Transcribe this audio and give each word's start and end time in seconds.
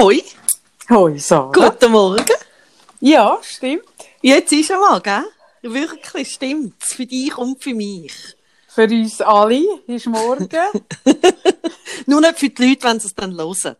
Hoi. 0.00 0.22
Hoi, 0.88 1.18
Sarah. 1.18 1.52
Guten 1.52 1.92
Morgen. 1.92 2.24
Ja, 3.00 3.38
stimmt. 3.42 3.84
Jetzt 4.22 4.50
ist 4.50 4.70
einmal, 4.70 4.98
gell? 5.02 5.26
Wirklich 5.60 6.30
stimmt's. 6.30 6.94
Für 6.94 7.04
dich 7.04 7.36
und 7.36 7.62
für 7.62 7.74
mich. 7.74 8.14
Für 8.66 8.84
uns 8.84 9.20
alle 9.20 9.62
ist 9.86 10.06
morgen. 10.06 10.48
Nur 12.06 12.22
nicht 12.22 12.38
für 12.38 12.48
die 12.48 12.68
Leute, 12.68 12.84
wenn 12.84 12.98
sie 12.98 13.08
es 13.08 13.14
dann 13.14 13.36
hören. 13.36 13.76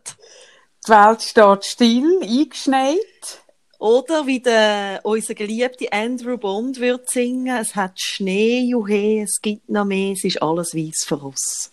Die 0.85 0.91
Welt 0.91 1.23
steht 1.23 1.65
still, 1.65 2.19
eingeschneit. 2.21 3.41
Oder 3.79 4.27
wie 4.27 4.41
der, 4.41 4.99
unser 5.01 5.33
geliebter 5.33 5.87
Andrew 5.91 6.37
Bond 6.37 6.79
würde 6.79 7.03
singen, 7.07 7.57
es 7.57 7.75
hat 7.75 7.99
Schnee, 7.99 8.59
juhe, 8.59 9.23
es 9.23 9.41
gibt 9.41 9.67
noch 9.69 9.85
mehr, 9.85 10.13
es 10.13 10.23
ist 10.23 10.39
alles 10.39 10.75
weiß 10.75 11.03
für 11.03 11.17
uns. 11.17 11.71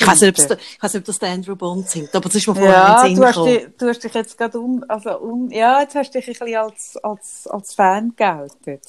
Ich 0.00 0.06
weiß 0.06 0.20
nicht, 0.22 0.40
ob 0.50 0.58
ich 0.58 0.82
weiß 0.82 0.94
nicht, 0.94 1.00
ob 1.02 1.04
das 1.06 1.18
der 1.18 1.28
Andrew 1.30 1.54
Bond 1.56 1.88
singt, 1.88 2.14
aber 2.14 2.28
das 2.28 2.36
ist 2.36 2.48
mir 2.48 2.54
vorher 2.54 2.72
Ja, 2.72 3.02
in 3.06 3.14
den 3.14 3.16
Sinn 3.16 3.22
du 3.22 3.26
hast, 3.28 3.44
dich, 3.46 3.68
du 3.78 3.88
hast 3.88 4.04
dich 4.04 4.14
jetzt 4.14 4.38
gerade 4.38 4.58
um, 4.58 4.84
also 4.88 5.18
um, 5.18 5.50
ja, 5.50 5.80
jetzt 5.82 5.94
hast 5.94 6.14
du 6.14 6.18
dich 6.20 6.28
ein 6.28 6.34
bisschen 6.46 6.56
als, 6.56 6.96
als, 7.02 7.46
als 7.46 7.74
Fan 7.74 8.12
geoutet. 8.16 8.82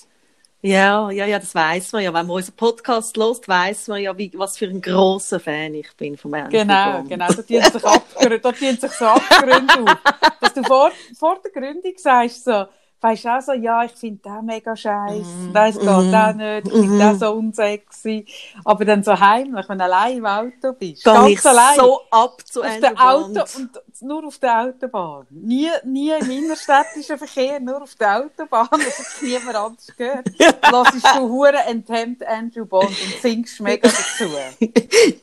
Ja, 0.63 1.09
ja, 1.09 1.25
ja, 1.25 1.39
das 1.39 1.55
weiß 1.55 1.91
man 1.93 2.03
ja. 2.03 2.13
Wenn 2.13 2.27
man 2.27 2.35
unseren 2.35 2.55
Podcast 2.55 3.17
hört, 3.17 3.47
weiß 3.47 3.87
man 3.87 3.99
ja, 4.01 4.15
wie, 4.17 4.31
was 4.35 4.57
für 4.57 4.67
ein 4.67 4.79
grosser 4.79 5.39
Fan 5.39 5.73
ich 5.73 5.91
bin 5.97 6.15
von 6.17 6.33
Andrew 6.35 6.51
Genau, 6.51 6.97
Bond. 6.97 7.09
genau. 7.09 7.27
Da 7.27 7.33
tun 7.33 7.61
sich, 7.63 8.41
da 8.41 8.51
tun 8.51 8.77
sich 8.77 8.91
so 8.91 9.05
Abgründe 9.05 9.73
auf. 9.73 9.97
Dass 10.39 10.53
du 10.53 10.63
vor, 10.63 10.91
vor 11.17 11.39
der 11.43 11.51
Gründung 11.51 11.93
sagst 11.97 12.43
so, 12.45 12.65
weißt 13.01 13.27
auch 13.27 13.41
so, 13.41 13.53
ja, 13.53 13.83
ich 13.83 13.91
finde 13.93 14.21
den 14.21 14.45
mega 14.45 14.75
scheiße, 14.75 15.25
Mhm. 15.25 15.51
nein, 15.51 15.71
es 15.71 15.79
geht 15.79 15.89
auch 15.89 16.33
nicht, 16.33 16.67
ich 16.67 16.73
finde 16.73 16.97
den 16.99 17.19
so 17.19 17.31
unsexy. 17.33 18.25
Aber 18.63 18.85
dann 18.85 19.03
so 19.03 19.19
heimlich, 19.19 19.67
wenn 19.67 19.77
du 19.79 19.83
allein 19.83 20.17
im 20.17 20.25
Auto 20.25 20.73
bist, 20.73 21.03
Gehe 21.03 21.13
ganz 21.13 21.29
ich 21.29 21.45
allein, 21.45 21.75
so 21.75 22.01
ab 22.11 22.41
zu 22.45 22.61
auf 22.61 22.79
der 22.79 22.93
Auto 23.01 23.43
und 23.57 23.69
nur 24.01 24.25
auf 24.25 24.37
der 24.39 24.61
Autobahn. 24.61 25.27
Nie, 25.29 25.69
nie 25.83 26.11
im 26.11 26.29
innerstädtischen 26.29 27.17
Verkehr, 27.17 27.59
nur 27.59 27.81
auf 27.83 27.95
der 27.95 28.19
Autobahn, 28.23 28.67
das 28.71 28.99
hat 28.99 29.21
niemand 29.21 29.55
anders 29.55 29.87
gehört. 29.97 30.27
Lassest 30.71 31.05
du 31.15 31.29
hure 31.29 31.57
enthemmt 31.67 32.23
Andrew 32.25 32.65
Bond 32.65 32.89
und 32.89 33.21
singst 33.21 33.59
mega 33.61 33.87
dazu. 33.87 34.29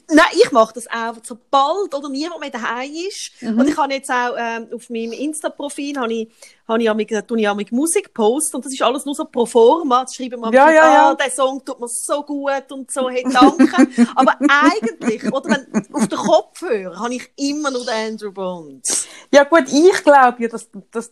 Nein, 0.09 0.27
ich 0.33 0.51
mache 0.53 0.75
das 0.75 0.87
auch, 0.89 1.15
sobald 1.23 1.95
oder 1.95 2.09
niemand 2.09 2.41
mehr 2.41 2.51
daheim 2.51 2.91
ist. 3.09 3.33
Mhm. 3.41 3.59
Und 3.61 3.69
ich 3.69 3.77
habe 3.77 3.93
jetzt 3.95 4.11
auch 4.11 4.35
ähm, 4.39 4.69
auf 4.75 4.91
meinem 4.91 5.13
Insta-Profil 5.13 5.97
habe 5.99 6.13
ich, 6.13 6.29
habe 6.69 6.83
ich, 6.83 6.91
amig- 6.91 7.27
tue 7.27 7.41
ich 7.41 7.49
amig 7.49 7.73
Musik 7.73 8.13
post 8.13 8.55
und 8.55 8.65
das 8.65 8.73
ist 8.73 8.83
alles 8.83 9.05
nur 9.07 9.15
so 9.15 9.25
pro 9.25 9.47
forma. 9.47 10.01
Jetzt 10.01 10.17
schreiben 10.17 10.41
wir 10.41 10.53
Ja, 10.53 10.71
ja, 10.71 10.75
ja. 10.95 11.11
ah, 11.11 11.15
der 11.15 11.31
Song 11.31 11.65
tut 11.65 11.81
mir 11.81 11.89
so 11.89 12.23
gut 12.23 12.71
und 12.71 12.91
so, 12.91 13.09
hey, 13.09 13.25
danke. 13.25 13.89
Aber 14.15 14.37
eigentlich, 14.39 15.33
oder 15.33 15.51
wenn, 15.51 15.95
auf 15.95 16.07
den 16.09 16.19
Kopfhörer 16.19 16.99
habe 17.01 17.15
ich 17.15 17.31
immer 17.37 17.71
nur 17.71 17.85
den 17.85 18.13
Andrew 18.13 18.31
Bond. 18.31 18.87
Ja 19.33 19.45
gut, 19.45 19.65
ich 19.73 20.05
glaube 20.05 20.43
ja, 20.43 20.49
dass, 20.49 20.69
dass 20.91 21.11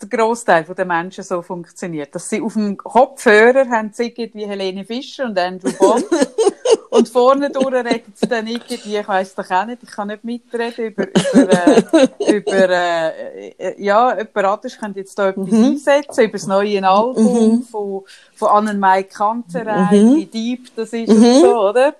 der 0.00 0.08
Großteil 0.18 0.64
der 0.64 0.84
Menschen 0.84 1.24
so 1.24 1.42
funktioniert. 1.42 2.14
Dass 2.14 2.28
sie 2.28 2.40
auf 2.40 2.54
dem 2.54 2.76
Kopfhörer 2.76 3.68
haben 3.68 3.90
sie 3.92 4.12
irgendwie 4.16 4.46
Helene 4.46 4.84
Fischer 4.84 5.24
und 5.26 5.38
Andrew 5.38 5.72
Bond. 5.78 6.04
und 6.90 7.08
vorne 7.08 7.50
durch 7.50 7.72
reden 7.72 8.12
sie 8.14 8.28
dann 8.28 8.46
irgendwie, 8.46 8.98
ich 8.98 9.08
weiss 9.08 9.34
doch 9.34 9.50
auch 9.50 9.64
nicht, 9.64 9.82
ich 9.82 9.90
kann 9.90 10.08
nicht 10.08 10.24
mitreden 10.24 10.86
über, 10.86 11.06
über, 11.08 11.52
äh, 11.52 12.36
über 12.36 12.68
äh, 12.68 13.48
äh, 13.58 13.82
ja, 13.82 14.10
jemand 14.16 14.36
anderes 14.36 14.78
könnte 14.78 15.00
jetzt 15.00 15.18
da 15.18 15.30
etwas 15.30 15.52
einsetzen, 15.52 16.24
über 16.24 16.32
das 16.32 16.46
neue 16.46 16.86
Album 16.86 17.62
von, 17.62 18.02
von 18.34 18.48
Annenmai 18.48 19.04
Kanterei, 19.04 19.88
wie 19.90 20.26
deep 20.26 20.74
das 20.76 20.92
ist 20.92 21.08
und 21.08 21.40
so, 21.40 21.68
oder? 21.68 21.94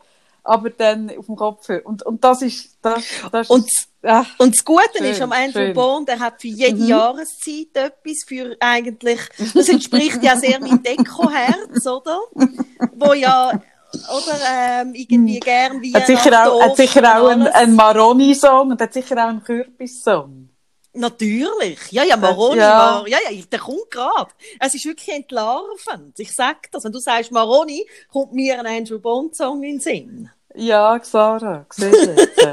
Aber 0.45 0.71
dann 0.71 1.11
auf 1.17 1.27
dem 1.27 1.37
Kopfhörer. 1.37 1.87
Und, 1.87 2.05
und 2.05 2.25
das 2.25 2.43
ist, 2.43 2.77
das, 2.83 3.05
das 3.31 3.49
Und 3.49 3.65
ist, 3.67 3.89
ach, 4.03 4.27
Und 4.39 4.57
das 4.57 4.65
Gute 4.65 4.99
Schön, 4.99 5.07
ist 5.07 5.23
am 5.23 5.31
Andrew. 5.31 5.69
Mhm. 5.69 5.75
Bond, 5.75 6.09
er 6.09 6.19
hat 6.19 6.41
für 6.41 6.49
jede 6.49 6.85
Jahreszeit 6.85 7.69
etwas 7.75 8.25
für 8.27 8.57
eigentlich, 8.59 9.21
das 9.55 9.69
entspricht 9.69 10.23
ja 10.23 10.37
sehr 10.37 10.59
meinem 10.59 10.83
Deko-Herz, 10.83 11.87
oder? 11.87 12.19
Wo 12.97 13.13
ja, 13.13 13.53
oder, 13.95 14.39
ähm, 14.51 14.95
irgendwie 14.95 15.41
gern 15.41 15.81
wie 15.83 15.93
Hat 15.95 16.07
sicher 16.07 16.47
auch, 16.47 16.63
hat 16.63 16.77
sicher 16.77 17.03
auch 17.21 17.29
einen, 17.29 17.47
einen 17.49 17.75
Maroni-Song 17.75 18.71
und 18.71 18.81
hat 18.81 18.93
sicher 18.93 19.17
auch 19.17 19.29
einen 19.29 19.43
Kürbis-Song. 19.43 20.49
Natürlich. 20.95 21.91
Ja, 21.91 22.05
ja, 22.05 22.17
Maroni, 22.17 22.59
Ja. 22.59 22.75
Mar 22.77 23.09
ja, 23.09 23.19
ja, 23.31 23.43
der 23.51 23.59
kommt 23.59 23.91
gerade. 23.91 24.31
Es 24.61 24.75
ist 24.75 24.85
wirklich 24.85 25.09
entlarvend. 25.09 26.19
Ich 26.19 26.35
sag 26.35 26.71
das. 26.71 26.85
Wenn 26.85 26.93
du 26.93 26.99
sagst 26.99 27.33
Maroni, 27.33 27.87
kommt 28.13 28.35
mir 28.35 28.59
ein 28.59 28.67
Andrew 28.67 28.99
Bond-Song 28.99 29.63
in 29.63 29.79
den 29.79 29.81
Sinn. 29.81 30.31
Ja, 30.55 31.01
siehst 31.03 31.79
du 31.79 32.13
jetzt. 32.13 32.47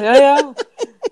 ja, 0.00 0.16
ja. 0.16 0.54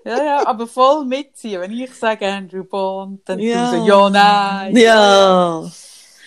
Ja, 0.05 0.23
ja, 0.23 0.47
aber 0.47 0.67
voll 0.67 1.05
mitziehen. 1.05 1.61
Wenn 1.61 1.71
ich 1.71 1.93
sage 1.93 2.27
Andrew 2.27 2.65
Bond, 2.65 3.21
dann 3.23 3.39
Ja. 3.39 3.71
du 3.71 3.77
so, 3.77 3.85
ja, 3.85 4.09
nein. 4.09 4.75
Ja. 4.75 5.63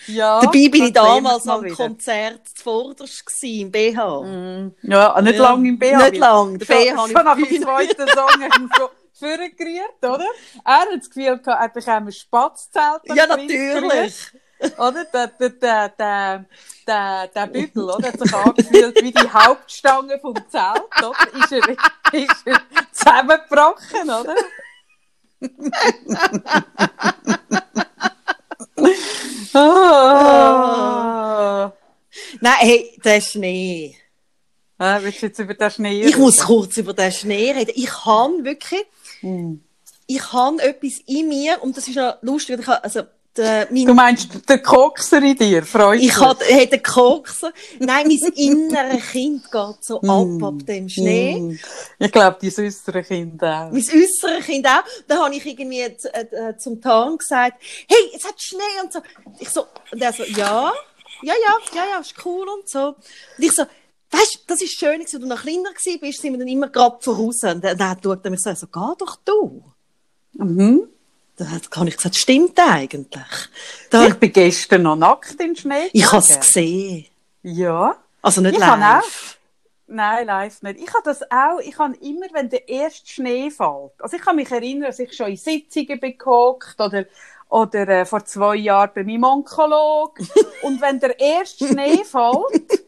Ja 0.07 0.39
Dabei 0.41 0.67
bin 0.69 0.85
ich 0.85 0.93
damals 0.93 1.45
mal 1.45 1.57
am 1.59 1.63
wieder. 1.65 1.75
Konzert 1.75 2.41
zuvorderst 2.55 3.25
gewesen, 3.25 3.61
im 3.61 3.71
BH. 3.71 4.71
Ja, 4.83 5.21
nicht 5.21 5.35
Ja. 5.35 5.41
lange 5.43 5.69
im 5.69 5.77
BH. 5.79 5.97
Nicht 6.09 6.17
lang. 6.17 6.57
Der 6.59 6.65
Schon, 6.65 6.75
BH 6.75 7.07
schon 7.07 7.25
nach 7.25 7.37
auf 7.37 7.47
dem 7.47 7.61
zweiten 7.61 8.07
Song 8.09 8.29
schon 8.75 8.89
vorgerührt, 9.13 10.03
oder? 10.03 10.25
Er 10.63 10.73
hat 10.79 10.87
das 10.97 11.09
Gefühl 11.09 11.37
gehabt, 11.39 11.61
er 11.61 11.69
bekäme 11.69 12.07
ein 12.07 12.11
Spatzelt. 12.11 13.01
Ja, 13.05 13.25
natürlich. 13.27 14.15
Oder? 14.77 15.05
Der, 15.05 15.27
der, 15.27 15.49
der, 15.49 15.89
der, 15.89 16.45
der, 16.87 17.27
der 17.27 17.47
Bügel, 17.47 17.83
oder? 17.89 18.07
Hat 18.07 18.19
sich 18.19 18.33
angefühlt 18.33 19.01
wie 19.03 19.11
die 19.11 19.29
Hauptstange 19.29 20.17
vom 20.19 20.33
Zelt, 20.49 20.83
oder? 20.99 21.13
Ist 21.43 21.51
er, 21.51 21.69
ist 22.19 22.43
er 22.45 22.61
zusammengebrochen, 22.91 24.09
oder? 24.09 24.35
Ah. 30.37 31.71
Nein, 32.41 32.53
hey, 32.59 32.99
der 33.03 33.21
Schnee. 33.21 33.95
Ah, 34.77 34.99
willst 35.01 35.21
du 35.21 35.25
jetzt 35.27 35.39
über 35.39 35.53
den 35.55 35.71
Schnee 35.71 36.03
Ich 36.03 36.17
muss 36.17 36.37
reden? 36.37 36.45
kurz 36.47 36.77
über 36.77 36.93
den 36.93 37.11
Schnee 37.11 37.51
reden. 37.51 37.71
Ich 37.75 38.05
habe 38.05 38.43
wirklich, 38.43 38.85
Hm. 39.21 39.63
ich 40.05 40.31
habe 40.33 40.61
etwas 40.61 40.99
in 41.07 41.27
mir 41.29 41.61
und 41.63 41.75
das 41.77 41.87
ist 41.87 41.95
noch 41.95 42.17
lustig. 42.21 42.59
Ich 42.59 42.67
habe, 42.67 42.83
also, 42.83 43.01
der, 43.37 43.67
mein, 43.71 43.85
Du 43.85 43.93
meinst, 43.93 44.49
der 44.49 44.61
Kokser 44.61 45.21
in 45.21 45.35
dir, 45.35 45.63
freut 45.63 46.01
ich 46.01 46.19
hatte, 46.19 46.45
hätte 46.45 46.79
Kokser. 46.79 47.51
Nein, 47.79 48.07
mein 48.07 48.33
inneres 48.33 49.11
Kind 49.11 49.51
geht 49.51 49.83
so 49.83 50.01
ab 50.01 50.43
ab 50.43 50.65
dem 50.65 50.89
Schnee. 50.89 51.35
Hm. 51.35 51.59
Ich 51.99 52.11
glaube, 52.11 52.37
die 52.41 52.49
süßeren 52.49 53.03
Kinder 53.03 53.67
auch. 53.67 53.71
Mein 53.71 53.81
äußeres 53.81 54.45
Kind 54.45 54.67
auch. 54.67 54.83
Da 55.07 55.23
habe 55.23 55.35
ich 55.35 55.45
irgendwie 55.45 55.81
äh, 55.81 55.95
äh, 56.31 56.57
zum 56.57 56.81
Tan 56.81 57.17
gesagt, 57.17 57.61
hey, 57.87 58.11
es 58.15 58.25
hat 58.25 58.41
Schnee 58.41 58.59
und 58.83 58.93
so. 58.93 58.99
Ich 59.39 59.49
so, 59.49 59.65
und 59.91 60.01
er 60.01 60.13
so, 60.13 60.23
ja, 60.23 60.71
ja, 61.21 61.33
ja, 61.33 61.53
ja, 61.73 61.83
ja, 61.91 61.99
ist 61.99 62.13
cool 62.25 62.47
und 62.49 62.67
so. 62.67 62.89
Und 62.89 63.43
ich 63.43 63.51
so, 63.51 63.63
weißt 64.11 64.35
du, 64.35 64.39
das 64.47 64.61
ist 64.61 64.79
schön, 64.79 65.01
als 65.01 65.11
du 65.11 65.19
noch 65.19 65.41
kleiner 65.41 65.71
bist, 66.01 66.21
sind 66.21 66.33
wir 66.33 66.39
dann 66.39 66.47
immer 66.47 66.69
gerade 66.69 66.97
voraus. 67.01 67.43
Und 67.43 67.63
dann 67.63 67.77
dann 67.77 67.97
schaut 68.03 68.25
er 68.25 68.31
mich 68.31 68.41
so, 68.41 68.53
so, 68.53 68.67
geh 68.67 68.93
doch 68.97 69.17
du. 69.25 69.63
Mhm. 70.33 70.89
Dann 71.37 71.51
habe 71.51 71.89
ich 71.89 71.97
gesagt, 71.97 72.15
stimmt 72.15 72.59
eigentlich. 72.59 73.07
Da, 73.91 74.07
Ich 74.07 74.15
bin 74.15 74.33
gestern 74.33 74.81
noch 74.81 74.95
nackt 74.95 75.39
in 75.39 75.55
Schnee. 75.55 75.89
ich 75.93 76.11
habe 76.11 76.17
es 76.17 76.39
gesehen. 76.39 77.05
Ja. 77.43 77.95
Also 78.21 78.41
nicht 78.41 78.55
Ich 78.55 78.59
live. 78.59 79.37
Nein, 79.85 80.25
live 80.25 80.61
nicht. 80.63 80.79
Ich 80.81 80.93
habe 80.93 81.03
das 81.05 81.21
auch, 81.31 81.59
ich 81.59 81.77
habe 81.77 81.95
immer, 81.97 82.25
wenn 82.33 82.49
der 82.49 82.67
erste 82.67 83.07
Schnee 83.07 83.49
fällt, 83.49 83.93
also 83.99 84.17
ich 84.17 84.21
kann 84.21 84.35
mich 84.35 84.51
erinnern, 84.51 84.87
dass 84.87 84.99
ich 84.99 85.15
schon 85.15 85.27
in 85.27 85.37
Sitzungen 85.37 85.99
bin 85.99 86.17
gehockt 86.17 86.75
oder, 86.81 87.05
oder 87.47 87.87
äh, 87.87 88.05
vor 88.05 88.25
zwei 88.25 88.55
Jahren 88.55 88.91
bei 88.93 89.03
meinem 89.03 89.23
Onkolog. 89.23 90.19
und 90.63 90.81
wenn 90.81 90.99
der 90.99 91.17
erste 91.19 91.67
Schnee 91.67 92.03
fällt, 92.03 92.83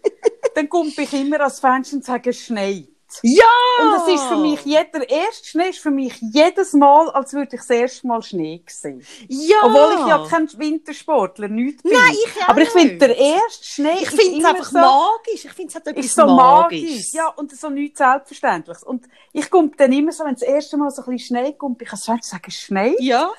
dann 0.55 0.67
komme 0.67 0.91
ich 0.97 1.13
immer 1.13 1.39
ans 1.39 1.59
Fenster 1.59 1.95
und 1.97 2.03
sage, 2.03 2.31
es 2.31 2.41
schneit. 2.41 2.89
Ja! 3.23 3.45
Und 3.81 3.95
es 3.95 4.15
ist 4.15 4.23
für 4.25 4.37
mich, 4.37 4.63
jeder 4.65 5.09
erste 5.09 5.47
Schnee 5.47 5.69
ist 5.69 5.79
für 5.79 5.91
mich 5.91 6.17
jedes 6.21 6.73
Mal, 6.73 7.09
als 7.09 7.33
würde 7.33 7.49
ich 7.55 7.59
das 7.59 7.69
erste 7.69 8.07
Mal 8.07 8.21
Schnee 8.21 8.63
sehen. 8.67 9.05
Ja! 9.27 9.57
Obwohl 9.63 10.01
ich 10.01 10.07
ja 10.07 10.25
kein 10.29 10.49
Wintersportler, 10.57 11.47
nichts 11.47 11.83
bin. 11.83 11.93
Nein, 11.93 12.11
ich 12.11 12.43
auch 12.43 12.49
Aber 12.49 12.61
ich 12.61 12.69
finde, 12.69 12.87
nicht. 12.87 13.01
der 13.01 13.17
erste 13.17 13.65
Schnee 13.65 13.97
Ich 14.01 14.09
finde 14.09 14.39
es 14.39 14.45
einfach 14.45 14.69
so, 14.69 14.77
magisch. 14.77 15.45
Ich 15.45 15.51
finde 15.51 15.69
es 15.69 15.75
hat 15.75 15.87
etwas 15.87 16.13
so 16.13 16.25
magisch. 16.25 16.81
Magisches. 16.81 17.13
Ja, 17.13 17.27
und 17.29 17.55
so 17.55 17.69
nichts 17.69 17.97
Selbstverständliches. 17.97 18.83
Und 18.83 19.05
ich 19.33 19.49
komme 19.49 19.71
dann 19.77 19.91
immer 19.91 20.11
so, 20.11 20.23
wenn 20.23 20.33
das 20.33 20.43
erste 20.43 20.77
Mal 20.77 20.89
so 20.91 21.01
ein 21.01 21.09
bisschen 21.09 21.37
Schnee 21.37 21.53
kommt, 21.53 21.81
ich 21.81 21.89
kann 21.89 21.99
sagen, 21.99 22.21
es 22.47 22.55
schneit. 22.55 22.99
Ja. 22.99 23.31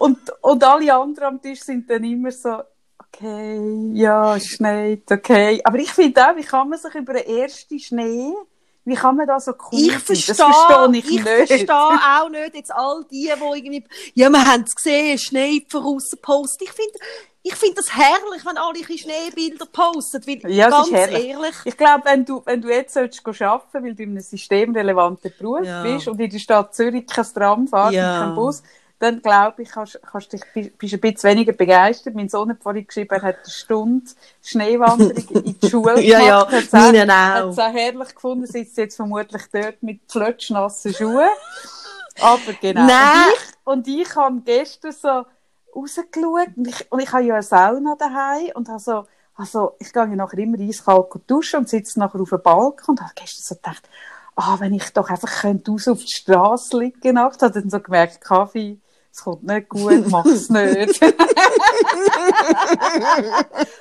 Und, 0.00 0.18
und 0.42 0.64
alle 0.64 0.92
anderen 0.92 1.28
am 1.28 1.40
Tisch 1.40 1.60
sind 1.60 1.88
dann 1.88 2.02
immer 2.02 2.30
so, 2.32 2.58
okay, 2.98 3.90
ja, 3.92 4.38
schneit, 4.40 5.10
okay. 5.10 5.60
Aber 5.64 5.78
ich 5.78 5.92
finde 5.92 6.20
auch, 6.26 6.36
wie 6.36 6.42
kann 6.42 6.68
man 6.68 6.78
sich 6.78 6.94
über 6.94 7.14
den 7.14 7.26
ersten 7.26 7.78
Schnee, 7.78 8.32
wie 8.84 8.94
kann 8.94 9.16
man 9.16 9.26
da 9.26 9.40
so 9.40 9.52
cool 9.72 9.80
Ich 9.80 9.92
sein? 9.92 10.00
verstehe, 10.00 10.34
Das 10.34 10.40
verstehe 10.40 10.98
ich, 10.98 11.10
ich 11.10 11.24
nicht. 11.24 11.48
verstehe 11.48 11.68
auch 11.70 12.28
nicht 12.28 12.54
jetzt 12.54 12.72
all 12.74 13.04
die, 13.10 13.30
die 13.34 13.58
irgendwie, 13.58 13.84
ja, 14.14 14.28
wir 14.30 14.44
haben 14.44 14.64
es 14.64 14.74
gesehen, 14.74 15.18
Schnee 15.18 15.64
voraus 15.68 16.10
posten. 16.20 16.64
Ich 16.64 16.72
finde, 16.72 16.92
ich 17.42 17.54
finde 17.56 17.74
das 17.76 17.94
herrlich, 17.94 18.44
wenn 18.44 18.56
alle 18.56 18.78
ihre 18.78 18.96
Schneebilder 18.98 19.66
posten, 19.66 20.22
weil 20.26 20.50
Ja, 20.50 20.70
ganz 20.70 20.90
ehrlich, 20.92 21.54
Ich 21.64 21.76
glaube, 21.76 22.04
wenn 22.06 22.24
du, 22.24 22.42
wenn 22.44 22.60
du 22.62 22.68
jetzt 22.68 22.94
solltest 22.94 23.26
arbeiten 23.42 23.84
weil 23.84 23.94
du 23.94 24.02
in 24.02 24.10
einem 24.10 24.20
systemrelevanten 24.20 25.32
Beruf 25.36 25.66
Ja. 25.66 25.82
bist 25.82 26.08
und 26.08 26.20
in 26.20 26.30
der 26.30 26.38
Stadt 26.38 26.74
Zürich 26.74 27.06
kein 27.06 27.24
Tram 27.24 27.68
fährt 27.68 27.92
Ja. 27.92 28.18
kein 28.18 28.34
Bus, 28.34 28.62
dann 28.98 29.20
glaube 29.20 29.62
ich, 29.62 29.70
kannst, 29.70 30.00
kannst 30.10 30.32
dich, 30.32 30.40
bist 30.54 30.94
ein 30.94 31.00
bisschen 31.00 31.30
weniger 31.30 31.52
begeistert. 31.52 32.14
Mein 32.14 32.28
Sohn 32.28 32.50
hat 32.50 32.62
vorhin 32.62 32.86
geschrieben, 32.86 33.10
er 33.14 33.22
hat 33.22 33.36
eine 33.42 33.50
Stunde 33.50 34.06
Schneewanderung 34.42 35.44
in 35.44 35.58
die 35.60 35.68
Schule 35.68 36.00
Ja, 36.00 36.20
ja, 36.20 36.38
gemacht. 36.44 36.52
Hat's 36.54 36.74
auch- 36.74 36.78
meinen 36.92 37.10
Hat 37.12 37.42
auch. 37.44 37.48
es 37.50 37.58
auch 37.58 37.72
herrlich 37.72 38.14
gefunden, 38.14 38.46
sitzt 38.46 38.78
jetzt 38.78 38.96
vermutlich 38.96 39.42
dort 39.52 39.82
mit 39.82 40.00
flötschnassen 40.10 40.94
Schuhen. 40.94 41.28
Aber 42.20 42.52
genau. 42.60 42.86
Nein. 42.86 43.26
Und 43.64 43.88
ich, 43.88 43.94
und 43.96 44.00
ich 44.02 44.16
habe 44.16 44.40
gestern 44.44 44.92
so 44.92 45.24
rausgeschaut 45.74 46.56
und 46.56 46.68
ich, 46.68 46.92
und 46.92 47.00
ich 47.00 47.12
habe 47.12 47.24
ja 47.24 47.34
eine 47.34 47.42
Sauna 47.42 47.96
daheim 47.98 48.50
und 48.54 48.68
habe 48.68 48.78
so, 48.78 49.06
also 49.34 49.74
ich 49.80 49.92
gehe 49.92 50.02
ja 50.02 50.14
nachher 50.14 50.38
immer 50.38 50.58
eiskalt 50.60 51.06
duschen 51.26 51.60
und 51.60 51.68
sitze 51.68 51.98
nachher 51.98 52.20
auf 52.20 52.28
dem 52.30 52.40
Balkon 52.42 52.90
und 52.94 53.00
habe 53.00 53.12
gestern 53.16 53.42
so 53.42 53.54
gedacht, 53.56 53.88
ah, 54.36 54.56
wenn 54.60 54.72
ich 54.74 54.88
doch 54.92 55.10
einfach 55.10 55.40
könnte 55.40 55.72
raus 55.72 55.88
auf 55.88 55.98
die 56.04 56.12
Straße 56.12 56.78
liegen 56.78 57.14
nachts, 57.14 57.42
habe 57.42 57.60
dann 57.60 57.68
so 57.70 57.80
gemerkt, 57.80 58.20
Kaffee, 58.20 58.78
es 59.14 59.22
kommt 59.22 59.44
nicht 59.44 59.68
gut, 59.68 60.08
mach 60.10 60.26
es 60.26 60.50
nicht. 60.50 61.00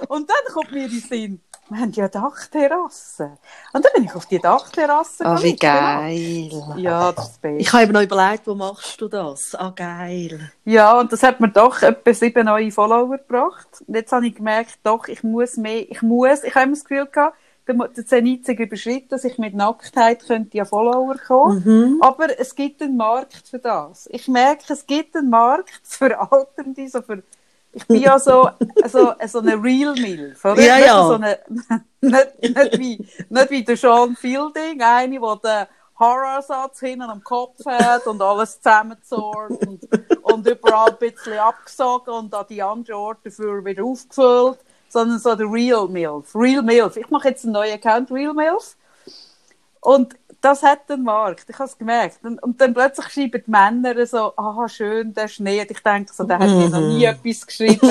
und 0.07 0.29
dann 0.29 0.53
kommt 0.53 0.71
mir 0.71 0.85
in 0.85 0.91
den 0.91 0.99
Sinn, 0.99 1.41
wir 1.69 1.79
haben 1.79 1.91
ja 1.93 2.07
Dachterrasse. 2.07 3.31
Und 3.73 3.83
dann 3.83 3.91
bin 3.95 4.03
ich 4.03 4.13
auf 4.13 4.27
die 4.27 4.37
Dachterrasse 4.37 5.25
Ah, 5.25 5.41
wie 5.41 5.53
gegangen. 5.53 6.51
geil. 6.51 6.75
Ja, 6.77 7.11
das 7.11 7.25
ist 7.25 7.31
das 7.31 7.37
Beste. 7.39 7.57
Ich 7.61 7.73
habe 7.73 7.83
eben 7.83 7.93
noch 7.93 8.03
überlegt, 8.03 8.45
wo 8.45 8.53
machst 8.53 9.01
du 9.01 9.07
das? 9.07 9.55
Ah, 9.55 9.73
geil. 9.75 10.51
Ja, 10.65 10.99
und 10.99 11.11
das 11.11 11.23
hat 11.23 11.39
mir 11.39 11.49
doch 11.49 11.81
etwa 11.81 12.13
sieben 12.13 12.45
neue 12.45 12.71
Follower 12.71 13.17
gebracht. 13.17 13.67
Und 13.87 13.95
jetzt 13.95 14.11
habe 14.11 14.27
ich 14.27 14.35
gemerkt, 14.35 14.77
doch, 14.83 15.07
ich 15.07 15.23
muss 15.23 15.57
mehr, 15.57 15.89
ich 15.89 16.03
muss, 16.03 16.43
ich 16.43 16.53
habe 16.53 16.65
immer 16.65 16.75
das 16.75 16.83
Gefühl 16.83 17.07
gehabt, 17.07 17.35
der 17.67 18.05
Zenit 18.05 18.47
überschritten, 18.47 19.09
dass 19.09 19.23
ich 19.23 19.37
mit 19.37 19.53
Nacktheit 19.53 20.25
könnte 20.25 20.57
ja 20.57 20.65
Follower 20.65 21.15
kommen. 21.17 21.63
Mhm. 21.65 22.01
Aber 22.01 22.39
es 22.39 22.55
gibt 22.55 22.81
einen 22.81 22.97
Markt 22.97 23.47
für 23.47 23.59
das. 23.59 24.07
Ich 24.11 24.27
merke, 24.27 24.73
es 24.73 24.85
gibt 24.85 25.15
einen 25.15 25.29
Markt 25.29 25.71
für 25.83 26.19
Alternde, 26.19 26.87
so 26.89 27.01
für, 27.01 27.23
ich 27.71 27.87
bin 27.87 28.01
ja 28.01 28.19
so, 28.19 28.49
so, 28.87 29.13
so 29.25 29.39
eine 29.39 29.61
Real 29.61 29.93
Milf, 29.95 30.43
oder? 30.45 30.61
Ja, 30.61 30.75
Nicht 30.75 30.85
ja. 30.85 31.07
So 31.07 31.13
eine, 31.13 31.39
nicht, 32.01 32.41
nicht, 32.41 32.79
wie, 32.79 33.07
nicht 33.29 33.49
wie 33.49 33.63
der 33.63 33.77
Sean 33.77 34.15
Fielding, 34.15 34.81
eine, 34.81 35.19
die 35.19 35.19
den 35.19 35.67
Horrorsatz 35.99 36.79
hinten 36.79 37.03
am 37.03 37.23
Kopf 37.23 37.65
hat 37.65 38.07
und 38.07 38.21
alles 38.21 38.57
zusammengezorgt 38.61 39.65
und, 39.65 39.87
und 40.23 40.47
überall 40.47 40.89
ein 40.89 40.97
bisschen 40.97 41.37
abgesogen 41.37 42.13
und 42.13 42.33
an 42.33 42.45
die 42.49 42.61
anderen 42.61 42.99
Orte 42.99 43.29
dafür 43.29 43.63
wieder 43.63 43.83
aufgefüllt, 43.83 44.59
sondern 44.93 45.19
so 45.19 45.35
der 45.35 45.51
Real 45.51 45.87
Milf. 45.87 46.35
Real 46.35 46.61
Milf. 46.61 46.95
Ich 46.97 47.09
mache 47.09 47.29
jetzt 47.29 47.43
einen 47.43 47.53
neuen 47.53 47.73
Account, 47.73 48.11
Real 48.11 48.33
Milf. 48.33 48.75
Und 49.81 50.15
das 50.39 50.61
hat 50.61 50.87
den 50.87 51.03
Markt. 51.03 51.49
Ich 51.49 51.57
habe 51.57 51.67
es 51.67 51.75
gemerkt. 51.77 52.19
Und, 52.23 52.61
dann 52.61 52.73
plötzlich 52.73 53.07
schreiben 53.07 53.43
die 53.45 53.51
Männer 53.51 54.05
so, 54.05 54.33
aha, 54.37 54.69
schön, 54.69 55.13
der 55.13 55.27
Schnee. 55.27 55.61
Und 55.61 55.71
ich 55.71 55.79
denke 55.79 56.13
so, 56.13 56.23
der 56.25 56.37
hat 56.37 56.47
mir 56.47 56.69
noch 56.69 56.79
nie 56.79 57.03
etwas 57.13 57.47
geschrieben. 57.47 57.79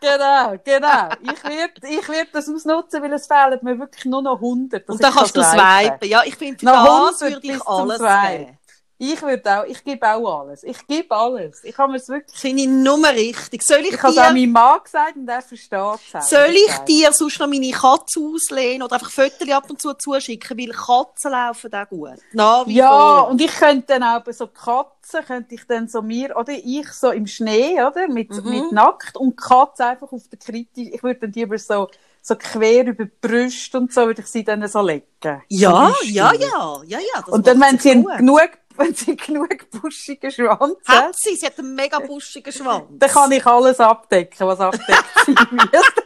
genau, 0.00 0.54
genau. 0.64 1.08
Ich 1.20 1.44
werde 1.44 1.88
ich 1.88 2.08
werd 2.08 2.28
das 2.32 2.48
ausnutzen, 2.48 3.02
weil 3.02 3.12
es 3.12 3.26
fehlen 3.26 3.58
mir 3.62 3.78
wirklich 3.78 4.04
nur 4.04 4.22
noch 4.22 4.36
100. 4.36 4.88
dass 4.88 4.94
Und 4.94 5.02
dann 5.02 5.12
kannst 5.12 5.36
du 5.36 5.42
swipen. 5.42 6.08
Ja, 6.08 6.22
ich 6.24 6.36
finde, 6.36 6.60
für 6.60 6.66
das 6.66 6.76
100 6.76 7.20
würde 7.22 7.40
ich 7.42 7.66
alles 7.66 7.98
geben. 7.98 8.58
Ich 8.98 9.20
würde 9.20 9.60
auch, 9.60 9.64
ich 9.64 9.84
gebe 9.84 10.06
auch 10.10 10.40
alles. 10.40 10.62
Ich 10.64 10.86
gebe 10.86 11.14
alles. 11.14 11.62
Ich 11.64 11.76
habe 11.76 11.92
mir 11.92 11.98
es 11.98 12.08
wirklich, 12.08 12.38
Finde 12.38 12.62
ich 12.62 12.68
nur 12.68 13.06
richtig. 13.08 13.62
Soll 13.62 13.80
ich, 13.80 13.92
ich 13.92 14.02
habe 14.02 14.12
es 14.12 14.18
auch 14.18 14.28
dir, 14.28 14.32
meinem 14.32 14.52
Mann 14.52 14.82
gesagt 14.82 15.16
und 15.16 15.28
er 15.28 15.42
versteht 15.42 15.78
es 16.14 16.30
soll 16.30 16.48
ich 16.50 16.72
dir 16.88 17.12
sonst 17.12 17.38
noch 17.38 17.46
meine 17.46 17.70
Katze 17.70 18.20
auslehnen 18.20 18.82
oder 18.82 18.94
einfach 18.94 19.10
Fotos 19.10 19.48
ab 19.50 19.68
und 19.68 19.82
zu 19.82 19.92
zuschicken, 19.94 20.58
weil 20.58 20.68
Katzen 20.70 21.30
laufen 21.30 21.74
auch 21.74 21.88
gut. 21.88 22.18
Wie 22.66 22.74
Ja, 22.74 22.88
vor. 22.88 23.28
und 23.28 23.40
ich 23.40 23.54
könnte 23.54 23.98
dann 23.98 24.02
auch 24.02 24.22
so 24.32 24.46
Katzen, 24.46 25.24
könnte 25.26 25.54
ich 25.54 25.66
dann 25.66 25.88
so 25.88 26.00
mir, 26.00 26.34
oder 26.34 26.52
ich 26.54 26.90
so 26.92 27.10
im 27.10 27.26
Schnee, 27.26 27.74
oder, 27.82 28.08
mit, 28.08 28.30
Mhm. 28.30 28.50
mit 28.50 28.72
nackt 28.72 29.16
und 29.18 29.36
Katze 29.36 29.84
einfach 29.84 30.10
auf 30.10 30.22
der 30.28 30.38
Kritik, 30.38 30.94
ich 30.94 31.02
würde 31.02 31.20
dann 31.20 31.32
die 31.32 31.42
über 31.42 31.58
so, 31.58 31.88
so 32.26 32.34
quer 32.34 32.84
über 32.88 33.04
die 33.04 33.12
Brüste 33.20 33.78
und 33.78 33.92
so, 33.92 34.04
würde 34.04 34.22
ich 34.22 34.26
sie 34.26 34.42
dann 34.42 34.66
so 34.66 34.82
legen. 34.82 35.42
ja, 35.48 35.92
So 36.00 36.08
ja, 36.08 36.32
ja, 36.32 36.82
ja, 36.84 36.98
ja. 36.98 37.24
Und 37.26 37.46
dann, 37.46 37.60
wenn 37.60 37.78
sie 37.78 37.90
sie, 37.90 38.02
genug, 38.16 38.50
wenn 38.76 38.94
sie 38.96 39.16
genug 39.16 39.70
buschigen 39.70 40.32
Schwanz 40.32 40.74
hat, 40.86 41.04
Hat 41.04 41.16
sie, 41.16 41.36
sie 41.36 41.46
hat 41.46 41.56
einen 41.60 41.76
mega 41.76 42.00
buschigen 42.00 42.52
Schwanz. 42.52 42.86
dann 42.90 43.10
kann 43.10 43.30
ich 43.30 43.46
alles 43.46 43.78
abdecken, 43.78 44.44
was 44.44 44.58
abdeckt 44.58 45.04
sein 45.24 45.36
müsste. 45.52 46.02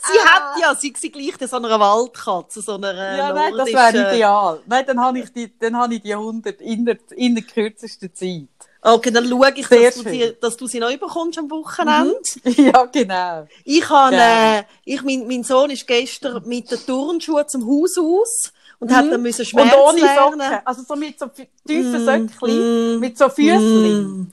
Sie 0.00 0.18
hat 0.28 0.60
ja, 0.60 0.74
sie, 0.74 0.92
sie 0.96 1.10
gleicht 1.12 1.48
so 1.48 1.56
einer 1.56 1.78
Waldkatze, 1.78 2.60
so 2.60 2.74
einer 2.74 2.92
Ja, 3.16 3.32
nein, 3.32 3.54
das 3.56 3.68
wäre 3.68 4.14
ideal. 4.14 4.62
Nein, 4.66 4.84
dann 4.84 5.00
habe 5.00 5.20
ich 5.20 5.32
die, 5.32 5.56
dann 5.60 5.76
habe 5.76 5.94
ich 5.94 6.02
die 6.02 6.12
100 6.12 6.60
in 6.60 6.84
der, 6.84 6.98
in 7.12 7.36
der 7.36 7.44
kürzesten 7.44 8.12
Zeit. 8.12 8.48
Okay, 8.94 9.10
dann 9.10 9.28
schaue 9.28 9.52
ich, 9.54 9.66
dass 9.68 9.94
du, 9.96 10.02
die, 10.04 10.34
dass 10.40 10.56
du 10.56 10.66
sie 10.66 10.80
neu 10.80 10.96
bekommst 10.96 11.38
am 11.38 11.50
Wochenende. 11.50 12.14
ja, 12.44 12.84
genau. 12.86 13.46
Ich 13.64 13.88
habe, 13.88 14.16
Gerne. 14.16 14.58
äh, 14.60 14.64
ich, 14.84 15.02
mein, 15.02 15.26
mein 15.26 15.44
Sohn 15.44 15.70
ist 15.70 15.86
gestern 15.86 16.42
mit 16.46 16.70
den 16.70 16.78
Turnschuhen 16.86 17.46
zum 17.48 17.66
Haus 17.66 17.98
aus 17.98 18.52
und 18.78 18.90
hat 18.94 19.10
dann 19.10 19.22
müssen 19.22 19.42
Und 19.42 19.46
Schmerz 19.46 19.74
ohne 19.76 20.00
lernen. 20.00 20.40
Socken. 20.40 20.60
Also 20.64 20.82
so 20.82 20.96
mit 20.96 21.18
so 21.18 21.26
tiefen 21.66 22.00
Mm, 22.00 22.04
Söckchen, 22.04 22.96
mm, 22.96 23.00
mit 23.00 23.18
so 23.18 23.28
Füßchen. 23.28 24.32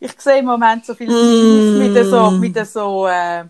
Ich 0.00 0.12
sehe 0.20 0.38
im 0.38 0.46
Moment 0.46 0.84
so 0.84 0.94
viele 0.94 1.10
Teenies 1.10 1.74
mit 1.74 1.94
den 1.94 2.04
so, 2.04 2.30
mit 2.32 2.66
so, 2.66 3.06
äh, 3.06 3.44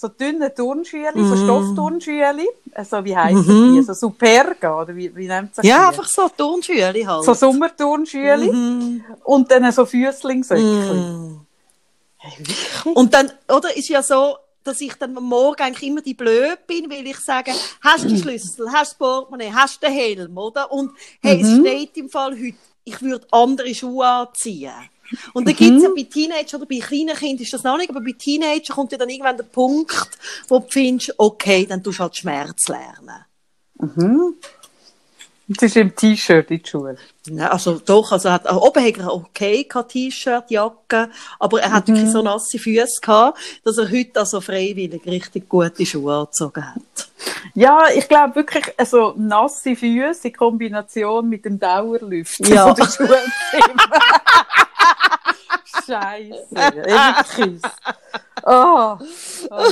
so 0.00 0.08
dünnen 0.08 0.50
Turnschüeli, 0.54 1.26
so 1.26 1.36
Stoffturnschueli. 1.36 2.48
Also, 2.74 3.04
wie 3.04 3.14
heissen 3.14 3.74
die? 3.74 3.82
So 3.82 3.92
Superga, 3.92 4.80
oder 4.80 4.96
wie, 4.96 5.14
wie 5.14 5.26
nennt 5.26 5.54
sich 5.54 5.64
Ja, 5.64 5.78
die? 5.78 5.88
einfach 5.88 6.08
so 6.08 6.28
Turnschuhe 6.28 7.06
halt. 7.06 7.24
So 7.24 7.34
Sommerturnschüeli. 7.34 8.50
Mhm. 8.50 9.04
Und 9.24 9.50
dann 9.50 9.70
so 9.72 9.84
Füßlingsöckchen. 9.84 11.34
Mm. 11.34 11.46
Und 12.94 13.12
dann, 13.12 13.30
oder, 13.48 13.76
ist 13.76 13.88
ja 13.88 14.02
so, 14.02 14.36
dass 14.64 14.80
ich 14.80 14.94
dann 14.94 15.16
am 15.16 15.24
Morgen 15.24 15.62
eigentlich 15.62 15.90
immer 15.90 16.00
die 16.00 16.14
blöd 16.14 16.66
bin, 16.66 16.90
weil 16.90 17.06
ich 17.06 17.18
sage, 17.18 17.52
hast 17.82 18.04
du 18.04 18.08
den 18.08 18.18
Schlüssel, 18.18 18.70
hast 18.72 18.92
du 18.92 18.94
das 18.94 18.94
Portemonnaie, 18.94 19.52
hast 19.52 19.82
du 19.82 19.86
den 19.86 19.94
Helm, 19.94 20.38
oder? 20.38 20.70
Und 20.72 20.92
hey, 21.22 21.40
es 21.42 21.58
steht 21.58 21.96
im 21.96 22.08
Fall 22.08 22.32
heute, 22.32 22.56
ich 22.84 23.02
würde 23.02 23.26
andere 23.30 23.74
Schuhe 23.74 24.06
anziehen. 24.06 24.72
Und 25.32 25.46
dann 25.48 25.56
gibt's 25.56 25.82
ja 25.82 25.88
bei 25.94 26.02
Teenager 26.04 26.56
oder 26.58 26.66
bei 26.66 26.78
kleinen 26.78 27.16
Kindern 27.16 27.42
ist 27.42 27.52
das 27.52 27.62
noch 27.64 27.76
nicht, 27.76 27.90
aber 27.90 28.00
bei 28.00 28.12
Teenager 28.18 28.74
kommt 28.74 28.92
ja 28.92 28.98
dann 28.98 29.08
irgendwann 29.08 29.36
der 29.36 29.44
Punkt, 29.44 30.08
wo 30.48 30.58
du 30.60 30.66
findest, 30.68 31.14
okay, 31.18 31.66
dann 31.66 31.82
tust 31.82 31.98
du 31.98 32.02
halt 32.04 32.16
Schmerz 32.16 32.68
lernen. 32.68 33.24
Es 35.52 35.62
ist 35.62 35.76
im 35.76 35.96
T-Shirt 35.96 36.48
in 36.52 36.62
die 36.62 36.68
Schule. 36.68 36.96
Ja, 37.26 37.48
also 37.48 37.80
doch, 37.84 38.12
also 38.12 38.28
er 38.28 38.34
hat, 38.34 38.46
also 38.46 38.62
oben 38.62 38.84
hat 38.86 38.98
er 38.98 39.12
okay 39.12 39.66
T-Shirt, 39.88 40.44
Jacke, 40.48 41.10
aber 41.40 41.60
er 41.60 41.72
hat 41.72 41.88
Mhm. 41.88 41.94
wirklich 41.94 42.12
so 42.12 42.22
nasse 42.22 42.58
Füße 42.58 43.00
gehabt, 43.02 43.38
dass 43.64 43.78
er 43.78 43.90
heute 43.90 44.20
also 44.20 44.40
freiwillig 44.40 45.04
richtig 45.06 45.48
gute 45.48 45.84
Schuhe 45.84 46.14
angezogen 46.18 46.64
hat. 46.72 47.10
Ja, 47.54 47.84
ich 47.92 48.06
glaube 48.06 48.36
wirklich, 48.36 48.64
also 48.78 49.14
nasse 49.16 49.74
Füße 49.74 50.28
in 50.28 50.34
Kombination 50.36 51.28
mit 51.28 51.44
dem 51.44 51.58
Dauerlüften 51.58 52.46
Ja. 52.46 52.68
von 52.68 52.76
der 52.76 52.84
Schulzimmer. 52.84 53.90
Scheiße. 55.86 56.46
Wirklich. 56.50 57.62
Oh. 58.42 58.96
oh. 59.50 59.66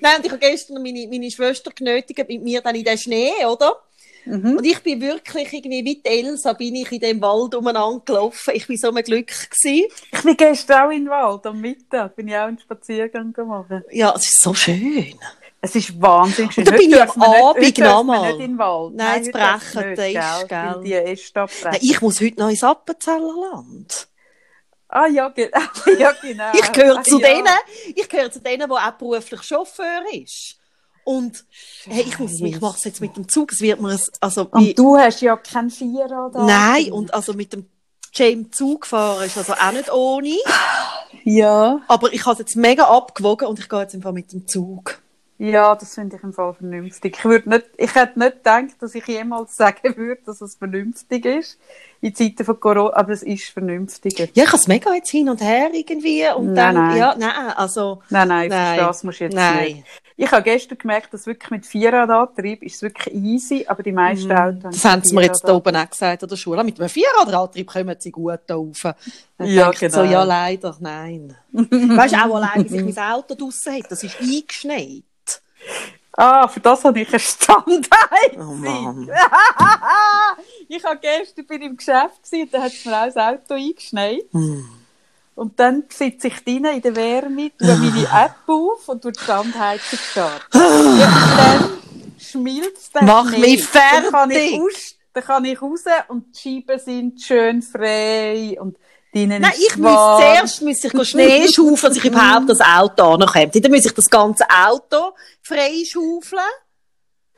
Nein, 0.00 0.16
und 0.18 0.26
ich 0.26 0.30
habe 0.30 0.38
gestern 0.38 0.82
meine, 0.82 1.06
meine 1.08 1.30
Schwester 1.30 1.70
genötigt, 1.70 2.28
mit 2.28 2.42
mir 2.42 2.60
dann 2.60 2.74
in 2.74 2.84
den 2.84 2.98
Schnee, 2.98 3.44
oder? 3.46 3.80
Mhm. 4.26 4.56
Und 4.56 4.64
ich 4.64 4.82
bin 4.82 5.00
wirklich 5.00 5.52
irgendwie 5.52 5.82
mit 5.82 6.06
Elsa 6.06 6.54
bin 6.54 6.74
ich 6.76 6.90
in 6.92 7.00
dem 7.00 7.20
Wald 7.20 7.54
umeinander 7.54 8.02
gelaufen. 8.04 8.52
Ich 8.54 8.66
bin 8.66 8.76
so 8.76 8.92
ein 8.92 9.02
Glück 9.02 9.28
gewesen. 9.28 9.88
Ich 10.12 10.22
bin 10.22 10.36
gestern 10.36 10.86
auch 10.86 10.90
in 10.90 11.04
den 11.04 11.10
Wald, 11.10 11.46
am 11.46 11.60
Mittag. 11.60 12.16
Bin 12.16 12.28
ich 12.28 12.36
auch 12.36 12.46
einen 12.46 12.58
Spaziergang 12.58 13.32
gemacht. 13.32 13.70
Ja, 13.90 14.14
es 14.16 14.32
ist 14.32 14.42
so 14.42 14.54
schön. 14.54 15.18
Es 15.64 15.74
ist 15.74 16.00
wahnsinnig 16.00 16.52
schön. 16.52 16.62
Und 16.64 16.70
dann 16.70 16.78
bin 16.78 16.90
ich 16.90 17.00
am 17.02 17.22
Abend 17.22 17.78
nochmal. 17.78 18.22
nicht 18.32 18.40
in 18.44 18.50
den 18.52 18.58
Wald. 18.58 18.94
Nein, 18.94 19.22
dürfen 19.24 19.34
wir 19.34 19.40
brechen 19.40 19.94
die 19.96 20.16
Äste, 20.16 20.46
gell? 20.46 20.80
Die 20.84 20.92
Äste 20.94 21.40
abbrechen. 21.40 21.68
Nein, 21.72 21.78
ich 21.82 22.00
muss 22.02 22.20
heute 22.20 22.40
noch 22.40 22.48
ins 22.50 22.62
Appenzellerland. 22.64 24.08
Ah, 24.88 25.06
ja, 25.06 25.28
ge 25.30 25.50
ja, 25.98 26.12
genau. 26.20 26.50
Ich 26.54 26.70
gehöre 26.72 27.02
zu 27.02 27.16
Ah, 27.16 27.20
ja. 27.20 27.28
denen, 27.28 27.48
ich 27.96 28.08
gehöre 28.08 28.30
zu 28.30 28.40
denen, 28.40 28.68
der 28.68 28.70
auch 28.76 28.92
beruflich 28.92 29.42
Chauffeur 29.42 30.02
ist. 30.12 30.56
Und 31.04 31.44
hey, 31.86 32.04
ich 32.06 32.18
muss, 32.18 32.40
ich 32.40 32.60
mache 32.60 32.78
jetzt 32.84 33.00
mit 33.00 33.16
dem 33.16 33.28
Zug. 33.28 33.52
Es 33.52 33.60
wird 33.60 33.80
mir, 33.80 33.90
ein- 33.90 34.00
also, 34.20 34.46
Und 34.50 34.78
du 34.78 34.96
hast 34.96 35.20
ja 35.20 35.36
kein 35.36 35.68
Vierrad. 35.70 36.34
nein, 36.34 36.92
und 36.92 37.12
also 37.12 37.32
mit 37.34 37.52
dem 37.52 37.68
James 38.12 38.50
Zug 38.52 38.86
fahren 38.86 39.24
ist 39.26 39.36
also 39.36 39.54
auch 39.54 39.72
nicht 39.72 39.90
ohne. 39.92 40.36
Ja. 41.24 41.80
Aber 41.88 42.12
ich 42.12 42.22
habe 42.24 42.34
es 42.34 42.38
jetzt 42.38 42.56
mega 42.56 42.84
abgewogen 42.84 43.48
und 43.48 43.58
ich 43.58 43.68
gehe 43.68 43.80
jetzt 43.80 43.94
einfach 43.94 44.12
mit 44.12 44.32
dem 44.32 44.46
Zug. 44.46 45.02
Ja, 45.50 45.74
das 45.74 45.94
finde 45.94 46.16
ich 46.16 46.22
im 46.22 46.32
Fall 46.32 46.54
vernünftig. 46.54 47.16
Ich, 47.18 47.24
würde 47.24 47.48
nicht, 47.50 47.66
ich 47.76 47.94
hätte 47.94 48.18
nicht 48.18 48.36
gedacht, 48.36 48.76
dass 48.80 48.94
ich 48.94 49.06
jemals 49.06 49.56
sagen 49.56 49.96
würde, 49.96 50.22
dass 50.24 50.40
es 50.40 50.54
vernünftig 50.54 51.26
ist 51.26 51.58
in 52.00 52.14
Zeiten 52.14 52.44
von 52.44 52.58
Corona, 52.58 52.94
aber 52.96 53.12
es 53.12 53.22
ist 53.22 53.44
vernünftiger. 53.50 54.24
Ja, 54.34 54.44
ich 54.44 54.46
habe 54.46 54.56
es 54.56 54.68
mega 54.68 54.94
jetzt 54.94 55.10
hin 55.10 55.28
und 55.28 55.42
her 55.42 55.68
irgendwie 55.72 56.24
und 56.34 56.52
Nein, 56.54 56.74
dann, 56.74 56.88
nein. 56.88 56.96
ja, 56.96 57.14
nein, 57.18 57.52
also, 57.56 58.00
Nein, 58.10 58.28
nein, 58.28 58.48
Nein. 58.48 58.78
das 58.78 59.04
musst 59.04 59.20
du 59.20 59.24
jetzt 59.24 59.34
Nein. 59.34 59.64
nicht. 59.64 59.84
Ich 60.16 60.30
habe 60.30 60.42
gestern 60.44 60.78
gemerkt, 60.78 61.12
dass 61.12 61.26
wirklich 61.26 61.50
mit 61.50 61.66
Vierradantrieb 61.66 62.62
ist 62.62 62.76
es 62.76 62.82
wirklich 62.82 63.12
easy, 63.14 63.64
aber 63.68 63.82
die 63.82 63.90
meisten 63.92 64.30
Autos 64.32 64.54
Mhm. 64.62 64.70
das 64.70 64.84
haben 64.84 65.02
sie 65.02 65.14
mir 65.14 65.22
jetzt 65.24 65.42
da 65.42 65.54
oben 65.54 65.74
auch 65.76 65.90
gesagt 65.90 66.22
an 66.22 66.28
der 66.28 66.36
Schule. 66.36 66.62
Mit 66.64 66.78
einem 66.78 66.88
Vierradantrieb 66.88 67.66
kommen 67.66 67.96
sie 67.98 68.12
gut 68.12 68.40
rauf. 68.50 68.82
Dann 68.82 69.46
Ja, 69.48 69.70
ich 69.72 69.78
so, 69.80 69.86
genau. 69.88 70.04
ja, 70.04 70.22
leider, 70.22 70.76
nein. 70.80 71.36
weißt 71.52 72.14
du, 72.14 72.18
auch 72.18 72.36
allein, 72.36 72.64
wie 72.64 72.68
sich 72.68 72.94
mein 72.96 73.12
Auto 73.12 73.34
draussen 73.34 73.74
hat, 73.74 73.90
das 73.90 74.04
ist 74.04 74.16
eingeschneit. 74.20 75.02
Ah, 76.16 76.46
für 76.46 76.60
das 76.60 76.84
habe 76.84 77.00
ich 77.00 77.08
eine 77.08 77.18
Standheizung. 77.18 77.88
Oh 78.38 78.54
Mann. 78.54 79.10
ich 80.68 80.84
habe 80.84 81.00
gestern 81.00 81.44
bei 81.46 81.56
im 81.56 81.76
Geschäft 81.76 82.22
gewesen, 82.22 82.42
und 82.44 82.54
da 82.54 82.62
hat 82.62 82.72
es 82.72 82.84
mir 82.84 82.96
auch 82.96 83.06
das 83.06 83.16
Auto 83.16 83.54
eingeschneit. 83.54 84.24
Hm. 84.30 84.68
Und 85.34 85.58
dann 85.58 85.82
sitze 85.88 86.28
ich 86.28 86.44
drinnen 86.44 86.76
in 86.76 86.82
der 86.82 86.94
Wärme, 86.94 87.50
tue 87.58 87.76
meine 87.76 88.02
App 88.24 88.36
auf 88.46 88.88
und 88.88 89.02
tue 89.02 89.10
die 89.10 89.18
Standheizung 89.20 89.98
starten. 89.98 90.46
dann 90.52 91.70
schmilzt 92.16 92.94
der 92.94 93.02
Mach 93.02 93.28
Schnee. 93.28 93.40
mich 93.40 93.68
Dann 93.72 94.10
kann 94.12 94.30
ich, 94.30 94.36
fertig. 94.38 94.60
aus, 94.60 94.94
dann 95.12 95.24
kann 95.24 95.44
ich 95.44 95.60
raus 95.60 95.84
und 96.08 96.26
die 96.36 96.38
Scheiben 96.38 96.78
sind 96.78 97.20
schön 97.20 97.62
frei 97.62 98.56
und 98.60 98.76
Nein, 99.14 99.52
ich 99.56 99.80
warm. 99.82 100.20
zuerst 100.20 100.62
müsste 100.62 100.88
ich 100.88 101.08
Schnee 101.08 101.48
schaufeln, 101.48 101.94
dass 101.94 101.96
ich 101.96 102.04
überhaupt 102.04 102.48
das 102.50 102.60
Auto 102.60 103.02
ankomme. 103.14 103.48
Dann 103.48 103.70
müsste 103.70 103.88
ich 103.88 103.94
das 103.94 104.10
ganze 104.10 104.44
Auto 104.50 105.12
frei 105.42 105.82
schaufeln. 105.86 106.42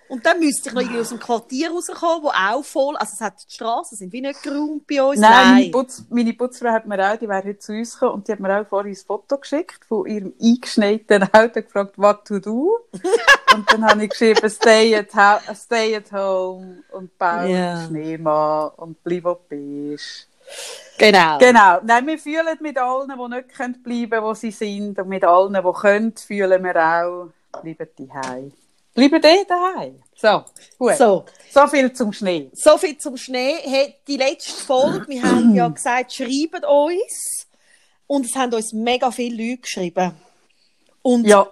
Und 0.09 0.25
dann 0.25 0.39
müsste 0.39 0.69
ich 0.69 0.75
noch 0.75 0.83
irgendwie 0.83 1.01
aus 1.01 1.09
dem 1.09 1.19
Quartier 1.19 1.71
rauskommen, 1.71 2.23
wo 2.23 2.29
auch 2.29 2.65
voll, 2.65 2.97
also 2.97 3.13
es 3.15 3.21
hat, 3.21 3.35
die 3.49 3.53
Straßen 3.53 3.99
sind 3.99 4.13
wie 4.13 4.21
nicht 4.21 4.41
geräumt 4.43 4.87
bei 4.87 5.03
uns. 5.03 5.19
Nein, 5.19 5.55
Meine, 5.55 5.71
Putz, 5.71 6.05
meine 6.09 6.33
Putzfrau 6.33 6.69
hat 6.71 6.87
mir 6.87 7.13
auch, 7.13 7.17
die 7.17 7.29
wäre 7.29 7.43
heute 7.43 7.59
zu 7.59 7.73
uns 7.73 7.95
gekommen 7.95 8.13
und 8.15 8.29
die 8.29 8.33
hat 8.33 8.39
mir 8.39 8.61
auch 8.61 8.67
vorhin 8.69 8.93
ein 8.93 8.97
Foto 8.97 9.37
geschickt 9.37 9.85
von 9.89 10.07
ihrem 10.07 10.33
eingeschneiten 10.41 11.25
Auto 11.33 11.61
gefragt, 11.61 11.99
what 11.99 12.25
to 12.25 12.39
do. 12.39 12.79
und 13.55 13.73
dann 13.73 13.85
habe 13.85 14.05
ich 14.05 14.11
geschrieben, 14.11 14.49
stay 14.49 14.95
at, 14.95 15.11
stay 15.57 15.97
at 15.97 16.13
home 16.13 16.85
und 16.93 17.19
bauen 17.19 17.51
Ja. 17.51 17.85
Schneemann 17.89 18.71
und 18.77 19.03
bleib 19.03 19.25
wo 19.25 19.35
du 19.35 19.41
bist. 19.49 20.29
Genau. 20.99 21.39
Genau. 21.39 21.79
Nein, 21.83 22.07
wir 22.07 22.19
fühlen 22.19 22.57
mit 22.61 22.79
allen, 22.79 23.09
die 23.09 23.35
nicht 23.35 23.49
können 23.55 23.83
bleiben 23.83 24.25
wo 24.25 24.35
sie 24.35 24.51
sind 24.51 24.99
und 24.99 25.09
mit 25.09 25.25
allen, 25.25 25.53
die 25.53 25.73
können, 25.81 26.15
fühlen 26.17 26.65
wir 26.65 26.77
auch, 26.77 27.61
bleiben 27.61 27.89
die 27.99 28.11
heim. 28.13 28.53
Bleiben 28.95 29.21
die 29.21 29.47
daheim. 29.47 30.03
So, 30.15 30.45
gut. 30.79 30.95
So. 30.97 31.27
So, 31.51 31.67
viel 31.67 31.93
zum 31.93 32.13
Schnee. 32.13 32.51
so 32.55 32.79
viel 32.79 32.97
zum 32.97 33.17
Schnee. 33.19 33.57
Hey, 33.63 33.97
die 34.09 34.17
letzte 34.17 34.65
Folge, 34.65 35.07
wir 35.09 35.23
haben 35.23 35.55
ja 35.55 35.69
gesagt, 35.69 36.15
schreibt 36.15 36.65
uns. 36.67 37.47
Und 38.07 38.25
es 38.25 38.35
haben 38.35 38.55
uns 38.55 38.73
mega 38.73 39.11
viele 39.11 39.37
Leute 39.51 39.63
geschrieben. 39.63 40.13
Und 41.03 41.27
Ja. 41.27 41.47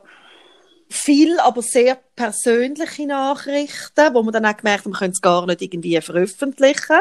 Viel, 0.94 1.38
aber 1.40 1.62
sehr 1.62 1.98
persönliche 2.16 3.06
Nachrichten, 3.06 4.14
wo 4.14 4.22
wir 4.22 4.32
dann 4.32 4.46
auch 4.46 4.56
gemerkt 4.56 4.84
haben, 4.84 4.92
wir 4.92 4.98
können 4.98 5.12
es 5.12 5.20
gar 5.20 5.46
nicht 5.46 5.62
irgendwie 5.62 6.00
veröffentlichen. 6.00 6.96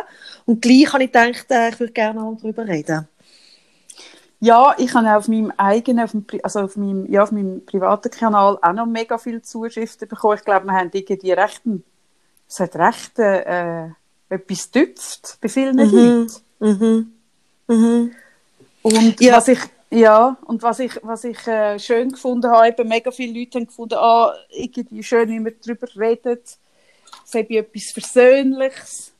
Und 0.45 0.61
gleich 0.61 0.91
habe 0.93 1.03
ich 1.03 1.11
gedacht, 1.11 1.45
äh, 1.49 1.69
ich 1.69 1.79
würde 1.79 1.93
gerne 1.93 2.19
mal 2.19 2.37
darüber 2.41 2.67
reden. 2.67 3.07
Ja, 4.39 4.75
ich 4.77 4.93
habe 4.93 5.15
auf 5.15 5.29
meinem 5.29 5.53
eigenen, 5.55 6.03
auf 6.03 6.11
dem, 6.11 6.25
also 6.43 6.59
auf 6.61 6.75
meinem, 6.75 7.09
ja, 7.09 7.23
auf 7.23 7.31
meinem 7.31 7.65
privaten 7.65 8.11
Kanal 8.11 8.57
auch 8.61 8.73
noch 8.73 8.85
mega 8.85 9.17
viele 9.17 9.41
Zuschriften 9.41 10.07
bekommen. 10.09 10.37
Ich 10.37 10.43
glaube, 10.43 10.65
wir 10.65 10.73
haben 10.73 10.89
irgendwie 10.91 11.31
recht, 11.31 11.65
ein- 11.65 11.83
es 12.49 12.59
hat 12.59 12.75
recht 12.75 13.17
äh, 13.19 13.85
etwas 14.29 14.69
getüpft 14.71 15.37
bei 15.39 15.47
vielen 15.47 15.77
Leuten. 15.77 16.27
Mhm. 16.59 17.13
Mhm. 17.67 18.11
Und 18.81 19.21
Ja. 19.21 19.37
was 19.37 19.47
ich, 19.47 19.59
ja, 19.93 20.37
und 20.45 20.63
was 20.63 20.79
ich, 20.79 20.99
was 21.03 21.23
ich 21.23 21.45
äh, 21.45 21.77
schön 21.77 22.11
gefunden 22.11 22.49
habe, 22.49 22.67
eben 22.67 22.87
mega 22.87 23.11
viele 23.11 23.39
Leute 23.39 23.59
haben 23.59 23.67
gefunden, 23.67 23.95
ah, 23.95 24.33
irgendwie 24.49 25.03
schön, 25.03 25.29
wie 25.29 25.43
wir 25.43 25.51
darüber 25.51 25.87
reden. 25.95 26.39
Es 27.25 27.33
hat 27.35 27.49
etwas 27.49 27.91
Versöhnliches. 27.91 29.13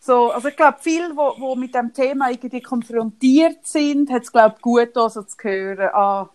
So, 0.00 0.32
also 0.32 0.48
ich 0.48 0.56
glaube, 0.56 0.78
viele, 0.80 1.16
wo, 1.16 1.34
wo 1.38 1.54
mit 1.54 1.74
dem 1.74 1.94
Thema 1.94 2.30
irgendwie 2.30 2.60
konfrontiert 2.60 3.66
sind, 3.66 4.10
hat 4.10 4.24
es, 4.24 4.32
glaube 4.32 4.56
gut 4.60 4.96
also 4.96 5.22
zu 5.22 5.36
hören, 5.40 5.88
ah, 5.92 6.28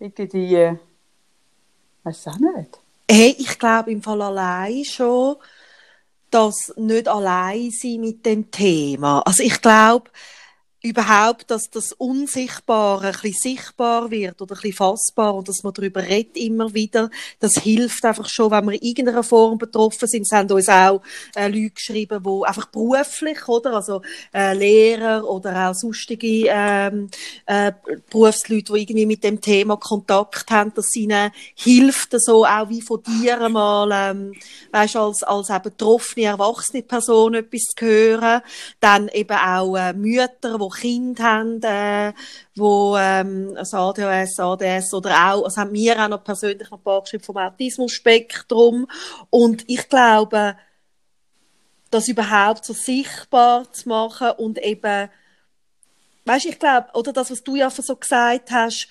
irgendwie, 0.00 0.56
äh, 0.56 0.76
weiß 2.02 2.26
auch 2.26 2.38
nicht. 2.38 2.78
Hey, 3.08 3.36
ich 3.38 3.58
glaube 3.58 3.92
im 3.92 4.02
Fall 4.02 4.20
allein 4.20 4.84
schon, 4.84 5.36
dass 6.30 6.74
nicht 6.76 7.06
allein 7.06 7.70
sein 7.70 8.00
mit 8.00 8.26
dem 8.26 8.50
Thema. 8.50 9.20
Also 9.20 9.44
ich 9.44 9.62
glaube 9.62 10.10
überhaupt, 10.84 11.50
dass 11.50 11.70
das 11.70 11.92
Unsichtbare 11.92 13.06
ein 13.06 13.12
bisschen 13.12 13.54
sichtbar 13.54 14.10
wird 14.10 14.42
oder 14.42 14.54
ein 14.54 14.60
bisschen 14.60 14.76
fassbar 14.76 15.34
und 15.34 15.48
dass 15.48 15.62
man 15.62 15.72
darüber 15.72 16.02
redet 16.02 16.36
immer 16.36 16.74
wieder. 16.74 17.10
Das 17.40 17.54
hilft 17.54 18.04
einfach 18.04 18.28
schon, 18.28 18.50
wenn 18.50 18.66
wir 18.66 18.74
in 18.74 18.88
irgendeiner 18.88 19.22
Form 19.22 19.56
betroffen 19.56 20.06
sind. 20.06 20.26
Es 20.30 20.32
haben 20.32 20.50
uns 20.50 20.68
auch 20.68 21.00
äh, 21.34 21.48
Leute 21.48 21.70
geschrieben, 21.70 22.22
die 22.22 22.46
einfach 22.46 22.66
beruflich, 22.66 23.48
oder? 23.48 23.72
Also 23.72 24.02
äh, 24.34 24.52
Lehrer 24.54 25.24
oder 25.26 25.70
auch 25.70 25.74
sonstige 25.74 26.48
ähm, 26.48 27.08
äh, 27.46 27.72
Berufsleute, 28.10 28.74
die 28.74 28.82
irgendwie 28.82 29.06
mit 29.06 29.24
dem 29.24 29.40
Thema 29.40 29.78
Kontakt 29.78 30.50
haben, 30.50 30.74
dass 30.74 30.94
ihnen 30.94 31.30
hilft, 31.54 32.10
so 32.20 32.44
auch 32.44 32.68
wie 32.68 32.82
von 32.82 33.02
dir 33.02 33.48
mal, 33.48 33.90
ähm, 33.90 34.34
weißt, 34.70 34.96
als, 34.96 35.22
als 35.22 35.48
eben 35.48 35.62
betroffene, 35.62 36.26
erwachsene 36.26 36.82
Person 36.82 37.34
etwas 37.34 37.72
zu 37.74 37.86
hören. 37.86 38.42
Dann 38.80 39.08
eben 39.08 39.38
auch 39.38 39.76
äh, 39.76 39.94
Mütter, 39.94 40.58
die 40.58 40.73
Kinder 40.74 41.24
haben, 41.24 41.62
äh, 41.62 42.12
wo 42.54 42.96
ähm, 42.96 43.56
ADHS, 43.56 44.38
ADS 44.38 44.94
oder 44.94 45.10
auch, 45.10 45.44
also 45.44 45.56
haben 45.56 45.72
mir 45.72 46.02
auch 46.02 46.08
noch 46.08 46.24
persönlich 46.24 46.70
noch 46.70 46.78
ein 46.78 46.84
paar 46.84 47.02
geschrieben 47.02 47.24
vom 47.24 47.36
Autismus-Spektrum. 47.36 48.86
Und 49.30 49.68
ich 49.68 49.88
glaube, 49.88 50.56
das 51.90 52.08
überhaupt 52.08 52.64
so 52.64 52.72
sichtbar 52.72 53.72
zu 53.72 53.88
machen 53.88 54.32
und 54.38 54.58
eben, 54.58 55.08
weißt, 56.24 56.46
ich 56.46 56.58
glaube, 56.58 56.88
oder 56.94 57.12
das, 57.12 57.30
was 57.30 57.42
du 57.42 57.56
ja 57.56 57.70
so 57.70 57.96
gesagt 57.96 58.50
hast, 58.50 58.88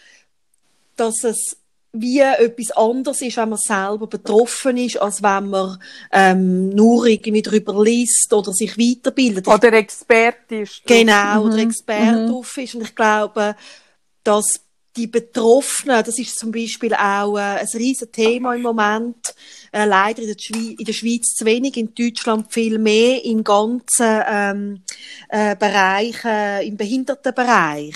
dass 0.96 1.24
es 1.24 1.58
wie 1.96 2.20
etwas 2.20 2.72
anderes 2.72 3.22
ist, 3.22 3.38
wenn 3.38 3.50
man 3.50 3.60
selber 3.60 4.08
betroffen 4.08 4.78
ist, 4.78 4.98
als 5.00 5.22
wenn 5.22 5.50
man 5.50 5.80
ähm, 6.12 6.70
nur 6.70 7.06
irgendwie 7.06 7.44
darüber 7.44 7.84
liest 7.84 8.34
oder 8.34 8.52
sich 8.52 8.78
weiterbildet. 8.78 9.48
Oder 9.48 9.74
Experte 9.74 10.56
ist. 10.58 10.82
Genau, 10.88 11.42
Mhm. 11.42 11.46
oder 11.46 11.58
Experte 11.60 12.24
Mhm. 12.24 12.28
drauf 12.30 12.58
ist. 12.58 12.74
Und 12.76 12.82
ich 12.82 12.96
glaube, 12.96 13.56
dass 14.24 14.62
die 14.96 15.08
Betroffenen, 15.08 16.04
das 16.04 16.20
ist 16.20 16.38
zum 16.38 16.52
Beispiel 16.52 16.94
auch 16.94 17.38
äh, 17.38 17.60
ein 17.60 17.68
riesen 17.76 18.12
Thema 18.12 18.56
im 18.56 18.62
Moment, 18.62 19.34
äh, 19.72 19.86
leider 19.86 20.22
in 20.22 20.28
der, 20.28 20.38
Schweiz, 20.40 20.76
in 20.80 20.86
der 20.86 20.94
Schweiz 20.94 21.34
zu 21.36 21.46
wenig, 21.46 21.78
in 21.78 21.94
Deutschland 21.96 22.52
viel 22.54 22.78
mehr 22.78 23.24
im 23.26 23.44
ganzen 23.44 24.22
ähm, 24.28 24.82
äh, 25.30 25.56
Bereich, 25.56 26.24
äh, 26.26 26.68
im 26.68 26.78
Behindertenbereich, 26.78 27.96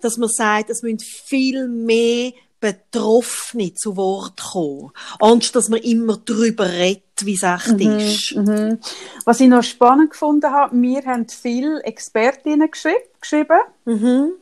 dass 0.00 0.16
man 0.18 0.28
sagt, 0.28 0.70
es 0.70 0.82
müssen 0.82 1.00
viel 1.00 1.66
mehr 1.68 2.32
Betroffene 2.60 3.74
zu 3.74 3.96
Wort 3.96 4.40
kommen, 4.52 4.90
anstatt 5.20 5.56
dass 5.56 5.68
man 5.68 5.80
immer 5.80 6.16
darüber 6.16 6.68
redet, 6.68 7.02
wie 7.22 7.34
es 7.34 7.42
echt 7.42 7.80
ist. 7.80 8.36
Mhm. 8.36 8.78
Was 9.24 9.40
ich 9.40 9.48
noch 9.48 9.62
spannend 9.62 10.10
gefunden 10.10 10.50
habe, 10.50 10.80
wir 10.80 11.04
haben 11.04 11.28
viele 11.28 11.82
Expertinnen 11.82 12.70
geschri 12.70 12.94
geschrieben. 13.20 13.60
Mhm. 13.84 14.32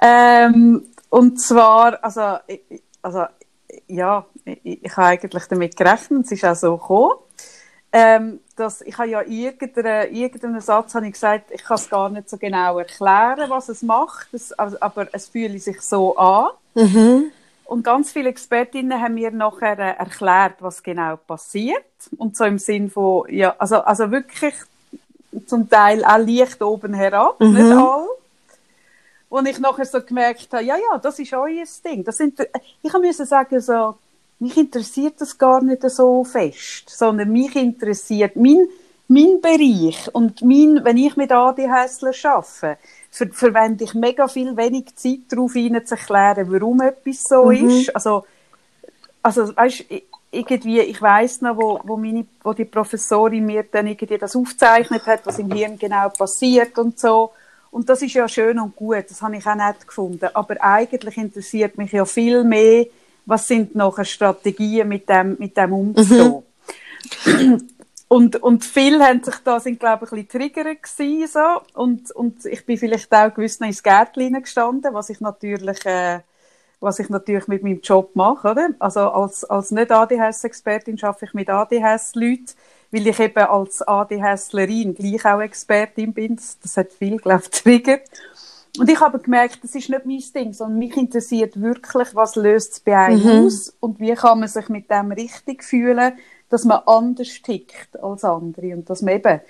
Ähm, 0.00 0.86
und 1.10 1.40
zwar, 1.40 2.02
also, 2.04 2.38
also 3.02 3.24
ja, 3.88 4.26
ich, 4.44 4.84
ich 4.84 4.96
habe 4.96 5.08
eigentlich 5.08 5.44
damit 5.44 5.76
gerechnet, 5.76 6.26
es 6.26 6.32
ist 6.32 6.44
auch 6.44 6.54
so 6.54 6.76
gekommen. 6.76 7.18
Ähm, 7.90 8.40
dass, 8.56 8.82
ich 8.82 8.98
habe 8.98 9.08
ja 9.08 9.22
irgendeinen, 9.22 10.14
irgendeinen 10.14 10.60
Satz 10.60 10.94
habe 10.94 11.06
ich 11.06 11.12
gesagt, 11.12 11.50
ich 11.50 11.64
kann 11.64 11.76
es 11.76 11.88
gar 11.88 12.10
nicht 12.10 12.28
so 12.28 12.36
genau 12.36 12.78
erklären, 12.78 13.48
was 13.48 13.70
es 13.70 13.82
macht, 13.82 14.28
es, 14.34 14.52
also, 14.52 14.76
aber 14.80 15.08
es 15.12 15.28
fühlt 15.28 15.62
sich 15.62 15.80
so 15.80 16.16
an. 16.16 16.50
Mhm. 16.74 17.30
Und 17.64 17.84
ganz 17.84 18.12
viele 18.12 18.30
Expertinnen 18.30 19.00
haben 19.00 19.14
mir 19.14 19.30
nachher 19.30 19.78
äh, 19.78 19.96
erklärt, 19.98 20.56
was 20.60 20.82
genau 20.82 21.16
passiert. 21.16 21.84
Und 22.16 22.36
so 22.36 22.44
im 22.44 22.58
Sinn 22.58 22.90
von, 22.90 23.26
ja, 23.30 23.54
also, 23.58 23.76
also 23.80 24.10
wirklich 24.10 24.54
zum 25.46 25.68
Teil 25.68 26.04
auch 26.04 26.18
leicht 26.18 26.62
oben 26.62 26.94
herab, 26.94 27.40
Mhm. 27.40 27.54
nicht 27.54 27.72
all. 27.72 28.06
Und 29.30 29.46
ich 29.46 29.58
nachher 29.58 29.84
so 29.84 30.00
gemerkt 30.00 30.48
habe, 30.52 30.64
ja, 30.64 30.76
ja, 30.76 30.98
das 30.98 31.18
ist 31.18 31.32
euer 31.34 31.64
Ding. 31.84 32.02
Das 32.04 32.16
sind, 32.16 32.40
ich 32.82 32.92
musste 32.92 33.26
sagen, 33.26 33.60
so, 33.60 33.96
mich 34.40 34.56
interessiert 34.56 35.14
das 35.20 35.36
gar 35.36 35.62
nicht 35.62 35.82
so 35.90 36.24
fest, 36.24 36.88
sondern 36.88 37.30
mich 37.30 37.56
interessiert 37.56 38.36
mein, 38.36 38.68
mein 39.08 39.40
Bereich 39.40 40.08
und 40.12 40.42
mein, 40.42 40.84
wenn 40.84 40.96
ich 40.96 41.16
mit 41.16 41.32
ADHSler 41.32 42.12
arbeite, 42.24 42.78
ver 43.10 43.28
verwende 43.32 43.84
ich 43.84 43.94
mega 43.94 44.28
viel 44.28 44.56
wenig 44.56 44.94
Zeit 44.96 45.20
darauf, 45.30 45.56
ihnen 45.56 45.84
zu 45.84 45.94
erklären, 45.94 46.52
warum 46.52 46.80
etwas 46.82 47.24
so 47.24 47.46
Mhm. 47.46 47.68
ist. 47.68 47.96
Also, 47.96 48.24
also 49.22 49.56
weißt, 49.56 49.84
irgendwie, 50.30 50.80
ich 50.80 51.00
weiß 51.00 51.40
noch, 51.40 51.56
wo, 51.56 51.80
wo, 51.84 51.96
meine, 51.96 52.26
wo 52.42 52.52
die 52.52 52.64
Professorin 52.66 53.44
mir 53.46 53.64
dann 53.64 53.86
irgendwie 53.86 54.18
das 54.18 54.36
aufgezeichnet 54.36 55.06
hat, 55.06 55.24
was 55.24 55.38
im 55.38 55.50
Hirn 55.50 55.78
genau 55.78 56.10
passiert 56.10 56.78
und 56.78 56.98
so. 56.98 57.30
Und 57.70 57.88
das 57.88 58.02
ist 58.02 58.14
ja 58.14 58.28
schön 58.28 58.58
und 58.58 58.76
gut, 58.76 59.04
das 59.08 59.20
habe 59.22 59.36
ich 59.36 59.46
auch 59.46 59.54
nett 59.54 59.86
gefunden. 59.86 60.28
Aber 60.34 60.56
eigentlich 60.62 61.16
interessiert 61.16 61.76
mich 61.78 61.92
ja 61.92 62.04
viel 62.04 62.44
mehr, 62.44 62.86
was 63.28 63.46
sind 63.46 63.74
nachher 63.74 64.06
Strategien 64.06 64.88
mit 64.88 65.08
dem, 65.08 65.36
mit 65.38 65.56
dem 65.56 65.72
umzugehen. 65.72 66.42
Mhm. 67.24 67.68
Und, 68.10 68.42
und 68.42 68.64
viele 68.64 69.04
haben 69.04 69.22
sich 69.22 69.34
da, 69.44 69.60
sind, 69.60 69.78
glaube 69.78 70.06
ich, 70.06 70.12
ein 70.12 70.24
bisschen 70.24 70.54
triggert 70.54 70.82
gewesen, 70.82 71.28
so. 71.30 71.60
Und, 71.78 72.10
und 72.12 72.42
ich 72.46 72.64
bin 72.64 72.78
vielleicht 72.78 73.12
auch 73.14 73.34
gewiss 73.34 73.60
noch 73.60 73.68
ins 73.68 73.82
Gärtchen 73.82 74.32
gestanden, 74.32 74.94
was 74.94 75.10
ich 75.10 75.20
natürlich, 75.20 75.84
äh, 75.84 76.20
was 76.80 76.98
ich 77.00 77.10
natürlich 77.10 77.48
mit 77.48 77.62
meinem 77.62 77.82
Job 77.82 78.16
mache, 78.16 78.48
oder? 78.48 78.70
Also 78.78 79.00
als, 79.10 79.44
als 79.44 79.72
nicht 79.72 79.92
ADHS-Expertin 79.92 80.98
arbeite 81.02 81.26
ich 81.26 81.34
mit 81.34 81.50
ADHS-Leuten, 81.50 82.54
weil 82.92 83.06
ich 83.08 83.20
eben 83.20 83.44
als 83.44 83.82
ADHSlerin 83.82 84.94
gleich 84.94 85.26
auch 85.26 85.42
Expertin 85.42 86.14
bin. 86.14 86.36
Das, 86.36 86.58
das 86.62 86.78
hat 86.78 86.90
viel, 86.90 87.18
glaube 87.18 87.42
ich, 87.42 87.60
triggert. 87.60 88.08
Und 88.78 88.90
ich 88.90 89.00
habe 89.00 89.18
gemerkt, 89.18 89.62
das 89.62 89.74
ist 89.74 89.88
nicht 89.88 90.06
mein 90.06 90.22
Ding, 90.34 90.52
sondern 90.52 90.78
mich 90.78 90.96
interessiert 90.96 91.60
wirklich, 91.60 92.14
was 92.14 92.36
löst 92.36 92.72
es 92.72 92.80
bei 92.80 92.96
einem 92.96 93.22
mhm. 93.22 93.46
aus 93.46 93.74
und 93.80 94.00
wie 94.00 94.14
kann 94.14 94.40
man 94.40 94.48
sich 94.48 94.68
mit 94.68 94.90
dem 94.90 95.12
richtig 95.12 95.64
fühlen, 95.64 96.12
dass 96.48 96.64
man 96.64 96.80
anders 96.86 97.42
tickt 97.42 98.00
als 98.02 98.24
andere 98.24 98.74
und 98.74 98.88
dass 98.88 99.02
man 99.02 99.14
eben 99.14 99.40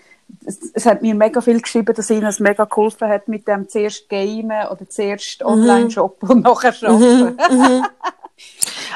es, 0.44 0.58
es, 0.75 0.85
hat 0.85 1.00
mir 1.00 1.14
mega 1.14 1.40
viel 1.40 1.61
geschrieben, 1.61 1.94
dass 1.94 2.11
ihnen 2.11 2.26
es 2.26 2.38
mega 2.38 2.64
geholfen 2.64 3.08
hat 3.08 3.28
mit 3.28 3.49
dem 3.49 3.68
zuerst 3.68 4.08
Gamen 4.11 4.68
oder 4.68 4.87
zuerst 4.88 5.40
mhm. 5.40 5.47
Online-Shoppen 5.47 6.28
und 6.28 6.42
nachher 6.42 6.73
Shoppen. 6.73 7.37
Mhm. 7.50 7.87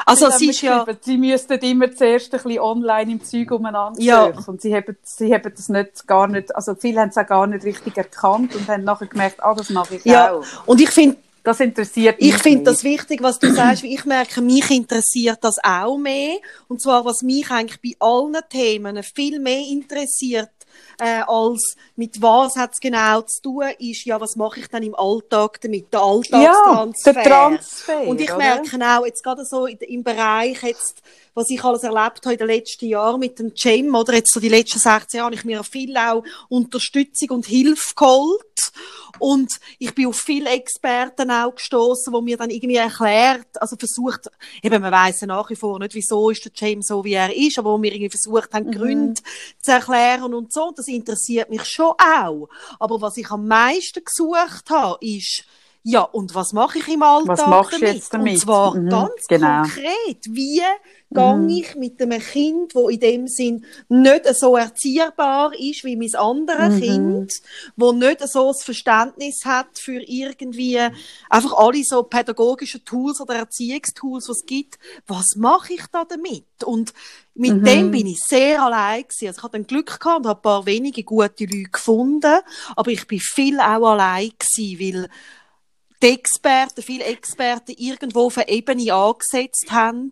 Also 0.05 0.29
sie 0.29 0.49
ist 0.49 0.61
ja... 0.61 0.85
Sie 1.01 1.17
müssten 1.17 1.59
immer 1.59 1.91
zuerst 1.91 2.33
ein 2.33 2.41
bisschen 2.41 2.59
online 2.59 3.11
im 3.11 3.23
Zeug 3.23 3.51
umeinander 3.51 4.01
ja. 4.01 4.25
und 4.47 4.61
sie 4.61 4.75
haben, 4.75 4.97
sie 5.03 5.33
haben 5.33 5.53
das 5.55 5.69
nicht, 5.69 6.07
gar 6.07 6.27
nicht, 6.27 6.55
also 6.55 6.75
viele 6.75 7.01
haben 7.01 7.09
es 7.09 7.17
auch 7.17 7.27
gar 7.27 7.47
nicht 7.47 7.63
richtig 7.65 7.97
erkannt 7.97 8.55
und 8.55 8.67
haben 8.67 8.83
nachher 8.83 9.07
gemerkt, 9.07 9.43
ah, 9.43 9.53
das 9.53 9.69
mache 9.69 9.95
ich 9.95 10.05
ja. 10.05 10.33
auch. 10.33 10.45
Und 10.65 10.81
ich 10.81 10.89
finde, 10.89 11.17
das 11.43 11.59
interessiert 11.59 12.21
mich. 12.21 12.29
Ich 12.29 12.37
finde 12.41 12.63
das 12.63 12.83
wichtig, 12.83 13.21
was 13.21 13.37
du 13.37 13.53
sagst. 13.53 13.83
Ich 13.83 14.05
merke, 14.05 14.41
mich 14.41 14.71
interessiert 14.71 15.39
das 15.41 15.57
auch 15.61 15.97
mehr. 15.97 16.37
Und 16.69 16.81
zwar, 16.81 17.03
was 17.03 17.21
mich 17.21 17.51
eigentlich 17.51 17.81
bei 17.81 18.05
allen 18.05 18.37
Themen 18.49 19.03
viel 19.03 19.39
mehr 19.39 19.59
interessiert, 19.59 20.49
äh, 20.99 21.21
als 21.27 21.75
mit 21.95 22.21
was 22.21 22.55
hat 22.55 22.71
es 22.73 22.79
genau 22.79 23.21
zu 23.21 23.41
tun, 23.41 23.65
ist 23.79 24.05
ja, 24.05 24.19
was 24.19 24.35
mache 24.35 24.59
ich 24.59 24.67
dann 24.67 24.83
im 24.83 24.95
Alltag 24.95 25.59
damit, 25.61 25.91
der 25.93 26.01
Alltagstransfer. 26.01 27.13
Ja, 27.13 27.21
der 27.21 27.23
Transfer, 27.23 28.07
Und 28.07 28.21
ich 28.21 28.29
oder? 28.29 28.37
merke 28.37 28.77
auch, 28.81 29.05
jetzt 29.05 29.23
gerade 29.23 29.45
so 29.45 29.65
im 29.65 30.03
Bereich 30.03 30.61
jetzt, 30.63 31.01
was 31.33 31.49
ich 31.49 31.63
alles 31.63 31.83
erlebt 31.83 32.25
habe 32.25 32.33
in 32.33 32.37
den 32.37 32.47
letzten 32.47 32.85
Jahren 32.85 33.19
mit 33.19 33.39
dem 33.39 33.53
Gym, 33.53 33.95
oder 33.95 34.13
jetzt 34.13 34.33
so 34.33 34.39
die 34.39 34.49
letzten 34.49 34.79
16 34.79 35.17
Jahre, 35.17 35.25
habe 35.27 35.35
ich 35.35 35.45
mir 35.45 35.63
viel 35.63 35.95
auch 35.97 36.23
Unterstützung 36.49 37.29
und 37.31 37.45
Hilfe 37.45 37.95
geholt. 37.95 38.41
Und 39.19 39.59
ich 39.79 39.93
bin 39.93 40.07
auf 40.07 40.19
viele 40.19 40.49
Experten 40.49 41.31
auch 41.31 41.55
gestoßen, 41.55 42.11
wo 42.11 42.21
mir 42.21 42.37
dann 42.37 42.49
irgendwie 42.49 42.75
erklärt, 42.75 43.61
also 43.61 43.75
versucht, 43.75 44.29
eben 44.61 44.81
man 44.81 44.91
weiß 44.91 45.21
ja 45.21 45.27
nach 45.27 45.49
wie 45.49 45.55
vor 45.55 45.79
nicht, 45.79 45.95
wieso 45.95 46.29
ist 46.29 46.45
der 46.45 46.51
James 46.55 46.87
so, 46.87 47.03
wie 47.03 47.13
er 47.13 47.35
ist, 47.35 47.59
aber 47.59 47.71
wo 47.71 47.77
mir 47.77 47.93
irgendwie 47.93 48.09
versucht 48.09 48.53
haben, 48.53 48.67
mhm. 48.67 48.71
Gründe 48.71 49.21
zu 49.59 49.71
erklären 49.71 50.33
und 50.33 50.51
so. 50.51 50.73
Das 50.75 50.87
interessiert 50.87 51.49
mich 51.49 51.65
schon 51.65 51.93
auch. 51.97 52.49
Aber 52.79 53.01
was 53.01 53.17
ich 53.17 53.29
am 53.29 53.47
meisten 53.47 54.03
gesucht 54.03 54.69
habe, 54.69 54.97
ist, 55.05 55.45
ja, 55.85 56.01
und 56.01 56.33
was 56.33 56.53
mache 56.53 56.79
ich 56.79 56.87
im 56.87 57.03
Alltag 57.03 57.37
was 57.39 57.47
machst 57.47 57.73
damit? 57.73 57.95
Jetzt 57.95 58.13
damit? 58.13 58.33
Und 58.35 58.39
zwar 58.39 58.75
mhm, 58.75 58.89
ganz 58.89 59.27
genau. 59.27 59.61
konkret. 59.63 60.25
Wie 60.29 60.61
gehe 61.13 61.35
mhm. 61.35 61.49
ich 61.49 61.75
mit 61.75 62.01
einem 62.01 62.21
Kind, 62.21 62.73
wo 62.73 62.87
in 62.87 63.01
dem 63.01 63.27
Sinn 63.27 63.65
nicht 63.89 64.25
so 64.35 64.55
erziehbar 64.55 65.53
ist 65.53 65.83
wie 65.83 65.97
mein 65.97 66.15
anderes 66.15 66.75
mhm. 66.75 66.81
Kind, 66.81 67.33
wo 67.75 67.91
nicht 67.91 68.25
so 68.27 68.47
das 68.47 68.63
Verständnis 68.63 69.41
hat 69.43 69.77
für 69.77 70.01
irgendwie 70.01 70.79
einfach 71.29 71.53
alle 71.53 71.83
so 71.83 72.03
pädagogischen 72.03 72.85
Tools 72.85 73.19
oder 73.19 73.35
Erziehungstools, 73.35 74.29
was 74.29 74.37
es 74.37 74.45
gibt. 74.45 74.79
Was 75.05 75.35
mache 75.35 75.73
ich 75.73 75.85
da 75.91 76.05
damit? 76.05 76.63
Und 76.63 76.93
mit 77.35 77.57
mhm. 77.57 77.63
dem 77.65 77.91
bin 77.91 78.07
ich 78.07 78.21
sehr 78.21 78.63
allein 78.63 79.03
gewesen. 79.03 79.27
Also 79.27 79.39
ich 79.39 79.43
hatte 79.43 79.57
ein 79.57 79.67
Glück 79.67 79.99
gehabt 79.99 80.19
und 80.19 80.27
habe 80.27 80.39
ein 80.39 80.41
paar 80.41 80.65
wenige 80.65 81.03
gute 81.03 81.43
Leute 81.43 81.69
gefunden, 81.71 82.39
aber 82.77 82.91
ich 82.91 83.05
bin 83.05 83.19
viel 83.19 83.59
auch 83.59 83.91
allein 83.91 84.31
gewesen, 84.39 84.79
weil 84.79 85.09
die 86.03 86.09
Experten, 86.09 86.81
viele 86.81 87.05
Experten 87.05 87.73
irgendwo 87.77 88.25
auf 88.25 88.37
eine 88.37 88.49
Ebene 88.49 88.93
angesetzt 88.93 89.71
haben, 89.71 90.11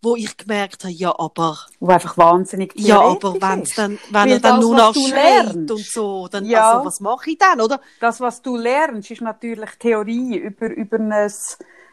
wo 0.00 0.16
ich 0.16 0.36
gemerkt 0.36 0.84
habe, 0.84 0.92
ja, 0.92 1.14
aber... 1.18 1.58
Wo 1.78 1.88
einfach 1.88 2.16
wahnsinnig 2.16 2.72
Ja, 2.74 3.00
aber 3.00 3.34
wenn's 3.34 3.74
dann, 3.74 3.98
wenn 4.10 4.30
er 4.30 4.40
dann 4.40 4.56
das, 4.56 4.64
nur 4.64 4.76
noch 4.76 4.94
schreit 4.94 5.54
und 5.54 5.78
so, 5.78 6.28
dann, 6.28 6.46
ja, 6.46 6.72
also, 6.72 6.86
was 6.86 7.00
mache 7.00 7.30
ich 7.30 7.38
dann, 7.38 7.60
oder? 7.60 7.80
Das, 8.00 8.20
was 8.20 8.40
du 8.40 8.56
lernst, 8.56 9.10
ist 9.10 9.20
natürlich 9.20 9.70
Theorie 9.78 10.36
über, 10.36 10.68
über, 10.68 10.98
eine, 10.98 11.30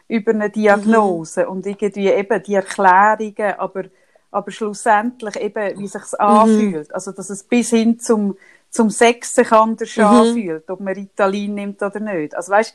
über 0.08 0.30
eine 0.32 0.48
Diagnose 0.48 1.44
mhm. 1.44 1.50
und 1.50 1.66
irgendwie 1.66 2.08
eben 2.08 2.42
die 2.42 2.54
Erklärungen, 2.54 3.58
aber, 3.58 3.84
aber 4.30 4.50
schlussendlich 4.52 5.36
eben, 5.36 5.78
wie 5.78 5.88
sich's 5.88 6.12
mhm. 6.12 6.24
anfühlt. 6.24 6.94
Also, 6.94 7.12
dass 7.12 7.28
es 7.28 7.42
bis 7.42 7.70
hin 7.70 7.98
zum, 7.98 8.38
zum 8.70 8.88
Sex 8.88 9.34
sich 9.34 9.52
anders 9.52 9.94
mhm. 9.96 10.04
anfühlt, 10.04 10.70
ob 10.70 10.80
man 10.80 10.94
Ritalin 10.94 11.54
nimmt 11.54 11.82
oder 11.82 12.00
nicht. 12.00 12.34
Also, 12.34 12.52
weißt, 12.52 12.74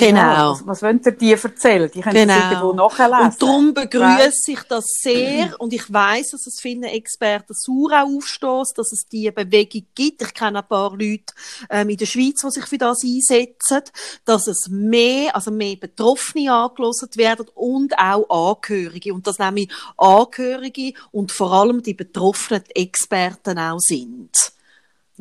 Genau. 0.00 0.20
Ja, 0.20 0.50
was, 0.50 0.66
was 0.66 0.82
wollen 0.82 1.00
die 1.02 1.32
erzählen? 1.32 1.90
Die 1.92 2.00
können 2.00 2.14
genau. 2.14 2.34
das 2.34 2.52
irgendwo 2.52 2.72
nachlesen. 2.72 3.24
Und 3.24 3.42
darum 3.42 3.74
begrüße 3.74 4.52
ich 4.52 4.62
das 4.68 4.84
sehr. 5.00 5.60
Und 5.60 5.72
ich 5.72 5.92
weiß, 5.92 6.30
dass 6.30 6.46
es 6.46 6.60
vielen 6.60 6.84
Experten 6.84 7.54
sauer 7.54 8.04
aufstößt, 8.04 8.76
dass 8.76 8.92
es 8.92 9.06
diese 9.10 9.32
Bewegung 9.32 9.86
gibt. 9.94 10.22
Ich 10.22 10.34
kenne 10.34 10.60
ein 10.60 10.68
paar 10.68 10.90
Leute 10.90 11.32
ähm, 11.68 11.90
in 11.90 11.96
der 11.96 12.06
Schweiz, 12.06 12.40
die 12.40 12.50
sich 12.50 12.66
für 12.66 12.78
das 12.78 13.02
einsetzen, 13.04 13.82
dass 14.24 14.46
es 14.46 14.68
mehr, 14.68 15.34
also 15.34 15.50
mehr 15.50 15.76
Betroffene 15.76 16.52
angelost 16.52 17.16
werden 17.16 17.46
und 17.54 17.98
auch 17.98 18.56
Angehörige. 18.56 19.14
Und 19.14 19.26
dass 19.26 19.38
nämlich 19.38 19.70
Angehörige 19.96 20.94
und 21.10 21.32
vor 21.32 21.52
allem 21.52 21.82
die 21.82 21.94
betroffenen 21.94 22.64
Experten 22.74 23.58
auch 23.58 23.78
sind. 23.78 24.52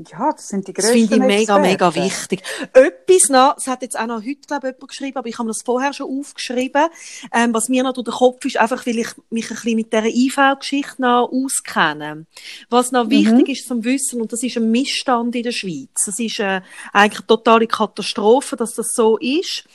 Ja, 0.07 0.31
das 0.31 0.47
sind 0.47 0.67
die 0.67 0.73
größten 0.73 0.93
Das 0.93 1.09
finde 1.09 1.15
ich 1.15 1.21
mega, 1.21 1.57
Experten. 1.57 1.62
mega 1.62 1.95
wichtig. 1.95 2.43
Etwas 2.73 3.29
noch, 3.29 3.57
es 3.57 3.67
hat 3.67 3.81
jetzt 3.81 3.99
auch 3.99 4.07
noch 4.07 4.23
heute, 4.23 4.47
glaube 4.47 4.69
ich, 4.69 4.73
jemand 4.73 4.88
geschrieben, 4.88 5.17
aber 5.17 5.27
ich 5.27 5.38
habe 5.38 5.47
das 5.49 5.62
vorher 5.65 5.91
schon 5.91 6.19
aufgeschrieben, 6.19 6.88
ähm, 7.33 7.53
was 7.53 7.67
mir 7.67 7.83
noch 7.83 7.93
durch 7.93 8.05
den 8.05 8.13
Kopf 8.13 8.45
ist, 8.45 8.57
einfach 8.57 8.85
weil 8.85 8.99
ich 8.99 9.09
mich 9.29 9.49
ein 9.49 9.55
bisschen 9.55 9.75
mit 9.75 9.91
dieser 9.91 10.05
IV-Geschichte 10.05 11.01
noch 11.01 11.29
auskenne. 11.31 12.25
Was 12.69 12.91
noch 12.91 13.05
mhm. 13.05 13.12
wichtig 13.12 13.49
ist 13.49 13.67
zum 13.67 13.83
Wissen, 13.83 14.21
und 14.21 14.31
das 14.31 14.41
ist 14.41 14.55
ein 14.55 14.71
Missstand 14.71 15.35
in 15.35 15.43
der 15.43 15.51
Schweiz. 15.51 15.89
Das 16.05 16.17
ist 16.17 16.39
äh, 16.39 16.62
eigentlich 16.93 17.19
eine 17.19 17.27
totale 17.27 17.67
Katastrophe, 17.67 18.55
dass 18.55 18.75
das 18.75 18.93
so 18.93 19.17
ist. 19.17 19.65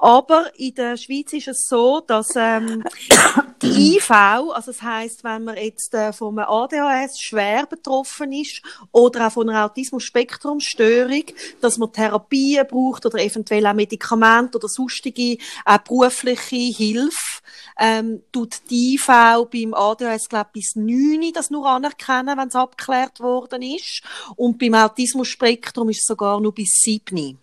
Aber 0.00 0.50
in 0.58 0.74
der 0.74 0.96
Schweiz 0.96 1.30
ist 1.34 1.48
es 1.48 1.66
so, 1.68 2.00
dass 2.00 2.28
ähm, 2.34 2.82
die 3.62 3.98
IV, 3.98 4.10
also 4.10 4.72
das 4.72 4.80
heißt, 4.80 5.24
wenn 5.24 5.44
man 5.44 5.58
jetzt 5.58 5.92
äh, 5.92 6.14
von 6.14 6.38
einem 6.38 6.48
ADHS 6.48 7.20
schwer 7.20 7.66
betroffen 7.66 8.32
ist 8.32 8.62
oder 8.92 9.26
auch 9.26 9.32
von 9.32 9.50
einer 9.50 9.66
Autismus-Spektrum-Störung, 9.66 11.24
dass 11.60 11.76
man 11.76 11.92
Therapien 11.92 12.66
braucht 12.66 13.04
oder 13.04 13.18
eventuell 13.18 13.66
auch 13.66 13.74
Medikamente 13.74 14.56
oder 14.56 14.68
sonstige 14.68 15.36
auch 15.66 15.78
berufliche 15.78 16.56
Hilfe, 16.56 17.42
ähm, 17.78 18.22
tut 18.32 18.70
die 18.70 18.94
IV 18.94 19.06
beim 19.52 19.74
ADHS, 19.74 20.30
glaube 20.30 20.48
bis 20.54 20.76
9 20.76 21.30
das 21.34 21.50
nur 21.50 21.68
anerkennen, 21.68 22.38
wenn 22.38 22.48
es 22.48 22.54
abgeklärt 22.54 23.20
worden 23.20 23.60
ist. 23.60 24.00
Und 24.36 24.58
beim 24.58 24.72
Autismus-Spektrum 24.72 25.90
ist 25.90 25.98
es 25.98 26.06
sogar 26.06 26.40
nur 26.40 26.54
bis 26.54 26.70
7. 26.84 27.38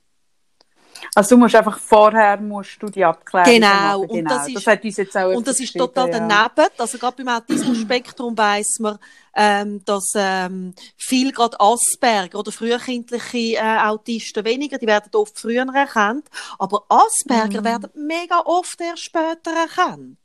Also 1.16 1.36
du 1.36 1.40
musst 1.40 1.56
einfach 1.56 1.78
vorher 1.78 2.38
musst 2.38 2.82
du 2.82 2.88
die 2.88 3.04
Abklärung 3.04 3.54
genau. 3.54 3.68
machen. 3.68 4.08
Genau. 4.08 4.20
Und 4.20 4.26
das, 4.26 4.48
ist, 4.48 4.68
das 5.16 5.36
Und 5.36 5.48
das 5.48 5.60
ist 5.60 5.74
total 5.74 6.10
daneben. 6.10 6.70
Also 6.78 6.98
gerade 6.98 7.24
beim 7.24 7.36
Autismus-Spektrum 7.36 8.38
weiss 8.38 8.80
man, 8.80 8.98
ähm, 9.38 9.86
dass 9.86 10.14
ähm, 10.16 10.74
viel 10.98 11.32
gerade 11.32 11.60
Asperger 11.60 12.40
oder 12.40 12.52
frühkindliche 12.52 13.58
äh, 13.58 13.80
Autisten 13.84 14.44
weniger, 14.44 14.80
die 14.80 14.88
werden 14.88 15.12
oft 15.14 15.40
früher 15.40 15.66
erkannt, 15.74 16.26
aber 16.58 16.86
Asperger 16.90 17.62
mhm. 17.62 17.66
werden 17.66 17.90
mega 17.96 18.40
oft 18.40 18.82
erst 18.82 19.04
später 19.04 19.52
erkannt. 19.56 20.18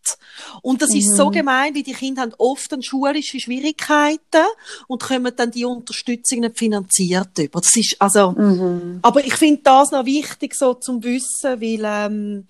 Und 0.63 0.81
das 0.81 0.91
mhm. 0.91 0.97
ist 0.97 1.17
so 1.17 1.29
mhm. 1.29 1.33
gemein, 1.33 1.75
weil 1.75 1.83
die 1.83 1.93
Kinder 1.93 2.23
haben 2.23 2.35
oft 2.39 2.73
dann 2.73 2.83
schulische 2.83 3.39
Schwierigkeiten 3.39 4.47
und 4.89 5.03
kommen 5.03 5.33
dann 5.37 5.51
die 5.51 5.67
Unterstützung 5.67 6.41
nicht 6.41 6.59
finanziert 6.59 7.39
über. 7.39 7.61
Das 7.61 7.77
ist 7.77 7.97
also, 7.99 8.31
mhm. 8.33 9.01
aber 9.03 9.25
ich 9.25 9.35
finde 9.35 9.61
das 9.63 9.91
noch 9.91 10.07
wichtig 10.07 10.55
so 10.55 10.73
zum 10.75 11.05
Wissen, 11.05 11.61
weil 11.61 11.83
ähm, 11.85 12.47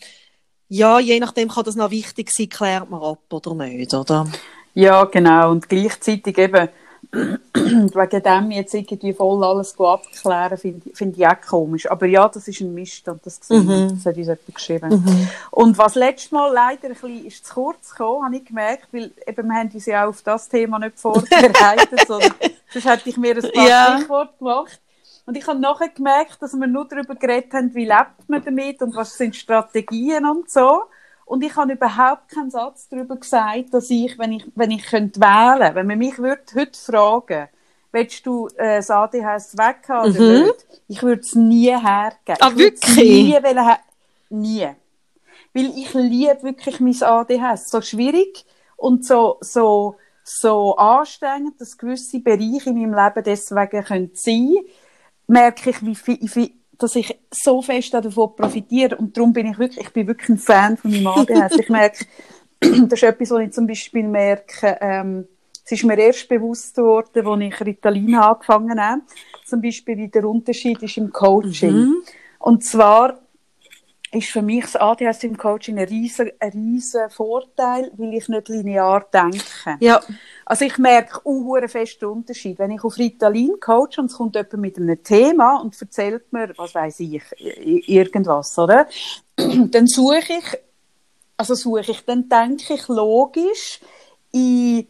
ja, 0.68 1.00
je 1.00 1.18
nachdem 1.18 1.48
kann 1.48 1.64
das 1.64 1.74
noch 1.74 1.90
wichtig 1.90 2.30
sein, 2.30 2.48
klärt 2.48 2.88
man 2.88 3.02
ab 3.02 3.32
oder 3.32 3.54
nicht, 3.54 3.92
oder? 3.92 4.26
Ja, 4.74 5.04
genau. 5.04 5.50
Und 5.50 5.68
gleichzeitig 5.68 6.38
eben, 6.38 6.68
wegen 7.12 8.22
dem 8.22 8.50
jetzt 8.52 8.74
irgendwie 8.74 9.12
voll 9.12 9.44
alles 9.44 9.78
abklären, 9.78 10.56
finde 10.56 10.90
find 10.94 11.18
ich 11.18 11.26
auch 11.26 11.40
komisch. 11.40 11.90
Aber 11.90 12.06
ja, 12.06 12.28
das 12.28 12.48
ist 12.48 12.60
ein 12.60 12.72
Missstand, 12.72 13.20
das 13.26 13.40
mhm. 13.50 13.90
das 13.94 14.06
hat 14.06 14.16
uns 14.16 14.26
jemand 14.26 14.54
geschrieben. 14.54 14.90
Mhm. 14.90 15.28
Und 15.50 15.78
was 15.78 15.94
letztes 15.94 16.32
Mal 16.32 16.52
leider 16.52 16.88
ein 16.88 16.92
bisschen 16.94 17.26
ist 17.26 17.46
zu 17.46 17.54
kurz 17.54 17.90
gekommen, 17.90 18.24
habe 18.24 18.36
ich 18.36 18.44
gemerkt, 18.44 18.88
weil 18.92 19.10
eben 19.26 19.46
wir 19.46 19.54
haben 19.54 19.70
uns 19.72 19.86
ja 19.86 20.04
auch 20.04 20.08
auf 20.08 20.22
das 20.22 20.48
Thema 20.48 20.78
nicht 20.78 20.98
vorbereitet, 20.98 22.00
sondern 22.06 22.32
sonst 22.72 22.86
hätte 22.86 23.08
ich 23.10 23.16
mir 23.18 23.36
ein 23.36 23.52
paar 23.52 23.68
ja. 23.68 23.96
Stichworte 23.98 24.32
gemacht. 24.38 24.80
Und 25.24 25.36
ich 25.36 25.46
habe 25.46 25.60
nachher 25.60 25.88
gemerkt, 25.88 26.40
dass 26.40 26.54
wir 26.54 26.66
nur 26.66 26.88
darüber 26.88 27.14
geredet 27.14 27.52
haben, 27.52 27.74
wie 27.74 27.84
lebt 27.84 28.28
man 28.28 28.42
damit 28.42 28.82
und 28.82 28.96
was 28.96 29.16
sind 29.16 29.36
Strategien 29.36 30.26
und 30.26 30.50
so. 30.50 30.82
Und 31.32 31.42
ich 31.42 31.56
habe 31.56 31.72
überhaupt 31.72 32.28
keinen 32.28 32.50
Satz 32.50 32.90
darüber 32.90 33.16
gesagt, 33.16 33.72
dass 33.72 33.88
ich, 33.88 34.18
wenn 34.18 34.32
ich, 34.32 34.44
wenn 34.54 34.70
ich 34.70 34.84
könnte 34.84 35.18
wählen, 35.18 35.74
wenn 35.74 35.86
man 35.86 35.96
mich 35.96 36.18
würde 36.18 36.42
heute 36.54 36.78
fragen, 36.78 37.48
willst 37.90 38.26
du 38.26 38.48
äh, 38.48 38.76
das 38.76 38.90
ADHS 38.90 39.56
weghaben 39.56 40.12
mhm. 40.12 40.18
oder 40.18 40.40
nicht? 40.42 40.66
Ich 40.88 41.02
würde 41.02 41.22
es 41.22 41.34
nie 41.34 41.70
hergeben. 41.70 42.36
Ah, 42.38 42.54
wirklich? 42.54 42.96
Nie, 42.96 43.32
her 43.32 43.78
nie. 44.28 44.68
Weil 45.54 45.72
ich 45.74 45.94
liebe 45.94 46.42
wirklich 46.42 46.80
mein 46.80 47.02
ADHS. 47.02 47.70
So 47.70 47.80
schwierig 47.80 48.44
und 48.76 49.06
so, 49.06 49.38
so, 49.40 49.96
so 50.22 50.76
anstrengend, 50.76 51.58
dass 51.58 51.78
gewisse 51.78 52.20
Bereiche 52.20 52.68
in 52.68 52.74
meinem 52.78 52.92
Leben 52.92 53.24
deswegen 53.24 53.82
können 53.82 54.10
sein 54.12 54.52
merke 55.26 55.70
ich, 55.70 55.82
wie 55.82 55.94
viel, 55.94 56.18
wie, 56.20 56.61
dass 56.82 56.96
ich 56.96 57.18
so 57.30 57.62
fest 57.62 57.94
davon 57.94 58.34
profitiere. 58.36 58.96
Und 58.96 59.16
darum 59.16 59.32
bin 59.32 59.46
ich 59.46 59.58
wirklich, 59.58 59.86
ich 59.86 59.92
bin 59.92 60.06
wirklich 60.06 60.28
ein 60.30 60.38
Fan 60.38 60.76
von 60.76 60.90
meinem 60.90 61.06
ADHS. 61.06 61.58
ich 61.58 61.68
merke, 61.68 62.04
das 62.60 62.92
ist 62.92 63.02
etwas, 63.02 63.30
was 63.30 63.40
ich 63.40 63.52
zum 63.52 63.66
Beispiel 63.66 64.08
merke, 64.08 64.78
ähm, 64.80 65.26
es 65.64 65.72
ist 65.72 65.84
mir 65.84 65.96
erst 65.96 66.28
bewusst 66.28 66.74
geworden, 66.74 67.26
als 67.26 67.42
ich 67.42 67.66
Ritalin 67.66 68.16
angefangen 68.16 68.80
habe. 68.80 69.02
Zum 69.46 69.62
Beispiel, 69.62 69.96
wie 69.96 70.08
der 70.08 70.24
Unterschied 70.24 70.82
ist 70.82 70.96
im 70.96 71.12
Coaching. 71.12 71.72
Mhm. 71.72 72.02
Und 72.40 72.64
zwar 72.64 73.21
ist 74.12 74.28
für 74.28 74.42
mich 74.42 74.64
das 74.64 74.76
ADHS 74.76 75.24
im 75.24 75.38
Coaching 75.38 75.78
ein 75.78 75.88
riesen, 75.88 76.30
ein 76.38 76.50
riesen 76.50 77.08
Vorteil, 77.08 77.90
weil 77.96 78.12
ich 78.12 78.28
nicht 78.28 78.48
linear 78.48 79.06
denke. 79.12 79.78
Ja. 79.80 80.02
Also 80.44 80.66
ich 80.66 80.76
merke 80.76 81.22
einen 81.24 81.68
festen 81.68 82.04
Unterschied. 82.04 82.58
Wenn 82.58 82.72
ich 82.72 82.84
auf 82.84 82.98
Ritalin 82.98 83.58
coach 83.58 83.98
und 83.98 84.10
es 84.10 84.16
kommt 84.16 84.34
jemand 84.34 84.52
mit 84.58 84.76
einem 84.76 85.02
Thema 85.02 85.60
und 85.62 85.80
erzählt 85.80 86.30
mir, 86.30 86.52
was 86.58 86.74
weiß 86.74 87.00
ich, 87.00 87.22
irgendwas, 87.38 88.58
oder? 88.58 88.86
dann 89.36 89.86
suche 89.86 90.16
ich, 90.28 90.58
also 91.38 91.54
suche 91.54 91.80
ich, 91.80 92.04
dann 92.04 92.28
denke 92.28 92.74
ich 92.74 92.88
logisch 92.88 93.80
in, 94.30 94.86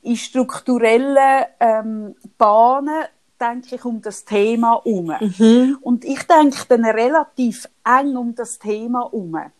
in 0.00 0.16
strukturellen 0.16 1.44
ähm, 1.60 2.14
Bahnen 2.38 3.04
denke 3.44 3.74
ich 3.74 3.84
um 3.84 4.00
das 4.00 4.24
Thema 4.24 4.82
herum. 4.84 5.14
Mhm. 5.20 5.78
Und 5.80 6.04
ich 6.04 6.22
denke 6.24 6.64
dann 6.68 6.84
relativ 6.84 7.68
eng 7.84 8.16
um 8.16 8.34
das 8.34 8.58
Thema 8.58 9.00
herum. 9.04 9.50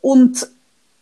Und 0.00 0.48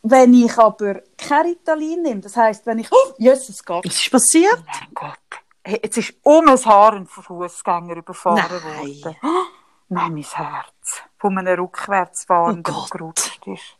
wenn 0.02 0.34
ich 0.34 0.58
aber 0.58 1.02
kein 1.16 1.46
Ritalin 1.46 2.02
nehme, 2.02 2.20
das 2.20 2.36
heisst, 2.36 2.66
wenn 2.66 2.78
ich, 2.78 2.90
oh, 2.90 3.14
Jesus 3.18 3.64
Gott. 3.64 3.84
Was 3.84 3.94
ist 3.94 4.10
passiert? 4.10 4.58
Oh 4.58 4.64
mein 4.66 4.94
Gott. 4.94 5.18
Hey, 5.64 5.80
jetzt 5.82 5.96
ist 5.96 6.14
um 6.22 6.48
ein 6.48 6.64
Haar 6.64 6.94
ein 6.94 7.06
Fußgänger 7.06 7.96
überfahren 7.96 8.42
Nein. 8.64 8.78
worden. 8.78 9.16
Oh, 9.22 9.44
nein, 9.88 10.12
mein 10.12 10.22
Herz. 10.24 11.02
Von 11.18 11.38
einem 11.38 11.60
Rückwärtsfahrenden, 11.60 12.74
oh 12.74 12.86
gerutscht 12.90 13.46
ist. 13.46 13.76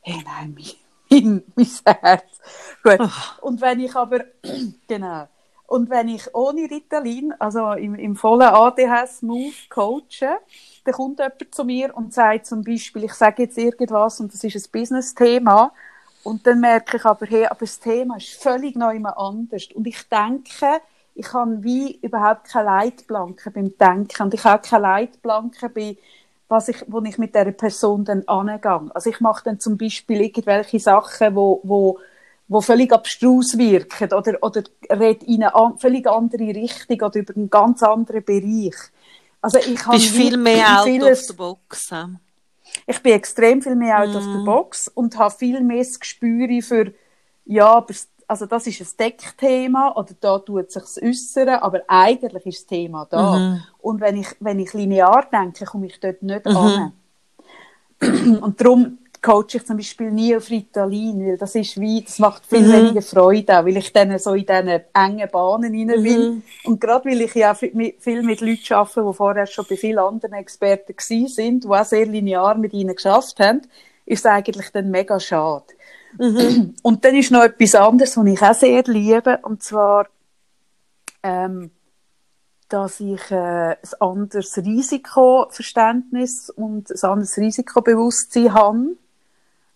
Hey, 0.00 0.24
nein, 0.24 0.56
mein, 1.08 1.44
mein 1.54 1.96
Herz. 2.00 2.24
Gut. 2.82 2.98
Oh. 2.98 3.46
Und 3.46 3.60
wenn 3.60 3.78
ich 3.78 3.94
aber, 3.94 4.24
genau, 4.88 5.28
und 5.66 5.90
wenn 5.90 6.08
ich 6.08 6.34
ohne 6.34 6.70
Ritalin, 6.70 7.32
also 7.38 7.72
im, 7.72 7.94
im 7.94 8.16
vollen 8.16 8.42
ADHS-Move 8.42 9.54
coache, 9.70 10.38
dann 10.84 10.94
kommt 10.94 11.18
jemand 11.18 11.54
zu 11.54 11.64
mir 11.64 11.96
und 11.96 12.12
sagt 12.12 12.46
zum 12.46 12.62
Beispiel, 12.62 13.04
ich 13.04 13.14
sage 13.14 13.44
jetzt 13.44 13.56
irgendwas 13.56 14.20
und 14.20 14.32
das 14.32 14.44
ist 14.44 14.56
ein 14.56 14.70
Business-Thema. 14.70 15.72
Und 16.22 16.46
dann 16.46 16.60
merke 16.60 16.98
ich 16.98 17.04
aber, 17.04 17.26
hey, 17.26 17.46
aber 17.46 17.60
das 17.60 17.80
Thema 17.80 18.16
ist 18.16 18.42
völlig 18.42 18.76
neu 18.76 18.98
anders. 19.04 19.68
Und 19.74 19.86
ich 19.86 20.08
denke, 20.08 20.80
ich 21.14 21.32
habe 21.32 21.62
wie 21.62 21.98
überhaupt 22.02 22.48
keine 22.48 22.66
Leitplanken 22.66 23.52
beim 23.52 23.78
Denken. 23.78 24.22
Und 24.22 24.34
ich 24.34 24.44
habe 24.44 24.66
keine 24.66 24.82
Leitplanken 24.82 25.72
bei, 25.72 25.96
was 26.48 26.68
ich, 26.68 26.84
wo 26.88 27.00
ich 27.02 27.18
mit 27.18 27.34
dieser 27.34 27.52
Person 27.52 28.04
dann 28.04 28.26
angehe. 28.26 28.90
Also 28.94 29.10
ich 29.10 29.20
mache 29.20 29.44
dann 29.44 29.60
zum 29.60 29.78
Beispiel 29.78 30.22
irgendwelche 30.22 30.78
Sachen, 30.78 31.34
wo, 31.34 31.60
wo 31.62 31.98
wo 32.48 32.60
völlig 32.60 32.92
abstrus 32.92 33.56
wirken 33.56 34.12
oder, 34.12 34.38
oder 34.42 34.62
redet 34.90 35.22
in 35.24 35.44
eine 35.44 35.74
völlig 35.78 36.06
andere 36.06 36.46
Richtung 36.48 37.00
oder 37.00 37.18
über 37.18 37.34
einen 37.36 37.50
ganz 37.50 37.82
anderen 37.82 38.24
Bereich. 38.24 38.76
Also 39.40 39.58
ich 39.58 39.86
habe 39.86 39.98
viel 39.98 40.36
mehr 40.36 40.80
out 40.80 40.84
vieles, 40.84 41.22
of 41.22 41.26
the 41.26 41.32
box. 41.34 41.94
Ich 42.86 43.02
bin 43.02 43.12
extrem 43.12 43.62
viel 43.62 43.76
mehr 43.76 44.00
out 44.00 44.12
mm. 44.12 44.16
of 44.16 44.24
the 44.24 44.44
box 44.44 44.88
und 44.88 45.16
habe 45.18 45.34
viel 45.34 45.60
mehr 45.60 45.78
das 45.78 46.00
Gespür 46.00 46.48
für, 46.62 46.92
ja, 47.44 47.84
also 48.26 48.46
das 48.46 48.66
ist 48.66 48.80
ein 48.80 48.96
Deckthema 48.98 49.92
oder 49.96 50.14
da 50.18 50.38
tut 50.38 50.70
sich 50.70 50.82
äußern, 51.02 51.60
aber 51.60 51.82
eigentlich 51.88 52.46
ist 52.46 52.60
das 52.60 52.66
Thema 52.66 53.06
da. 53.10 53.38
Mm 53.38 53.64
Und 53.80 54.00
wenn 54.00 54.16
ich, 54.16 54.28
wenn 54.40 54.58
ich 54.58 54.72
linear 54.72 55.28
denke, 55.30 55.66
komme 55.66 55.86
ich 55.86 56.00
dort 56.00 56.22
nicht 56.22 56.46
mm 56.46 56.56
an. 56.56 56.92
Und 58.40 58.60
darum 58.60 58.98
coache 59.24 59.56
ich 59.56 59.64
zum 59.64 59.78
Beispiel 59.78 60.10
nie 60.10 60.36
auf 60.36 60.50
Ritalin, 60.50 61.26
weil 61.26 61.38
das 61.38 61.54
ist 61.54 61.80
wie, 61.80 62.02
das 62.02 62.18
macht 62.18 62.44
viel 62.44 62.68
mhm. 62.68 62.72
weniger 62.72 63.00
Freude 63.02 63.58
auch, 63.58 63.64
weil 63.64 63.78
ich 63.78 63.90
dann 63.92 64.16
so 64.18 64.34
in 64.34 64.44
diesen 64.44 64.68
engen 64.92 65.30
Bahnen 65.32 65.74
rein 65.74 66.04
will. 66.04 66.30
Mhm. 66.30 66.42
Und 66.64 66.80
gerade 66.80 67.08
weil 67.08 67.22
ich 67.22 67.34
ja 67.34 67.54
viel 67.54 67.72
mit 67.74 68.40
Leuten 68.42 68.74
arbeite, 68.74 69.02
die 69.02 69.14
vorher 69.14 69.46
schon 69.46 69.64
bei 69.66 69.76
vielen 69.76 69.98
anderen 69.98 70.34
Experten 70.34 70.94
gewesen 70.94 71.28
sind, 71.28 71.64
die 71.64 71.68
auch 71.68 71.84
sehr 71.86 72.04
linear 72.04 72.56
mit 72.56 72.74
ihnen 72.74 72.94
geschafft 72.94 73.40
haben, 73.40 73.62
ist 74.04 74.20
es 74.20 74.26
eigentlich 74.26 74.70
dann 74.70 74.90
mega 74.90 75.18
schade. 75.18 75.64
Mhm. 76.18 76.74
Und 76.82 77.04
dann 77.04 77.16
ist 77.16 77.30
noch 77.30 77.44
etwas 77.44 77.74
anderes, 77.74 78.18
was 78.18 78.26
ich 78.26 78.42
auch 78.42 78.54
sehr 78.54 78.82
liebe, 78.82 79.38
und 79.42 79.62
zwar, 79.62 80.06
ähm, 81.22 81.70
dass 82.68 83.00
ich 83.00 83.30
äh, 83.30 83.70
ein 83.70 83.76
anderes 84.00 84.58
Risikoverständnis 84.58 86.50
und 86.50 86.90
ein 86.90 87.10
anderes 87.10 87.38
Risikobewusstsein 87.38 88.52
habe 88.52 88.96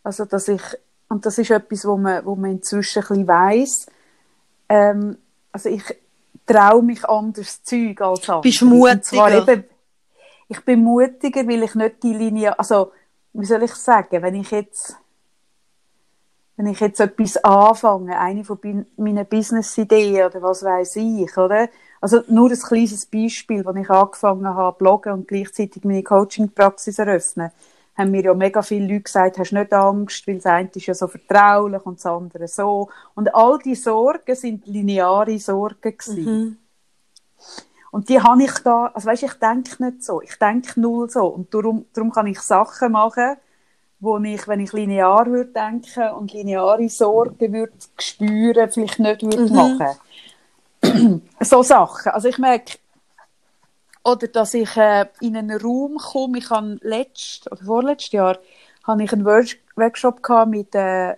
also, 0.09 0.25
dass 0.25 0.49
ich, 0.49 0.62
und 1.11 1.27
das 1.27 1.37
ist 1.37 1.51
etwas, 1.51 1.85
wo 1.85 1.99
man, 1.99 2.25
wo 2.25 2.35
man 2.35 2.53
inzwischen 2.53 3.03
ein 3.03 3.09
bisschen 3.09 3.29
weiss, 3.29 3.87
ähm, 4.71 5.18
also 5.53 5.68
ich 5.68 5.83
traue 6.47 6.83
mich 6.83 7.05
anders 7.05 7.62
Zeug 7.62 8.01
als 8.01 8.27
andere. 8.27 8.40
Bist 8.40 8.62
mutiger? 8.62 9.47
Eben, 9.47 9.64
ich 10.49 10.64
bin 10.64 10.83
mutiger, 10.83 11.47
weil 11.47 11.62
ich 11.62 11.75
nicht 11.75 12.03
die 12.03 12.14
Linie, 12.14 12.59
also, 12.59 12.90
wie 13.35 13.44
soll 13.44 13.64
ich 13.64 13.75
sagen, 13.75 14.23
wenn 14.23 14.35
ich 14.35 14.51
jetzt, 14.51 14.97
wenn 16.57 16.68
ich 16.68 16.81
jetzt 16.81 17.01
etwas 17.01 17.37
anfange, 17.44 18.18
eine 18.18 18.44
von 18.44 18.87
meinen 18.97 19.27
Business-Ideen 19.27 20.25
oder 20.25 20.40
was 20.40 20.62
weiß 20.62 20.97
ich, 20.97 21.37
oder? 21.37 21.68
Also 22.01 22.23
nur 22.29 22.51
ein 22.51 22.59
kleines 22.59 23.05
Beispiel, 23.05 23.66
als 23.66 23.77
ich 23.77 23.90
angefangen 23.90 24.49
habe, 24.49 24.79
bloggen 24.79 25.12
und 25.12 25.29
gleichzeitig 25.29 25.85
meine 25.85 26.03
Coaching-Praxis 26.03 26.99
eröffnen 26.99 27.51
haben 27.98 28.12
mir 28.12 28.22
ja 28.22 28.34
mega 28.34 28.62
viele 28.62 28.87
Leute 28.87 29.02
gesagt, 29.02 29.38
hast 29.38 29.52
nicht 29.52 29.72
Angst, 29.72 30.26
weil 30.26 30.37
das 30.37 30.46
eine 30.46 30.70
ist 30.72 30.87
ja 30.87 30.94
so 30.94 31.08
vertraulich 31.08 31.84
und 31.84 31.98
das 31.98 32.06
andere 32.06 32.46
so. 32.46 32.88
Und 33.14 33.34
all 33.34 33.58
die 33.58 33.74
Sorgen 33.74 34.34
sind 34.34 34.66
lineare 34.66 35.38
Sorgen 35.38 35.96
Mhm. 36.06 36.56
Und 37.90 38.08
die 38.08 38.20
habe 38.20 38.42
ich 38.42 38.52
da, 38.64 38.87
also 38.94 39.08
weißt, 39.08 39.22
ich 39.24 39.34
denke 39.34 39.82
nicht 39.82 40.04
so, 40.04 40.20
ich 40.20 40.37
denke 40.37 40.78
null 40.80 41.08
so. 41.11 41.26
Und 41.26 41.52
darum, 41.52 41.87
darum 41.92 42.12
kann 42.12 42.26
ich 42.26 42.40
Sachen 42.40 42.92
machen, 42.92 43.37
wo 43.98 44.18
ich, 44.18 44.46
wenn 44.46 44.61
ich 44.61 44.72
linear 44.72 45.26
würde 45.26 45.52
denken 45.52 46.11
und 46.11 46.32
lineare 46.32 46.88
Sorgen 46.88 47.52
würde 47.52 47.72
spüren, 47.98 48.70
vielleicht 48.70 48.98
nicht 48.98 49.22
würde 49.22 49.48
mhm. 49.48 49.56
machen. 50.82 51.22
so 51.40 51.62
Sachen. 51.62 52.12
Also 52.12 52.28
ich 52.28 52.38
merke, 52.38 52.78
oder 54.09 54.29
dass 54.29 54.55
ich 54.55 54.77
äh, 54.77 55.07
in 55.21 55.37
einen 55.37 55.61
Raum 55.61 55.99
komme. 55.99 56.38
Ich 56.38 56.51
habe 56.51 56.79
letzt 56.83 57.51
oder 57.51 57.64
vorletztes 57.64 58.12
Jahr 58.12 58.38
habe 58.85 59.05
ich 59.05 59.12
einen 59.12 59.25
Workshop 59.25 60.23
gehabt 60.23 60.51
mit 60.51 60.75
äh, 60.75 61.16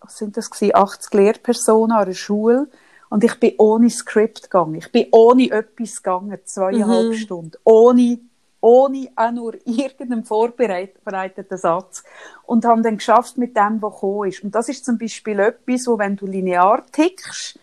was 0.00 0.18
sind 0.18 0.36
das 0.36 0.50
gewesen? 0.50 0.74
80 0.74 1.14
Lehrpersonen 1.14 1.96
an 1.96 2.04
einer 2.04 2.14
Schule 2.14 2.68
und 3.08 3.24
ich 3.24 3.34
bin 3.40 3.54
ohne 3.58 3.90
Skript 3.90 4.42
gegangen. 4.42 4.76
Ich 4.76 4.90
bin 4.92 5.06
ohne 5.12 5.50
etwas 5.50 6.02
gegangen, 6.02 6.38
zweieinhalb 6.44 7.08
mhm. 7.08 7.14
Stunden, 7.14 7.52
ohne 7.64 8.18
ohne 8.60 9.08
auch 9.14 9.30
nur 9.30 9.54
irgendeinen 9.64 10.24
vorbereiteten 10.24 11.58
Satz 11.58 12.02
und 12.44 12.64
haben 12.64 12.82
dann 12.82 12.96
geschafft 12.96 13.38
mit 13.38 13.56
dem, 13.56 13.80
was 13.80 13.94
gekommen 13.94 14.28
ist. 14.28 14.42
Und 14.42 14.54
das 14.54 14.68
ist 14.68 14.84
zum 14.84 14.98
Beispiel 14.98 15.38
etwas, 15.38 15.86
wo 15.86 15.98
wenn 15.98 16.16
du 16.16 16.26
linear 16.26 16.84
tickst, 16.90 17.58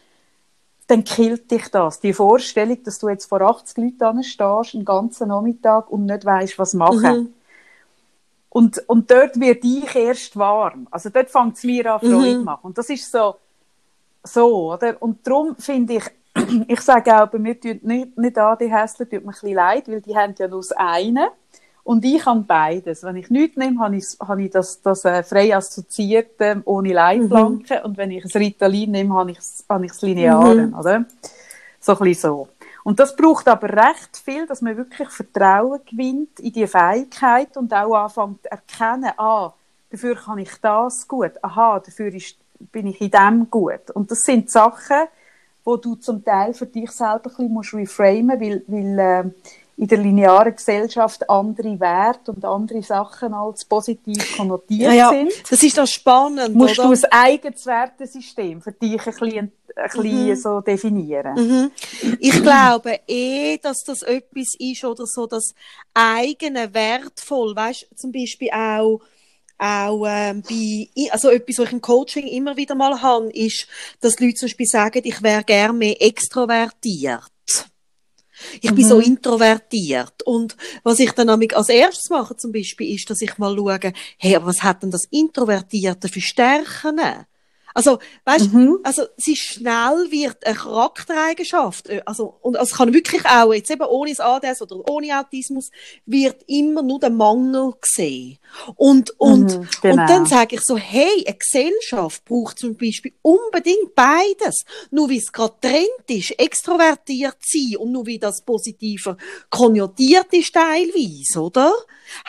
dann 0.93 1.03
killt 1.03 1.49
dich 1.49 1.69
das. 1.69 1.99
Die 1.99 2.13
Vorstellung, 2.13 2.83
dass 2.83 2.99
du 2.99 3.09
jetzt 3.09 3.25
vor 3.25 3.41
80 3.41 3.77
Leuten 3.77 4.23
stehst, 4.23 4.75
einen 4.75 4.85
ganzen 4.85 5.29
Nachmittag 5.29 5.89
und 5.89 6.05
nicht 6.05 6.23
weißt, 6.23 6.59
was 6.59 6.75
machen. 6.75 7.15
Mhm. 7.15 7.33
Und, 8.49 8.87
und 8.87 9.09
dort 9.09 9.39
wird 9.39 9.65
ich 9.65 9.95
erst 9.95 10.37
warm. 10.37 10.87
Also 10.91 11.09
dort 11.09 11.31
fängt 11.31 11.57
es 11.57 11.63
mir 11.63 11.95
an, 11.95 11.99
Freude 11.99 12.37
mhm. 12.37 12.43
machen. 12.43 12.67
Und 12.67 12.77
das 12.77 12.91
ist 12.91 13.11
so, 13.11 13.37
so, 14.23 14.73
oder? 14.73 15.01
Und 15.01 15.25
darum 15.25 15.55
finde 15.55 15.95
ich, 15.95 16.03
ich 16.67 16.81
sage 16.81 17.19
auch, 17.19 17.27
bei 17.27 17.39
mir 17.39 17.59
tut 17.59 17.83
nicht, 17.83 18.15
nicht 18.15 18.37
ADHSler 18.37 19.09
tut 19.09 19.11
mir 19.11 19.19
ein 19.21 19.25
bisschen 19.25 19.53
leid, 19.55 19.87
weil 19.87 20.01
die 20.01 20.15
haben 20.15 20.35
ja 20.37 20.47
nur 20.47 20.59
das 20.59 20.73
eine. 20.73 21.29
Und 21.83 22.05
ich 22.05 22.25
habe 22.25 22.41
beides. 22.41 23.03
Wenn 23.03 23.17
ich 23.17 23.29
nichts 23.29 23.57
nehme, 23.57 23.79
habe 23.79 23.97
ich, 23.97 24.05
habe 24.19 24.43
ich 24.43 24.51
das, 24.51 24.81
das 24.81 25.03
äh, 25.03 25.21
frei 25.23 25.55
assoziiert 25.55 26.39
äh, 26.39 26.55
ohne 26.63 26.93
Leitplanken. 26.93 27.77
Mhm. 27.77 27.85
Und 27.85 27.97
wenn 27.97 28.11
ich 28.11 28.23
ein 28.23 28.31
Ritalin 28.31 28.91
nehme, 28.91 29.13
habe 29.13 29.31
ich, 29.31 29.39
habe 29.67 29.85
ich 29.85 29.91
das 29.91 30.01
Lineare, 30.01 30.67
mhm. 30.67 30.73
oder? 30.73 31.05
So 31.79 31.91
ein 31.93 31.99
bisschen 31.99 32.29
so. 32.29 32.47
Und 32.83 32.99
das 32.99 33.15
braucht 33.15 33.47
aber 33.47 33.69
recht 33.69 34.17
viel, 34.23 34.45
dass 34.45 34.61
man 34.61 34.77
wirklich 34.77 35.09
Vertrauen 35.09 35.79
gewinnt 35.89 36.39
in 36.39 36.51
die 36.51 36.67
Fähigkeit 36.67 37.55
und 37.57 37.73
auch 37.73 37.95
anfängt 37.95 38.43
zu 38.43 38.51
erkennen, 38.51 39.11
ah, 39.17 39.53
dafür 39.89 40.15
kann 40.15 40.37
ich 40.37 40.51
das 40.61 41.07
gut, 41.07 41.31
aha, 41.41 41.79
dafür 41.79 42.13
ist, 42.13 42.37
bin 42.71 42.87
ich 42.87 42.99
in 42.99 43.11
dem 43.11 43.49
gut. 43.49 43.89
Und 43.93 44.11
das 44.11 44.23
sind 44.23 44.49
Sachen, 44.49 45.07
wo 45.63 45.77
du 45.77 45.95
zum 45.95 46.23
Teil 46.25 46.53
für 46.53 46.65
dich 46.65 46.91
selber 46.91 47.13
ein 47.15 47.21
bisschen 47.23 47.53
musst 47.53 47.73
reframen, 47.73 48.39
weil, 48.39 48.63
weil 48.67 48.99
äh, 48.99 49.31
in 49.75 49.87
der 49.87 49.97
linearen 49.97 50.55
Gesellschaft 50.55 51.29
andere 51.29 51.79
Werte 51.79 52.31
und 52.31 52.45
andere 52.45 52.83
Sachen 52.83 53.33
als 53.33 53.65
positiv 53.65 54.37
konnotiert 54.37 54.93
ja, 54.93 54.93
ja. 54.93 55.09
sind. 55.09 55.31
Das 55.49 55.63
ist 55.63 55.77
doch 55.77 55.87
spannend, 55.87 56.55
Musst 56.55 56.79
oder? 56.79 56.89
du 56.89 56.93
ein 56.93 57.11
eigenes 57.11 57.65
Wertesystem 57.65 58.61
für 58.61 58.71
dich 58.71 58.99
ein 58.99 59.05
bisschen, 59.05 59.51
ein 59.75 59.83
bisschen 59.83 60.27
mhm. 60.27 60.35
so 60.35 60.61
definieren. 60.61 61.35
Mhm. 61.35 61.71
Ich 62.19 62.41
glaube 62.41 62.99
eh, 63.07 63.57
dass 63.57 63.83
das 63.83 64.03
etwas 64.03 64.53
ist 64.59 64.85
oder 64.85 65.05
so, 65.07 65.25
das 65.25 65.55
eigene 65.93 66.73
wertvoll, 66.73 67.55
weißt 67.55 67.87
zum 67.95 68.11
Beispiel 68.11 68.49
auch 68.51 68.99
auch 69.57 70.05
ähm, 70.07 70.41
bei, 70.41 70.89
also 71.11 71.29
etwas, 71.29 71.59
was 71.59 71.67
ich 71.67 71.73
im 71.73 71.81
Coaching 71.81 72.27
immer 72.27 72.57
wieder 72.57 72.75
mal 72.75 73.01
habe, 73.01 73.31
ist, 73.31 73.67
dass 74.01 74.19
Leute 74.19 74.33
zum 74.33 74.47
Beispiel 74.47 74.65
sagen, 74.65 75.01
ich 75.05 75.21
wäre 75.21 75.43
gerne 75.43 75.73
mehr 75.73 76.01
extrovertiert. 76.01 77.32
Ich 78.61 78.71
mhm. 78.71 78.75
bin 78.75 78.87
so 78.87 78.95
mhm. 78.97 79.03
introvertiert. 79.03 80.23
Und 80.23 80.55
was 80.83 80.99
ich 80.99 81.11
dann 81.11 81.29
als 81.29 81.69
erstes 81.69 82.09
mache 82.09 82.35
zum 82.35 82.51
Beispiel, 82.51 82.95
ist, 82.95 83.09
dass 83.09 83.21
ich 83.21 83.37
mal 83.37 83.55
schaue, 83.55 83.93
hey, 84.17 84.37
was 84.41 84.63
hat 84.63 84.83
denn 84.83 84.91
das 84.91 85.05
Introvertierte 85.09 86.09
für 86.09 86.21
Stärken? 86.21 86.99
Also, 87.73 87.99
weißt, 88.25 88.53
mhm. 88.53 88.79
also, 88.83 89.03
sie 89.17 89.35
schnell 89.35 90.11
wird 90.11 90.45
eine 90.45 90.55
Charaktereigenschaft, 90.55 91.89
äh, 91.89 92.01
also, 92.05 92.37
und 92.41 92.55
es 92.55 92.73
kann 92.73 92.93
wirklich 92.93 93.25
auch, 93.25 93.53
jetzt 93.53 93.71
eben 93.71 93.85
ohne 93.85 94.11
das 94.11 94.19
ADS 94.19 94.61
oder 94.61 94.89
ohne 94.89 95.19
Autismus, 95.19 95.71
wird 96.05 96.43
immer 96.47 96.83
nur 96.83 96.99
der 96.99 97.09
Mangel 97.09 97.73
gesehen. 97.81 98.37
Und, 98.75 99.19
und, 99.19 99.57
mhm, 99.57 99.67
genau. 99.81 100.01
und 100.01 100.09
dann 100.09 100.25
sage 100.25 100.55
ich 100.55 100.61
so, 100.61 100.77
hey, 100.77 101.25
eine 101.25 101.35
Gesellschaft 101.37 102.23
braucht 102.25 102.59
zum 102.59 102.75
Beispiel 102.75 103.13
unbedingt 103.21 103.95
beides. 103.95 104.63
Nur 104.91 105.09
wie 105.09 105.17
es 105.17 105.31
gerade 105.31 105.55
Trend 105.59 106.09
ist, 106.09 106.39
extrovertiert 106.39 107.37
sein 107.41 107.77
und 107.77 107.91
nur 107.91 108.05
wie 108.05 108.19
das 108.19 108.41
positiver 108.41 109.17
konnotiert 109.49 110.27
ist 110.31 110.53
teilweise, 110.53 111.41
oder? 111.41 111.73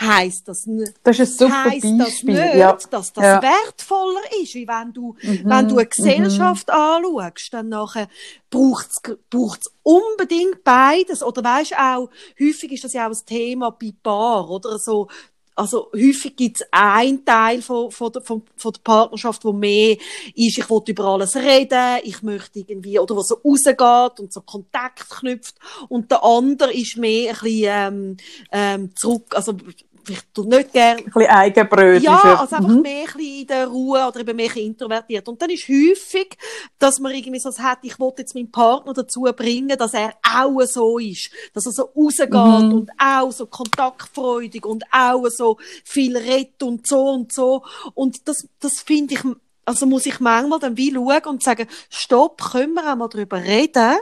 Heißt 0.01 0.49
das 0.49 0.67
nicht, 0.67 0.95
das 1.03 1.19
ist 1.19 1.41
ein 1.41 1.49
super 1.49 1.65
heisst 1.65 1.85
das 1.99 2.23
nicht, 2.23 2.55
ja. 2.55 2.73
dass 2.91 3.13
das 3.13 3.25
ja. 3.25 3.43
wertvoller 3.43 4.23
ist, 4.41 4.55
wie 4.55 4.67
wenn 4.67 4.93
du, 4.93 5.17
mhm. 5.21 5.34
Wenn 5.45 5.69
du 5.69 5.79
eine 5.79 5.87
Gesellschaft 5.87 6.69
mhm. 6.69 6.75
anschaust, 6.75 7.49
dann 7.53 7.69
nachher 7.69 8.09
braucht's, 8.51 9.01
braucht's 9.31 9.71
unbedingt 9.83 10.63
beides. 10.65 11.23
Oder 11.23 11.43
weisst 11.43 11.77
auch, 11.77 12.11
häufig 12.41 12.73
ist 12.73 12.85
das 12.85 12.93
ja 12.93 13.07
auch 13.07 13.13
ein 13.13 13.27
Thema 13.27 13.71
bei 13.71 13.93
Paar, 14.03 14.49
oder 14.51 14.79
so, 14.79 15.09
also 15.57 15.91
häufig 15.95 16.37
gibt 16.37 16.61
es 16.61 16.67
einen 16.73 17.25
Teil 17.25 17.63
von, 17.63 17.91
von, 17.91 18.13
der, 18.13 18.23
von, 18.23 18.43
von 18.57 18.73
der 18.73 18.81
Partnerschaft, 18.81 19.45
wo 19.45 19.53
mehr 19.53 19.97
ist, 20.35 20.59
ich 20.59 20.69
will 20.69 20.83
über 20.89 21.05
alles 21.05 21.37
reden, 21.37 22.01
ich 22.03 22.23
möchte 22.23 22.59
irgendwie, 22.59 22.99
oder 22.99 23.17
was 23.17 23.29
so 23.29 23.37
rausgeht 23.37 24.21
und 24.21 24.33
so 24.33 24.41
Kontakt 24.41 25.09
knüpft. 25.09 25.57
Und 25.89 26.11
der 26.11 26.25
andere 26.25 26.73
ist 26.73 26.97
mehr 26.97 27.35
ein 27.35 27.39
bisschen 27.41 27.63
ähm, 27.65 28.17
ähm, 28.51 28.97
zurück, 28.97 29.35
also 29.35 29.55
ich 30.09 30.21
tue 30.33 30.47
nicht 30.47 30.73
gerne. 30.73 30.99
Ein 30.99 31.05
bisschen 31.05 31.27
eigenbrötlich. 31.27 32.03
Ja, 32.03 32.39
also 32.41 32.57
einfach 32.57 32.69
mhm. 32.69 32.83
mehr 32.83 33.07
ein 33.15 33.21
in 33.21 33.47
der 33.47 33.67
Ruhe 33.67 34.07
oder 34.07 34.21
eben 34.21 34.37
mehr 34.37 34.57
introvertiert. 34.57 35.29
Und 35.29 35.41
dann 35.41 35.51
ist 35.51 35.69
häufig, 35.69 36.37
dass 36.79 36.99
man 37.01 37.15
irgendwie 37.15 37.41
so 37.41 37.51
hat, 37.59 37.79
ich 37.83 37.99
wollte 37.99 38.23
jetzt 38.23 38.35
meinen 38.35 38.51
Partner 38.51 38.93
dazu 38.93 39.23
bringen, 39.37 39.77
dass 39.77 39.95
er 39.95 40.15
auch 40.23 40.61
so 40.63 40.99
ist. 40.99 41.31
Dass 41.53 41.67
er 41.67 41.73
so 41.73 41.91
rausgeht 41.97 42.33
mhm. 42.33 42.73
und 42.73 42.91
auch 42.99 43.31
so 43.33 43.47
kontaktfreudig 43.47 44.65
und 44.65 44.85
auch 44.91 45.27
so 45.29 45.59
viel 45.85 46.17
redet 46.17 46.63
und 46.63 46.87
so 46.87 47.09
und 47.11 47.33
so. 47.33 47.63
Und 47.95 48.29
das, 48.29 48.49
das 48.61 48.81
finde 48.81 49.15
ich, 49.15 49.21
also 49.65 49.87
muss 49.87 50.07
ich 50.07 50.21
manchmal 50.21 50.59
dann 50.59 50.77
wie 50.77 50.93
schauen 50.93 51.25
und 51.27 51.43
sagen, 51.43 51.67
stopp, 51.91 52.43
können 52.53 52.75
wir 52.75 52.93
auch 52.93 52.97
mal 52.97 53.09
darüber 53.09 53.43
reden? 53.43 53.97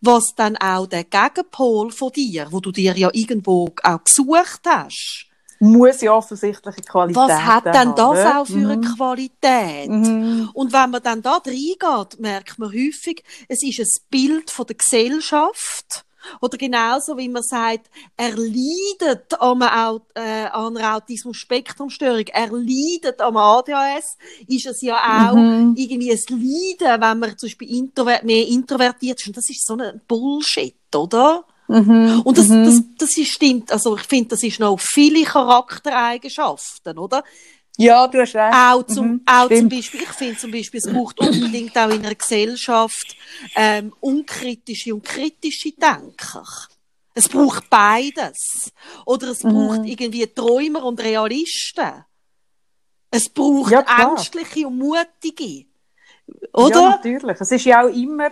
was 0.00 0.34
dann 0.36 0.56
auch 0.56 0.86
der 0.86 1.04
Gegenpol 1.04 1.90
von 1.90 2.12
dir, 2.12 2.48
wo 2.50 2.60
du 2.60 2.72
dir 2.72 2.96
ja 2.96 3.10
irgendwo 3.12 3.70
auch 3.82 4.04
gesucht 4.04 4.62
hast, 4.66 5.26
muss 5.60 6.00
ja 6.00 6.14
offensichtlich 6.14 6.74
eine 6.74 6.84
Qualität 6.84 7.16
Was 7.16 7.32
hat 7.32 7.66
denn 7.66 7.94
das 7.94 8.24
haben, 8.24 8.38
auch 8.38 8.46
für 8.46 8.56
mhm. 8.56 8.70
eine 8.70 8.80
Qualität? 8.80 9.90
Mhm. 9.90 10.50
Und 10.54 10.72
wenn 10.72 10.90
man 10.90 11.02
dann 11.02 11.22
da 11.22 11.36
reingeht, 11.36 12.18
merkt 12.18 12.58
man 12.58 12.70
häufig, 12.70 13.22
es 13.46 13.62
ist 13.62 13.78
ein 13.78 14.06
Bild 14.10 14.50
von 14.50 14.66
der 14.66 14.76
Gesellschaft, 14.76 16.04
oder 16.40 16.56
genauso 16.58 17.16
wie 17.16 17.28
man 17.28 17.42
sagt, 17.42 17.90
er 18.16 18.36
leidet 18.36 19.40
an 19.40 19.62
einer, 19.62 20.00
äh, 20.14 20.46
an 20.46 20.76
einer 20.76 20.96
Autismus-Spektrum-Störung, 20.96 22.26
er 22.26 22.50
leidet 22.52 23.20
am 23.20 23.36
ADHS, 23.36 24.16
ist 24.46 24.66
es 24.66 24.82
ja 24.82 24.96
auch 24.96 25.34
mhm. 25.34 25.74
irgendwie 25.76 26.12
ein 26.12 26.18
Leiden, 26.28 27.00
wenn 27.00 27.18
man 27.18 27.38
zum 27.38 27.48
Beispiel 27.48 27.76
introvert, 27.76 28.24
mehr 28.24 28.46
introvertiert 28.46 29.20
ist. 29.20 29.26
Und 29.28 29.36
das 29.36 29.48
ist 29.48 29.66
so 29.66 29.76
ein 29.76 30.00
Bullshit, 30.06 30.74
oder? 30.94 31.44
Mhm, 31.70 32.22
und 32.24 32.36
das, 32.36 32.48
mhm. 32.48 32.64
das, 32.64 32.82
das 32.98 33.16
ist, 33.16 33.30
stimmt, 33.30 33.70
also 33.70 33.96
ich 33.96 34.02
finde, 34.02 34.30
das 34.30 34.42
ist 34.42 34.58
noch 34.58 34.80
viele 34.80 35.22
Charaktereigenschaften, 35.22 36.98
oder? 36.98 37.22
Ja, 37.76 38.08
du 38.08 38.20
hast 38.20 38.34
recht. 38.34 38.52
Auch 38.52 38.82
zum, 38.82 39.06
mhm, 39.06 39.22
auch 39.24 39.48
zum 39.48 39.68
Beispiel, 39.68 40.02
ich 40.02 40.08
finde 40.08 40.36
zum 40.36 40.50
Beispiel, 40.50 40.80
es 40.84 40.92
braucht 40.92 41.20
unbedingt 41.20 41.78
auch 41.78 41.90
in 41.90 42.04
einer 42.04 42.16
Gesellschaft 42.16 43.16
ähm, 43.54 43.92
unkritische 44.00 44.92
und 44.92 45.04
kritische 45.04 45.70
Denker. 45.70 46.44
Es 47.14 47.28
braucht 47.28 47.70
beides. 47.70 48.72
Oder 49.06 49.28
es 49.28 49.44
mhm. 49.44 49.52
braucht 49.52 49.84
irgendwie 49.84 50.26
Träumer 50.26 50.82
und 50.82 51.00
Realisten. 51.00 52.04
Es 53.12 53.28
braucht 53.28 53.70
ja, 53.70 53.84
Ängstliche 54.08 54.66
und 54.66 54.76
Mutige. 54.76 55.66
Oder? 56.52 56.80
Ja, 56.80 56.90
natürlich. 56.90 57.40
Es 57.40 57.52
ist 57.52 57.64
ja 57.64 57.84
auch 57.84 57.94
immer 57.94 58.30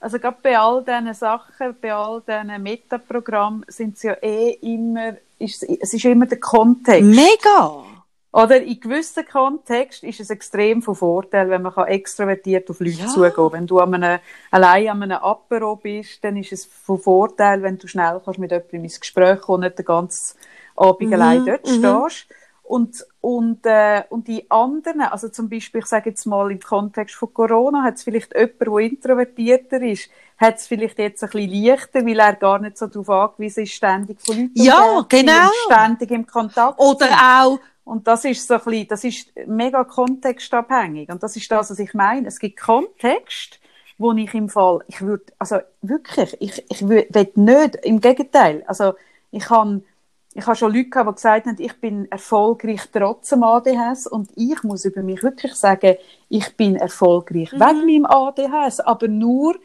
also 0.00 0.18
gerade 0.18 0.38
bei 0.42 0.58
all 0.58 0.84
diesen 0.84 1.14
Sachen, 1.14 1.76
bei 1.80 1.92
all 1.92 2.22
diesen 2.26 2.62
Metaprogrammen 2.62 3.64
sind 3.68 3.96
es 3.96 4.02
ja 4.02 4.12
eh 4.22 4.50
immer, 4.60 5.16
ist, 5.38 5.62
es 5.62 5.94
ist 5.94 6.04
immer 6.04 6.26
der 6.26 6.40
Kontext. 6.40 7.02
Mega! 7.02 7.84
Oder 8.30 8.62
in 8.62 8.78
gewissen 8.78 9.26
Kontext 9.26 10.04
ist 10.04 10.20
es 10.20 10.28
extrem 10.28 10.82
von 10.82 10.94
Vorteil, 10.94 11.48
wenn 11.48 11.62
man 11.62 11.72
extrovertiert 11.86 12.68
auf 12.68 12.78
Leute 12.78 12.98
ja. 12.98 13.06
zugehen 13.06 13.52
Wenn 13.52 13.66
du 13.66 13.78
an 13.78 13.94
einem, 13.94 14.20
allein 14.50 14.88
an 14.88 15.02
einem 15.02 15.18
Apero 15.18 15.76
bist, 15.76 16.22
dann 16.22 16.36
ist 16.36 16.52
es 16.52 16.66
von 16.66 16.98
Vorteil, 16.98 17.62
wenn 17.62 17.78
du 17.78 17.88
schnell 17.88 18.20
kannst 18.22 18.38
mit 18.38 18.50
jemandem 18.50 18.84
ins 18.84 19.00
Gespräch 19.00 19.40
kommen 19.40 19.56
und 19.56 19.68
nicht 19.68 19.78
den 19.78 19.86
ganzen 19.86 20.36
Abend 20.76 21.08
mhm. 21.08 21.14
allein 21.14 21.46
dort 21.46 21.66
mhm. 21.66 21.70
stehst. 21.70 22.26
Und, 22.68 23.02
und, 23.22 23.64
äh, 23.64 24.02
und 24.10 24.28
die 24.28 24.50
anderen, 24.50 25.00
also 25.00 25.30
zum 25.30 25.48
Beispiel, 25.48 25.80
ich 25.80 25.86
sage 25.86 26.10
jetzt 26.10 26.26
mal 26.26 26.52
im 26.52 26.60
Kontext 26.60 27.14
von 27.14 27.32
Corona, 27.32 27.82
hat 27.82 27.94
es 27.94 28.02
vielleicht 28.02 28.34
jemand, 28.34 28.60
der 28.60 28.78
introvertierter 28.78 29.80
ist, 29.80 30.10
hat 30.36 30.56
es 30.56 30.66
vielleicht 30.66 30.98
jetzt 30.98 31.24
ein 31.24 31.30
bisschen 31.30 31.64
leichter, 31.64 32.04
weil 32.04 32.18
er 32.18 32.34
gar 32.34 32.58
nicht 32.58 32.76
so 32.76 32.86
darauf 32.86 33.08
angewiesen 33.08 33.62
ist, 33.62 33.72
ständig 33.72 34.20
von 34.20 34.36
Leuten 34.36 34.52
ja, 34.54 35.02
genau. 35.08 35.48
ständig 35.64 36.10
im 36.10 36.26
Kontakt 36.26 36.78
Oder 36.78 37.06
sind. 37.06 37.18
auch 37.18 37.58
und 37.84 38.06
das 38.06 38.26
ist 38.26 38.46
so 38.46 38.54
ein 38.54 38.60
bisschen, 38.60 38.88
das 38.88 39.04
ist 39.04 39.32
mega 39.46 39.82
kontextabhängig. 39.82 41.08
Und 41.08 41.22
das 41.22 41.36
ist 41.36 41.50
das, 41.50 41.70
was 41.70 41.78
ich 41.78 41.94
meine. 41.94 42.28
Es 42.28 42.38
gibt 42.38 42.60
Kontext, 42.60 43.58
wo 43.96 44.12
ich 44.12 44.34
im 44.34 44.50
Fall, 44.50 44.80
ich 44.88 45.00
würde, 45.00 45.24
also 45.38 45.60
wirklich, 45.80 46.36
ich, 46.38 46.62
ich 46.68 46.86
will 46.86 47.08
nicht, 47.34 47.76
im 47.76 48.02
Gegenteil, 48.02 48.62
also 48.66 48.92
ich 49.30 49.44
kann 49.44 49.84
ich 50.34 50.46
habe 50.46 50.56
schon 50.56 50.72
Leute 50.72 50.90
gehabt, 50.90 51.10
die 51.10 51.14
gesagt 51.14 51.46
haben, 51.46 51.56
ich 51.58 51.80
bin 51.80 52.10
erfolgreich 52.10 52.82
trotz 52.92 53.30
dem 53.30 53.42
ADHS 53.42 54.06
und 54.06 54.30
ich 54.36 54.62
muss 54.62 54.84
über 54.84 55.02
mich 55.02 55.22
wirklich 55.22 55.54
sagen, 55.54 55.96
ich 56.28 56.56
bin 56.56 56.76
erfolgreich 56.76 57.52
mhm. 57.52 57.60
wegen 57.60 57.86
meinem 57.86 58.06
ADHS, 58.06 58.80
aber 58.80 59.08
nur, 59.08 59.56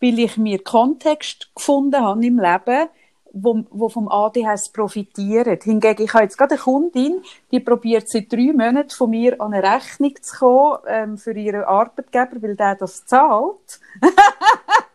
weil 0.00 0.18
ich 0.18 0.36
mir 0.36 0.62
Kontext 0.62 1.54
gefunden 1.54 2.00
habe 2.00 2.24
im 2.24 2.38
Leben, 2.38 2.88
wo, 3.32 3.64
wo 3.70 3.88
vom 3.88 4.08
ADHS 4.08 4.68
profitiert. 4.70 5.64
Hingegen, 5.64 6.02
ich 6.02 6.12
habe 6.12 6.24
jetzt 6.24 6.36
gerade 6.36 6.54
eine 6.54 6.62
Kundin, 6.62 7.22
die 7.50 7.60
probiert 7.60 8.08
seit 8.08 8.30
drei 8.30 8.52
Monaten 8.52 8.90
von 8.90 9.10
mir 9.10 9.40
an 9.40 9.54
eine 9.54 9.62
Rechnung 9.62 10.14
zu 10.20 10.38
kommen 10.38 10.78
ähm, 10.86 11.18
für 11.18 11.32
ihren 11.32 11.64
Arbeitgeber, 11.64 12.42
weil 12.42 12.56
der 12.56 12.76
das 12.76 13.06
zahlt. 13.06 13.80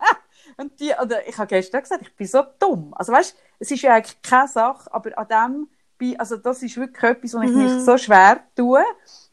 Und 0.58 0.80
die, 0.80 0.92
oder 1.02 1.28
ich 1.28 1.38
habe 1.38 1.48
gestern 1.48 1.82
gesagt, 1.82 2.02
ich 2.02 2.16
bin 2.16 2.28
so 2.28 2.44
dumm. 2.60 2.94
Also 2.96 3.14
weißt, 3.14 3.36
es 3.60 3.72
ist 3.72 3.82
ja 3.82 3.94
eigentlich 3.94 4.22
keine 4.22 4.48
Sache, 4.48 4.92
aber 4.92 5.18
an 5.18 5.68
dem, 6.00 6.20
also 6.20 6.38
das 6.38 6.64
ist 6.64 6.78
wirklich 6.78 7.04
etwas, 7.04 7.34
wo 7.36 7.42
ich 7.42 7.52
mhm. 7.52 7.64
mich 7.64 7.84
so 7.84 7.98
schwer 7.98 8.42
tue. 8.56 8.84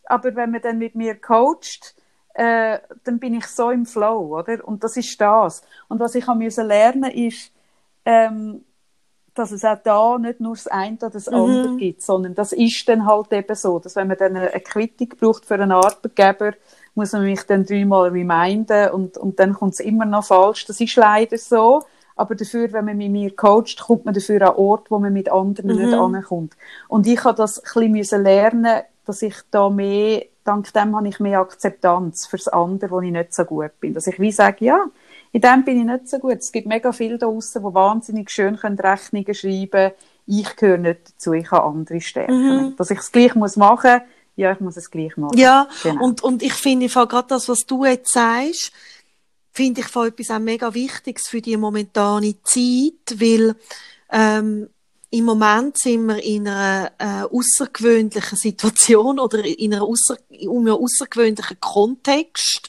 Aber 0.05 0.35
wenn 0.37 0.51
man 0.51 0.61
dann 0.61 0.79
mit 0.79 0.95
mir 0.95 1.19
coacht, 1.19 1.95
äh, 2.35 2.79
dann 3.05 3.19
bin 3.19 3.35
ich 3.35 3.47
so 3.47 3.71
im 3.71 3.87
Flow, 3.87 4.39
oder? 4.39 4.67
Und 4.67 4.85
das 4.85 4.97
ist 4.97 5.19
das. 5.21 5.63
Und 5.89 6.01
was 6.01 6.15
ich 6.15 6.27
habe 6.27 6.45
lernen 6.45 7.11
ist, 7.11 7.53
ähm, 8.05 8.65
dass 9.35 9.51
es 9.51 9.65
auch 9.65 9.79
da 9.83 10.19
nicht 10.19 10.41
nur 10.41 10.55
das 10.55 10.69
eine 10.69 10.97
oder 10.97 11.11
das 11.11 11.29
andere 11.29 11.71
mhm. 11.71 11.79
gibt, 11.79 12.03
sondern 12.03 12.35
das 12.35 12.53
ist 12.53 12.89
dann 12.89 13.05
halt 13.05 13.33
eben 13.33 13.55
so, 13.55 13.79
dass 13.79 13.97
wenn 13.97 14.09
man 14.09 14.17
dann 14.17 14.37
eine 14.37 14.61
Quittung 14.61 15.09
braucht 15.09 15.45
für 15.45 15.55
einen 15.55 15.73
Arbeitgeber, 15.73 16.53
muss 16.95 17.13
man 17.13 17.25
mich 17.25 17.43
dann 17.43 17.67
dreimal 17.67 18.11
reminden 18.11 18.91
und, 18.91 19.17
und 19.17 19.39
dann 19.41 19.55
kommt 19.55 19.75
es 19.75 19.81
immer 19.81 20.05
noch 20.05 20.27
falsch. 20.27 20.67
Das 20.67 20.81
ist 20.81 20.97
leider 20.97 21.39
so. 21.39 21.83
Aber 22.17 22.35
dafür, 22.37 22.73
wenn 22.73 22.85
man 22.85 22.97
mit 22.97 23.11
mir 23.11 23.35
coacht, 23.35 23.81
kommt 23.81 24.05
man 24.05 24.15
dafür 24.15 24.43
an 24.43 24.57
Ort, 24.57 24.91
wo 24.91 24.99
man 24.99 25.13
mit 25.13 25.31
anderen 25.31 25.75
mhm. 25.75 25.83
nicht 25.83 25.95
ankommt. 25.95 26.57
Und 26.89 27.07
ich 27.07 27.25
habe 27.25 27.37
das 27.37 27.63
ein 27.77 27.93
bisschen 27.93 28.23
lernen, 28.23 28.83
dass 29.05 29.23
ich 29.23 29.35
da 29.51 29.69
mehr, 29.69 30.25
dank 30.45 30.73
dem 30.73 30.95
habe 30.95 31.09
ich 31.09 31.19
mehr 31.19 31.41
Akzeptanz 31.41 32.27
fürs 32.27 32.47
andere, 32.49 32.91
wo 32.93 33.01
ich 33.01 33.11
nicht 33.11 33.35
so 33.35 33.45
gut 33.45 33.73
bin. 33.81 33.95
Dass 33.95 34.07
ich 34.07 34.21
wie 34.21 34.31
sage, 34.31 34.65
ja, 34.65 34.85
in 35.33 35.41
dem 35.41 35.65
bin 35.65 35.81
ich 35.81 35.87
nicht 35.87 36.09
so 36.09 36.19
gut. 36.19 36.39
Es 36.39 36.53
gibt 36.53 36.69
mega 36.69 36.93
viele 36.93 37.19
da 37.19 37.27
draussen, 37.27 37.63
die 37.67 37.75
wahnsinnig 37.75 38.31
schön 38.31 38.57
können 38.57 38.79
Rechnungen 38.79 39.35
schreiben 39.35 39.71
können. 39.71 39.93
Ich 40.27 40.57
gehöre 40.57 40.79
nicht 40.79 41.01
dazu, 41.09 41.33
ich 41.33 41.51
habe 41.51 41.65
andere 41.65 42.01
Stärken. 42.01 42.69
Mhm. 42.69 42.77
Dass 42.77 42.91
ich 42.93 43.01
es 43.01 43.11
gleich 43.11 43.35
muss 43.35 43.57
machen 43.57 44.01
ja, 44.37 44.53
ich 44.53 44.61
muss 44.61 44.77
es 44.77 44.91
gleich 44.91 45.17
machen. 45.17 45.39
Ja, 45.39 45.69
genau. 45.83 46.05
und, 46.05 46.23
und 46.23 46.43
ich 46.43 46.55
finde 46.55 46.89
gerade 46.89 47.29
das, 47.29 47.49
was 47.49 47.61
du 47.61 47.85
jetzt 47.85 48.13
sagst, 48.13 48.73
finde 49.53 49.83
ich 49.83 49.87
von 49.87 50.09
etwas 50.09 50.31
auch 50.31 50.41
mega 50.41 50.75
Wichtiges 50.75 51.29
für 51.29 51.41
die 51.41 51.57
momentane 51.57 52.35
Zeit, 52.43 53.21
weil 53.21 53.55
ähm, 54.11 54.69
im 55.11 55.25
Moment 55.25 55.79
sind 55.79 56.07
wir 56.07 56.21
in 56.25 56.49
einer 56.49 56.91
äh, 56.99 57.23
außergewöhnlichen 57.23 58.37
Situation 58.37 59.21
oder 59.21 59.45
in, 59.45 59.73
einer 59.73 59.85
außer, 59.85 60.17
in 60.29 60.51
einem 60.51 60.75
außergewöhnlichen 60.75 61.61
Kontext. 61.61 62.69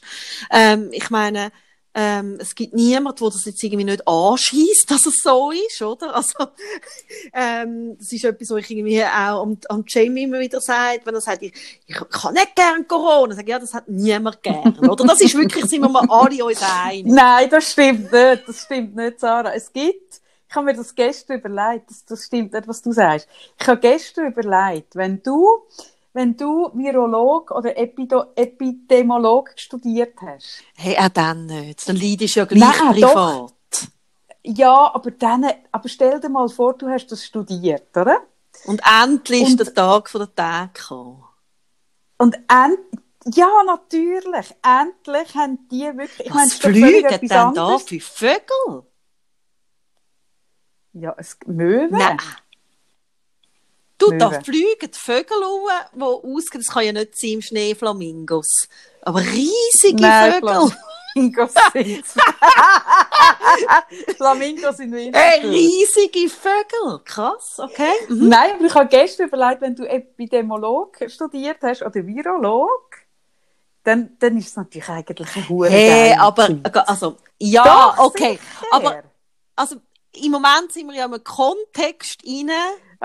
Ähm, 0.52 0.90
ich 0.92 1.10
meine, 1.10 1.52
ähm, 1.98 2.38
es 2.42 2.54
gibt 2.54 2.74
niemand, 2.74 3.22
wo 3.22 3.30
das 3.30 3.46
jetzt 3.46 3.64
irgendwie 3.64 3.86
nicht 3.86 4.06
anschießt, 4.06 4.86
dass 4.92 5.06
es 5.06 5.16
so 5.24 5.52
ist, 5.52 5.82
oder? 5.82 6.14
Also, 6.14 6.48
ähm, 7.34 7.98
das 7.98 8.12
ist 8.12 8.26
etwas, 8.26 8.50
was 8.50 8.58
ich 8.60 8.72
irgendwie 8.72 9.02
auch 9.02 9.44
am, 9.44 9.58
am 9.70 9.86
Jamie 9.88 10.24
immer 10.24 10.42
wieder 10.42 10.60
sage, 10.60 11.00
wenn 11.06 11.16
er 11.16 11.22
sagt, 11.22 11.42
ich, 11.44 11.54
ich 11.88 11.96
kann 11.96 12.34
nicht 12.34 12.54
gern 12.54 12.86
Corona. 12.86 13.32
Ich 13.32 13.38
sage, 13.38 13.50
ja, 13.50 13.60
das 13.60 13.74
hat 13.74 13.88
niemand 13.88 14.44
gern, 14.44 14.78
oder? 14.80 15.06
Das 15.06 15.22
ist 15.22 15.36
wirklich, 15.36 15.66
sind 15.66 15.82
wir 15.82 15.90
mal 15.90 16.06
alle 16.10 16.44
uns 16.44 16.62
einig. 16.62 17.06
Nein, 17.14 17.50
das 17.50 17.72
stimmt 17.72 18.12
nicht. 18.12 18.44
Das 18.46 18.64
stimmt 18.64 18.96
nicht, 18.96 19.22
Sarah. 19.22 19.54
Es 19.54 19.72
gibt, 19.72 20.20
ich 20.50 20.56
habe 20.56 20.66
mir 20.66 20.76
das 20.76 20.94
gestern 20.94 21.40
überlegt, 21.40 21.90
das, 21.90 22.04
das 22.04 22.26
stimmt 22.26 22.52
nicht, 22.52 22.68
was 22.68 22.82
du 22.82 22.92
sagst. 22.92 23.30
Ich 23.58 23.68
habe 23.68 23.80
gestern 23.80 24.34
überlegt, 24.34 24.98
wenn 24.98 25.24
du, 25.24 25.48
wenn 26.16 26.36
du 26.38 26.72
Virolog 26.74 27.52
oder 27.52 27.78
Epido 27.78 28.28
Epidemiolog 28.36 29.52
studiert 29.58 30.16
hast. 30.22 30.64
Hey, 30.76 30.98
auch 30.98 31.10
dann 31.10 31.46
nicht. 31.46 31.88
Dann 31.88 31.98
leidest 31.98 32.36
du 32.36 32.40
ja 32.40 32.46
gleich 32.46 32.82
Nein, 32.82 32.94
privat. 32.94 33.14
Doch. 33.16 33.52
Ja, 34.44 34.96
aber 34.96 35.12
dann, 35.12 35.46
aber 35.72 35.90
stell 35.90 36.20
dir 36.22 36.30
mal 36.30 36.48
vor, 36.48 36.74
du 36.78 36.88
hast 36.88 37.08
das 37.08 37.26
studiert, 37.26 37.96
oder? 37.98 38.22
Und 38.66 38.82
endlich 39.04 39.42
und, 39.42 39.48
ist 39.50 39.60
der 39.60 39.74
Tag 39.74 40.10
von 40.10 40.22
der 40.22 40.34
Tag 40.34 40.76
gekommen. 40.76 41.24
Und 42.18 42.36
end, 42.36 42.80
ja, 43.34 43.50
natürlich. 43.66 44.56
Endlich 44.64 45.36
haben 45.36 45.68
die 45.70 45.98
wirklich, 45.98 46.28
ich 46.28 46.34
meine, 46.34 46.50
Was 46.50 46.54
fliegen 46.54 47.28
denn 47.28 47.54
da 47.54 47.78
für 47.78 48.00
Vögel? 48.00 48.84
Ja, 50.94 51.14
es 51.18 51.38
Möwen. 51.46 51.90
Nein. 51.90 52.18
Du, 53.98 54.08
Möwe. 54.08 54.18
da 54.18 54.42
fliegen 54.42 54.92
die 54.92 55.00
Vögel 55.00 55.38
die 55.94 56.02
ausgehen. 56.02 56.64
Das 56.66 56.74
kann 56.74 56.86
ja 56.86 56.92
nicht 56.92 57.18
sein 57.18 57.32
im 57.32 57.42
Schnee 57.42 57.76
Flamingos. 57.76 58.68
Aber 59.02 59.22
riesige 59.22 60.02
Nein, 60.02 60.34
Vögel. 60.34 60.72
Flamingos 61.14 61.54
sind 61.74 62.06
Flamingos 64.18 64.78
sind 64.78 64.92
Winter. 64.92 65.18
Hey, 65.18 65.48
riesige 65.48 66.30
Vögel. 66.30 67.00
Krass, 67.06 67.58
okay. 67.60 67.94
Mhm. 68.10 68.28
Nein, 68.28 68.52
aber 68.56 68.66
ich 68.66 68.76
habe 68.76 68.88
gestern 68.88 69.28
überlegt, 69.28 69.62
wenn 69.62 69.76
du 69.76 69.88
Epidemiolog 69.88 70.98
studiert 71.08 71.60
hast 71.62 71.82
oder 71.82 72.06
Virolog, 72.06 72.98
dann, 73.84 74.18
dann 74.20 74.38
ist 74.38 74.48
es 74.48 74.56
natürlich 74.58 74.90
eigentlich 74.90 75.36
ein 75.36 75.48
hoher 75.50 75.70
Hey, 75.70 76.14
aber, 76.18 76.50
also, 76.88 77.18
ja, 77.40 77.64
Doch, 77.64 78.06
okay. 78.06 78.32
Sicher. 78.32 78.68
Aber, 78.72 79.04
also, 79.56 79.78
im 80.14 80.32
Moment 80.32 80.72
sind 80.72 80.88
wir 80.88 80.96
ja 80.96 81.06
im 81.06 81.24
Kontext 81.24 82.24
rein, 82.26 82.50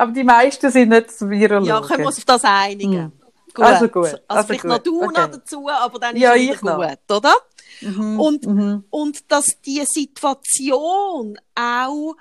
aber 0.00 0.12
die 0.12 0.24
meisten 0.24 0.70
sind 0.70 0.88
nicht 0.88 1.20
Virologen. 1.20 1.68
Ja, 1.68 1.80
können 1.82 2.00
wir 2.00 2.06
uns 2.06 2.18
auf 2.18 2.24
das 2.24 2.44
einigen. 2.44 2.92
Hm. 2.92 3.12
Gut. 3.52 3.64
Also 3.64 3.88
gut. 3.88 4.04
Also, 4.04 4.18
also 4.28 4.46
vielleicht 4.46 4.62
gut. 4.62 4.70
noch 4.70 4.78
du 4.78 5.02
okay. 5.02 5.20
noch 5.20 5.30
dazu, 5.30 5.68
aber 5.68 5.98
dann 5.98 6.16
ist 6.16 6.22
ja, 6.22 6.34
es 6.34 6.60
gut, 6.60 6.62
noch. 6.62 7.16
oder? 7.16 7.34
Mhm. 7.82 8.20
Und, 8.20 8.46
mhm. 8.46 8.84
und 8.90 9.30
dass 9.30 9.46
die 9.64 9.84
Situation 9.84 11.38
auch 11.54 12.14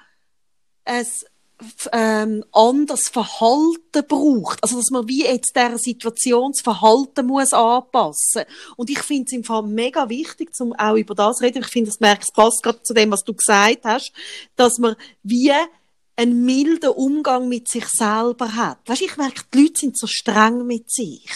ein 0.86 1.06
ähm, 1.92 2.44
anderes 2.52 3.10
Verhalten 3.10 4.06
braucht. 4.08 4.62
Also, 4.64 4.78
dass 4.78 4.90
man 4.92 5.08
wie 5.08 5.24
jetzt 5.24 5.56
dieser 5.56 5.78
Situation 5.78 6.52
das 6.52 6.62
Verhalten 6.62 7.28
muss 7.28 7.54
anpassen. 7.54 8.44
Und 8.76 8.90
ich 8.90 9.00
finde 9.00 9.26
es 9.28 9.34
im 9.34 9.44
Fall 9.44 9.64
mega 9.64 10.10
wichtig, 10.10 10.50
um 10.60 10.74
auch 10.74 10.96
über 10.96 11.16
das 11.16 11.38
zu 11.38 11.44
reden. 11.44 11.62
Ich 11.62 11.68
finde, 11.68 11.92
das 11.92 12.00
merkt, 12.00 12.24
es 12.24 12.34
passt 12.34 12.64
gerade 12.64 12.82
zu 12.82 12.94
dem, 12.94 13.12
was 13.12 13.24
du 13.24 13.34
gesagt 13.34 13.86
hast, 13.86 14.12
dass 14.56 14.78
man 14.80 14.96
wie 15.24 15.54
einen 16.20 16.44
milden 16.44 16.90
Umgang 16.90 17.48
mit 17.48 17.70
sich 17.70 17.88
selber 17.88 18.54
hat. 18.56 18.78
Weißt, 18.86 19.02
ich 19.02 19.16
merke, 19.16 19.42
die 19.54 19.64
Leute 19.64 19.80
sind 19.80 19.98
so 19.98 20.06
streng 20.06 20.68
mit 20.68 20.92
sich. 20.92 21.32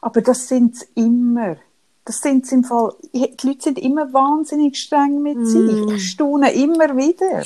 Aber 0.00 0.22
das 0.22 0.46
sind 0.46 0.76
sie 0.76 0.86
immer. 0.94 1.56
Das 2.04 2.18
sind 2.18 2.50
im 2.52 2.62
Fall, 2.62 2.94
die 3.12 3.34
Leute 3.42 3.62
sind 3.62 3.78
immer 3.78 4.12
wahnsinnig 4.12 4.78
streng 4.78 5.20
mit 5.20 5.38
mm. 5.38 5.46
sich. 5.46 5.96
Ich 5.96 6.10
staune 6.12 6.52
immer 6.52 6.96
wieder. 6.96 7.42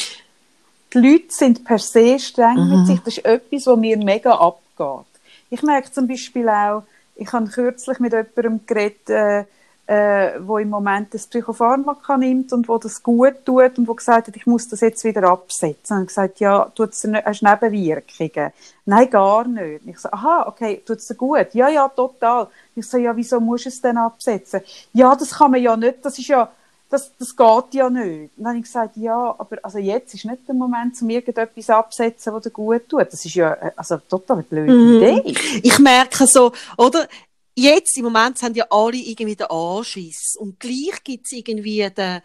Die 0.92 0.98
Leute 0.98 1.28
sind 1.30 1.64
per 1.64 1.78
se 1.78 2.18
streng 2.18 2.56
mm. 2.56 2.70
mit 2.70 2.86
sich. 2.86 3.00
Das 3.00 3.16
ist 3.16 3.24
etwas, 3.24 3.66
was 3.66 3.78
mir 3.78 3.96
mega 3.96 4.32
abgeht. 4.32 5.06
Ich 5.48 5.62
merke 5.62 5.90
zum 5.90 6.06
Beispiel 6.06 6.50
auch, 6.50 6.82
ich 7.16 7.32
habe 7.32 7.48
kürzlich 7.48 7.98
mit 7.98 8.12
jemandem 8.12 8.60
geredet, 8.66 9.08
äh, 9.08 9.44
äh, 9.90 10.38
wo 10.46 10.58
im 10.58 10.70
Moment 10.70 11.12
das 11.12 11.26
Psychopharmaka 11.26 12.16
nimmt 12.16 12.52
und 12.52 12.68
wo 12.68 12.78
das 12.78 13.02
gut 13.02 13.44
tut 13.44 13.76
und 13.76 13.88
wo 13.88 13.94
gesagt 13.94 14.28
hat, 14.28 14.36
ich 14.36 14.46
muss 14.46 14.68
das 14.68 14.82
jetzt 14.82 15.02
wieder 15.02 15.24
absetzen. 15.24 15.98
Und 15.98 16.06
gesagt, 16.06 16.38
ja, 16.38 16.70
tut's 16.76 17.00
dir, 17.00 17.24
hast 17.24 17.42
Nebenwirkungen? 17.42 18.52
Nein, 18.84 19.10
gar 19.10 19.48
nicht. 19.48 19.84
ich 19.84 19.98
so, 19.98 20.08
aha, 20.12 20.44
okay, 20.46 20.80
tut's 20.86 21.08
dir 21.08 21.16
gut? 21.16 21.48
Ja, 21.54 21.68
ja, 21.68 21.88
total. 21.88 22.46
Ich 22.76 22.88
so, 22.88 22.98
ja, 22.98 23.16
wieso 23.16 23.40
musst 23.40 23.64
du 23.64 23.70
es 23.70 23.80
denn 23.80 23.96
absetzen? 23.96 24.60
Ja, 24.92 25.16
das 25.16 25.30
kann 25.30 25.50
man 25.50 25.60
ja 25.60 25.76
nicht, 25.76 26.04
das 26.04 26.16
ist 26.20 26.28
ja, 26.28 26.48
das, 26.88 27.10
das 27.18 27.34
geht 27.34 27.74
ja 27.74 27.90
nicht. 27.90 28.30
Und 28.36 28.44
dann 28.44 28.46
habe 28.46 28.58
ich 28.58 28.64
gesagt, 28.64 28.96
ja, 28.96 29.34
aber 29.36 29.56
also 29.60 29.78
jetzt 29.78 30.14
ist 30.14 30.24
nicht 30.24 30.46
der 30.46 30.54
Moment, 30.54 31.02
um 31.02 31.10
irgendetwas 31.10 31.68
absetzen, 31.68 32.32
was 32.32 32.44
dir 32.44 32.50
gut 32.50 32.88
tut. 32.88 33.12
Das 33.12 33.24
ist 33.24 33.34
ja 33.34 33.54
äh, 33.54 33.72
also 33.74 33.96
total 33.96 34.36
eine 34.36 34.42
blöde 34.44 34.72
mm. 34.72 34.96
Idee. 34.96 35.34
Ich 35.64 35.80
merke 35.80 36.28
so, 36.28 36.52
oder? 36.76 37.08
Jetzt 37.54 37.96
im 37.96 38.04
Moment 38.04 38.42
haben 38.42 38.54
ja 38.54 38.66
alle 38.70 38.96
irgendwie 38.96 39.36
den 39.36 39.46
Anschiss. 39.46 40.36
Und 40.38 40.58
gleich 40.60 41.02
gibt 41.04 41.26
es 41.26 41.32
irgendwie 41.32 41.88
den, 41.90 42.22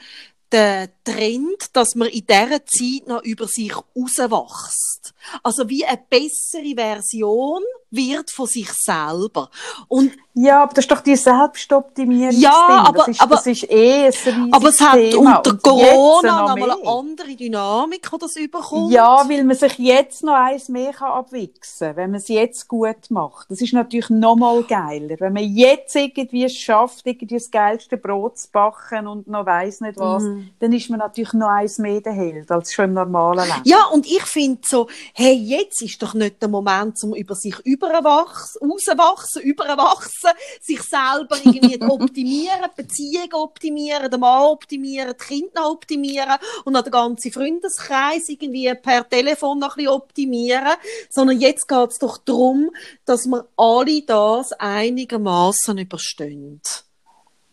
den 0.56 0.90
Trend, 1.04 1.76
dass 1.76 1.96
man 1.96 2.08
in 2.08 2.26
dieser 2.26 2.66
Zeit 2.66 3.08
noch 3.08 3.24
über 3.24 3.48
sich 3.48 3.74
rauswächst. 3.76 5.14
Also 5.44 5.70
wie 5.70 5.86
eine 5.86 6.00
bessere 6.10 6.76
Version 6.76 7.62
wird 7.92 8.30
von 8.32 8.48
sich 8.48 8.72
selber. 8.72 9.50
Und 9.88 10.12
ja, 10.34 10.64
aber 10.64 10.74
das 10.74 10.84
ist 10.84 10.92
doch 10.92 11.00
die 11.02 11.16
Selbstoptimierung. 11.16 12.38
Ja, 12.38 12.84
aber, 12.88 12.98
das 13.00 13.08
ist, 13.08 13.22
aber, 13.22 13.36
das 13.36 13.48
ist 13.48 13.72
eh 13.72 14.08
ein 14.08 14.54
Aber 14.54 14.70
es 14.70 14.82
hat 14.82 14.96
Thema. 14.96 15.38
unter 15.38 15.58
Corona 15.58 16.42
noch, 16.42 16.50
noch 16.50 16.58
mal 16.58 16.72
eine 16.72 16.88
andere 16.88 17.36
Dynamik, 17.36 18.10
die 18.12 18.18
das 18.18 18.36
überkommt. 18.36 18.92
Ja, 18.92 19.24
weil 19.30 19.44
man 19.46 19.56
sich 19.56 19.78
jetzt 19.78 20.24
noch 20.24 20.34
eins 20.34 20.68
mehr 20.68 20.92
kann 20.92 21.12
abwichsen 21.12 21.88
kann, 21.88 21.96
wenn 21.96 22.12
man 22.12 22.20
es 22.20 22.28
jetzt 22.28 22.68
gut 22.68 23.10
macht. 23.10 23.50
Das 23.50 23.62
ist 23.62 23.74
natürlich 23.74 24.10
noch 24.10 24.36
mal 24.36 24.62
geiler. 24.64 25.16
Wenn 25.20 25.34
man 25.34 25.44
jetzt 25.44 25.96
irgendwie 25.96 26.44
es 26.44 26.58
schafft, 26.58 27.06
irgendwie 27.08 27.36
das 27.36 27.50
geilste 27.50 27.96
Brot 27.96 28.38
zu 28.38 28.52
backen 28.52 29.08
und 29.08 29.28
noch 29.28 29.46
weiss 29.46 29.80
nicht 29.80 29.98
was, 29.98 30.24
mhm. 30.24 30.45
Dann 30.60 30.74
ist 30.74 30.90
man 30.90 31.00
natürlich 31.00 31.34
noch 31.34 31.48
eins 31.48 31.78
mehr 31.78 32.02
der 32.02 32.14
Held, 32.14 32.52
als 32.52 32.74
schon 32.74 32.86
im 32.86 32.94
normalen 32.94 33.48
Leben. 33.48 33.62
Ja, 33.64 33.86
und 33.86 34.06
ich 34.06 34.24
finde 34.24 34.62
so, 34.66 34.88
hey, 35.14 35.34
jetzt 35.34 35.82
ist 35.82 36.02
doch 36.02 36.14
nicht 36.14 36.42
der 36.42 36.50
Moment, 36.50 36.98
um 37.04 37.14
über 37.14 37.36
sich 37.36 37.58
überwachsen, 37.66 38.70
rauswachsen, 38.70 39.42
überwachsen, 39.44 40.32
sich 40.62 40.82
selber 40.82 41.38
irgendwie 41.44 41.82
optimieren, 41.90 42.70
Beziehungen 42.76 43.34
optimieren, 43.34 44.10
den 44.10 44.20
Mann 44.20 44.44
optimieren, 44.44 45.14
die 45.20 45.26
Kinder 45.26 45.70
optimieren 45.70 46.38
und 46.64 46.74
dann 46.74 46.84
den 46.84 46.92
ganzen 46.92 47.32
Freundeskreis 47.32 48.30
irgendwie 48.30 48.74
per 48.76 49.08
Telefon 49.08 49.60
noch 49.60 49.78
ein 49.78 49.84
bisschen 49.84 49.92
optimieren, 49.94 50.74
sondern 51.10 51.40
jetzt 51.40 51.68
geht 51.68 51.92
es 51.92 52.00
doch 52.00 52.18
darum, 52.18 52.72
dass 53.06 53.26
wir 53.26 53.48
alle 53.58 54.02
das 54.02 54.52
einigermaßen 54.54 55.78
überstehen. 55.78 56.62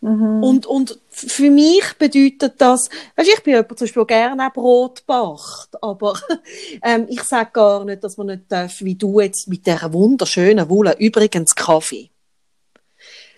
Mhm. 0.01 0.43
Und, 0.43 0.65
und 0.65 0.99
für 1.13 1.49
mich 1.51 1.83
bedeutet 1.99 2.55
das, 2.59 2.89
weißt, 3.15 3.29
ich 3.29 3.43
bin 3.43 3.53
jemand 3.53 3.77
zum 3.77 3.85
Beispiel 3.85 4.05
gerne 4.05 4.47
auch 4.47 4.53
Brot 4.53 5.05
backt, 5.05 5.81
aber 5.81 6.19
ähm, 6.83 7.05
ich 7.09 7.23
sage 7.23 7.51
gar 7.53 7.85
nicht, 7.85 8.03
dass 8.03 8.17
man 8.17 8.27
nicht 8.27 8.43
darf, 8.49 8.81
wie 8.81 8.95
du 8.95 9.19
jetzt 9.19 9.47
mit 9.47 9.65
dieser 9.65 9.93
wunderschönen 9.93 10.69
Wolle, 10.69 10.95
übrigens 10.99 11.55
Kaffee. 11.55 12.09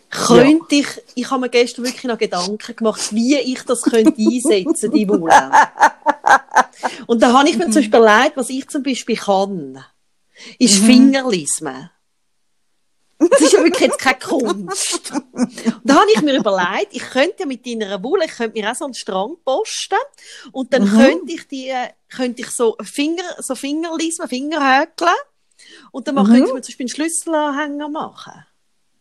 könnte 0.09 0.75
ich, 0.75 0.87
ich 1.15 1.29
habe 1.29 1.41
mir 1.41 1.49
gestern 1.49 1.85
wirklich 1.85 2.05
noch 2.05 2.17
Gedanken 2.17 2.75
gemacht, 2.75 3.13
wie 3.13 3.35
ich 3.35 3.61
das 3.63 3.81
könnte 3.81 4.15
einsetzen, 4.17 4.91
die 4.91 5.07
Wolle. 5.09 5.51
Und 7.07 7.21
da 7.21 7.33
habe 7.37 7.49
ich 7.49 7.57
mir 7.57 7.65
zum 7.65 7.75
Beispiel 7.75 7.99
überlegt, 7.99 8.37
was 8.37 8.49
ich 8.49 8.67
zum 8.69 8.83
Beispiel 8.83 9.17
kann, 9.17 9.83
ist 10.59 10.81
Mhm. 10.81 10.85
Fingerlismen. 10.85 11.89
Das 13.17 13.39
ist 13.41 13.53
ja 13.53 13.59
wirklich 13.63 13.81
jetzt 13.89 13.99
keine 13.99 14.19
Kunst. 14.19 15.11
Und 15.13 15.81
da 15.83 15.95
habe 15.95 16.11
ich 16.13 16.21
mir 16.21 16.35
überlegt, 16.37 16.87
ich 16.91 17.01
könnte 17.01 17.35
ja 17.39 17.45
mit 17.45 17.65
deiner 17.65 18.03
Wolle, 18.03 18.25
ich 18.25 18.31
könnte 18.31 18.59
mir 18.59 18.69
auch 18.69 18.75
so 18.75 18.85
einen 18.85 18.93
Strang 18.93 19.37
posten 19.45 19.95
und 20.51 20.73
dann 20.73 20.83
Mhm. 20.83 20.97
könnte 20.97 21.31
ich 21.33 21.47
die, 21.47 21.71
könnte 22.09 22.41
ich 22.41 22.49
so 22.49 22.75
Finger, 22.83 23.23
so 23.39 23.55
Fingerlismen, 23.55 24.27
Fingerhäkeln 24.27 25.15
und 25.91 26.07
dann 26.07 26.15
Mhm. 26.15 26.25
könnte 26.25 26.47
ich 26.47 26.53
mir 26.53 26.61
zum 26.61 26.71
Beispiel 26.71 26.83
einen 26.83 26.89
Schlüsselanhänger 26.89 27.89
machen. 27.89 28.45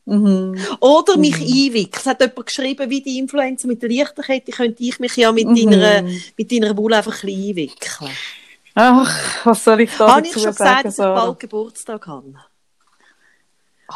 Mhm. 0.07 0.59
Oder 0.81 1.17
mich 1.17 1.35
einwickeln. 1.35 1.91
Es 1.97 2.07
hat 2.07 2.21
jemand 2.21 2.47
geschrieben, 2.47 2.91
wie 2.91 3.03
die 3.03 3.19
Influencer 3.19 3.67
mit 3.67 3.83
der 3.83 3.89
Lichterkette, 3.89 4.53
könnte 4.53 4.83
ich 4.83 4.99
mich 5.01 5.17
ja 5.17 5.33
mit 5.33 5.49
Mhm. 5.49 5.71
deiner, 5.71 6.03
mit 6.37 6.53
deiner 6.53 6.77
Wolle 6.77 6.97
einfach 6.99 7.23
ein 7.25 7.31
einwickeln. 7.31 8.11
Ach, 8.77 9.47
was 9.47 9.65
soll 9.65 9.81
ich 9.81 9.91
da 9.97 10.17
Habe 10.17 10.27
ich 10.27 10.33
schon 10.35 10.43
sagen, 10.53 10.55
gesagt, 10.57 10.85
dass 10.85 10.99
ich 10.99 11.05
bald 11.05 11.41
Geburtstag 11.41 12.07
habe? 12.07 12.35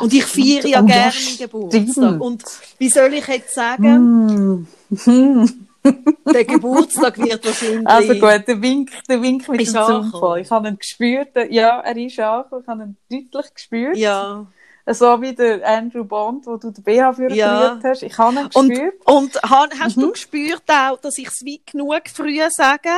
Und 0.01 0.12
ich 0.12 0.24
feiere 0.24 0.66
ja 0.66 0.82
Oh, 0.82 0.86
gerne 0.86 1.12
meinen 1.12 1.39
Geburtstag. 1.39 2.20
Und 2.20 2.45
wie 2.78 2.89
soll 2.89 3.14
ich 3.14 3.26
jetzt 3.26 3.55
sagen, 3.55 4.66
Mm. 4.91 5.49
der 6.32 6.45
Geburtstag 6.45 7.18
wird 7.18 7.45
wahrscheinlich... 7.45 7.86
Also 7.86 8.12
gut, 8.14 8.47
der 8.47 8.61
Wink, 8.62 8.91
der 9.09 9.22
Wink 9.22 9.49
mit 9.49 9.61
dem. 9.61 9.66
Zufall. 9.66 10.41
Ich 10.41 10.51
habe 10.51 10.68
ihn 10.68 10.78
gespürt. 10.78 11.28
Ja, 11.51 11.80
er 11.80 11.97
ist 11.97 12.18
angekommen. 12.18 12.62
Ich 12.62 12.68
habe 12.68 12.82
ihn 12.82 13.30
deutlich 13.30 13.55
gespürt. 13.55 13.97
Ja. 13.97 14.47
So 14.91 15.20
wie 15.20 15.34
der 15.34 15.66
Andrew 15.68 16.05
Bond, 16.05 16.47
wo 16.47 16.57
du 16.57 16.70
den 16.70 16.82
BH 16.82 17.12
für 17.14 17.30
Ja. 17.32 17.78
hast. 17.82 18.03
Ich 18.03 18.16
habe 18.18 18.36
ihn 18.41 18.49
Und, 18.55 18.68
gespürt. 18.70 18.95
und 19.07 19.34
ha- 19.43 19.68
hast 19.78 19.97
Mhm. 19.97 20.01
du 20.03 20.12
gespürt 20.12 20.62
auch, 20.68 20.99
dass 21.01 21.18
ich 21.18 21.28
es 21.28 21.41
wie 21.45 21.61
genug 21.70 22.03
früh 22.12 22.39
sage, 22.51 22.89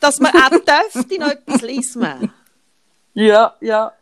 dass 0.00 0.18
man 0.20 0.32
auch 0.34 0.50
dürfte 0.94 1.18
noch 1.20 1.28
etwas 1.30 1.60
lesen? 1.62 2.30
Ja, 3.14 3.54
ja. 3.60 3.92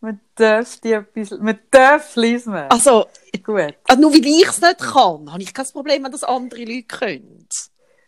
Man 0.00 0.20
darf 0.34 0.76
die 0.80 0.92
etwas, 0.92 1.30
man 1.38 1.58
darf 1.70 2.16
lesen. 2.16 2.54
Also, 2.54 3.06
Gut. 3.42 3.74
also 3.88 4.00
nur 4.00 4.12
weil 4.12 4.24
ich 4.26 4.46
es 4.48 4.60
nicht 4.60 4.78
kann, 4.78 5.32
habe 5.32 5.42
ich 5.42 5.54
kein 5.54 5.66
Problem, 5.66 6.04
wenn 6.04 6.12
das 6.12 6.22
andere 6.24 6.60
Leute 6.64 6.82
können. 6.82 7.48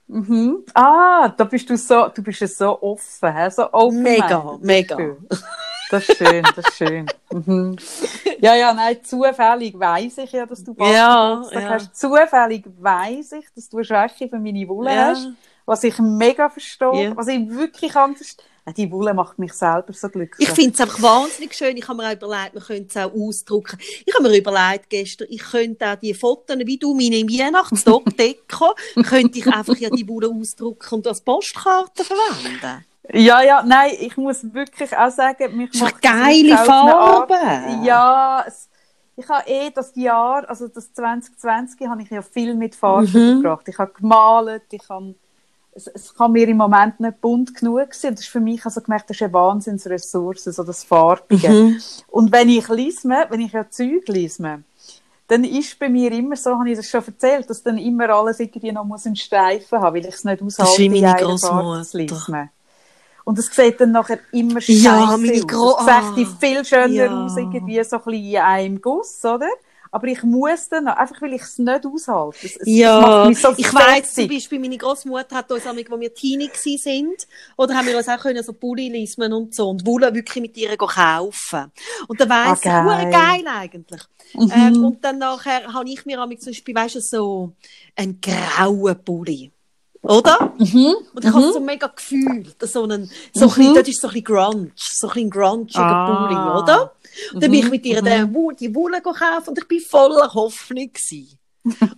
Mhm. 0.07 0.64
Ah, 0.74 1.28
da 1.28 1.45
bist 1.45 1.68
du 1.68 1.76
so, 1.76 2.09
du 2.09 2.22
bist 2.22 2.41
ja 2.41 2.47
so 2.47 2.80
offen, 2.80 3.34
hä? 3.34 3.51
so 3.51 3.70
open 3.72 4.03
Mega, 4.03 4.59
mega. 4.62 4.97
Das 5.91 6.09
ist 6.09 6.16
schön, 6.18 6.43
das 6.57 6.66
ist 6.68 6.76
schön. 6.76 7.07
Mhm. 7.32 7.76
Ja, 8.41 8.55
ja, 8.55 8.72
nein, 8.72 8.99
zufällig 9.03 9.78
weiss 9.78 10.18
ich 10.18 10.32
ja, 10.32 10.47
dass 10.47 10.62
du 10.64 10.74
bald 10.74 10.93
Ja, 10.95 11.43
ja. 11.51 11.61
hast. 11.70 11.95
Zufällig 11.97 12.64
weiss 12.78 13.32
ich, 13.32 13.47
dass 13.55 13.68
du 13.68 13.78
eine 13.78 13.84
Schwäche 13.84 14.28
für 14.28 14.39
meine 14.39 14.66
Wolle 14.68 14.95
Ja. 14.95 15.07
hast, 15.09 15.28
was 15.66 15.84
ich 15.84 15.99
mega 15.99 16.49
verstehe, 16.49 17.05
Ja. 17.11 17.16
was 17.16 17.26
ich 17.28 17.49
wirklich 17.51 17.95
anders... 17.97 18.36
Ja, 18.39 18.45
Die 18.76 18.90
Wolle 18.90 19.14
macht 19.14 19.38
mich 19.38 19.52
selber 19.52 19.92
so 19.92 20.08
glücklich. 20.08 20.48
Ich 20.48 20.54
finde 20.54 20.74
es 20.74 20.80
einfach 20.80 21.00
wahnsinnig 21.02 21.54
schön. 21.54 21.76
Ich 21.76 21.86
habe 21.88 22.02
mir 22.02 22.08
auch 22.08 22.12
überlegt, 22.12 22.54
man 22.54 22.62
könnte 22.62 22.86
es 22.88 22.96
auch 22.96 23.12
ausdrucken. 23.14 23.78
Ich 24.04 24.14
habe 24.14 24.28
mir 24.28 24.36
überlegt 24.36 24.90
gestern, 24.90 25.28
ich 25.30 25.42
könnte 25.42 25.86
auch 25.90 25.96
die 25.96 26.14
Fotos, 26.14 26.56
wie 26.64 26.76
du 26.78 26.94
meine 26.94 27.16
Weihnachtsdeko, 27.22 28.74
könnte 29.08 29.38
ich 29.38 29.46
einfach 29.46 29.76
ja 29.76 29.90
die 29.90 30.08
Wolle 30.08 30.28
ausdrucken 30.28 30.94
und 30.96 31.06
als 31.06 31.20
Postkarte 31.20 32.04
verwenden. 32.04 32.84
Ja, 33.12 33.40
ja, 33.42 33.62
nein, 33.64 33.92
ich 34.00 34.16
muss 34.18 34.42
wirklich 34.52 34.94
auch 34.96 35.10
sagen, 35.10 35.56
mich 35.56 35.70
Das 35.72 35.80
macht 35.80 36.02
geile 36.02 36.58
Farben. 36.58 37.82
Ja, 37.84 38.44
ich 39.16 39.28
habe 39.28 39.48
eh 39.48 39.70
das 39.74 39.92
Jahr, 39.96 40.48
also 40.48 40.68
das 40.68 40.92
2020, 40.92 41.88
habe 41.88 42.02
ich 42.02 42.10
ja 42.10 42.20
viel 42.22 42.54
mit 42.54 42.74
Farben 42.74 43.10
Mhm. 43.10 43.42
verbracht. 43.42 43.66
Ich 43.68 43.78
habe 43.78 43.92
gemalt, 43.92 44.64
ich 44.70 44.86
habe, 44.88 45.14
es, 45.78 45.86
es 45.86 46.14
kann 46.14 46.32
mir 46.32 46.46
im 46.48 46.56
Moment 46.58 47.00
nicht 47.00 47.20
bunt 47.20 47.54
genug 47.54 47.94
sein. 47.94 48.14
Das 48.14 48.24
ist 48.24 48.30
für 48.30 48.40
mich 48.40 48.64
also 48.64 48.80
gemerkt, 48.80 49.08
das 49.08 49.16
ist 49.16 49.22
eine 49.22 49.32
Wahnsinnsressource, 49.32 50.44
so 50.44 50.62
das 50.64 50.84
Farbige. 50.84 51.48
Mhm. 51.48 51.80
Und 52.08 52.32
wenn 52.32 52.48
ich 52.48 52.68
lese, 52.68 53.08
wenn 53.30 53.40
ich 53.40 53.52
ja 53.52 53.68
Zeug 53.70 54.06
lese, 54.08 54.62
dann 55.28 55.44
ist 55.44 55.78
bei 55.78 55.88
mir 55.88 56.10
immer 56.12 56.36
so, 56.36 56.58
habe 56.58 56.70
ich 56.70 56.76
das 56.76 56.88
schon 56.88 57.04
erzählt, 57.06 57.48
dass 57.50 57.62
dann 57.62 57.76
immer 57.78 58.08
alles 58.10 58.40
irgendwie 58.40 58.72
noch 58.72 58.84
muss 58.84 59.06
einen 59.06 59.16
Streifen 59.16 59.78
haben, 59.80 59.96
weil 59.96 60.06
ich 60.06 60.14
es 60.14 60.24
nicht 60.24 60.40
ist 60.40 60.60
aushalte, 60.60 60.82
wie 60.82 60.88
meine 60.88 61.06
Farbe 61.08 61.24
Grossmutter. 61.24 61.82
zu 61.84 61.96
lesen. 61.98 62.50
Und 63.24 63.38
es 63.38 63.46
sieht 63.54 63.78
dann 63.78 63.92
nachher 63.92 64.20
immer 64.32 64.58
scheiße 64.60 64.72
Ja, 64.84 65.16
meine 65.18 65.40
Gro- 65.42 65.72
aus. 65.76 65.86
Es 65.86 66.14
sieht 66.14 66.28
Ah, 66.28 66.36
viel 66.40 66.64
schöner 66.64 66.86
ja. 66.88 67.24
aus, 67.24 67.36
irgendwie 67.36 67.84
so 67.84 67.96
ein 67.96 68.02
bisschen 68.04 68.24
in 68.24 68.36
einem 68.38 68.80
Guss, 68.80 69.22
oder? 69.24 69.48
Aber 69.91 70.07
ich 70.07 70.22
muss 70.22 70.68
dann, 70.68 70.84
noch- 70.84 70.97
einfach 70.97 71.20
weil 71.22 71.34
ich 71.34 71.43
es 71.43 71.59
nicht 71.59 71.86
aushalte. 71.86 72.36
Es, 72.43 72.53
es, 72.57 72.57
es 72.62 72.66
Ja, 72.66 73.01
macht 73.01 73.28
mich 73.28 73.41
so 73.41 73.55
ich 73.57 73.72
weiss 73.74 74.14
zum. 74.14 74.28
Beispiel, 74.28 74.59
meine 74.59 74.76
Großmutter 74.76 75.36
hat 75.36 75.51
uns, 75.53 75.66
als 75.66 75.76
wir 75.76 76.14
Teenie 76.14 76.51
sind, 76.55 77.26
oder 77.57 77.74
haben 77.76 77.86
wir 77.86 77.97
uns 77.97 78.09
auch 78.09 78.18
können, 78.18 78.43
so 78.43 78.53
Pulli 78.53 78.89
lismen 78.89 79.32
und 79.32 79.55
so, 79.55 79.68
und 79.70 79.86
Wolle 79.86 80.14
wirklich 80.14 80.43
mit 80.43 80.57
ihr 80.57 80.76
kaufen. 80.76 81.72
Und 82.07 82.20
dann 82.20 82.28
weiss 82.28 82.61
ich, 82.62 82.70
Ah, 82.70 82.84
hure 82.84 83.11
geil. 83.11 83.45
eigentlich. 83.47 84.03
Mhm. 84.34 84.53
Ähm, 84.55 84.84
und 84.84 85.05
dann 85.05 85.18
nachher 85.18 85.72
habe 85.72 85.89
ich 85.89 86.05
mir 86.05 86.18
zum 86.39 86.51
Beispiel, 86.53 86.74
weißt 86.74 86.97
du, 86.97 87.01
so 87.01 87.53
einen 87.97 88.20
grauen 88.20 89.05
Pulli. 89.05 89.51
Oder? 90.03 90.53
Mhm. 90.59 90.95
Und 91.12 91.24
ich 91.24 91.30
habe 91.32 91.53
so 91.53 91.59
mega 91.61 91.89
gefühlt, 91.89 92.55
so 92.62 92.84
einen, 92.84 93.11
so 93.34 93.47
ein 93.47 93.49
bisschen, 93.49 93.74
dort 93.74 93.89
ist 93.89 94.01
so 94.01 94.07
ein 94.09 94.12
bisschen 94.14 94.24
Grunge, 94.24 94.70
so 94.76 95.09
ein 95.09 95.14
bisschen 95.14 95.30
grungiger 95.30 95.80
Ah. 95.80 96.26
Pulli, 96.28 96.62
oder? 96.62 96.93
Und 97.32 97.42
dann 97.42 97.50
bin 97.50 97.60
ich 97.60 97.70
mit 97.70 97.84
ihr 97.86 98.02
den, 98.02 98.34
Woll- 98.34 98.54
die 98.54 98.74
Wolle 98.74 99.00
gekauft 99.02 99.48
und 99.48 99.58
ich 99.58 99.68
bin 99.68 99.80
voller 99.80 100.32
Hoffnung 100.34 100.92
gewesen. 100.92 101.38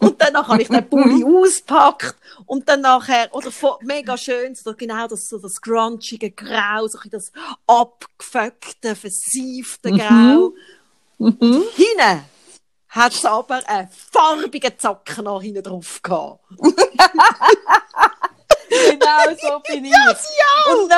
Und 0.01 0.21
dann 0.21 0.37
habe 0.37 0.63
ich 0.63 0.69
den 0.69 0.89
Pulli 0.89 1.23
ausgepackt 1.25 2.17
und 2.47 2.69
dann 2.69 2.81
nachher, 2.81 3.29
oder 3.33 3.51
mega 3.83 4.17
schön, 4.17 4.55
so 4.57 4.75
genau 4.75 5.07
das, 5.07 5.29
so 5.29 5.39
das 5.39 5.61
grungige 5.61 6.33
Grau, 6.33 6.89
so 6.89 6.99
ein 6.99 7.11
das 7.11 7.31
abgefuckte, 7.67 8.97
versiefte 8.97 9.93
Grau. 9.93 10.55
Mhm. 11.19 11.63
Hinten 11.77 12.25
hat 12.89 13.13
es 13.13 13.25
aber 13.25 13.61
einen 13.69 13.89
farbigen 14.11 14.73
Zacken 14.77 15.25
noch 15.25 15.41
hinten 15.43 15.63
drauf 15.63 16.01
gehabt. 16.03 16.41
Genau 18.71 19.35
so 19.41 19.61
bin 19.67 19.85
ich. 19.85 19.93
Und 19.95 20.89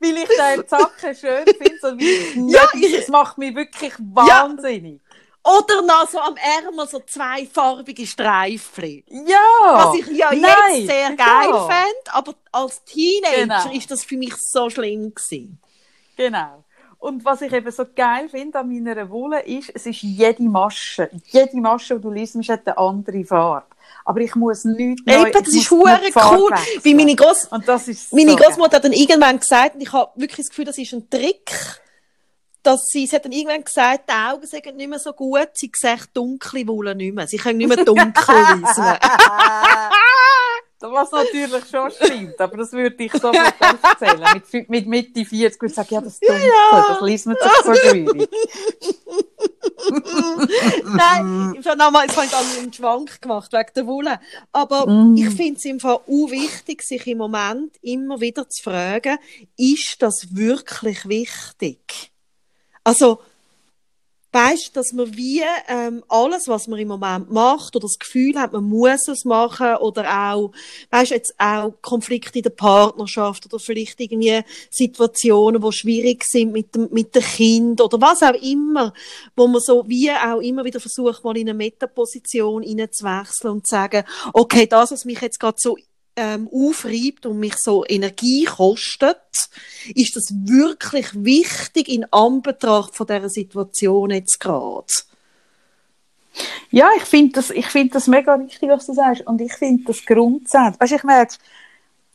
weil 0.00 0.16
ich 0.18 0.28
den 0.58 0.68
Zacken 0.68 1.14
schön 1.14 1.44
finde, 1.46 1.78
sondern 1.80 2.00
weil 2.08 2.50
Ja, 2.50 2.68
ich- 2.74 2.98
es 2.98 3.08
macht 3.08 3.38
mich 3.38 3.54
wirklich 3.54 3.92
wahnsinnig. 3.98 5.00
Oder 5.44 5.82
noch 5.82 6.08
so 6.08 6.20
am 6.20 6.36
Ärmel 6.36 6.86
so 6.86 7.00
zwei 7.00 7.46
farbige 7.46 8.06
Streifen. 8.06 9.02
Ja! 9.08 9.38
Was 9.62 9.94
ich 9.98 10.06
ja 10.16 10.30
Nein, 10.32 10.44
jetzt 10.76 10.86
sehr 10.86 11.08
geil 11.16 11.48
ja. 11.50 11.68
fände, 11.68 12.12
aber 12.12 12.34
als 12.52 12.84
Teenager 12.84 13.36
Genau. 13.66 13.72
ist 13.72 13.90
das 13.90 14.04
für 14.04 14.16
mich 14.16 14.34
so 14.36 14.70
schlimm 14.70 15.12
gewesen. 15.12 15.58
Genau. 16.16 16.64
Und 16.98 17.24
was 17.24 17.42
ich 17.42 17.52
eben 17.52 17.72
so 17.72 17.84
geil 17.96 18.28
finde 18.28 18.60
an 18.60 18.68
meiner 18.72 19.10
Wolle 19.10 19.40
ist, 19.40 19.70
es 19.74 19.86
ist 19.86 20.02
jede 20.02 20.44
Masche. 20.44 21.10
Jede 21.26 21.56
Masche, 21.56 21.96
die 21.96 22.02
du 22.02 22.10
liest, 22.12 22.36
hat 22.48 22.64
eine 22.68 22.78
andere 22.78 23.24
Farbe. 23.24 23.66
Aber 24.04 24.20
ich 24.20 24.34
muss 24.34 24.64
nichts 24.64 25.02
neu, 25.06 25.28
Eben, 25.28 25.32
das 25.32 25.54
ist 25.54 25.70
hure 25.70 25.98
cool. 26.14 26.50
wechseln. 26.50 26.80
Wie 26.82 26.94
meine 26.94 27.14
Gross 27.14 27.46
Und 27.46 27.66
das 27.68 27.88
ist 27.88 28.12
Meine 28.12 28.32
so 28.32 28.36
Großmutter 28.36 28.76
hat 28.76 28.84
dann 28.84 28.92
irgendwann 28.92 29.38
gesagt, 29.38 29.74
und 29.76 29.80
ich 29.80 29.92
habe 29.92 30.10
wirklich 30.16 30.38
das 30.46 30.48
Gefühl, 30.48 30.64
das 30.64 30.78
ist 30.78 30.92
ein 30.92 31.08
Trick, 31.08 31.80
dass 32.62 32.86
sie, 32.86 33.06
sie 33.06 33.16
hat 33.16 33.24
dann 33.24 33.32
irgendwann 33.32 33.64
gesagt, 33.64 34.08
die 34.08 34.12
Augen 34.12 34.46
sind 34.46 34.76
nicht 34.76 34.88
mehr 34.88 34.98
so 34.98 35.12
gut, 35.12 35.48
sie 35.54 35.70
sehen 35.74 36.00
dunkle 36.14 36.66
Wolle 36.68 36.94
nicht 36.94 37.14
mehr. 37.14 37.26
Sie 37.26 37.36
können 37.36 37.58
nicht 37.58 37.68
mehr 37.68 37.76
dunkel 37.84 38.34
lesen. 38.36 38.84
Was 40.82 41.12
natürlich 41.12 41.64
schon 41.70 41.90
stimmt, 41.90 42.40
aber 42.40 42.56
das 42.56 42.72
würde 42.72 43.04
ich 43.04 43.12
so 43.12 43.30
erzählen. 43.30 44.42
Mit, 44.52 44.68
mit 44.68 44.86
Mitte 44.86 45.24
40 45.24 45.60
würde 45.60 45.70
ich 45.70 45.74
sagen, 45.74 45.94
ja, 45.94 46.00
das 46.00 46.14
ist 46.14 46.22
dunkel, 46.22 46.50
das 46.70 47.00
liest 47.02 47.26
man 47.26 47.36
sich 47.40 47.52
so 47.64 47.74
schwierig. 47.74 48.28
Nein, 50.84 51.54
ich 51.58 51.66
habe 51.66 51.78
nochmal, 51.78 52.06
jetzt 52.06 52.16
habe 52.16 52.26
ich 52.26 52.58
einen 52.58 52.72
Schwank 52.72 53.20
gemacht 53.20 53.52
wegen 53.52 53.70
der 53.74 53.86
Wolle. 53.86 54.20
Aber 54.52 54.86
Mm. 54.86 55.16
ich 55.16 55.30
finde 55.30 55.58
es 55.58 55.64
im 55.64 55.80
Fall 55.80 55.96
auch 55.96 56.30
wichtig, 56.30 56.82
sich 56.82 57.06
im 57.06 57.18
Moment 57.18 57.76
immer 57.82 58.20
wieder 58.20 58.48
zu 58.48 58.62
fragen, 58.62 59.18
ist 59.56 59.96
das 60.00 60.34
wirklich 60.34 61.08
wichtig? 61.08 62.12
Also, 62.84 63.20
weißt, 64.32 64.76
dass 64.76 64.92
man 64.92 65.16
wie 65.16 65.42
ähm, 65.68 66.02
alles, 66.08 66.48
was 66.48 66.66
man 66.66 66.78
im 66.78 66.88
Moment 66.88 67.30
macht, 67.30 67.76
oder 67.76 67.84
das 67.84 67.98
Gefühl 67.98 68.38
hat, 68.38 68.52
man 68.52 68.64
muss 68.64 69.06
es 69.08 69.24
machen, 69.24 69.76
oder 69.76 70.32
auch, 70.32 70.52
weißt, 70.90 71.10
jetzt 71.10 71.34
auch 71.38 71.74
Konflikte 71.82 72.38
in 72.38 72.44
der 72.44 72.50
Partnerschaft 72.50 73.46
oder 73.46 73.58
vielleicht 73.58 74.00
irgendwie 74.00 74.40
Situationen, 74.70 75.62
die 75.62 75.72
schwierig 75.72 76.24
sind 76.24 76.52
mit 76.52 76.74
dem 76.74 76.88
mit 76.90 77.14
dem 77.14 77.22
Kind 77.22 77.80
oder 77.80 78.00
was 78.00 78.22
auch 78.22 78.34
immer, 78.42 78.92
wo 79.36 79.46
man 79.46 79.60
so 79.60 79.84
wie 79.86 80.10
auch 80.10 80.40
immer 80.40 80.64
wieder 80.64 80.80
versucht, 80.80 81.24
mal 81.24 81.36
in 81.36 81.48
eine 81.48 81.54
Metaposition 81.54 82.62
hineinzuwechseln 82.62 83.52
und 83.52 83.66
zu 83.66 83.70
sagen, 83.70 84.04
okay, 84.32 84.66
das, 84.66 84.92
was 84.92 85.04
mich 85.04 85.20
jetzt 85.20 85.38
gerade 85.38 85.56
so 85.58 85.76
ähm, 86.16 86.48
aufreibt 86.52 87.26
und 87.26 87.38
mich 87.38 87.54
so 87.56 87.84
Energie 87.86 88.44
kostet, 88.44 89.18
ist 89.94 90.16
das 90.16 90.32
wirklich 90.44 91.12
wichtig 91.14 91.88
in 91.88 92.04
Anbetracht 92.12 92.94
von 92.94 93.06
dieser 93.06 93.28
Situation 93.28 94.10
jetzt 94.10 94.38
gerade? 94.38 94.86
Ja, 96.70 96.88
ich 96.96 97.04
finde 97.04 97.32
das, 97.34 97.50
ich 97.50 97.66
finde 97.66 97.94
das 97.94 98.06
mega 98.06 98.34
richtig, 98.34 98.68
was 98.68 98.86
du 98.86 98.94
sagst. 98.94 99.26
Und 99.26 99.40
ich 99.40 99.52
finde 99.54 99.84
das 99.84 100.04
grundsätzlich. 100.04 100.80
Weißt, 100.80 100.92
ich 100.92 101.04
merke, 101.04 101.34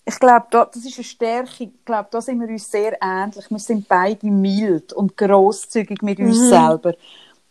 ich 0.06 0.20
glaube, 0.20 0.48
da, 0.50 0.66
das 0.66 0.86
ist 0.86 0.98
eine 0.98 1.04
Stärke. 1.04 1.66
Ich 1.66 1.86
glaube, 1.86 2.08
da 2.12 2.22
sind 2.22 2.40
wir 2.40 2.48
uns 2.48 2.70
sehr 2.72 2.98
ähnlich. 3.02 3.46
Wir 3.50 3.60
sind 3.60 3.88
beide 3.88 4.26
mild 4.28 4.94
und 4.94 5.18
großzügig 5.18 6.02
mit 6.02 6.20
uns 6.20 6.40
Mhm. 6.40 6.50
selber. 6.50 6.94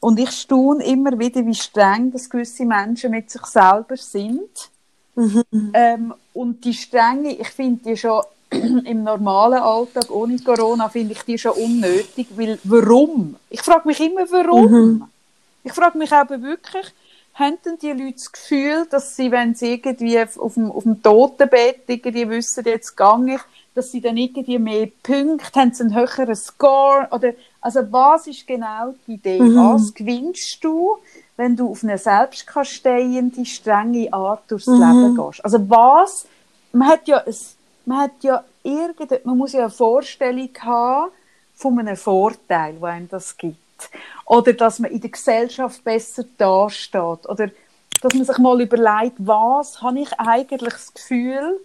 Und 0.00 0.18
ich 0.18 0.30
staune 0.30 0.84
immer 0.84 1.18
wieder, 1.18 1.44
wie 1.46 1.54
streng 1.54 2.10
dass 2.10 2.28
gewisse 2.30 2.64
Menschen 2.64 3.10
mit 3.10 3.30
sich 3.30 3.44
selber 3.46 3.96
sind. 3.96 4.70
Mhm. 5.16 5.70
Ähm, 5.72 6.14
und 6.34 6.64
die 6.64 6.74
Strenge, 6.74 7.34
ich 7.34 7.48
finde 7.48 7.82
die 7.84 7.96
schon 7.96 8.22
im 8.50 9.02
normalen 9.02 9.60
Alltag 9.60 10.10
ohne 10.10 10.38
Corona, 10.38 10.88
finde 10.88 11.14
ich 11.14 11.22
die 11.22 11.38
schon 11.38 11.52
unnötig. 11.52 12.28
Weil, 12.36 12.58
warum? 12.64 13.36
Ich 13.50 13.62
frage 13.62 13.88
mich 13.88 14.00
immer, 14.00 14.30
warum? 14.30 14.70
Mhm. 14.70 15.04
Ich 15.64 15.72
frage 15.72 15.98
mich 15.98 16.12
aber 16.12 16.40
wirklich, 16.40 16.92
haben 17.38 17.58
die 17.82 17.92
Leute 17.92 18.12
das 18.14 18.32
Gefühl, 18.32 18.86
dass 18.90 19.14
sie, 19.14 19.30
wenn 19.30 19.54
sie 19.54 19.74
irgendwie 19.74 20.18
auf 20.20 20.54
dem, 20.54 20.72
auf 20.72 20.84
dem 20.84 21.02
Totenbett 21.02 21.82
irgendwie 21.86 22.28
wissen, 22.28 22.64
jetzt 22.64 22.96
gang 22.96 23.28
ich, 23.28 23.40
dass 23.74 23.92
sie 23.92 24.00
dann 24.00 24.16
irgendwie 24.16 24.58
mehr 24.58 24.88
Punkte 25.02 25.60
haben, 25.60 25.74
sie 25.74 25.82
einen 25.82 25.94
höheren 25.94 26.34
Score? 26.34 27.06
Oder, 27.10 27.34
also 27.60 27.80
was 27.92 28.26
ist 28.26 28.46
genau 28.46 28.94
die 29.06 29.14
Idee? 29.14 29.40
Mhm. 29.40 29.54
Was 29.54 29.92
gewinnst 29.92 30.64
du, 30.64 30.96
wenn 31.36 31.54
du 31.56 31.70
auf 31.70 31.84
eine 31.84 31.98
selbstkasteiende, 31.98 33.44
strenge 33.44 34.10
Art 34.14 34.50
durchs 34.50 34.66
Mhm. 34.66 34.80
Leben 34.80 35.14
gehst? 35.14 35.44
Also 35.44 35.68
was, 35.68 36.26
man 36.72 36.88
hat 36.88 37.06
ja, 37.06 37.18
ein, 37.18 37.34
man 37.84 37.98
hat 37.98 38.22
ja 38.22 38.44
irgend, 38.62 39.26
man 39.26 39.36
muss 39.36 39.52
ja 39.52 39.60
eine 39.60 39.70
Vorstellung 39.70 40.50
haben 40.60 41.10
von 41.54 41.78
einem 41.78 41.96
Vorteil, 41.96 42.76
wo 42.80 42.86
einem 42.86 43.08
das 43.10 43.36
gibt. 43.36 43.58
Oder 44.24 44.52
dass 44.52 44.78
man 44.78 44.90
in 44.90 45.00
der 45.00 45.10
Gesellschaft 45.10 45.82
besser 45.84 46.24
dasteht. 46.36 47.28
Oder 47.28 47.50
dass 48.00 48.14
man 48.14 48.24
sich 48.24 48.38
mal 48.38 48.60
überlegt, 48.60 49.14
was 49.18 49.80
habe 49.82 50.00
ich 50.00 50.12
eigentlich 50.18 50.72
das 50.72 50.94
Gefühl, 50.94 51.60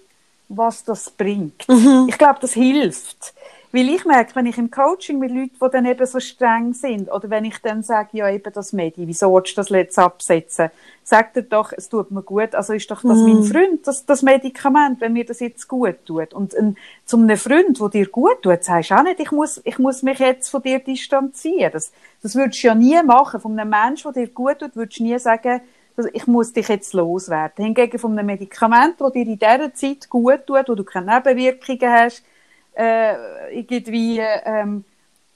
was 0.50 0.84
das 0.84 1.10
bringt. 1.10 1.66
Ich 2.08 2.18
glaube, 2.18 2.40
das 2.42 2.54
hilft. 2.54 3.34
Weil 3.74 3.88
ich 3.88 4.04
merke, 4.04 4.36
wenn 4.36 4.46
ich 4.46 4.58
im 4.58 4.70
Coaching 4.70 5.20
mit 5.20 5.32
Leuten, 5.32 5.56
die 5.62 5.70
dann 5.72 5.86
eben 5.86 6.06
so 6.06 6.20
streng 6.20 6.74
sind, 6.74 7.10
oder 7.10 7.30
wenn 7.30 7.46
ich 7.46 7.58
dann 7.60 7.84
sage, 7.84 8.10
ja 8.14 8.30
eben 8.30 8.52
das 8.52 8.74
Medi, 8.74 9.08
wieso 9.08 9.34
willst 9.34 9.54
du 9.54 9.62
das 9.62 9.70
jetzt 9.70 9.98
absetzen? 9.98 10.72
Sagt 11.04 11.38
er 11.38 11.44
doch, 11.44 11.72
es 11.72 11.88
tut 11.88 12.12
mir 12.12 12.22
gut, 12.22 12.54
also 12.54 12.74
ist 12.74 12.92
doch 12.92 13.02
das 13.02 13.20
mein 13.20 13.44
Freund, 13.44 13.88
das, 13.88 14.06
das 14.06 14.22
Medikament, 14.24 15.00
wenn 15.00 15.14
mir 15.14 15.26
das 15.26 15.40
jetzt 15.40 15.68
gut 15.68 15.96
tut. 16.06 16.34
Und 16.34 16.54
ein, 16.54 16.76
zu 17.06 17.18
einem 17.18 17.38
Freund, 17.38 17.80
der 17.80 17.90
dir 17.90 18.08
gut 18.08 18.42
tut, 18.42 18.64
sagst 18.64 18.92
du 18.92 18.96
auch 18.96 19.04
nicht, 19.04 19.20
ich 19.22 19.32
muss, 19.32 19.62
ich 19.64 19.80
muss 19.80 20.04
mich 20.04 20.20
jetzt 20.20 20.50
von 20.50 20.62
dir 20.62 20.80
distanzieren. 20.80 21.72
Das, 21.72 21.92
das 22.22 22.36
würdest 22.36 22.62
du 22.64 22.68
ja 22.68 22.76
nie 22.76 23.02
machen. 23.04 23.40
Von 23.40 23.58
einem 23.58 23.70
Menschen, 23.70 24.12
der 24.14 24.26
dir 24.26 24.34
gut 24.34 24.60
tut, 24.60 24.76
würdest 24.76 25.00
du 25.00 25.04
nie 25.04 25.18
sagen, 25.18 25.62
ich 26.14 26.28
muss 26.28 26.54
dich 26.54 26.68
jetzt 26.68 26.94
loswerden. 26.94 27.66
Hingegen 27.66 28.00
von 28.00 28.18
einem 28.18 28.26
Medikament, 28.26 28.96
das 29.00 29.12
dir 29.14 29.26
in 29.26 29.40
dieser 29.40 29.74
Zeit 29.74 30.10
gut 30.10 30.46
tut, 30.46 30.68
wo 30.68 30.76
du 30.76 30.84
keine 30.84 31.16
Nebenwirkungen 31.16 31.92
hast, 31.92 32.24
äh, 32.74 33.58
irgendwie, 33.58 34.20
ähm, 34.20 34.84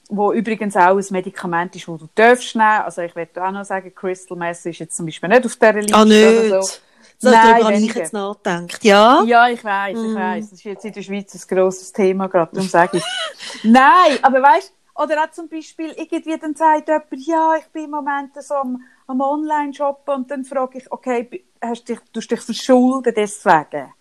wo 0.08 0.32
übrigens 0.32 0.76
auch 0.76 0.96
ein 0.96 1.04
Medikament 1.10 1.74
ist, 1.76 1.88
das 1.88 1.98
du 1.98 2.08
darfst 2.14 2.54
nehmen. 2.54 2.82
Also 2.82 3.02
ich 3.02 3.14
werde 3.16 3.44
auch 3.44 3.50
noch 3.50 3.64
sagen, 3.64 3.92
Crystal 3.94 4.36
Mess 4.36 4.64
ist 4.66 4.78
jetzt 4.78 4.96
zum 4.96 5.06
Beispiel 5.06 5.28
nicht 5.28 5.44
auf 5.44 5.56
dieser 5.56 5.72
Liste 5.72 5.96
Ah, 5.96 6.04
nicht. 6.04 6.50
oder 6.50 6.62
so. 6.62 6.72
So, 7.18 7.30
Nein, 7.30 7.42
darüber 7.42 7.64
habe 7.66 7.76
ich 7.76 7.94
jetzt 7.94 8.12
nachgedacht. 8.12 8.84
Ja? 8.84 9.22
Ja, 9.24 9.48
ich 9.48 9.64
weiß, 9.64 9.98
ich 9.98 10.14
weiß. 10.14 10.50
Das 10.50 10.58
ist 10.58 10.64
jetzt 10.64 10.84
in 10.84 10.92
der 10.92 11.02
Schweiz 11.02 11.34
ein 11.34 11.56
grosses 11.56 11.90
Thema 11.90 12.28
gerade, 12.28 12.50
darum 12.52 12.68
sage 12.68 12.98
ich. 12.98 13.04
Nein, 13.64 14.18
aber 14.22 14.42
weißt 14.42 14.72
oder 14.96 15.24
auch 15.24 15.30
zum 15.30 15.48
Beispiel, 15.48 15.92
irgendwie 15.96 16.38
dann 16.38 16.54
sagt 16.54 16.88
jemand, 16.88 17.26
ja, 17.26 17.54
ich 17.58 17.66
bin 17.66 17.84
im 17.84 17.90
Moment 17.90 18.30
so 18.40 18.54
am, 18.54 18.82
am 19.06 19.20
Online-Shoppen 19.20 20.14
und 20.14 20.30
dann 20.30 20.44
frage 20.44 20.78
ich, 20.78 20.90
okay, 20.90 21.44
hast 21.60 21.88
dich, 21.88 21.98
tust 22.12 22.30
dich 22.30 22.40
verschulden 22.40 23.12
deswegen? 23.14 23.92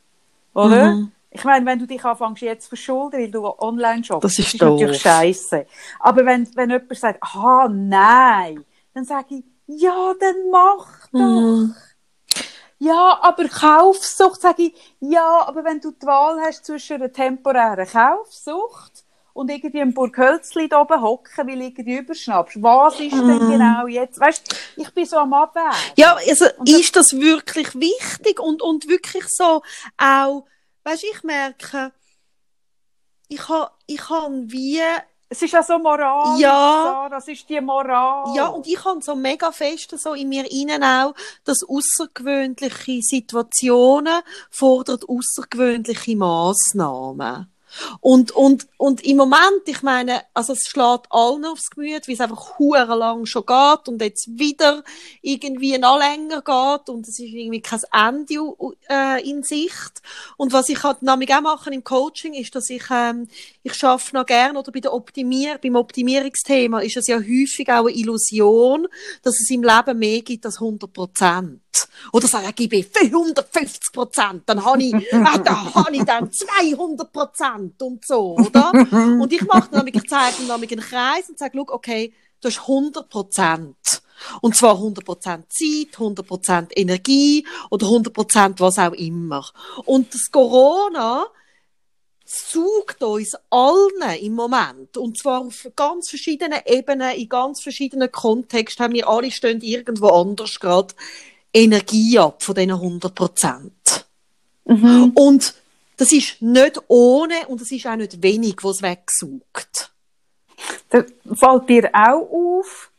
Oder? 0.54 0.92
Mhm. 0.92 1.12
Ich 1.36 1.44
meine, 1.44 1.66
wenn 1.66 1.78
du 1.80 1.86
dich 1.86 2.04
anfängst 2.06 2.42
jetzt 2.42 2.68
verschulden, 2.68 3.20
weil 3.20 3.30
du 3.30 3.46
online 3.60 4.04
shoppst, 4.06 4.24
Das 4.24 4.40
ist 4.40 4.54
natürlich 4.62 5.04
doof. 5.04 5.12
scheiße. 5.12 5.66
Aber 6.00 6.26
wenn, 6.26 6.48
wenn 6.56 6.70
jemand 6.70 6.98
sagt, 6.98 7.22
aha, 7.22 7.68
nein, 7.70 8.64
dann 8.94 9.04
sage 9.04 9.36
ich, 9.36 9.44
ja, 9.68 10.14
dann 10.18 10.50
mach 10.50 10.88
doch. 11.12 11.20
Mhm. 11.20 11.76
Ja, 12.80 13.20
aber 13.22 13.50
Kaufsucht, 13.50 14.40
sage 14.42 14.64
ich, 14.64 14.96
ja, 15.02 15.46
aber 15.46 15.64
wenn 15.66 15.82
du 15.82 15.92
die 15.92 16.06
Wahl 16.06 16.40
hast 16.40 16.66
zwischen 16.66 16.96
einer 17.02 17.12
temporären 17.12 17.86
Kaufsucht 17.88 19.04
und 19.34 19.50
irgendwie 19.50 19.82
ein 19.82 19.94
Burghölzli 19.94 20.70
da 20.70 20.82
oben 20.82 21.02
hocken, 21.02 21.48
weil 21.50 21.62
irgendwie 21.62 21.98
überschnappst, 21.98 22.62
was 22.64 22.98
ist 23.00 23.12
denn 23.12 23.40
genau 23.50 23.88
jetzt? 23.88 24.20
Weißt 24.22 24.56
ich 24.78 24.90
bin 24.94 25.06
so 25.06 25.18
am 25.18 25.34
Abwägen. 25.34 25.72
Ja, 25.98 26.16
also 26.16 26.46
das- 26.60 26.80
ist 26.80 26.96
das 26.96 27.14
wirklich 27.14 27.76
wichtig 27.76 28.40
und, 28.40 28.62
und 28.62 28.88
wirklich 28.88 29.26
so 29.28 29.62
auch, 29.98 30.46
weißt 30.86 31.04
ich 31.04 31.24
merke, 31.24 31.92
ich 33.28 33.50
habe 33.50 33.72
ich 33.88 34.10
hab 34.10 34.32
wie, 34.32 34.82
Es 35.28 35.42
ist 35.42 35.52
ja 35.52 35.64
so 35.64 35.80
Moral. 35.80 36.40
Ja. 36.40 37.08
Das 37.10 37.28
ist 37.28 37.50
die 37.50 37.60
Moral. 37.60 38.36
ja, 38.36 38.48
und 38.48 38.68
ich 38.68 38.84
habe 38.86 39.02
so 39.02 39.16
mega 39.16 39.52
fest 39.52 39.98
so 40.00 40.14
in 40.14 40.30
mir 40.30 40.50
innen 40.50 40.84
auch, 40.84 41.16
dass 41.44 41.64
außergewöhnliche 41.68 43.02
Situationen 43.02 44.22
fordern 44.52 45.00
außergewöhnliche 45.08 46.16
Massnahmen. 46.16 47.52
Und, 48.00 48.32
und, 48.32 48.68
und 48.78 49.04
im 49.06 49.18
Moment, 49.18 49.64
ich 49.66 49.82
meine, 49.82 50.22
also 50.34 50.54
es 50.54 50.68
schlägt 50.68 51.08
allen 51.10 51.46
aufs 51.46 51.70
Gemüt, 51.70 52.08
wie 52.08 52.14
es 52.14 52.22
einfach 52.22 52.58
hure 52.60 52.96
lang 52.96 53.26
schon 53.26 53.46
geht 53.46 53.88
und 53.88 54.02
jetzt 54.02 54.28
wieder 54.38 54.84
irgendwie 55.22 55.78
noch 55.78 55.98
länger 55.98 56.42
geht 56.42 56.90
und 56.90 57.08
es 57.08 57.20
ist 57.20 57.34
irgendwie 57.34 57.62
kein 57.62 57.82
Ende 57.92 58.36
äh, 58.90 59.30
in 59.30 59.44
Sicht. 59.44 60.02
Und 60.38 60.54
was 60.54 60.70
ich 60.70 60.84
halt 60.84 61.02
nämlich 61.02 61.34
auch 61.34 61.42
mache 61.42 61.74
im 61.74 61.84
Coaching, 61.84 62.34
ist, 62.34 62.56
dass 62.56 62.70
ich, 62.70 62.84
ähm, 62.92 63.28
ich 63.64 63.74
schaffe 63.74 64.16
noch 64.16 64.26
gern 64.26 64.58
oder 64.58 64.72
bei 64.72 64.80
der 64.80 64.94
Optimier 64.94 65.58
beim 65.58 65.76
Optimierungsthema 65.76 66.80
ist 66.80 66.98
es 66.98 67.08
ja 67.08 67.18
häufig 67.18 67.70
auch 67.70 67.88
eine 67.88 67.92
Illusion, 67.92 68.88
dass 69.24 69.40
es 69.40 69.50
im 69.50 69.64
Leben 69.64 70.00
mehr 70.00 70.22
gibt 70.22 70.46
als 70.46 70.56
100 70.62 70.92
Prozent. 70.92 71.65
Oder 72.12 72.28
sagen, 72.28 72.48
ich 72.50 72.56
gebe 72.56 72.84
450 72.84 73.92
Prozent, 73.94 74.44
dann 74.46 74.64
habe 74.64 74.84
ich, 74.84 75.14
ah, 75.14 75.38
da 75.38 75.74
habe 75.76 75.96
ich 75.96 76.04
dann 76.04 76.32
200 76.32 77.12
Prozent 77.12 77.82
und 77.82 78.06
so, 78.06 78.36
oder? 78.36 78.72
und 78.92 79.32
ich 79.32 79.42
mache 79.42 79.70
dann, 79.72 79.88
ich 79.88 80.08
zeige 80.08 80.36
dann 80.48 80.62
einen 80.62 80.80
Kreis 80.80 81.30
und 81.30 81.40
sage, 81.40 81.60
okay, 81.68 82.14
du 82.42 82.50
hast 82.50 82.62
100 82.62 83.10
Prozent. 83.10 83.76
Und 84.42 84.56
zwar 84.56 84.76
100 84.76 85.04
Prozent 85.04 85.46
Zeit, 85.52 85.94
100 85.94 86.26
Prozent 86.26 86.78
Energie 86.78 87.46
oder 87.70 87.86
100 87.88 88.14
Prozent 88.14 88.60
was 88.62 88.78
auch 88.78 88.94
immer. 88.94 89.46
Und 89.86 90.14
das 90.14 90.32
Corona 90.32 91.26
sucht 92.26 93.04
uns 93.04 93.36
allen 93.50 94.20
im 94.20 94.34
Moment. 94.34 94.98
Und 94.98 95.18
zwar 95.18 95.42
auf 95.42 95.68
ganz 95.76 96.10
verschiedenen 96.10 96.60
Ebenen, 96.66 97.16
in 97.16 97.30
ganz 97.30 97.62
verschiedenen 97.62 98.12
Kontexten 98.12 98.84
haben 98.84 98.94
wir 98.94 99.08
alle 99.08 99.32
stehen 99.32 99.62
irgendwo 99.62 100.10
anders 100.10 100.60
gerade 100.60 100.94
Energie 101.56 102.20
ab 102.20 102.44
von 102.44 102.54
diesen 102.54 102.72
100 102.72 103.16
Prozent. 103.16 104.06
Mhm. 104.66 105.12
Und 105.16 105.56
das 105.98 106.12
ist 106.12 106.42
nicht 106.42 106.82
ohne 106.88 107.48
und 107.48 107.62
es 107.62 107.72
ist 107.72 107.88
auch 107.88 107.96
nicht 107.96 108.22
wenig, 108.22 108.58
was 108.62 108.82
wegsaugt. 108.82 109.92
Da 110.90 111.04
fällt 111.34 111.70
dir 111.70 111.90
auch 111.94 112.60
auf, 112.60 112.92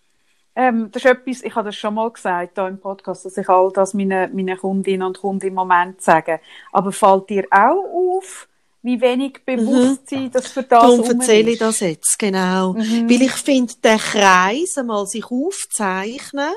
ähm, 0.55 0.91
das 0.91 1.05
ist 1.05 1.11
etwas, 1.11 1.43
ich 1.43 1.55
habe 1.55 1.69
das 1.69 1.77
schon 1.77 1.95
mal 1.95 2.11
gesagt 2.11 2.53
hier 2.55 2.69
im 2.69 2.81
Podcast, 2.81 3.27
dass 3.27 3.37
ich 3.37 3.49
all 3.49 3.71
das 3.73 3.93
meinen, 3.93 4.35
meinen 4.35 4.57
Kundinnen 4.57 5.07
und 5.07 5.21
Kunden 5.21 5.49
im 5.49 5.55
Moment 5.55 6.01
sage. 6.01 6.41
Aber 6.73 6.93
fällt 6.93 7.29
dir 7.29 7.47
auch 7.51 8.17
auf, 8.19 8.49
wie 8.83 9.01
wenig 9.01 9.45
Bewusstsein 9.45 10.31
das 10.31 10.47
für 10.47 10.63
das 10.63 10.81
Darum 10.81 11.01
rum 11.01 11.21
erzähle 11.21 11.51
ich 11.51 11.59
das 11.59 11.81
jetzt, 11.81 12.19
genau. 12.19 12.73
Mhm. 12.73 13.11
Weil 13.11 13.23
ich 13.23 13.33
finde, 13.33 13.75
der 13.83 13.99
Kreis 13.99 14.79
einmal 14.79 15.07
sich 15.07 15.25
aufzeichnen 15.31 16.53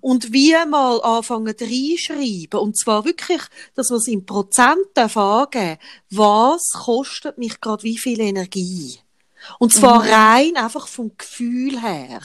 und 0.00 0.32
wie 0.32 0.54
mal 0.68 1.00
anfangen 1.02 1.54
reinschreiben. 1.58 2.60
Und 2.60 2.78
zwar 2.78 3.04
wirklich, 3.04 3.42
dass 3.74 3.90
man 3.90 3.98
es 3.98 4.08
in 4.08 4.26
Prozent 4.26 4.78
darf 4.94 5.16
angeben 5.16 5.78
was 6.10 6.62
kostet 6.72 7.38
mich 7.38 7.60
gerade 7.60 7.82
wie 7.82 7.98
viel 7.98 8.20
Energie. 8.20 8.98
Und 9.58 9.72
zwar 9.72 10.04
Mhm. 10.04 10.10
rein 10.10 10.56
einfach 10.56 10.86
vom 10.86 11.12
Gefühl 11.16 11.80
her. 11.80 12.20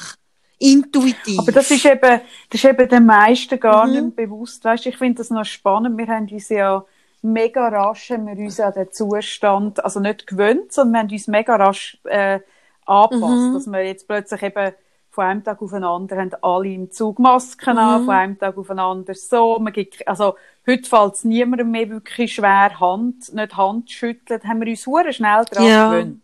Intuitiv. 0.59 1.39
Aber 1.39 1.51
das 1.51 1.69
ist 1.69 1.85
eben, 1.85 2.21
das 2.49 2.63
ist 2.63 2.65
eben 2.65 2.89
den 2.89 3.05
meisten 3.05 3.59
gar 3.59 3.85
Mhm. 3.87 3.93
nicht 3.93 4.15
bewusst. 4.15 4.63
Weißt, 4.63 4.85
ich 4.87 4.97
finde 4.97 5.19
das 5.19 5.29
noch 5.29 5.45
spannend. 5.45 5.97
Wir 5.97 6.07
haben 6.07 6.27
uns 6.31 6.49
ja 6.49 6.83
mega 7.21 7.67
rasch 7.67 8.09
haben 8.11 8.27
wir 8.27 8.37
uns 8.37 8.59
an 8.59 8.73
den 8.73 8.91
Zustand, 8.91 9.83
also 9.83 9.99
nicht 9.99 10.27
gewöhnt, 10.27 10.71
sondern 10.71 10.93
wir 10.93 10.99
haben 11.01 11.11
uns 11.11 11.27
mega 11.27 11.55
rasch 11.55 11.97
äh, 12.05 12.39
angepasst, 12.85 13.21
Mhm. 13.49 13.53
dass 13.53 13.67
wir 13.67 13.85
jetzt 13.85 14.07
plötzlich 14.07 14.41
eben 14.43 14.73
von 15.17 15.23
einem 15.25 15.43
Tag 15.43 15.59
auf 15.63 15.71
den 15.71 15.83
anderen 15.83 16.31
haben 16.31 16.43
alle 16.43 16.69
im 16.69 16.91
Zug 16.91 17.17
Masken 17.17 17.75
an, 17.75 18.01
Mhm. 18.01 18.05
von 18.05 18.13
einem 18.13 18.37
Tag 18.37 18.55
auf 18.55 18.67
den 18.67 18.77
anderen 18.77 19.15
so. 19.15 19.57
Man 19.57 19.73
gibt, 19.73 20.07
also 20.07 20.35
heute 20.67 20.87
fällt 20.87 21.15
es 21.15 21.23
niemandem 21.23 21.71
mehr 21.71 21.89
wirklich 21.89 22.35
schwer, 22.35 22.79
Hand, 22.79 23.33
nicht 23.33 23.57
Hand 23.57 23.89
schütteln, 23.89 24.43
haben 24.43 24.61
wir 24.61 24.67
uns 24.67 24.85
hure 24.85 25.11
schnell 25.11 25.43
daran 25.49 25.67
Ja. 25.67 25.89
gewöhnt. 25.89 26.21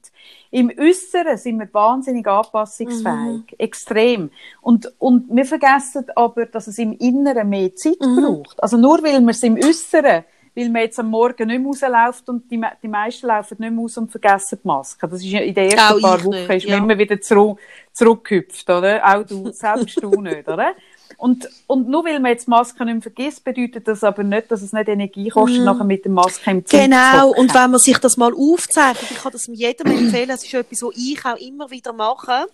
Im 0.51 0.71
Äußeren 0.79 1.35
sind 1.37 1.57
wir 1.57 1.73
wahnsinnig 1.73 2.27
anpassungsfähig. 2.27 3.07
Mhm. 3.07 3.45
Extrem. 3.57 4.29
Und, 4.61 4.93
und 4.99 5.25
wir 5.35 5.45
vergessen 5.45 6.05
aber, 6.15 6.45
dass 6.45 6.67
es 6.67 6.77
im 6.77 6.93
Inneren 6.93 7.49
mehr 7.49 7.75
Zeit 7.75 7.99
mhm. 7.99 8.21
braucht. 8.21 8.61
Also 8.61 8.77
nur 8.77 9.01
weil 9.01 9.19
wir 9.21 9.31
es 9.31 9.41
im 9.41 9.55
Äußeren 9.55 10.23
weil 10.55 10.69
man 10.69 10.81
jetzt 10.83 10.99
am 10.99 11.07
Morgen 11.07 11.47
nicht 11.47 11.59
mehr 11.59 11.67
rausläuft 11.67 12.29
und 12.29 12.49
die, 12.49 12.61
die 12.81 12.87
meisten 12.87 13.27
laufen 13.27 13.57
nicht 13.59 13.71
mehr 13.71 13.79
raus 13.79 13.97
und 13.97 14.11
vergessen 14.11 14.59
die 14.63 14.67
Maske. 14.67 15.07
Das 15.07 15.19
ist 15.19 15.25
ja 15.25 15.39
in 15.41 15.53
den 15.53 15.71
ersten 15.71 15.97
Auch 15.97 16.01
paar 16.01 16.23
Wochen 16.23 16.29
nicht, 16.29 16.49
ist 16.49 16.65
ja. 16.65 16.75
man 16.77 16.89
immer 16.89 16.97
wieder 16.97 17.19
zurück, 17.19 17.59
zurückgehüpft, 17.91 18.69
oder? 18.69 19.01
Auch 19.03 19.23
du, 19.23 19.51
selbst 19.51 20.01
du 20.01 20.21
nicht, 20.21 20.47
oder? 20.47 20.73
Und, 21.17 21.47
und 21.67 21.89
nur 21.89 22.05
weil 22.05 22.19
man 22.19 22.31
jetzt 22.31 22.47
Masken 22.47 22.85
nicht 22.85 22.93
mehr 22.93 23.01
vergisst, 23.01 23.43
bedeutet 23.43 23.87
das 23.87 24.03
aber 24.03 24.23
nicht, 24.23 24.51
dass 24.51 24.61
es 24.61 24.73
nicht 24.73 24.87
Energie 24.87 25.29
kostet, 25.29 25.61
mm. 25.61 25.65
nachher 25.65 25.83
mit 25.83 26.05
der 26.05 26.11
Maske 26.11 26.51
im 26.51 26.65
Zimmer 26.65 26.83
Genau, 26.83 27.31
und 27.31 27.53
wenn 27.53 27.71
man 27.71 27.79
sich 27.79 27.97
das 27.97 28.17
mal 28.17 28.33
aufzeichnet, 28.33 29.11
ich 29.11 29.17
kann 29.17 29.31
das 29.31 29.47
jedem 29.47 29.87
empfehlen, 29.87 30.29
es 30.29 30.43
ist 30.43 30.53
etwas, 30.53 30.81
was 30.83 30.97
ich 30.97 31.25
auch 31.25 31.37
immer 31.37 31.69
wieder 31.71 31.93
mache, 31.93 32.47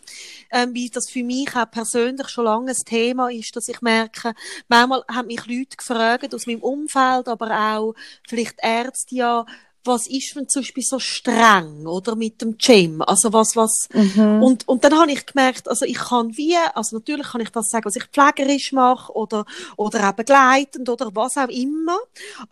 ähm, 0.51 0.73
wie 0.73 0.89
das 0.89 1.09
für 1.09 1.23
mich 1.23 1.55
auch 1.55 1.69
persönlich 1.69 2.29
schon 2.29 2.45
lange 2.45 2.71
ein 2.71 2.85
Thema 2.85 3.29
ist, 3.29 3.55
dass 3.55 3.67
ich 3.67 3.81
merke, 3.81 4.33
manchmal 4.67 5.03
haben 5.11 5.27
mich 5.27 5.45
Leute 5.45 5.77
gefragt 5.77 6.33
aus 6.33 6.47
meinem 6.47 6.61
Umfeld, 6.61 7.27
aber 7.27 7.51
auch 7.51 7.93
vielleicht 8.27 8.55
Ärzte 8.61 9.15
ja, 9.15 9.45
was 9.83 10.07
ist 10.07 10.35
denn 10.35 10.47
zum 10.47 10.61
Beispiel 10.61 10.83
so 10.83 10.99
streng, 10.99 11.87
oder, 11.87 12.15
mit 12.15 12.41
dem 12.41 12.57
Gym? 12.57 13.01
Also 13.01 13.33
was, 13.33 13.55
was, 13.55 13.87
mhm. 13.93 14.43
und, 14.43 14.67
und 14.67 14.83
dann 14.83 14.97
habe 14.97 15.11
ich 15.11 15.25
gemerkt, 15.25 15.67
also 15.67 15.85
ich 15.85 15.97
kann 15.97 16.35
wie, 16.37 16.55
also 16.73 16.97
natürlich 16.97 17.27
kann 17.27 17.41
ich 17.41 17.49
das 17.49 17.69
sagen, 17.69 17.85
was 17.85 17.95
ich 17.95 18.05
pflegerisch 18.05 18.71
mache, 18.71 19.13
oder, 19.13 19.45
oder 19.77 20.09
auch 20.09 20.13
begleitend, 20.13 20.89
oder 20.89 21.09
was 21.13 21.37
auch 21.37 21.49
immer. 21.49 21.97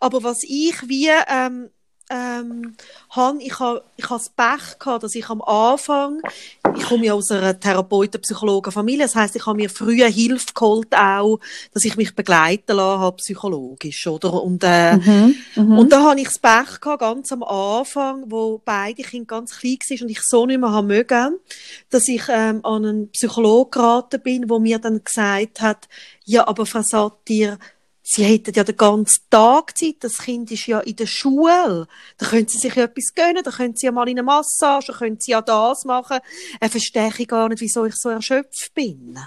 Aber 0.00 0.22
was 0.22 0.42
ich 0.42 0.88
wie, 0.88 1.10
ähm, 1.28 1.70
ähm, 2.10 2.74
habe, 3.10 3.42
ich 3.42 3.58
habe 3.58 3.82
ich 3.96 4.06
das 4.06 4.30
Pech 4.30 4.78
gehabt, 4.78 5.02
dass 5.02 5.14
ich 5.14 5.28
am 5.28 5.42
Anfang, 5.42 6.20
ich 6.76 6.84
komme 6.84 7.06
ja 7.06 7.14
aus 7.14 7.30
einer 7.30 7.58
Therapeuten-Psychologen-Familie, 7.58 9.04
das 9.04 9.14
heißt, 9.14 9.36
ich 9.36 9.46
habe 9.46 9.56
mir 9.56 9.70
früher 9.70 10.08
Hilfe 10.08 10.52
geholt 10.54 10.94
auch, 10.94 11.38
dass 11.72 11.84
ich 11.84 11.96
mich 11.96 12.14
begleiten 12.14 12.76
lassen 12.76 13.00
habe, 13.00 13.16
psychologisch, 13.16 14.06
oder? 14.06 14.42
Und, 14.42 14.62
äh, 14.64 14.96
mhm, 14.96 15.34
mhm. 15.56 15.78
und 15.78 15.92
da 15.92 16.02
habe 16.02 16.20
ich 16.20 16.28
das 16.28 16.38
Pech 16.38 16.80
gehabt, 16.80 17.00
ganz 17.00 17.32
am 17.32 17.42
Anfang, 17.42 18.24
wo 18.30 18.60
beide 18.64 19.02
Kinder 19.02 19.26
ganz 19.26 19.58
klein 19.58 19.78
waren 19.90 20.02
und 20.02 20.08
ich 20.08 20.20
so 20.22 20.46
nicht 20.46 20.60
mehr 20.60 20.72
haben 20.72 20.86
mögen, 20.86 21.38
dass 21.90 22.08
ich 22.08 22.22
ähm, 22.28 22.64
an 22.64 22.84
einen 22.84 23.10
Psychologen 23.10 23.70
geraten 23.70 24.20
bin, 24.22 24.48
wo 24.48 24.58
mir 24.58 24.78
dann 24.78 25.02
gesagt 25.04 25.60
hat, 25.60 25.88
ja, 26.24 26.46
aber 26.46 26.66
Frau 26.66 26.82
Satir, 26.82 27.58
Sie 28.10 28.24
hätten 28.24 28.54
ja 28.54 28.64
den 28.64 28.74
ganzen 28.74 29.20
Tag 29.28 29.76
Zeit, 29.76 29.96
das 30.00 30.16
Kind 30.16 30.50
ist 30.50 30.66
ja 30.66 30.80
in 30.80 30.96
der 30.96 31.04
Schule. 31.04 31.86
Da 32.16 32.26
können 32.26 32.48
Sie 32.48 32.56
sich 32.56 32.74
ja 32.74 32.84
etwas 32.84 33.12
gönnen, 33.14 33.42
da 33.44 33.50
können 33.50 33.76
Sie 33.76 33.84
ja 33.84 33.92
mal 33.92 34.08
in 34.08 34.18
eine 34.18 34.22
Massage, 34.22 34.92
da 34.92 34.98
können 34.98 35.18
Sie 35.20 35.32
ja 35.32 35.42
das 35.42 35.84
machen. 35.84 36.20
Er 36.58 36.70
verstehe 36.70 37.12
ich 37.18 37.28
gar 37.28 37.50
nicht, 37.50 37.60
wieso 37.60 37.84
ich 37.84 37.94
so 37.94 38.08
erschöpft 38.08 38.72
bin. 38.72 39.18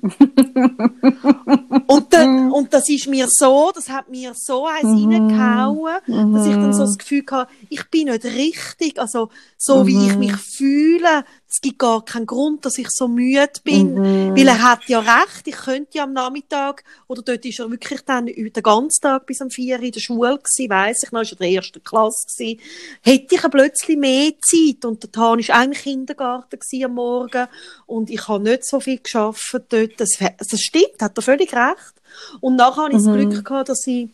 und, 1.88 2.06
dann, 2.14 2.50
und 2.50 2.72
das 2.72 2.88
ist 2.88 3.06
mir 3.06 3.26
so, 3.28 3.70
das 3.74 3.90
hat 3.90 4.08
mir 4.08 4.32
so 4.34 4.66
eins 4.66 4.84
mhm. 4.84 5.12
reingehauen, 5.12 6.32
dass 6.32 6.46
ich 6.46 6.54
dann 6.54 6.72
so 6.72 6.84
das 6.84 6.96
Gefühl 6.96 7.24
hatte, 7.30 7.52
ich 7.68 7.86
bin 7.90 8.08
nicht 8.08 8.24
richtig, 8.24 8.98
also 8.98 9.28
so 9.58 9.86
wie 9.86 10.06
ich 10.06 10.14
mhm. 10.14 10.20
mich 10.20 10.36
fühle, 10.36 11.26
es 11.50 11.60
gibt 11.60 11.80
gar 11.80 12.04
keinen 12.04 12.26
Grund, 12.26 12.64
dass 12.64 12.78
ich 12.78 12.86
so 12.90 13.08
müde 13.08 13.50
bin, 13.64 13.94
mhm. 13.94 14.36
weil 14.36 14.46
er 14.46 14.62
hat 14.62 14.84
ja 14.86 15.00
recht, 15.00 15.46
ich 15.46 15.56
könnte 15.56 15.98
ja 15.98 16.04
am 16.04 16.12
Nachmittag, 16.12 16.84
oder 17.08 17.22
dort 17.22 17.44
ist 17.44 17.58
er 17.58 17.70
wirklich 17.70 18.02
dann 18.02 18.26
den 18.26 18.52
ganzen 18.52 19.00
Tag 19.00 19.26
bis 19.26 19.40
um 19.40 19.50
vier 19.50 19.80
in 19.80 19.90
der 19.90 19.98
Schule 19.98 20.38
gewesen, 20.38 20.70
weiss 20.70 21.02
ich 21.02 21.10
noch, 21.10 21.22
ist 21.22 21.32
er 21.32 21.40
in 21.40 21.46
der 21.52 21.56
ersten 21.56 21.82
Klasse 21.82 22.26
gewesen, 22.28 22.60
hätte 23.02 23.34
ich 23.34 23.50
plötzlich 23.50 23.98
mehr 23.98 24.32
Zeit 24.40 24.84
und 24.84 25.02
der 25.02 25.10
Tag 25.10 25.48
war 25.48 25.56
eigentlich 25.56 25.82
Kindergarten 25.82 26.84
am 26.84 26.94
Morgen 26.94 27.48
und 27.86 28.10
ich 28.10 28.28
habe 28.28 28.44
nicht 28.44 28.64
so 28.64 28.78
viel 28.78 29.00
geschafft 29.00 29.52
dort, 29.68 29.98
das, 29.98 30.10
das 30.18 30.60
stimmt, 30.60 31.02
hat 31.02 31.18
er 31.18 31.22
völlig 31.22 31.52
recht. 31.52 31.94
Und 32.40 32.56
nachher 32.56 32.84
habe 32.84 32.96
ich 32.96 33.02
mhm. 33.02 33.06
das 33.06 33.16
Glück 33.16 33.44
gehabt, 33.44 33.68
dass 33.68 33.86
ich 33.86 34.08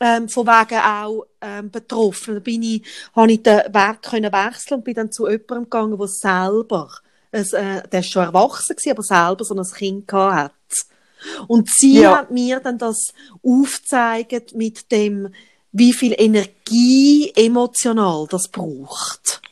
ähm, 0.00 0.28
von 0.28 0.46
wegen 0.46 0.80
auch 0.80 1.26
ähm, 1.40 1.70
betroffen. 1.70 2.34
Da 2.34 2.40
bin 2.40 2.62
ich, 2.62 2.82
habe 3.14 3.32
ich 3.32 3.42
den 3.42 3.58
Weg 3.58 4.02
können 4.02 4.32
wechseln 4.32 4.78
und 4.78 4.84
bin 4.84 4.94
dann 4.94 5.12
zu 5.12 5.28
jemandem 5.28 5.64
gegangen, 5.64 5.98
der 5.98 6.08
selber, 6.08 6.90
ein, 7.32 7.44
äh, 7.52 7.88
der 7.88 8.00
ist 8.00 8.10
schon 8.10 8.24
erwachsen 8.24 8.76
gewesen, 8.76 8.90
aber 8.92 9.02
selber 9.02 9.44
so 9.44 9.54
ein 9.54 9.64
Kind 9.64 10.12
hat. 10.12 10.52
Und 11.46 11.68
sie 11.68 12.00
ja. 12.00 12.18
hat 12.18 12.30
mir 12.30 12.60
dann 12.60 12.78
das 12.78 13.12
aufgezeigt 13.42 14.54
mit 14.54 14.90
dem, 14.92 15.32
wie 15.72 15.92
viel 15.92 16.14
Energie 16.16 17.32
emotional 17.34 18.26
das 18.30 18.48
braucht. 18.48 19.42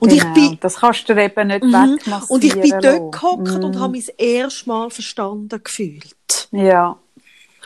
Und 0.00 0.10
genau, 0.10 0.14
ich 0.14 0.34
bin, 0.34 0.58
das 0.60 0.76
kannst 0.76 1.08
du 1.08 1.16
eben 1.16 1.48
nicht 1.48 1.64
mhm. 1.64 1.98
Und 2.28 2.44
ich 2.44 2.54
bin 2.54 2.74
dort 2.82 3.12
gehockt 3.12 3.48
mhm. 3.48 3.64
und 3.64 3.78
habe 3.78 3.92
mich 3.92 4.06
das 4.06 4.14
erste 4.16 4.68
Mal 4.68 4.90
verstanden 4.90 5.60
gefühlt. 5.62 6.48
Ja. 6.50 6.98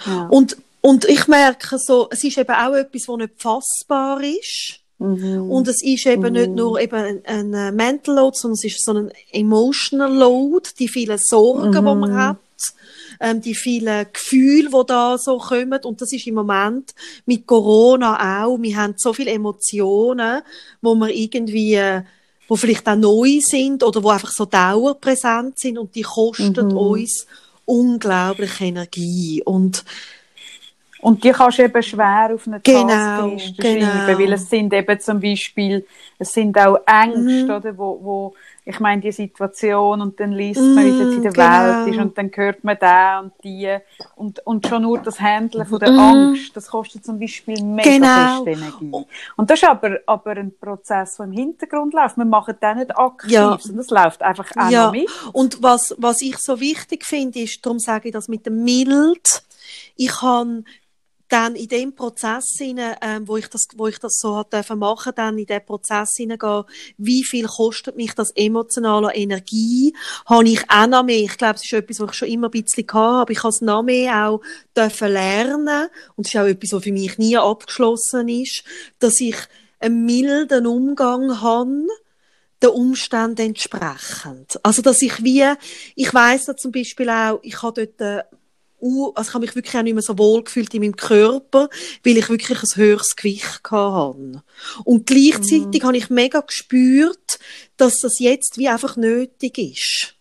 ja. 0.07 0.26
Und 0.30 0.57
und 0.85 1.07
ich 1.07 1.28
merke 1.28 1.78
so, 1.78 2.09
es 2.11 2.22
ist 2.24 2.37
eben 2.37 2.55
auch 2.55 2.74
etwas, 2.74 3.07
das 3.07 3.16
nicht 3.16 3.32
fassbar 3.39 4.22
ist. 4.22 4.80
Mhm. 4.99 5.51
Und 5.51 5.66
es 5.66 5.82
ist 5.82 6.05
eben 6.05 6.24
mhm. 6.24 6.32
nicht 6.32 6.51
nur 6.51 6.78
eben 6.78 7.22
ein, 7.24 7.55
ein, 7.55 7.74
Mental 7.74 8.16
Load, 8.16 8.37
sondern 8.37 8.59
es 8.59 8.64
ist 8.64 8.85
so 8.85 8.93
ein 8.93 9.11
Emotional 9.32 10.12
Load, 10.12 10.68
die 10.78 10.89
vielen 10.89 11.16
Sorgen, 11.16 11.68
mhm. 11.68 11.72
die 11.72 11.80
man 11.80 12.11
mhm. 12.11 12.14
hat, 12.14 12.37
ähm, 13.18 13.41
die 13.41 13.55
vielen 13.55 14.07
Gefühle, 14.12 14.68
die 14.68 14.87
da 14.87 15.16
so 15.16 15.39
kommen. 15.39 15.80
Und 15.85 16.03
das 16.03 16.12
ist 16.12 16.26
im 16.26 16.35
Moment 16.35 16.95
mit 17.24 17.47
Corona 17.47 18.45
auch. 18.45 18.61
Wir 18.61 18.76
haben 18.76 18.93
so 18.99 19.14
viele 19.14 19.30
Emotionen, 19.30 20.43
wo 20.82 20.95
wir 20.97 21.09
irgendwie, 21.09 21.80
wo 22.47 22.57
vielleicht 22.57 22.87
auch 22.87 22.97
neu 22.97 23.41
sind 23.41 23.82
oder 23.82 24.03
wo 24.03 24.11
einfach 24.11 24.32
so 24.32 24.45
dauerpräsent 24.45 25.59
sind 25.59 25.78
und 25.78 25.95
die 25.95 26.03
kosten 26.03 26.68
mhm. 26.68 26.76
uns 26.76 27.26
unglaublich 27.64 28.61
Energie. 28.61 29.43
Und 29.43 29.82
und 31.05 31.22
die 31.22 31.32
kannst 31.32 31.59
du 31.59 31.64
eben 31.64 31.82
schwer 31.82 32.30
auf 32.32 32.46
eine 32.46 32.61
genau, 32.61 32.88
Taskliste 32.88 33.62
genau. 33.62 33.86
schreiben, 33.86 34.18
weil 34.18 34.32
es 34.32 34.48
sind 34.48 34.72
eben 34.72 35.00
zum 35.00 35.20
Beispiel, 35.20 35.86
es 36.18 36.32
sind 36.32 36.59
auch 36.59 36.78
Ängste, 36.86 37.44
mhm. 37.44 37.50
oder, 37.50 37.76
wo, 37.76 38.00
wo, 38.02 38.34
ich 38.64 38.80
meine, 38.80 39.02
die 39.02 39.12
Situation 39.12 40.00
und 40.00 40.18
dann 40.18 40.32
liest 40.32 40.62
man, 40.62 40.82
wie 40.82 40.88
es 40.88 40.98
jetzt 40.98 41.12
in 41.12 41.22
der 41.22 41.32
genau. 41.32 41.84
Welt 41.84 41.94
ist 41.94 42.00
und 42.00 42.16
dann 42.16 42.30
hört 42.34 42.64
man 42.64 42.78
da 42.80 43.20
und 43.20 43.32
die 43.44 43.76
und, 44.16 44.46
und 44.46 44.66
schon 44.66 44.80
nur 44.80 44.98
das 44.98 45.20
Handeln 45.20 45.66
von 45.66 45.78
der 45.78 45.92
mhm. 45.92 45.98
Angst, 45.98 46.57
das 46.57 46.68
kostet 46.68 47.05
zum 47.05 47.20
Beispiel 47.20 47.62
mega 47.62 47.90
genau. 47.90 48.42
fest 48.42 48.62
Energie. 48.62 49.07
Und 49.36 49.50
das 49.50 49.62
ist 49.62 49.68
aber, 49.68 49.98
aber 50.07 50.30
ein 50.30 50.55
Prozess, 50.59 51.16
der 51.16 51.26
im 51.26 51.32
Hintergrund 51.32 51.92
läuft. 51.92 52.16
Wir 52.16 52.24
machen 52.24 52.55
den 52.62 52.78
nicht 52.78 52.96
aktiv, 52.96 53.30
ja. 53.30 53.59
sondern 53.61 53.86
das 53.86 53.90
läuft 53.90 54.22
einfach 54.22 54.50
auch 54.57 54.70
ja. 54.70 54.90
mit. 54.90 55.11
Und 55.34 55.62
was, 55.62 55.94
was 55.98 56.22
ich 56.22 56.38
so 56.38 56.61
wichtig 56.61 57.05
finde, 57.05 57.40
ist, 57.40 57.64
darum 57.66 57.78
sage 57.78 58.09
ich 58.09 58.14
das 58.14 58.28
mit 58.28 58.46
dem 58.46 58.64
Mild, 58.64 59.42
ich 59.96 60.22
habe 60.22 60.64
dann 61.35 61.57
in 61.57 61.66
dem 61.66 61.93
Prozess 61.97 62.55
hinein, 62.57 62.95
ähm, 63.03 63.26
wo 63.26 63.37
ich 63.37 63.49
das, 63.49 63.66
wo 63.74 63.89
ich 63.89 63.99
das 63.99 64.18
so 64.20 64.45
dürfen 64.45 64.78
machen, 64.78 65.12
dann 65.16 65.37
in 65.37 65.47
den 65.47 65.66
Prozess 65.66 66.14
hineingehen, 66.16 66.62
wie 66.97 67.24
viel 67.24 67.47
kostet 67.47 67.97
mich 67.97 68.14
das 68.14 68.30
emotionale 68.37 69.12
Energie? 69.12 69.97
Habe 70.26 70.49
ich 70.49 70.62
auch 70.70 70.87
noch 70.87 71.03
mehr? 71.03 71.18
Ich 71.18 71.37
glaube, 71.37 71.57
es 71.57 71.64
ist 71.64 71.72
etwas, 71.72 71.99
was 71.99 72.11
ich 72.11 72.16
schon 72.16 72.28
immer 72.28 72.47
ein 72.47 72.62
bisschen 72.62 72.87
hatte, 72.87 72.99
aber 72.99 73.32
ich 73.32 73.43
habe 73.43 73.49
es 73.49 73.61
noch 73.62 73.82
mehr 73.82 74.28
auch 74.28 74.43
dürfen 74.76 75.09
lernen. 75.09 75.89
Und 76.14 76.24
es 76.24 76.35
ist 76.35 76.41
auch 76.41 76.47
etwas, 76.47 76.72
was 76.72 76.85
für 76.85 76.93
mich 76.93 77.18
nie 77.18 77.37
abgeschlossen 77.37 78.28
ist, 78.28 78.62
dass 79.01 79.20
ich 79.20 79.37
einen 79.80 80.07
milden 80.07 80.68
Umgang 80.68 81.41
habe, 81.41 81.89
den 82.62 82.70
Umständen 82.70 83.41
entsprechend. 83.41 84.61
Also, 84.62 84.82
dass 84.82 85.03
ich 85.03 85.24
wie, 85.24 85.45
ich 85.97 86.14
weiss 86.14 86.45
da 86.45 86.57
zum 86.57 86.70
Beispiel 86.70 87.11
auch, 87.11 87.41
ich 87.43 87.61
habe 87.61 87.89
dort 87.89 88.26
äh, 88.85 89.12
also 89.14 89.28
ich 89.28 89.35
habe 89.35 89.47
mich 89.47 89.55
wirklich 89.55 89.76
auch 89.76 89.82
nicht 89.82 89.95
mehr 89.95 90.03
so 90.03 90.18
wohl 90.18 90.45
gefühlt 90.45 90.72
in 90.74 90.82
meinem 90.82 90.97
Körper, 90.97 91.68
weil 92.05 92.18
ich 92.18 92.28
wirklich 92.28 92.62
ein 92.62 92.76
höheres 92.76 93.16
Gewicht 93.16 93.61
hatte. 93.70 94.43
Und 94.85 95.07
gleichzeitig 95.07 95.82
mhm. 95.82 95.87
habe 95.87 95.97
ich 95.97 96.11
mega 96.11 96.41
gespürt, 96.41 97.39
dass 97.76 97.99
das 98.01 98.18
jetzt 98.18 98.59
wie 98.59 98.68
einfach 98.68 98.97
nötig 98.97 99.59
ist. 99.59 100.13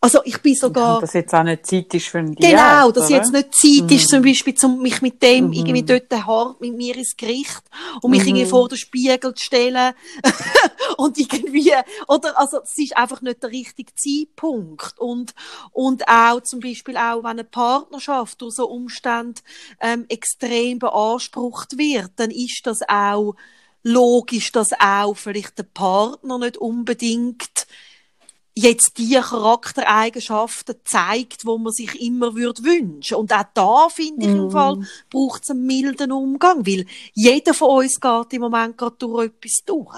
Also 0.00 0.20
ich 0.24 0.40
bin 0.40 0.54
sogar... 0.54 0.94
Ja, 0.94 1.00
dass 1.00 1.12
jetzt 1.12 1.34
auch 1.34 1.42
nicht 1.42 1.66
Zeit 1.66 1.92
ist 1.92 2.06
für 2.06 2.18
ein 2.18 2.32
Diät, 2.34 2.50
Genau, 2.50 2.92
dass 2.92 3.06
oder? 3.06 3.16
jetzt 3.16 3.32
nicht 3.32 3.54
Zeit 3.54 3.90
ist, 3.90 4.08
zum 4.08 4.22
Beispiel, 4.22 4.54
um 4.62 4.80
mich 4.80 5.02
mit 5.02 5.20
dem 5.20 5.48
mhm. 5.48 5.52
irgendwie 5.54 5.82
dort 5.82 6.26
hart 6.26 6.60
mit 6.60 6.76
mir 6.76 6.96
ins 6.96 7.16
Gericht 7.16 7.62
und 8.00 8.12
mich 8.12 8.22
mhm. 8.22 8.28
irgendwie 8.28 8.46
vor 8.46 8.68
den 8.68 8.78
Spiegel 8.78 9.34
zu 9.34 9.44
stellen 9.44 9.94
und 10.98 11.18
irgendwie, 11.18 11.72
oder, 12.06 12.38
also 12.38 12.60
es 12.62 12.78
ist 12.78 12.96
einfach 12.96 13.22
nicht 13.22 13.42
der 13.42 13.50
richtige 13.50 13.92
Zeitpunkt 13.96 14.94
und, 14.98 15.34
und 15.72 16.06
auch 16.06 16.42
zum 16.42 16.60
Beispiel 16.60 16.96
auch, 16.96 17.24
wenn 17.24 17.30
eine 17.30 17.44
Partnerschaft 17.44 18.40
durch 18.40 18.54
so 18.54 18.68
Umstände 18.68 19.40
ähm, 19.80 20.06
extrem 20.08 20.78
beansprucht 20.78 21.76
wird, 21.76 22.12
dann 22.16 22.30
ist 22.30 22.60
das 22.64 22.82
auch 22.88 23.34
logisch, 23.82 24.52
dass 24.52 24.68
auch 24.78 25.14
vielleicht 25.14 25.58
der 25.58 25.64
Partner 25.64 26.38
nicht 26.38 26.56
unbedingt 26.56 27.66
jetzt 28.60 28.98
die 28.98 29.14
Charaktereigenschaften 29.14 30.76
zeigt, 30.84 31.46
wo 31.46 31.58
man 31.58 31.72
sich 31.72 32.00
immer 32.00 32.34
würde 32.34 32.64
wünschen. 32.64 33.16
Und 33.16 33.32
auch 33.32 33.44
da 33.54 33.88
finde 33.88 34.26
ich 34.26 34.32
mm. 34.32 34.36
im 34.36 34.44
mhm. 34.44 34.50
Fall 34.50 34.78
braucht 35.10 35.42
es 35.44 35.50
einen 35.50 35.66
milden 35.66 36.12
Umgang, 36.12 36.66
weil 36.66 36.86
jeder 37.14 37.54
von 37.54 37.84
uns 37.84 38.00
geht 38.00 38.32
im 38.32 38.42
Moment 38.42 38.76
gerade 38.76 38.96
durch 38.98 39.26
etwas 39.26 39.62
durch. 39.64 39.96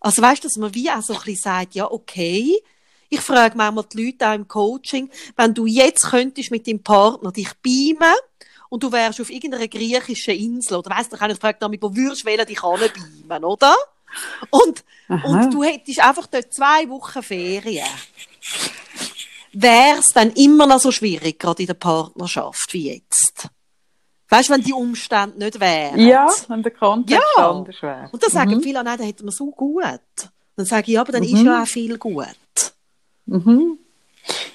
Also 0.00 0.22
weißt 0.22 0.44
du, 0.44 0.48
dass 0.48 0.56
man 0.56 0.74
wie 0.74 0.90
auch 0.90 1.02
so 1.02 1.14
ein 1.14 1.18
bisschen 1.20 1.36
sagt, 1.36 1.74
ja, 1.74 1.90
okay, 1.90 2.56
ich 3.08 3.20
frage 3.20 3.56
manchmal 3.56 3.84
die 3.84 4.06
Leute 4.06 4.28
auch 4.28 4.34
im 4.34 4.48
Coaching, 4.48 5.10
wenn 5.36 5.54
du 5.54 5.66
jetzt 5.66 6.10
könntest 6.10 6.50
mit 6.50 6.66
deinem 6.66 6.82
Partner 6.82 7.32
dich 7.32 7.52
beamen 7.62 8.14
und 8.68 8.82
du 8.82 8.90
wärst 8.90 9.20
auf 9.20 9.30
irgendeiner 9.30 9.68
griechischen 9.68 10.34
Insel, 10.34 10.78
oder 10.78 10.90
weißt 10.90 11.12
du, 11.12 11.16
ich 11.16 11.38
frage 11.38 11.58
damit, 11.60 11.82
wo 11.82 11.94
würdest 11.94 12.26
du 12.26 12.44
dich 12.44 12.60
beamen, 12.60 13.44
oder? 13.44 13.74
Und, 14.50 14.84
und 15.08 15.54
du 15.54 15.62
hättest 15.62 16.00
einfach 16.00 16.26
dort 16.26 16.52
zwei 16.52 16.88
Wochen 16.88 17.22
Ferien. 17.22 17.86
Wäre 19.52 19.98
es 19.98 20.08
dann 20.08 20.30
immer 20.32 20.66
noch 20.66 20.80
so 20.80 20.90
schwierig, 20.92 21.38
gerade 21.38 21.62
in 21.62 21.66
der 21.66 21.74
Partnerschaft 21.74 22.72
wie 22.72 22.92
jetzt? 22.92 23.48
Weißt 24.28 24.48
du, 24.48 24.54
wenn 24.54 24.62
die 24.62 24.72
Umstände 24.72 25.38
nicht 25.38 25.60
wären? 25.60 26.00
Ja, 26.00 26.28
wenn 26.48 26.62
der 26.62 26.72
Kontext 26.72 27.24
ja. 27.36 27.50
anders 27.50 27.80
wäre. 27.80 28.08
Und 28.12 28.22
dann 28.22 28.30
sagen 28.30 28.50
mhm. 28.50 28.62
viele, 28.62 28.82
nein, 28.82 28.98
dann 28.98 29.06
hätten 29.06 29.24
wir 29.24 29.32
so 29.32 29.50
gut. 29.50 29.84
Dann 30.56 30.66
sage 30.66 30.82
ich, 30.88 30.94
ja, 30.94 31.00
aber 31.00 31.12
dann 31.12 31.22
mhm. 31.22 31.34
ist 31.34 31.42
ja 31.42 31.62
auch 31.62 31.66
viel 31.66 31.96
gut. 31.96 32.26
Mhm. 33.26 33.78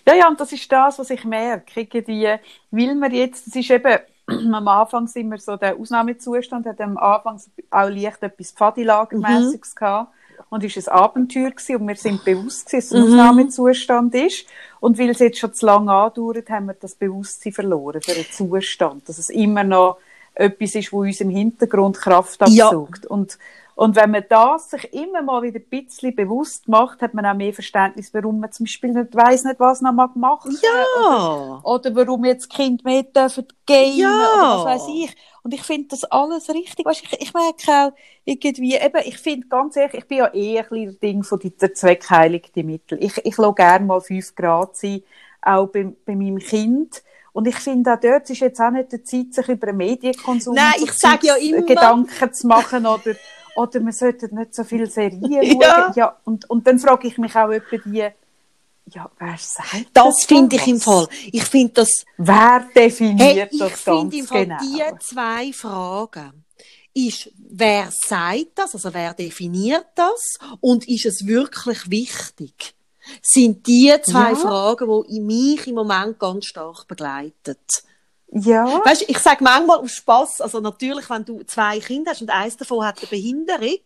Ja, 0.06 0.16
ja, 0.16 0.28
und 0.28 0.40
das 0.40 0.52
ist 0.52 0.72
das, 0.72 1.00
was 1.00 1.10
ich 1.10 1.24
merke. 1.24 1.86
Die, 1.86 2.36
will 2.72 2.96
man 2.96 3.14
jetzt, 3.14 3.48
das 3.48 3.56
ist 3.56 3.72
eben, 3.72 4.00
am 4.54 4.68
Anfang 4.68 5.08
sind 5.08 5.30
wir 5.30 5.38
so, 5.38 5.56
der 5.58 5.76
Ausnahmezustand 5.78 6.66
hat 6.66 6.80
am 6.82 6.98
Anfang 6.98 7.40
auch 7.70 7.90
leicht 7.90 8.24
etwas 8.24 8.52
Pfadilagermäßiges 8.52 9.76
mhm. 9.76 9.80
gehabt 9.80 10.12
und 10.50 10.64
ist 10.64 10.78
ein 10.78 10.94
Abenteuer 10.94 11.52
gewesen 11.52 11.76
und 11.78 11.88
wir 11.88 11.96
sind 11.96 12.24
bewusst 12.26 12.68
gewesen, 12.68 12.78
dass 12.78 12.86
es 12.86 12.92
ein 12.92 13.00
mhm. 13.00 13.08
Ausnahmezustand 13.08 14.16
ist. 14.16 14.46
Und 14.80 14.98
weil 15.00 15.10
es 15.10 15.20
jetzt 15.20 15.40
schon 15.40 15.54
zu 15.54 15.66
lange 15.66 15.94
andauert, 15.94 16.50
haben 16.50 16.66
wir 16.68 16.74
das 16.74 16.96
Bewusstsein 16.96 17.54
verloren 17.54 18.02
für 18.02 18.14
den 18.14 18.26
Zustand, 18.32 19.08
dass 19.08 19.18
es 19.18 19.30
immer 19.30 19.64
noch 19.64 19.98
etwas 20.34 20.76
ist, 20.76 20.92
wo 20.92 21.02
uns 21.02 21.22
im 21.22 21.30
Hintergrund 21.30 21.98
Kraft 21.98 22.42
absucht. 22.42 23.04
Ja. 23.04 23.10
Und 23.10 23.38
und 23.76 23.96
wenn 23.96 24.12
man 24.12 24.26
das 24.30 24.70
sich 24.70 24.94
immer 24.94 25.22
mal 25.22 25.42
wieder 25.42 25.60
ein 25.60 25.70
bisschen 25.70 26.16
bewusst 26.16 26.68
macht, 26.68 27.02
hat 27.02 27.14
man 27.14 27.26
auch 27.26 27.34
mehr 27.34 27.54
Verständnis, 27.54 28.14
warum 28.14 28.40
man 28.40 28.52
zum 28.52 28.66
Beispiel 28.66 28.92
nicht 28.92 29.16
weiss, 29.16 29.44
nicht, 29.44 29.60
was 29.60 29.82
man 29.82 29.96
mag 29.96 30.16
machen 30.16 30.58
ja. 30.62 31.62
oder, 31.64 31.66
oder 31.66 31.96
warum 31.96 32.26
jetzt 32.26 32.50
Kind 32.50 32.84
mehr 32.84 33.04
dürfen 33.04 33.48
gehen 33.66 33.98
ja. 33.98 34.10
oder 34.10 34.58
was 34.58 34.66
weiß 34.66 34.88
ich. 34.94 35.16
Und 35.44 35.54
ich 35.54 35.64
finde 35.64 35.88
das 35.90 36.04
alles 36.04 36.50
richtig. 36.50 36.86
Weißt, 36.86 37.04
ich, 37.04 37.22
ich 37.22 37.34
merke 37.34 37.72
auch 37.72 37.92
irgendwie, 38.26 38.76
eben, 38.76 39.02
ich 39.06 39.18
finde 39.18 39.48
ganz 39.48 39.76
ehrlich, 39.76 39.96
ich 39.96 40.08
bin 40.08 40.20
ja 40.20 40.34
eh 40.34 40.60
ein 40.60 40.66
bisschen 40.70 41.00
Ding 41.00 41.24
von 41.24 41.40
Zweck 41.40 42.52
die 42.54 42.64
Mittel. 42.64 43.04
Ich, 43.04 43.18
ich 43.26 43.38
lasse 43.38 43.56
gerne 43.56 43.86
mal 43.86 44.02
fünf 44.02 44.36
Grad 44.36 44.76
sein, 44.78 45.02
auch 45.42 45.68
bei, 45.68 45.92
bei 46.06 46.16
meinem 46.16 46.38
Kind. 46.38 47.02
Und 47.34 47.48
ich 47.48 47.56
finde 47.56 47.94
auch 47.94 48.00
dort 48.00 48.30
ist 48.30 48.42
jetzt 48.42 48.60
auch 48.60 48.72
nicht 48.72 48.92
die 48.92 49.04
Zeit, 49.04 49.34
sich 49.34 49.48
über 49.48 49.70
einen 49.70 49.78
Medienkonsum 49.78 50.54
Nein, 50.54 50.74
ich 50.84 50.92
sage 50.92 51.28
ja 51.28 51.36
immer. 51.36 51.66
Gedanken 51.66 52.34
zu 52.34 52.46
machen 52.46 52.86
oder 52.86 53.16
oder 53.56 53.80
man 53.80 53.94
sollte 53.94 54.34
nicht 54.34 54.56
so 54.56 54.64
viele 54.64 54.88
Serien 54.88 55.22
schauen. 55.32 55.62
Ja. 55.62 55.94
ja 55.96 56.18
und, 56.26 56.50
und 56.50 56.66
dann 56.66 56.80
frage 56.80 57.08
ich 57.08 57.18
mich 57.18 57.36
auch 57.36 57.50
etwa 57.50 57.78
die, 57.78 58.08
ja, 58.94 59.10
wer 59.20 59.36
sagt 59.38 59.88
das? 59.94 60.06
Das 60.06 60.26
finde 60.26 60.56
ich 60.56 60.68
im 60.68 60.80
Fall. 60.80 61.08
Ich 61.32 61.44
finde 61.44 61.74
das. 61.76 62.06
Wer 62.18 62.68
definiert 62.76 63.52
hey, 63.52 63.60
das 63.60 63.86
ganz 63.86 64.14
im 64.14 64.26
Fall 64.26 64.46
genau? 64.46 64.58
Die 64.62 65.00
zwei 65.00 65.54
Fragen 65.54 66.44
ist, 66.94 67.32
wer 67.38 67.90
sagt 67.92 68.52
das, 68.56 68.74
also 68.74 68.94
wer 68.94 69.14
definiert 69.14 69.88
das 69.96 70.38
und 70.60 70.88
ist 70.88 71.06
es 71.06 71.26
wirklich 71.26 71.90
wichtig? 71.90 72.74
Sind 73.22 73.66
die 73.66 73.94
zwei 74.04 74.32
ja. 74.32 74.36
Fragen, 74.36 75.04
die 75.10 75.22
mich 75.22 75.68
im 75.68 75.76
Moment 75.76 76.20
ganz 76.20 76.46
stark 76.46 76.88
begleiten. 76.88 77.56
Ja. 78.34 78.82
Weißt, 78.86 79.06
ich 79.10 79.20
sage 79.20 79.44
manchmal 79.44 79.80
aus 79.80 79.92
Spass, 79.92 80.40
also 80.40 80.62
natürlich, 80.62 81.10
wenn 81.10 81.26
du 81.26 81.44
zwei 81.44 81.80
Kinder 81.80 82.12
hast 82.12 82.22
und 82.22 82.30
eins 82.30 82.56
davon 82.56 82.86
hat 82.86 83.00
eine 83.00 83.08
Behinderung, 83.08 83.82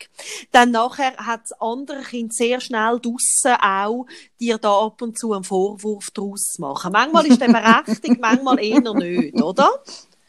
dann 0.52 0.70
nachher 0.70 1.18
hat 1.18 1.42
das 1.44 1.60
andere 1.60 2.04
Kind 2.04 2.34
sehr 2.34 2.62
schnell 2.62 3.00
draussen 3.00 3.60
auch 3.60 4.06
dir 4.40 4.60
da 4.60 4.86
ab 4.86 5.02
und 5.02 5.18
zu 5.18 5.34
einen 5.34 5.44
Vorwurf 5.44 6.12
draus 6.12 6.58
machen. 6.60 6.92
Manchmal 6.92 7.26
ist 7.26 7.42
der 7.42 7.48
berechtigt, 7.48 8.18
manchmal 8.22 8.64
eher 8.64 8.94
nicht, 8.94 9.42
oder? 9.42 9.72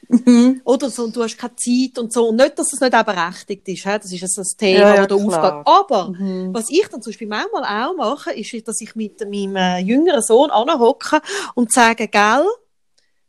Mhm. 0.08 0.60
Oder 0.64 0.88
so, 0.88 1.04
und 1.04 1.16
du 1.16 1.22
hast 1.22 1.36
keine 1.36 1.56
Zeit 1.56 1.98
und 1.98 2.12
so. 2.12 2.28
Und 2.28 2.36
nicht, 2.36 2.58
dass 2.58 2.72
es 2.72 2.80
nicht 2.80 2.94
auch 2.94 3.02
berechtigt 3.02 3.68
ist, 3.68 3.84
he? 3.84 3.98
das 3.98 4.12
ist 4.12 4.22
also 4.22 4.40
das 4.40 4.56
Thema, 4.56 4.80
ja, 4.80 4.94
ja, 4.94 5.06
das 5.06 5.20
aufgeht. 5.20 5.66
Aber, 5.66 6.08
mhm. 6.10 6.54
was 6.54 6.70
ich 6.70 6.86
dann 6.88 7.02
zum 7.02 7.10
Beispiel 7.10 7.28
manchmal 7.28 7.64
auch 7.64 7.96
mache, 7.96 8.32
ist, 8.32 8.66
dass 8.66 8.80
ich 8.80 8.94
mit 8.94 9.20
meinem 9.20 9.56
äh, 9.56 9.78
jüngeren 9.80 10.22
Sohn 10.22 10.50
anhocke 10.50 11.20
und 11.54 11.72
sage, 11.72 12.08
gell, 12.08 12.46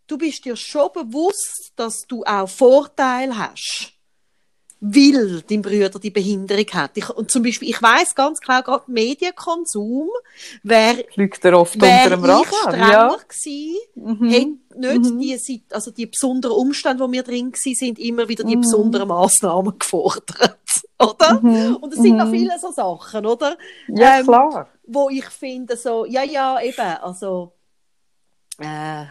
du 0.07 0.17
bist 0.17 0.45
dir 0.45 0.55
schon 0.55 0.89
bewusst, 0.93 1.73
dass 1.75 2.07
du 2.07 2.23
auch 2.23 2.49
Vorteile 2.49 3.37
hast, 3.37 3.93
weil 4.79 5.41
dein 5.41 5.61
Bruder 5.61 5.99
die 5.99 6.11
Behinderung 6.11 6.67
hat. 6.73 6.91
Ich, 6.95 7.09
und 7.09 7.31
zum 7.31 7.43
Beispiel, 7.43 7.69
ich 7.69 7.81
weiß 7.81 8.13
ganz 8.15 8.39
klar, 8.39 8.61
gerade 8.61 8.83
Medienkonsum 8.87 10.09
wäre 10.63 11.05
Liegt 11.15 11.43
er 11.45 11.59
oft 11.59 11.79
wär 11.81 12.03
unter 12.03 12.09
dem 12.15 12.23
Radar, 12.23 12.45
strenger 12.45 12.91
ja. 12.91 13.17
gewesen, 13.27 13.75
mhm. 13.95 14.29
hätte 14.29 14.57
nicht 14.79 15.11
mhm. 15.11 15.19
die, 15.19 15.63
also 15.71 15.91
die 15.91 16.05
besonderen 16.05 16.55
Umstände, 16.55 17.03
wo 17.03 17.11
wir 17.11 17.23
drin 17.23 17.51
waren, 17.51 17.75
sind 17.75 17.99
immer 17.99 18.27
wieder 18.27 18.43
die 18.43 18.55
mhm. 18.55 18.61
besonderen 18.61 19.07
Massnahmen 19.07 19.77
gefordert, 19.79 20.61
oder? 20.99 21.41
Mhm. 21.41 21.77
Und 21.77 21.93
es 21.93 21.99
sind 21.99 22.17
noch 22.17 22.27
mhm. 22.27 22.31
viele 22.31 22.59
so 22.59 22.71
Sachen, 22.71 23.25
oder? 23.25 23.57
Ja, 23.87 24.19
ähm, 24.19 24.25
klar. 24.25 24.69
Wo 24.85 25.09
ich 25.09 25.25
finde, 25.25 25.75
so, 25.75 26.05
ja, 26.05 26.23
ja, 26.23 26.61
eben, 26.61 26.97
also, 27.01 27.51
äh, 28.59 29.05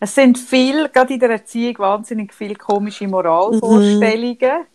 es 0.00 0.14
sind 0.14 0.38
viel, 0.38 0.88
gerade 0.88 1.14
in 1.14 1.20
der 1.20 1.30
Erziehung, 1.30 1.78
wahnsinnig 1.78 2.32
viele 2.34 2.54
komische 2.54 3.08
Moralvorstellungen, 3.08 4.60
mhm. 4.60 4.73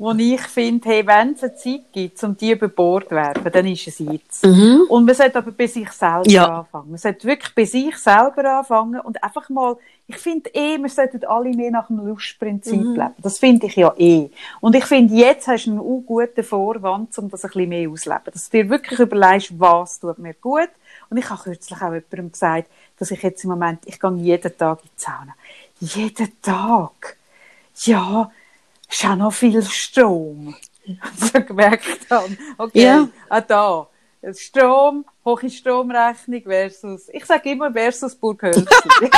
Wo 0.00 0.12
ich 0.12 0.40
finde, 0.42 0.88
hey, 0.88 1.04
wenn 1.04 1.32
es 1.32 1.42
eine 1.42 1.56
Zeit 1.56 1.92
gibt, 1.92 2.22
um 2.22 2.36
die 2.36 2.52
über 2.52 2.68
Bord 2.68 3.08
zu 3.08 3.16
werfen, 3.16 3.50
dann 3.52 3.66
ist 3.66 3.88
es 3.88 3.98
jetzt. 3.98 4.46
Mhm. 4.46 4.82
Und 4.88 5.04
man 5.04 5.14
sollte 5.14 5.38
aber 5.38 5.50
bei 5.50 5.66
sich 5.66 5.90
selber 5.90 6.30
ja. 6.30 6.60
anfangen. 6.60 6.90
Man 6.90 6.98
sollte 6.98 7.26
wirklich 7.26 7.52
bei 7.52 7.64
sich 7.64 7.96
selber 7.96 8.58
anfangen 8.58 9.00
und 9.00 9.22
einfach 9.22 9.48
mal, 9.48 9.76
ich 10.06 10.16
finde 10.16 10.50
eh, 10.54 10.78
wir 10.78 10.88
sollten 10.88 11.24
alle 11.24 11.50
mehr 11.50 11.72
nach 11.72 11.88
dem 11.88 11.98
Lustprinzip 11.98 12.80
mhm. 12.80 12.94
leben. 12.94 13.14
Das 13.18 13.38
finde 13.38 13.66
ich 13.66 13.74
ja 13.74 13.92
eh. 13.98 14.30
Und 14.60 14.76
ich 14.76 14.84
finde, 14.84 15.14
jetzt 15.14 15.48
hast 15.48 15.66
du 15.66 15.72
einen 15.72 16.06
guten 16.06 16.44
Vorwand, 16.44 17.18
um 17.18 17.28
das 17.28 17.44
ein 17.44 17.50
bisschen 17.50 17.68
mehr 17.68 17.90
auszuleben. 17.90 18.32
Dass 18.32 18.48
du 18.48 18.56
dir 18.56 18.70
wirklich 18.70 19.00
überlegst, 19.00 19.58
was 19.58 19.98
tut 19.98 20.18
mir 20.18 20.34
gut. 20.34 20.70
Und 21.10 21.16
ich 21.16 21.28
habe 21.28 21.42
kürzlich 21.42 21.76
auch 21.76 21.92
jemandem 21.92 22.30
gesagt, 22.30 22.70
dass 22.98 23.10
ich 23.10 23.22
jetzt 23.22 23.42
im 23.42 23.50
Moment, 23.50 23.80
ich 23.84 23.98
gehe 23.98 24.12
jeden 24.12 24.56
Tag 24.56 24.78
in 24.82 24.90
die 24.96 25.02
Sauna. 25.02 25.34
Jeden 25.80 26.40
Tag. 26.40 27.16
Ja, 27.84 28.30
ist 28.88 29.04
auch 29.04 29.16
noch 29.16 29.32
viel 29.32 29.62
Strom. 29.62 30.56
so 31.16 31.40
gemerkt 31.42 32.10
habe. 32.10 32.36
Okay, 32.56 32.82
ja. 32.82 33.08
auch 33.28 33.40
da. 33.40 33.88
Strom, 34.34 35.04
hohe 35.24 35.48
Stromrechnung 35.48 36.42
versus, 36.42 37.08
ich 37.12 37.24
sage 37.24 37.50
immer 37.50 37.72
versus 37.72 38.16
Burghölzli. 38.16 38.66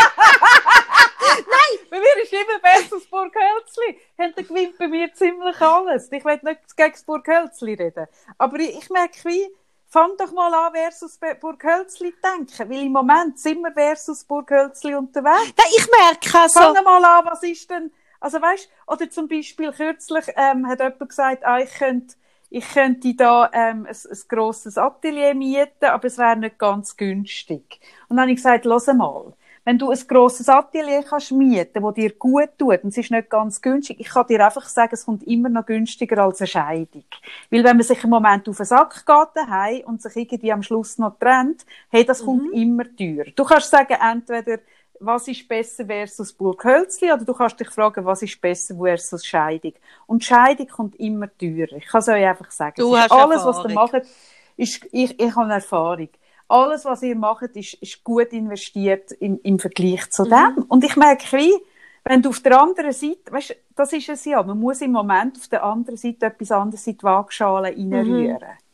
Nein! 1.22 1.78
Bei 1.88 1.98
mir 1.98 2.22
ist 2.22 2.32
immer 2.32 2.60
versus 2.60 3.06
Burghölzli. 3.06 3.98
Der 4.18 4.32
gewinnt 4.32 4.76
bei 4.78 4.88
mir 4.88 5.12
ziemlich 5.14 5.58
alles. 5.60 6.12
Ich 6.12 6.24
will 6.24 6.38
nicht 6.42 6.76
gegen 6.76 6.92
das 6.92 7.02
Burghölzli 7.02 7.74
reden. 7.74 8.06
Aber 8.36 8.58
ich, 8.58 8.90
merke, 8.90 9.24
wie, 9.24 9.48
fang 9.88 10.16
doch 10.18 10.32
mal 10.32 10.52
an 10.52 10.74
versus 10.74 11.18
Burghölzli 11.40 12.12
denken, 12.22 12.70
weil 12.70 12.84
im 12.84 12.92
Moment 12.92 13.38
sind 13.38 13.62
wir 13.62 13.72
versus 13.72 14.24
Burghölzli 14.24 14.94
unterwegs. 14.94 15.54
Ja, 15.56 15.64
ich 15.76 15.88
merke 15.98 16.38
also... 16.38 16.60
Fang 16.60 16.84
mal 16.84 17.04
an, 17.04 17.24
was 17.24 17.42
ist 17.42 17.70
denn, 17.70 17.90
also 18.20 18.40
weißt, 18.40 18.68
oder 18.86 19.10
zum 19.10 19.28
Beispiel 19.28 19.72
kürzlich 19.72 20.26
ähm, 20.36 20.68
hat 20.68 20.80
jemand 20.80 21.08
gesagt, 21.08 21.44
ah, 21.44 21.58
ich 21.58 21.72
könnte 21.72 22.14
ich 22.52 22.68
könnte 22.68 23.14
da 23.14 23.48
ähm, 23.52 23.86
ein, 23.86 23.94
ein 23.94 24.18
grosses 24.28 24.76
Atelier 24.76 25.34
mieten, 25.34 25.84
aber 25.84 26.04
es 26.06 26.18
wäre 26.18 26.36
nicht 26.36 26.58
ganz 26.58 26.96
günstig. 26.96 27.80
Und 28.08 28.16
dann 28.16 28.22
habe 28.22 28.32
ich 28.32 28.38
gesagt, 28.38 28.64
los 28.64 28.88
mal, 28.88 29.32
wenn 29.64 29.78
du 29.78 29.90
ein 29.90 29.98
grosses 30.08 30.48
Atelier 30.48 31.04
kannst 31.08 31.32
mieten, 31.32 31.82
das 31.82 31.94
dir 31.94 32.10
gut 32.14 32.50
tut, 32.58 32.82
und 32.82 32.88
es 32.88 32.98
ist 32.98 33.10
nicht 33.10 33.30
ganz 33.30 33.60
günstig, 33.60 34.00
ich 34.00 34.08
kann 34.08 34.26
dir 34.26 34.44
einfach 34.44 34.68
sagen, 34.68 34.90
es 34.94 35.04
kommt 35.04 35.22
immer 35.24 35.48
noch 35.48 35.66
günstiger 35.66 36.24
als 36.24 36.40
eine 36.40 36.48
Scheidung. 36.48 37.04
Weil 37.50 37.62
wenn 37.62 37.76
man 37.76 37.86
sich 37.86 38.02
im 38.02 38.10
Moment 38.10 38.48
auf 38.48 38.56
den 38.56 38.66
Sack 38.66 39.04
geht 39.06 39.28
daheim 39.34 39.82
und 39.84 40.02
sich 40.02 40.16
irgendwie 40.16 40.52
am 40.52 40.62
Schluss 40.62 40.98
noch 40.98 41.18
trennt, 41.18 41.64
hey, 41.90 42.04
das 42.04 42.22
mhm. 42.22 42.26
kommt 42.26 42.52
immer 42.52 42.84
teurer. 42.96 43.30
Du 43.36 43.44
kannst 43.44 43.70
sagen, 43.70 43.96
entweder, 44.00 44.58
was 45.00 45.28
ist 45.28 45.48
besser 45.48 45.86
versus 45.86 46.32
Burghölzli, 46.32 47.12
oder 47.12 47.24
du 47.24 47.34
kannst 47.34 47.58
dich 47.58 47.70
fragen, 47.70 48.04
was 48.04 48.22
ist 48.22 48.40
besser 48.40 48.76
versus 48.76 49.24
Scheidung. 49.24 49.72
Und 50.06 50.24
Scheidung 50.24 50.68
kommt 50.68 50.96
immer 50.96 51.26
teurer. 51.36 51.72
Ich 51.76 51.86
kann 51.86 52.00
es 52.00 52.08
euch 52.08 52.26
einfach 52.26 52.50
sagen. 52.50 52.74
Du 52.76 52.96
hast 52.96 53.10
alles, 53.10 53.44
Erfahrung. 53.44 53.64
was 53.64 53.70
ihr 53.70 53.74
macht, 53.74 54.06
ist, 54.56 54.86
ich, 54.92 55.20
ich 55.20 55.36
habe 55.36 55.52
Erfahrung 55.52 56.08
alles, 56.50 56.84
was 56.84 57.02
ihr 57.02 57.16
macht, 57.16 57.56
ist, 57.56 57.74
ist 57.74 58.02
gut 58.04 58.32
investiert 58.32 59.12
im, 59.12 59.40
im 59.42 59.58
Vergleich 59.58 60.10
zu 60.10 60.24
mhm. 60.24 60.30
dem. 60.30 60.64
Und 60.68 60.84
ich 60.84 60.96
merke, 60.96 61.24
wie, 61.36 61.52
wenn 62.04 62.22
du 62.22 62.30
auf 62.30 62.40
der 62.40 62.60
anderen 62.60 62.92
Seite, 62.92 63.30
weißt, 63.30 63.56
das 63.76 63.92
ist 63.92 64.08
es 64.08 64.24
ja, 64.24 64.42
man 64.42 64.58
muss 64.58 64.80
im 64.80 64.92
Moment 64.92 65.36
auf 65.38 65.48
der 65.48 65.62
anderen 65.62 65.96
Seite 65.96 66.26
etwas 66.26 66.50
anderes 66.50 66.86
in 66.86 66.98
die 66.98 67.02
Waagschale 67.02 67.68
reinrühren. 67.68 68.38
Mhm. 68.38 68.69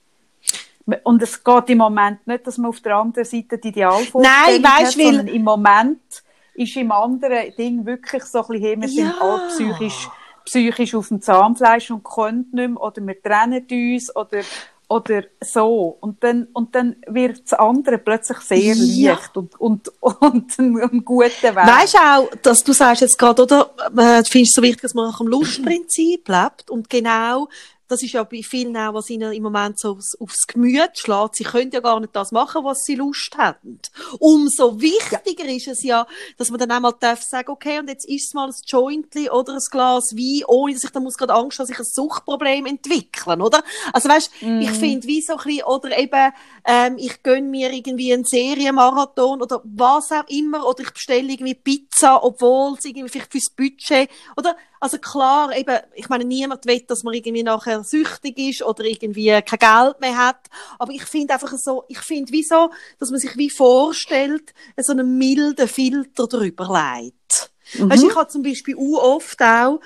Und 1.03 1.21
es 1.23 1.43
geht 1.43 1.71
im 1.71 1.79
Moment 1.79 2.25
nicht, 2.27 2.47
dass 2.47 2.59
man 2.59 2.69
auf 2.69 2.81
der 2.81 2.97
anderen 2.97 3.25
Seite 3.25 3.59
die 3.59 3.69
Idealvorstellung 3.69 4.63
Nein, 4.63 4.63
weißt, 4.63 4.97
hat, 4.97 5.03
sondern 5.03 5.27
im 5.27 5.43
Moment 5.43 6.23
ist 6.55 6.77
im 6.77 6.93
anderen 6.93 7.55
Ding 7.57 7.85
wirklich 7.85 8.23
so 8.25 8.43
ein 8.43 8.49
bisschen, 8.49 8.83
wir 8.83 8.89
sind 8.89 9.07
ja. 9.07 9.15
alle 9.21 9.49
psychisch, 9.49 10.09
psychisch 10.45 10.95
auf 10.95 11.09
dem 11.09 11.21
Zahnfleisch 11.21 11.91
und 11.91 12.05
können 12.05 12.49
nicht 12.53 12.71
mehr, 12.71 12.81
oder 12.81 13.05
wir 13.05 13.21
trennen 13.21 13.67
uns, 13.69 14.15
oder, 14.15 14.43
oder 14.89 15.25
so. 15.41 15.99
Und 16.01 16.23
dann, 16.23 16.47
und 16.53 16.75
dann 16.77 16.97
wird 17.09 17.43
das 17.43 17.59
andere 17.59 17.99
plötzlich 17.99 18.39
sehr 18.39 18.75
Ja. 18.77 19.13
leicht 19.15 19.37
und, 19.37 19.61
und, 19.61 19.91
und 20.01 20.59
ein, 20.59 20.81
ein 20.81 21.05
guter 21.05 21.57
Weg. 21.57 21.67
Weißt 21.67 21.95
du 21.95 21.99
auch, 21.99 22.31
dass 22.43 22.63
du 22.63 22.73
sagst 22.73 23.03
jetzt 23.03 23.19
gerade, 23.19 23.43
oder, 23.43 23.71
äh, 23.97 24.23
du 24.23 24.31
findest 24.31 24.51
es 24.51 24.53
so 24.53 24.63
wichtig, 24.63 24.83
dass 24.83 24.95
man 24.95 25.11
nach 25.11 25.19
dem 25.19 25.27
Lustprinzip 25.27 26.29
lebt 26.29 26.71
und 26.71 26.89
genau, 26.89 27.49
das 27.89 28.03
ist 28.03 28.13
ja 28.13 28.25
bei 28.25 28.43
vielen 28.43 28.77
auch, 28.77 28.95
was 28.95 29.11
ihnen 29.11 29.33
im 29.33 29.43
Moment 29.43 29.79
so 29.79 29.93
aufs, 29.93 30.17
aufs 30.21 30.47
Gemüt 30.47 30.91
schlägt. 30.95 31.37
Sie 31.37 31.45
können 31.45 31.71
ja 31.71 31.81
gar 31.81 32.01
nicht 32.01 32.15
das 32.15 32.33
machen, 32.33 32.65
was 32.65 32.83
sie 32.83 32.95
Lust 32.97 33.37
haben. 33.37 33.81
Umso 34.19 34.81
wichtiger 34.81 35.49
ist 35.49 35.69
es 35.69 35.83
ja, 35.83 36.07
dass 36.37 36.51
man 36.51 36.59
dann 36.59 36.73
auch 36.73 36.81
mal 36.81 36.95
darf 36.99 37.23
sagen, 37.23 37.51
okay, 37.51 37.79
und 37.79 37.89
jetzt 37.89 38.09
isst 38.09 38.35
mal 38.35 38.49
ein 38.49 38.55
Jointli 38.67 39.31
oder 39.31 39.55
ein 39.55 39.61
Glas 39.71 40.13
Wein, 40.15 40.45
ohne 40.47 40.75
dass 40.75 40.85
ich 40.85 40.91
dann 40.91 41.03
muss 41.03 41.17
gerade 41.17 41.35
Angst 41.35 41.59
haben, 41.59 41.67
dass 41.67 41.75
ich 41.75 41.79
ein 41.79 41.85
Suchtproblem 41.85 42.67
entwickeln, 42.67 43.41
oder? 43.41 43.63
Also 43.93 44.09
weißt, 44.09 44.31
ich 44.41 44.71
finde, 44.71 45.07
wie 45.07 45.23
so 45.23 45.37
ein 45.37 45.45
bisschen, 45.45 45.65
oder 45.65 45.99
eben, 45.99 46.33
ähm, 46.65 46.97
ich 46.99 47.23
gönn 47.23 47.51
mir 47.51 47.73
irgendwie 47.73 48.13
einen 48.13 48.25
Serienmarathon 48.25 49.43
oder 49.43 49.63
was 49.65 50.11
auch 50.13 50.29
immer, 50.29 50.67
oder 50.67 50.83
ich 50.83 50.91
bestelle 50.91 51.33
irgendwie 51.33 51.55
Pizza, 51.55 52.23
obwohl 52.23 52.75
es 52.79 52.85
irgendwie 52.85 53.09
vielleicht 53.09 53.33
fürs 53.33 53.51
Budget, 53.55 54.11
oder? 54.37 54.57
Also 54.81 54.99
klar, 54.99 55.57
eben, 55.57 55.79
ich 55.95 56.09
meine, 56.09 56.25
niemand 56.25 56.67
will, 56.67 56.81
dass 56.81 57.03
man 57.03 57.15
irgendwie 57.15 57.43
nachher 57.43 57.83
süchtig 57.83 58.39
ist 58.39 58.63
oder 58.63 58.85
irgendwie 58.85 59.41
kein 59.43 59.59
Geld 59.59 60.01
mehr 60.01 60.17
hat. 60.17 60.49
Aber 60.79 60.93
ich 60.93 61.05
finde 61.05 61.35
einfach 61.35 61.53
so, 61.57 61.85
ich 61.89 61.99
finde 61.99 62.33
wie 62.33 62.43
so, 62.43 62.71
dass 62.99 63.11
man 63.11 63.21
sich 63.21 63.37
wie 63.37 63.51
vorstellt, 63.51 64.55
so 64.77 64.93
einen 64.93 65.19
milden 65.19 65.69
Filter 65.69 66.27
drüber 66.27 67.01
legt. 67.03 67.51
Weißt, 67.79 68.05
ich 68.05 68.15
habe 68.15 68.29
zum 68.29 68.43
Beispiel 68.43 68.77
auch 68.77 69.17
oft 69.17 69.41
auch, 69.43 69.81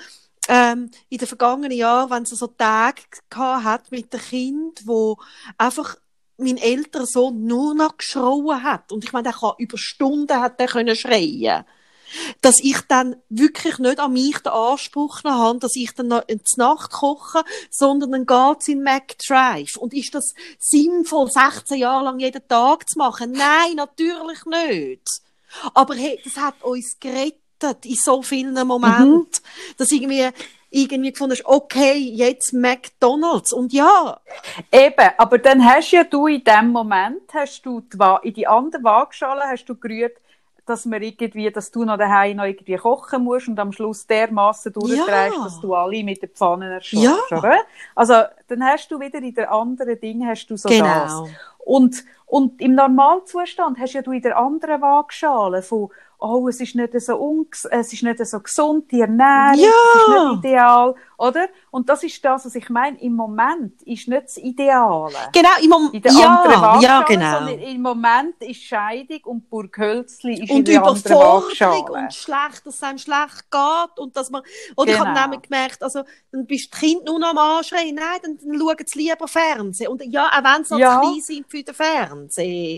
ähm, 0.47 0.91
in 1.09 1.17
den 1.17 1.27
vergangenen 1.27 1.77
Jahren, 1.77 2.09
wenn 2.09 2.23
es 2.23 2.29
so 2.29 2.47
Tage 2.47 3.01
gehabt 3.29 3.63
hat 3.63 3.91
mit 3.91 4.11
dem 4.13 4.19
Kind, 4.19 4.81
wo 4.85 5.17
einfach 5.57 5.95
mein 6.37 6.57
älterer 6.57 7.05
Sohn 7.05 7.45
nur 7.45 7.75
noch 7.75 7.97
geschrauen 7.97 8.63
hat. 8.63 8.91
Und 8.91 9.03
ich 9.03 9.13
meine, 9.13 9.29
der 9.29 9.33
kann 9.33 9.53
über 9.59 9.77
Stunden 9.77 10.39
hat 10.39 10.59
der 10.59 10.67
können 10.67 10.95
schreien 10.95 11.63
dass 12.41 12.59
ich 12.61 12.81
dann 12.87 13.15
wirklich 13.29 13.79
nicht 13.79 13.99
an 13.99 14.13
mich 14.13 14.39
den 14.39 14.51
Anspruch 14.51 15.23
habe, 15.23 15.59
dass 15.59 15.75
ich 15.75 15.93
dann 15.93 16.21
die 16.29 16.39
Nacht 16.57 16.91
koche, 16.91 17.43
sondern 17.69 18.11
dann 18.11 18.25
geht's 18.25 18.67
in 18.67 18.83
McDrive. 18.83 19.77
Und 19.77 19.93
ist 19.93 20.13
das 20.15 20.33
sinnvoll, 20.59 21.29
16 21.31 21.77
Jahre 21.77 22.05
lang 22.05 22.19
jeden 22.19 22.47
Tag 22.47 22.89
zu 22.89 22.97
machen? 22.97 23.31
Nein, 23.31 23.75
natürlich 23.75 24.45
nicht. 24.45 25.07
Aber 25.73 25.95
hey, 25.95 26.19
das 26.23 26.37
hat 26.37 26.63
uns 26.63 26.97
gerettet 26.99 27.85
in 27.85 27.95
so 27.95 28.21
vielen 28.21 28.53
Momenten, 28.67 29.27
dass 29.77 29.91
irgendwie 29.91 30.29
irgendwie 30.71 31.11
gefunden 31.11 31.35
hast, 31.35 31.45
okay, 31.45 31.97
jetzt 31.97 32.53
McDonalds. 32.53 33.51
Und 33.51 33.73
ja, 33.73 34.19
Eben, 34.71 35.09
aber 35.17 35.37
dann 35.37 35.63
hast 35.63 35.91
ja 35.91 36.05
du 36.05 36.27
in 36.27 36.43
dem 36.43 36.69
Moment, 36.69 37.21
hast 37.33 37.65
du 37.65 37.81
die 37.81 37.97
in 38.23 38.33
die 38.33 38.47
andere 38.47 38.81
Waagschale 38.81 39.41
hast 39.41 39.65
du 39.65 39.75
gerührt, 39.75 40.17
dass 40.65 40.85
man 40.85 41.01
irgendwie, 41.01 41.51
dass 41.51 41.71
du 41.71 41.83
noch 41.83 41.97
daheim 41.97 42.37
noch 42.37 42.45
irgendwie 42.45 42.75
kochen 42.75 43.23
musst 43.23 43.47
und 43.47 43.59
am 43.59 43.71
Schluss 43.71 44.05
dermaßen 44.07 44.71
durchträgst, 44.73 45.37
Ja. 45.37 45.43
dass 45.43 45.59
du 45.59 45.73
alle 45.75 46.03
mit 46.03 46.21
den 46.21 46.29
Pfannen 46.29 46.71
erschlägst, 46.71 47.31
Ja. 47.31 47.37
oder? 47.37 47.57
Also, 47.95 48.13
dann 48.47 48.63
hast 48.63 48.89
du 48.91 48.99
wieder 48.99 49.19
in 49.19 49.33
der 49.33 49.51
anderen 49.51 49.99
Ding 49.99 50.25
hast 50.27 50.47
du 50.47 50.55
so 50.57 50.69
Genau. 50.69 50.85
das. 50.85 51.23
Und, 51.63 52.03
und 52.31 52.61
im 52.61 52.75
Normalzustand 52.75 53.77
hast 53.79 53.93
ja 53.93 54.01
du 54.01 54.11
in 54.13 54.21
der 54.21 54.37
anderen 54.37 54.81
Waagschale 54.81 55.61
von, 55.61 55.89
oh, 56.23 56.47
es 56.47 56.61
ist 56.61 56.75
nicht 56.75 56.93
so 57.01 57.15
unges 57.17 57.65
es 57.65 57.91
ist 57.93 58.03
nicht 58.03 58.23
so 58.25 58.39
gesund, 58.39 58.91
die 58.91 59.01
Ernährung, 59.01 59.55
Ja. 59.59 59.69
es 59.95 60.01
ist 60.01 60.07
nicht 60.07 60.45
ideal, 60.45 60.95
oder? 61.17 61.47
Und 61.71 61.89
das 61.89 62.03
ist 62.03 62.23
das, 62.23 62.45
was 62.45 62.53
ich 62.55 62.69
meine. 62.69 63.01
Im 63.01 63.15
Moment 63.15 63.81
ist 63.83 64.07
nicht 64.07 64.23
das 64.25 64.37
Ideale. 64.37 65.15
genau, 65.33 65.49
im 65.63 65.69
Moment, 65.69 65.93
In 65.95 66.01
der 66.03 66.11
anderen 66.15 66.51
ja, 66.51 66.61
Waagschale, 66.61 66.83
ja, 66.83 67.01
genau. 67.01 67.37
sondern 67.39 67.59
im 67.59 67.81
Moment 67.81 68.35
ist 68.39 68.61
Scheidung 68.61 69.19
und 69.25 69.49
Burghölzli 69.49 70.33
ist 70.43 70.49
in 70.51 70.57
und 70.57 70.67
der 70.67 70.83
anderen 70.85 71.17
Waagschale. 71.17 71.91
und 71.91 72.13
schlecht, 72.13 72.65
dass 72.67 72.75
es 72.75 72.83
einem 72.83 72.97
schlecht 72.99 73.45
geht 73.49 73.99
und 73.99 74.15
dass 74.15 74.29
man, 74.29 74.43
oder 74.77 74.91
ich 74.91 74.99
habe 74.99 75.09
Genau. 75.09 75.21
nämlich 75.23 75.41
gemerkt, 75.41 75.81
also, 75.81 76.03
dann 76.31 76.45
bist 76.45 76.71
du 76.73 76.77
Kind 76.79 77.03
nur 77.05 77.17
noch 77.19 77.29
am 77.31 77.37
Anschreien, 77.39 77.95
nein, 77.95 78.19
dann, 78.21 78.37
dann 78.37 78.59
schauen 78.59 78.75
sie 78.85 78.99
lieber 78.99 79.27
Fernsehen. 79.27 79.87
Und 79.89 80.03
ja, 80.05 80.27
auch 80.27 80.43
wenn 80.43 80.63
sie 80.63 80.73
noch 80.75 80.79
Ja. 80.79 80.99
klein 80.99 81.21
sind 81.21 81.45
für 81.49 81.63
den 81.63 81.73
Fernsehen. 81.73 82.20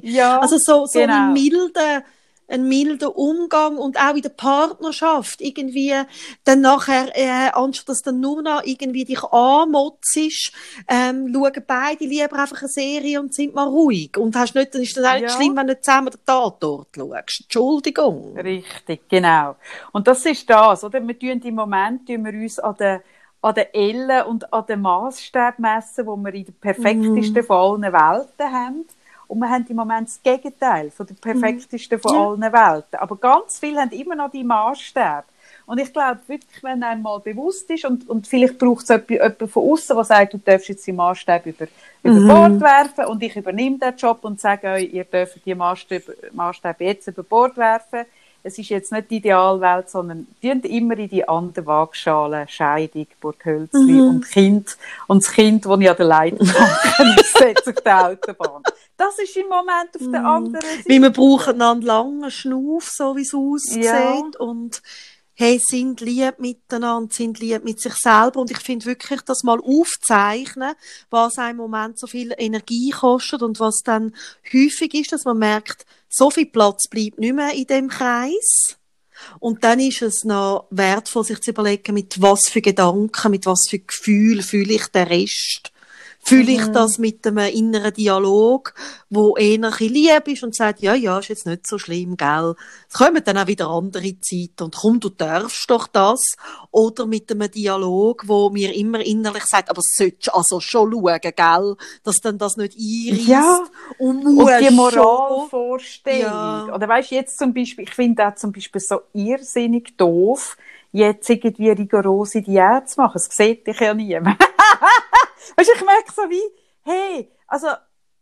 Ja, 0.04 0.39
Also 0.39 0.58
so, 0.58 0.86
so 0.86 1.00
genau. 1.00 1.14
ein 1.14 1.34
milder, 1.34 2.04
ein 2.50 2.68
milder 2.68 3.18
Umgang 3.18 3.78
und 3.78 3.98
auch 3.98 4.14
in 4.16 4.22
der 4.22 4.30
Partnerschaft 4.30 5.39
irgendwie 5.41 5.94
dann 6.44 6.62
nachher, 6.62 7.08
äh, 7.16 7.50
anstatt 7.54 7.89
dass 7.89 8.02
dann 8.02 8.20
nur 8.20 8.41
noch 8.41 8.62
irgendwie 8.64 9.06
dich 9.06 9.24
anmotzt, 9.24 10.52
ähm, 10.88 11.32
schauen 11.34 11.64
beide 11.66 12.04
lieber 12.06 12.34
einfach 12.39 12.60
eine 12.60 12.68
Serie 12.68 13.20
und 13.22 13.34
sind 13.34 13.56
mal 13.56 13.68
ruhig. 13.68 14.18
Und 14.18 14.36
hast 14.36 14.54
nicht, 14.56 14.76
dann 14.76 14.82
ist 14.82 14.96
das 14.98 15.06
auch 15.06 15.14
nicht 15.14 15.24
Ja. 15.24 15.30
schlimm, 15.30 15.56
wenn 15.56 15.68
du 15.68 15.80
zusammen 15.80 16.10
den 16.12 16.20
Tatort 16.26 16.89
schaust. 16.96 17.41
Entschuldigung. 17.44 18.38
Richtig, 18.38 19.08
genau. 19.10 19.56
Und 19.94 20.08
das 20.08 20.26
ist 20.26 20.48
das, 20.50 20.84
oder? 20.84 21.06
Wir 21.08 21.18
tun 21.18 21.41
im 21.44 21.56
Moment 21.56 22.06
tun 22.08 22.26
wir 22.26 22.34
uns 22.34 22.60
an 22.60 22.76
den, 22.76 23.00
an 23.41 23.56
den 23.56 23.66
Ellen 23.74 24.26
und 24.26 24.54
an 24.54 24.66
den 24.68 24.82
Maßstab 24.82 25.60
messen, 25.60 26.06
wo 26.06 26.16
wir 26.18 26.34
in 26.34 26.46
der 26.46 26.54
perfektesten 26.54 27.41
Mhm. 27.41 27.44
von 27.46 27.84
allen 27.84 27.94
Welten 27.94 28.52
haben. 28.54 28.86
Und 29.28 29.39
wir 29.39 29.49
haben 29.49 29.65
im 29.67 29.76
Moment 29.76 30.07
das 30.07 30.21
Gegenteil 30.21 30.91
von 30.91 31.05
der 31.07 31.15
perfektesten 31.15 31.99
von 31.99 32.11
Mhm. 32.11 32.17
Ja. 32.17 32.28
allen 32.28 32.76
Welten. 32.76 32.99
Aber 32.99 33.15
ganz 33.17 33.59
viele 33.59 33.82
haben 33.82 33.91
immer 33.91 34.15
noch 34.15 34.32
die 34.32 34.43
Maßstäbe. 34.43 35.24
Und 35.65 35.80
ich 35.80 35.93
glaube 35.93 36.19
wirklich, 36.28 36.61
wenn 36.61 36.84
einem 36.84 37.01
mal 37.03 37.19
bewusst 37.19 37.69
ist, 37.69 37.86
und, 37.86 38.09
und 38.09 38.28
vielleicht 38.28 38.57
braucht 38.57 38.89
es 38.89 39.01
jemanden 39.07 39.47
von 39.47 39.71
außen, 39.71 39.95
der 39.95 40.03
sagt, 40.03 40.34
du 40.34 40.38
darfst 40.38 40.67
jetzt 40.67 40.86
die 40.86 40.91
Maßstäbe 40.91 41.49
über, 41.51 41.67
über 42.03 42.19
Mhm. 42.19 42.28
Bord 42.28 42.61
werfen 42.61 43.05
und 43.05 43.24
ich 43.24 43.36
übernehme 43.36 43.78
den 43.78 43.95
Job 43.95 44.19
und 44.24 44.41
sage 44.41 44.67
euch, 44.67 44.93
ihr 44.93 45.05
dürft 45.05 45.45
die 45.45 45.55
Maßstäbe, 45.55 46.17
Maßstäbe 46.34 46.84
jetzt 46.84 47.07
über 47.07 47.24
Bord 47.24 47.55
werfen. 47.55 48.05
Es 48.46 48.58
ist 48.58 48.70
jetzt 48.70 48.91
nicht 48.91 49.10
die 49.10 49.18
Idealwelt, 49.18 49.89
sondern 49.89 50.28
die 50.41 50.50
immer 50.50 50.98
in 50.98 51.08
die 51.08 51.28
andere 51.28 51.66
Waagschale, 51.66 52.46
Scheidung, 52.50 53.08
Burghölzli 53.22 53.94
Mhm. 53.94 54.08
und 54.10 54.30
Kind. 54.30 54.78
Und 55.08 55.24
das 55.24 55.32
Kind, 55.32 55.66
das 55.66 55.80
ich 55.80 55.89
an 55.89 55.96
der 55.98 56.06
Leitplanke 56.06 56.56
aussetze 57.20 57.70
auf 57.70 57.82
der 57.84 58.08
Autobahn. 58.08 58.64
Das 58.98 59.18
ist 59.18 59.36
im 59.38 59.48
Moment 59.48 59.96
auf 59.96 60.12
der 60.12 60.26
anderen 60.26 60.62
Seite. 60.62 60.89
Weil 60.89 61.02
wir 61.02 61.10
brauchen 61.10 61.62
einen 61.62 61.82
langen 61.82 62.30
Schnuff, 62.32 62.89
so 62.89 63.16
wie 63.16 63.22
es 63.22 63.34
aussieht. 63.34 63.86
Ja. 63.86 64.22
Und 64.39 64.82
hey, 65.36 65.60
sind 65.60 66.00
lieb 66.02 66.38
miteinander, 66.38 67.14
sind 67.14 67.39
lieb 67.39 67.64
mit 67.64 67.80
sich 67.80 67.96
selber. 67.96 68.39
Und 68.39 68.52
ich 68.52 68.60
finde 68.60 68.86
wirklich, 68.86 69.22
das 69.22 69.44
mal 69.44 69.60
aufzeichnen, 69.60 70.74
was 71.10 71.38
einem 71.38 71.52
im 71.52 71.58
Moment 71.72 71.98
so 72.00 72.08
viel 72.08 72.34
Energie 72.38 72.91
kostet 72.91 73.41
und 73.41 73.60
was 73.60 73.82
dann 73.84 74.14
häufig 74.54 74.94
ist, 74.94 75.12
dass 75.12 75.26
man 75.26 75.38
merkt, 75.39 75.86
so 76.14 76.30
viel 76.30 76.45
Platz 76.45 76.88
bleibt 76.88 77.18
nicht 77.18 77.34
mehr 77.34 77.53
in 77.53 77.66
dem 77.66 77.89
Kreis. 77.89 78.78
Und 79.39 79.64
dann 79.64 79.80
ist 79.80 80.01
es 80.01 80.24
noch 80.24 80.68
wertvoll, 80.70 81.24
sich 81.24 81.41
zu 81.41 81.51
überlegen, 81.51 81.93
mit 81.93 82.22
was 82.22 82.49
für 82.49 82.61
Gedanken, 82.61 83.32
mit 83.32 83.45
was 83.45 83.66
für 83.70 83.80
Gefühl 83.80 84.43
fühle 84.43 84.74
ich 84.74 84.88
den 84.88 85.07
Rest. 85.07 85.72
Fühle 86.26 86.53
ich 86.53 86.67
das 86.67 86.99
mit 86.99 87.28
einem 87.28 87.53
inneren 87.53 87.93
Dialog, 87.93 88.74
wo 89.09 89.36
eher 89.36 89.59
ein 89.63 89.74
lieb 89.80 90.28
ist 90.28 90.43
und 90.43 90.55
sagt, 90.55 90.80
ja, 90.80 90.93
ja, 90.93 91.19
ist 91.19 91.28
jetzt 91.28 91.45
nicht 91.45 91.67
so 91.67 91.78
schlimm, 91.78 92.15
gell. 92.15 92.55
Es 92.89 92.97
kommen 92.97 93.21
dann 93.26 93.38
auch 93.38 93.47
wieder 93.47 93.67
andere 93.67 94.19
Zeiten 94.21 94.63
und 94.63 94.76
komm, 94.76 95.01
du 95.01 95.09
darfst 95.09 95.69
doch 95.69 95.86
das. 95.88 96.36
Oder 96.71 97.05
mit 97.07 97.30
einem 97.30 97.51
Dialog, 97.51 98.24
wo 98.26 98.49
mir 98.49 98.74
immer 98.74 99.01
innerlich 99.01 99.43
sagt, 99.43 99.69
aber 99.69 99.80
es 99.80 99.95
solltest 99.97 100.34
also 100.34 100.61
schon 100.61 100.93
schauen, 100.93 101.19
gell, 101.21 101.76
dass 102.03 102.21
dann 102.21 102.38
das 102.38 102.55
nicht 102.55 102.78
einreißt. 102.78 103.28
Ja. 103.28 103.63
Und, 103.97 104.26
Und 104.26 104.49
die. 104.59 104.74
Moralvorstellung. 104.74 106.21
Ja. 106.21 106.74
Oder 106.74 106.88
weißt 106.88 107.11
jetzt 107.11 107.38
zum 107.38 107.53
Beispiel, 107.53 107.84
ich 107.84 107.93
finde 107.93 108.28
auch 108.28 108.36
zum 108.36 108.51
Beispiel 108.51 108.82
so 108.82 109.01
irrsinnig 109.13 109.97
doof, 109.97 110.57
jetzt 110.93 111.30
irgendwie 111.30 111.69
rigorose 111.69 112.41
Diät 112.41 112.89
zu 112.89 113.01
machen. 113.01 113.15
Das 113.15 113.36
sieht 113.36 113.67
dich 113.67 113.80
ja 113.80 113.93
niemand. 113.93 114.38
weißt 115.55 115.69
du, 115.69 115.74
ich 115.76 115.86
merke 115.86 116.11
so 116.11 116.21
wie, 116.30 116.41
hey, 116.84 117.32
also, 117.47 117.67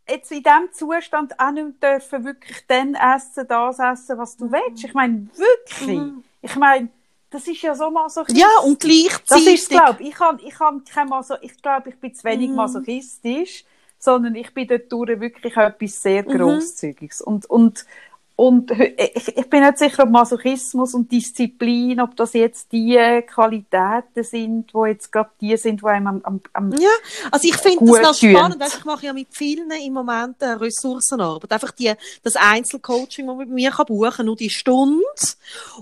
jetzt 0.08 0.30
in 0.32 0.42
diesem 0.42 0.72
Zustand 0.72 1.38
auch 1.38 1.50
nicht 1.50 1.82
dürfen 1.82 2.24
wirklich 2.24 2.64
dann 2.66 2.94
essen, 2.94 3.46
das 3.48 3.78
essen, 3.78 4.18
was 4.18 4.36
du 4.36 4.50
willst. 4.50 4.84
Ich 4.84 4.94
meine, 4.94 5.28
wirklich. 5.36 5.98
Mhm. 5.98 6.24
Ich 6.42 6.56
meine, 6.56 6.88
das 7.30 7.46
ist 7.46 7.62
ja 7.62 7.74
so 7.74 7.90
masochistisch. 7.90 8.42
Ja, 8.42 8.64
und 8.64 8.78
gleichzeitig. 8.80 9.26
Das 9.28 9.46
ist 9.46 9.68
glaube 9.70 10.02
ich. 10.02 10.18
habe 10.18 10.42
ich 10.42 10.58
habe 10.60 10.82
kein 10.82 11.08
Maso 11.08 11.34
ich 11.40 11.60
glaube, 11.62 11.90
ich 11.90 11.96
bin 11.98 12.14
zu 12.14 12.24
wenig 12.24 12.50
Mhm. 12.50 12.56
masochistisch, 12.56 13.64
sondern 13.98 14.34
ich 14.34 14.52
bin 14.52 14.66
dort 14.66 14.90
durch 14.92 15.18
wirklich 15.20 15.56
etwas 15.56 16.02
sehr 16.02 16.24
Mhm. 16.24 16.36
Grosszügiges. 16.38 17.22
Und, 17.22 17.46
und, 17.46 17.86
und 18.34 18.70
ich, 18.70 19.36
ich 19.36 19.50
bin 19.50 19.62
nicht 19.62 19.78
sicher, 19.78 20.04
ob 20.04 20.10
Masochismus 20.10 20.94
und 20.94 21.12
Disziplin, 21.12 22.00
ob 22.00 22.16
das 22.16 22.32
jetzt 22.32 22.72
die 22.72 22.96
Qualitäten 23.26 24.24
sind, 24.24 24.72
wo 24.72 24.86
jetzt 24.86 25.12
gerade 25.12 25.30
die 25.40 25.56
sind, 25.56 25.82
die 25.82 25.86
einem 25.86 26.06
am, 26.06 26.20
am, 26.24 26.40
am 26.52 26.72
Ja, 26.72 26.88
also 27.30 27.46
ich 27.46 27.56
finde 27.56 27.84
das 27.84 28.00
noch 28.02 28.14
spannend, 28.14 28.60
weißt, 28.60 28.78
ich 28.78 28.84
mache 28.84 29.06
ja 29.06 29.12
mit 29.12 29.28
vielen 29.30 29.70
im 29.70 29.92
Moment 29.92 30.40
äh, 30.40 30.50
Ressourcenarbeit, 30.52 31.52
einfach 31.52 31.72
die, 31.72 31.92
das 32.22 32.36
Einzelcoaching, 32.36 33.26
das 33.26 33.36
man 33.36 33.38
mit 33.38 33.50
mir 33.50 33.70
kann 33.70 33.86
buchen, 33.86 34.26
nur 34.26 34.36
die 34.36 34.50
Stunde. 34.50 35.02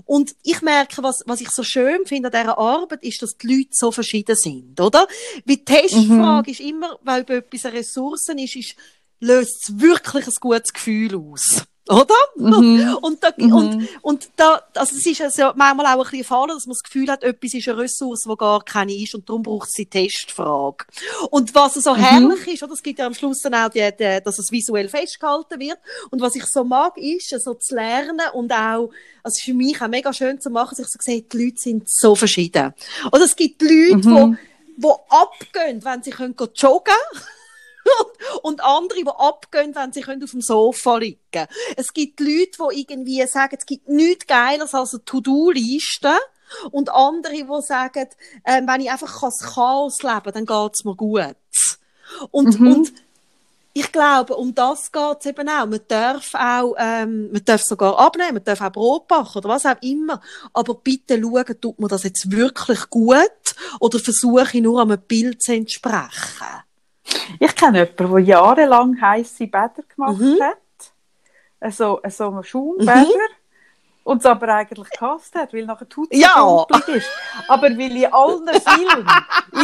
Und 0.05 0.35
ich 0.43 0.61
merke, 0.61 1.01
was, 1.03 1.23
was 1.25 1.41
ich 1.41 1.49
so 1.49 1.63
schön 1.63 2.05
finde 2.05 2.27
an 2.27 2.41
dieser 2.41 2.57
Arbeit, 2.57 3.03
ist, 3.03 3.21
dass 3.21 3.37
die 3.37 3.47
Leute 3.47 3.69
so 3.71 3.91
verschieden 3.91 4.35
sind, 4.35 4.79
oder? 4.79 5.07
Weil 5.45 5.57
die 5.57 5.65
Testfrage 5.65 6.51
ist 6.51 6.59
immer, 6.59 6.97
weil 7.03 7.23
bei 7.23 7.35
etwas 7.35 7.65
eine 7.65 7.79
Ressource 7.79 8.27
ist, 8.27 8.55
ist 8.55 8.75
löst 9.21 9.69
es 9.69 9.79
wirklich 9.79 10.27
ein 10.27 10.33
gutes 10.39 10.73
Gefühl 10.73 11.15
aus. 11.15 11.63
Oder? 11.89 12.13
Mhm. 12.35 12.97
Und, 13.01 13.23
da, 13.23 13.33
Mhm. 13.37 13.53
und, 13.53 13.89
und 14.01 14.29
da, 14.35 14.61
also 14.75 14.95
es 14.95 15.05
ist 15.05 15.19
also 15.21 15.51
manchmal 15.55 15.87
auch 15.87 16.05
ein 16.05 16.11
bisschen 16.11 16.23
Fall, 16.25 16.47
dass 16.47 16.65
man 16.67 16.73
das 16.73 16.83
Gefühl 16.83 17.09
hat, 17.09 17.23
etwas 17.23 17.53
ist 17.55 17.67
eine 17.67 17.79
Ressource, 17.79 18.23
die 18.29 18.35
gar 18.37 18.63
keine 18.63 18.93
ist 18.93 19.15
und 19.15 19.27
darum 19.27 19.41
braucht 19.41 19.67
es 19.67 19.73
die 19.73 19.87
Testfrage. 19.87 20.85
Und 21.31 21.55
was 21.55 21.73
so 21.73 21.95
herrlich 21.95 22.47
ist, 22.47 22.61
oder? 22.63 22.73
Es 22.73 22.83
gibt 22.83 22.99
ja 22.99 23.07
am 23.07 23.13
Schluss 23.15 23.39
dann 23.41 23.55
auch, 23.55 23.69
die, 23.69 23.79
die, 23.99 24.19
dass 24.23 24.37
es 24.37 24.51
visuell 24.51 24.89
festgehalten 24.89 25.59
wird. 25.59 25.79
Und 26.11 26.21
was 26.21 26.35
ich 26.35 26.45
so 26.45 26.63
mag, 26.63 26.97
ist, 26.97 27.29
so 27.43 27.55
zu 27.55 27.73
lernen 27.75 28.21
und 28.33 28.51
auch, 28.53 28.91
also 29.23 29.33
es 29.33 29.37
ist 29.39 29.45
für 29.45 29.53
mich 29.55 29.81
auch 29.81 29.87
mega 29.87 30.13
schön 30.13 30.39
zu 30.39 30.49
machen, 30.51 30.75
dass 30.77 30.79
ich 30.85 30.91
so 30.91 30.99
sehe, 31.01 31.23
die 31.23 31.45
Leute 31.45 31.57
sind 31.59 31.89
so 31.89 32.15
verschieden. 32.15 32.73
Oder 33.11 33.25
es 33.25 33.35
gibt 33.35 33.61
Leute, 33.61 34.07
Mhm. 34.07 34.37
abgehen, 35.09 35.83
wenn 35.83 36.03
sie 36.03 36.11
können 36.11 36.35
joggen 36.55 36.93
und 38.43 38.63
andere, 38.63 39.03
die 39.03 39.07
abgehen, 39.09 39.75
wenn 39.75 39.93
sie 39.93 40.01
können 40.01 40.23
auf 40.23 40.31
dem 40.31 40.41
Sofa 40.41 40.97
liegen 40.97 41.19
können. 41.31 41.47
Es 41.75 41.93
gibt 41.93 42.19
Leute, 42.19 42.57
die 42.71 42.81
irgendwie 42.81 43.25
sagen, 43.27 43.55
es 43.57 43.65
gibt 43.65 43.89
nichts 43.89 44.27
Geiles 44.27 44.73
als 44.73 44.93
eine 44.93 45.05
To-Do-Liste. 45.05 46.13
Und 46.71 46.89
andere, 46.89 47.33
die 47.33 47.61
sagen, 47.61 48.07
ähm, 48.45 48.67
wenn 48.67 48.81
ich 48.81 48.91
einfach 48.91 49.21
das 49.21 49.39
Chaos 49.39 50.03
leben 50.03 50.21
kann, 50.23 50.33
dann 50.33 50.45
geht's 50.45 50.83
mir 50.83 50.95
gut. 50.95 51.35
Und, 52.31 52.59
Mhm. 52.59 52.67
und 52.67 52.93
ich 53.73 53.91
glaube, 53.91 54.35
um 54.35 54.53
das 54.53 54.91
geht's 54.91 55.25
eben 55.25 55.47
auch. 55.47 55.65
Man 55.65 55.79
darf 55.87 56.33
auch, 56.35 56.75
ähm, 56.77 57.31
man 57.31 57.45
darf 57.45 57.63
sogar 57.63 57.97
abnehmen, 57.97 58.33
man 58.33 58.43
darf 58.43 58.59
auch 58.61 58.71
Brot 58.71 59.07
backen 59.07 59.37
oder 59.37 59.49
was 59.49 59.65
auch 59.65 59.81
immer. 59.81 60.21
Aber 60.51 60.75
bitte 60.75 61.19
schauen, 61.21 61.61
tut 61.61 61.79
man 61.79 61.89
das 61.89 62.03
jetzt 62.03 62.29
wirklich 62.29 62.89
gut 62.89 63.15
oder 63.79 63.99
versuche 63.99 64.57
ich 64.57 64.61
nur 64.61 64.81
einem 64.81 64.99
Bild 64.99 65.41
zu 65.41 65.53
entsprechen? 65.53 66.63
Ich 67.39 67.55
kenne 67.55 67.79
jemanden, 67.79 68.11
der 68.13 68.19
jahrelang 68.23 69.01
heisse 69.01 69.47
Bäder 69.47 69.83
gemacht 69.95 70.19
Mhm. 70.19 70.39
hat. 70.41 70.57
Also, 71.59 72.01
also 72.01 72.41
Schaumbäder. 72.43 73.05
Und 74.03 74.17
es 74.21 74.25
aber 74.25 74.47
eigentlich 74.55 74.89
gehasst 74.89 75.35
hat, 75.35 75.53
weil 75.53 75.65
nachher 75.65 75.87
tut 75.87 76.07
Ja. 76.11 76.33
so 76.35 76.67
ist. 76.87 77.07
Aber 77.47 77.67
weil 77.69 77.95
in 77.97 78.11
allen 78.11 78.49
Filmen 78.59 79.07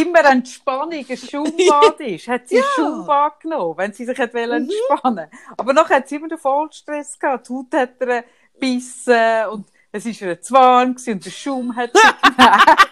immer 0.00 0.24
Entspannung 0.26 1.04
ein 1.08 1.16
Schaumbad 1.16 1.98
ist, 2.00 2.28
hat 2.28 2.48
sie 2.48 2.56
Ja. 2.56 2.62
ein 2.62 2.66
Schaumbad 2.76 3.40
genommen, 3.40 3.76
wenn 3.76 3.92
sie 3.92 4.04
sich 4.04 4.16
hat 4.16 4.32
wollen 4.34 4.68
entspannen 4.70 5.28
Aber 5.56 5.72
nachher 5.72 5.96
hat 5.96 6.08
sie 6.08 6.16
immer 6.16 6.28
den 6.28 6.38
Vollstress 6.38 7.18
gehabt. 7.18 7.48
Die 7.48 7.52
Haut 7.52 7.74
hat 7.74 7.90
ihr 8.00 8.24
gebissen 8.54 9.46
und 9.50 9.66
es 9.90 10.04
war 10.04 10.28
ihr 10.28 10.40
zu 10.40 10.54
warm 10.54 10.94
gewesen 10.94 11.14
und 11.14 11.24
der 11.26 11.30
Schaum 11.30 11.74
hat 11.74 11.90
sie 11.94 12.00
genervt. 12.36 12.88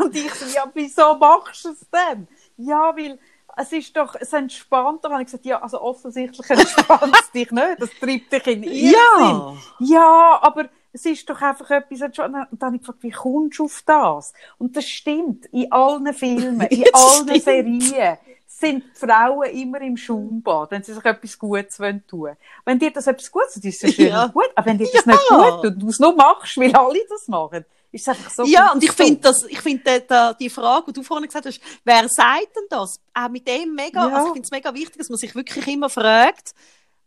Und 0.00 0.16
ich 0.16 0.34
so, 0.34 0.46
ja, 0.46 0.64
wieso 0.74 1.14
machst 1.14 1.64
du 1.64 1.68
es 1.70 1.86
denn? 1.90 2.26
Ja, 2.56 2.92
weil 2.96 3.18
es 3.58 3.72
ist 3.72 3.96
doch, 3.96 4.14
es 4.18 4.32
entspannt. 4.32 5.04
Da 5.04 5.10
habe 5.10 5.22
ich 5.22 5.26
gesagt, 5.26 5.44
ja, 5.44 5.60
also 5.60 5.80
offensichtlich 5.80 6.48
entspannt 6.50 7.14
es 7.20 7.30
dich 7.32 7.50
nicht. 7.50 7.76
Das 7.80 7.90
treibt 8.00 8.32
dich 8.32 8.46
in 8.46 8.62
Irrsinn. 8.62 8.92
Ja. 8.92 9.54
Ja, 9.80 10.38
aber 10.42 10.68
es 10.92 11.04
ist 11.04 11.28
doch 11.28 11.40
einfach 11.42 11.70
etwas. 11.70 12.00
Und 12.02 12.18
dann 12.18 12.46
habe 12.62 12.76
ich 12.76 12.80
gefragt, 12.82 13.02
wie 13.02 13.10
kommst 13.10 13.58
du 13.58 13.64
auf 13.64 13.82
das? 13.84 14.32
Und 14.58 14.76
das 14.76 14.86
stimmt. 14.88 15.46
In 15.46 15.70
allen 15.72 16.12
Filmen, 16.14 16.60
in 16.68 16.84
allen 16.92 17.28
stimmt. 17.28 17.42
Serien 17.42 18.18
sind 18.46 18.84
Frauen 18.94 19.50
immer 19.50 19.80
im 19.82 19.96
Schaumbad, 19.96 20.70
wenn 20.72 20.82
sie 20.82 20.92
sich 20.92 21.04
etwas 21.04 21.38
Gutes 21.38 21.78
wollen 21.78 22.04
tun. 22.08 22.30
Wenn 22.64 22.78
dir 22.78 22.90
das 22.90 23.06
etwas 23.06 23.30
Gutes 23.30 23.54
tut, 23.54 23.64
ist 23.66 23.84
es 23.84 23.94
schön 23.94 24.08
Ja. 24.08 24.24
und 24.24 24.32
gut. 24.34 24.50
Aber 24.56 24.66
wenn 24.66 24.78
dir 24.78 24.88
das 24.92 25.04
Ja. 25.04 25.12
nicht 25.12 25.28
gut 25.28 25.62
tut, 25.62 25.82
du 25.82 25.88
es 25.88 26.00
nur 26.00 26.16
machst, 26.16 26.56
weil 26.58 26.74
alle 26.74 26.98
das 27.08 27.28
machen, 27.28 27.64
ist 27.90 28.02
es 28.02 28.08
einfach 28.08 28.30
so 28.30 28.44
Ja, 28.44 28.72
und 28.72 28.82
ich 28.84 28.92
finde 28.92 29.20
das, 29.20 29.44
ich 29.44 29.60
finde 29.60 30.34
die 30.38 30.50
Frage, 30.50 30.86
die 30.86 30.92
du 30.92 31.02
vorhin 31.02 31.26
gesagt 31.26 31.46
hast, 31.46 31.60
wer 31.84 32.08
sagt 32.08 32.54
denn 32.56 32.64
das? 32.70 33.00
Auch 33.14 33.28
mit 33.28 33.46
dem 33.48 33.74
mega, 33.74 34.06
Ja. 34.06 34.14
also 34.14 34.26
ich 34.28 34.32
finde 34.34 34.46
es 34.46 34.50
mega 34.50 34.74
wichtig, 34.74 34.98
dass 34.98 35.08
man 35.08 35.18
sich 35.18 35.34
wirklich 35.34 35.66
immer 35.68 35.88
fragt, 35.90 36.52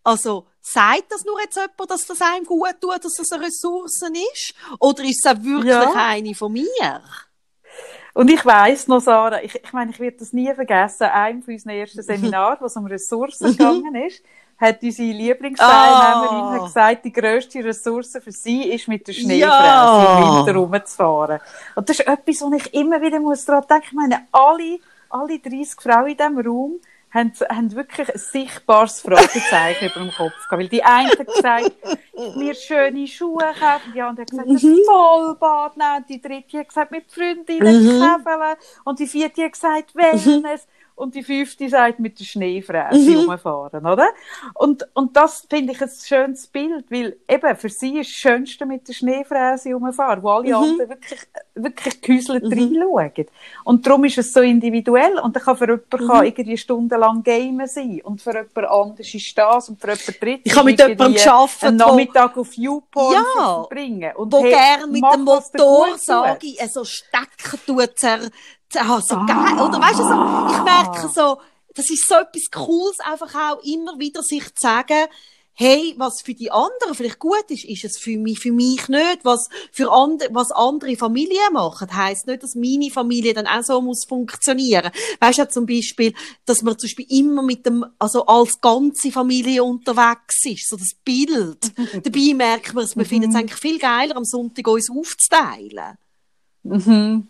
also, 0.04 0.48
sagt 0.62 1.12
das 1.12 1.24
nur 1.26 1.40
jetzt 1.42 1.56
jemand, 1.56 1.92
dass 1.92 2.08
das 2.08 2.20
einem 2.22 2.44
gut 2.46 2.74
tut, 2.82 3.06
dass 3.06 3.14
das 3.14 3.32
eine 3.32 3.46
Ressource 3.46 4.02
ist? 4.34 4.56
Oder 4.80 5.04
ist 5.04 5.24
es 5.24 5.32
auch 5.32 5.44
wirklich 5.44 5.68
Ja. 5.68 5.94
eine 5.94 6.34
von 6.34 6.52
mir? 6.54 7.04
Und 8.14 8.30
ich 8.30 8.46
weiss 8.46 8.88
noch, 8.88 9.00
Sarah, 9.00 9.42
ich, 9.42 9.56
ich 9.56 9.74
meine, 9.74 9.92
ich 9.92 10.00
werde 10.00 10.18
das 10.18 10.34
nie 10.34 10.54
vergessen, 10.54 11.04
einem 11.06 11.42
von 11.44 11.54
unseren 11.54 11.70
ersten 11.72 12.02
Seminaren, 12.04 12.58
wo 12.60 12.66
es 12.66 12.76
um 12.76 12.86
Ressourcen 12.86 13.52
gegangen 13.56 13.96
ist, 13.96 14.22
hat 14.60 14.84
unsere 14.84 15.08
Lieblingsteilnehmerin 15.12 16.44
Ah. 16.46 16.52
hat 16.54 16.64
gesagt, 16.66 17.06
die 17.06 17.12
grösste 17.14 17.64
Ressource 17.64 18.18
für 18.24 18.32
sie 18.32 18.70
ist, 18.72 18.88
mit 18.88 19.08
der 19.08 19.14
Schneefräse 19.14 19.40
Ja. 19.48 20.20
im 20.20 20.46
Winter 20.46 20.60
rumzufahren. 20.60 21.40
Und 21.76 21.90
das 21.90 22.00
ist 22.00 22.08
etwas, 22.08 22.42
wo 22.42 22.54
ich 22.54 22.74
immer 22.74 23.02
wieder 23.02 23.20
muss 23.20 23.46
daran 23.46 23.64
denken 23.70 23.86
Ich 23.88 23.94
meine, 23.94 24.28
alle, 24.32 24.78
alle 25.10 25.40
30 25.40 25.80
Frauen 25.82 26.08
in 26.10 26.18
diesem 26.18 26.40
Raum 26.40 26.80
haben, 27.14 27.34
haben 27.50 27.76
wirklich 27.76 28.10
ein 28.14 28.18
sichtbares 28.20 29.02
Fragezeichen 29.02 29.86
über 29.86 30.00
dem 30.00 30.12
Kopf 30.12 30.34
gehabt. 30.34 30.52
Weil 30.52 30.68
die 30.70 30.84
eine 30.84 31.10
hat 31.10 31.28
gesagt, 31.28 31.72
mir 32.36 32.54
schöne 32.56 33.08
Schuhe 33.08 33.54
kaufen, 33.60 33.94
die 33.94 34.02
andere 34.02 34.24
hat 34.24 34.30
gesagt, 34.32 34.48
ein 34.48 34.78
Vollbad 34.86 35.78
nehmen, 35.78 36.06
die 36.08 36.22
dritte 36.22 36.60
hat 36.60 36.68
gesagt, 36.70 36.92
mit 36.92 37.12
Freundinnen 37.12 37.84
Mhm. 37.84 38.02
käfeln 38.02 38.56
und 38.86 39.00
die 39.00 39.08
vierte 39.08 39.44
hat 39.44 39.54
gesagt, 39.54 39.96
Wellness. 39.96 40.68
Und 40.96 41.16
die 41.16 41.24
fünfte 41.24 41.68
sagt, 41.70 42.00
mit 42.00 42.20
der 42.20 42.26
Schneefräse 42.26 43.10
Mhm. 43.10 43.30
rumfahren, 43.30 43.86
oder? 43.86 44.08
Und, 44.54 44.86
und 44.94 45.16
das 45.18 45.48
finde 45.50 45.74
ich 45.74 45.82
ein 45.82 45.90
schönes 45.90 46.48
Bild, 46.48 46.86
weil 46.92 47.18
eben 47.28 47.56
für 47.56 47.70
sie 47.70 48.00
ist 48.00 48.10
das 48.12 48.16
Schönste 48.18 48.66
mit 48.66 48.88
der 48.88 48.94
Schneefräse 48.94 49.74
rumfahren, 49.74 50.22
wo 50.22 50.30
alle 50.30 50.50
Mhm. 50.50 50.54
anderen 50.56 50.90
wirklich, 50.90 51.20
wirklich 51.56 52.02
gehäuselt 52.02 52.44
reinschauen. 52.44 53.26
Und 53.64 53.88
darum 53.88 54.04
ist 54.06 54.18
es 54.20 54.32
so 54.32 54.42
individuell 54.42 55.18
und 55.20 55.36
dann 55.36 55.44
kann 55.44 55.58
für 55.58 55.66
jemanden 55.66 56.04
Mhm. 56.04 56.08
kann 56.08 56.26
irgendwie 56.26 56.58
stundenlang 56.58 57.24
gamen 57.24 57.68
sein 57.68 58.02
und 58.04 58.22
für 58.22 58.32
jemand 58.34 58.58
anderes 58.58 59.14
ist 59.14 59.38
das 59.38 59.70
und 59.70 59.80
für 59.82 59.88
jemand 59.88 60.22
drittes 60.22 60.42
Ich 60.46 60.56
habe 60.56 60.66
mit 60.66 60.80
jemandem 60.80 61.14
gearbeitet, 61.16 61.64
einen 61.64 61.80
wo- 61.80 61.84
Nachmittag 61.86 62.38
auf 62.38 62.54
YouPorn 62.54 63.14
Ja. 63.16 63.46
verbringen. 63.64 64.16
Und 64.18 64.32
Wo 64.34 64.44
hey, 64.44 64.52
gern 64.52 64.92
mit 64.92 65.04
dem 65.14 65.24
Motor, 65.24 65.98
sage 65.98 66.46
ich, 66.48 66.72
so 66.72 66.84
stecken 66.84 67.60
tut, 67.66 67.98
zer, 67.98 68.20
ah, 68.78 69.02
so 69.02 69.16
geil, 69.26 69.60
oder 69.60 69.80
weißt 69.80 70.00
du, 70.00 70.04
so, 70.04 70.56
ich 70.56 70.64
merke 70.64 71.08
so, 71.14 71.42
das 71.76 71.90
ist 71.90 72.08
so 72.08 72.16
etwas 72.16 72.52
Cooles, 72.52 73.00
einfach 73.00 73.34
auch 73.34 73.64
immer 73.64 73.98
wieder 74.00 74.22
sich 74.24 74.46
zu 74.56 74.62
sagen, 74.62 75.08
hey, 75.54 75.94
was 75.98 76.22
für 76.22 76.34
die 76.34 76.52
anderen 76.52 76.96
vielleicht 76.96 77.20
gut 77.20 77.46
ist, 77.50 77.66
ist 77.66 77.84
es 77.84 77.98
für 77.98 78.18
mich, 78.18 78.40
für 78.40 78.52
mich 78.52 78.88
nicht. 78.88 79.20
Was 79.24 79.50
für 79.72 79.92
andere, 79.92 80.30
was 80.34 80.52
andere 80.52 80.96
Familien 80.96 81.54
machen, 81.54 81.96
heisst 81.96 82.28
nicht, 82.28 82.42
dass 82.42 82.56
meine 82.56 82.90
Familie 82.90 83.34
dann 83.34 83.48
auch 83.48 83.62
so 83.62 83.82
muss 83.82 84.06
funktionieren. 84.06 84.92
Weißt 85.20 85.40
du, 85.40 85.50
zum 85.50 85.66
Beispiel, 85.66 86.14
dass 86.46 86.62
man 86.64 86.78
zum 86.80 86.88
Beispiel 86.88 87.06
immer 87.10 87.44
mit 87.44 87.66
dem, 87.66 87.86
also 88.00 88.26
als 88.26 88.60
ganze 88.60 89.12
Familie 89.12 89.64
unterwegs 89.64 90.46
ist, 90.46 90.70
so 90.70 90.78
das 90.78 90.96
Bild. 91.04 91.72
Dabei 92.04 92.34
merkt 92.34 92.74
man, 92.74 92.88
wir 92.96 93.06
finden 93.06 93.30
es 93.30 93.36
eigentlich 93.36 93.60
viel 93.60 93.78
geiler, 93.78 94.16
am 94.16 94.26
Sonntag 94.26 94.68
uns 94.68 94.90
aufzuteilen. 94.90 95.98
Mhm. 96.64 97.28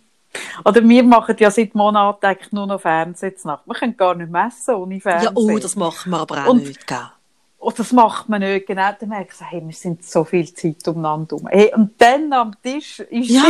Oder 0.64 0.88
wir 0.88 1.04
machen 1.04 1.36
ja 1.40 1.52
seit 1.52 1.76
Monaten 1.76 2.26
eigentlich 2.26 2.52
nur 2.52 2.68
noch 2.68 2.82
Fernsehen 2.82 3.34
Nacht. 3.44 3.66
Wir 3.66 3.76
können 3.76 3.98
gar 3.98 4.16
nicht 4.16 4.32
messen 4.32 4.76
ohne 4.76 5.00
Fernsehen. 5.00 5.34
Ja, 5.36 5.42
oh, 5.56 5.58
das 5.60 5.76
machen 5.76 6.12
wir 6.12 6.20
aber 6.20 6.46
auch 6.46 6.50
Und- 6.52 6.64
nicht, 6.64 6.86
gell? 6.88 6.98
Und 7.58 7.78
das 7.78 7.92
macht 7.92 8.28
man 8.28 8.42
nicht. 8.42 8.66
Genau, 8.66 8.90
dann 9.00 9.12
ich, 9.30 9.34
so, 9.36 9.46
hey, 9.46 9.62
wir 9.64 9.74
sind 9.74 10.04
so 10.04 10.24
viel 10.24 10.52
Zeit 10.52 10.88
umeinander 10.88 11.36
rum. 11.36 11.48
Hey, 11.48 11.72
und 11.76 11.92
dann 12.02 12.34
am 12.34 12.56
Tisch 12.64 13.00
ist 13.02 13.30
Ja. 13.30 13.44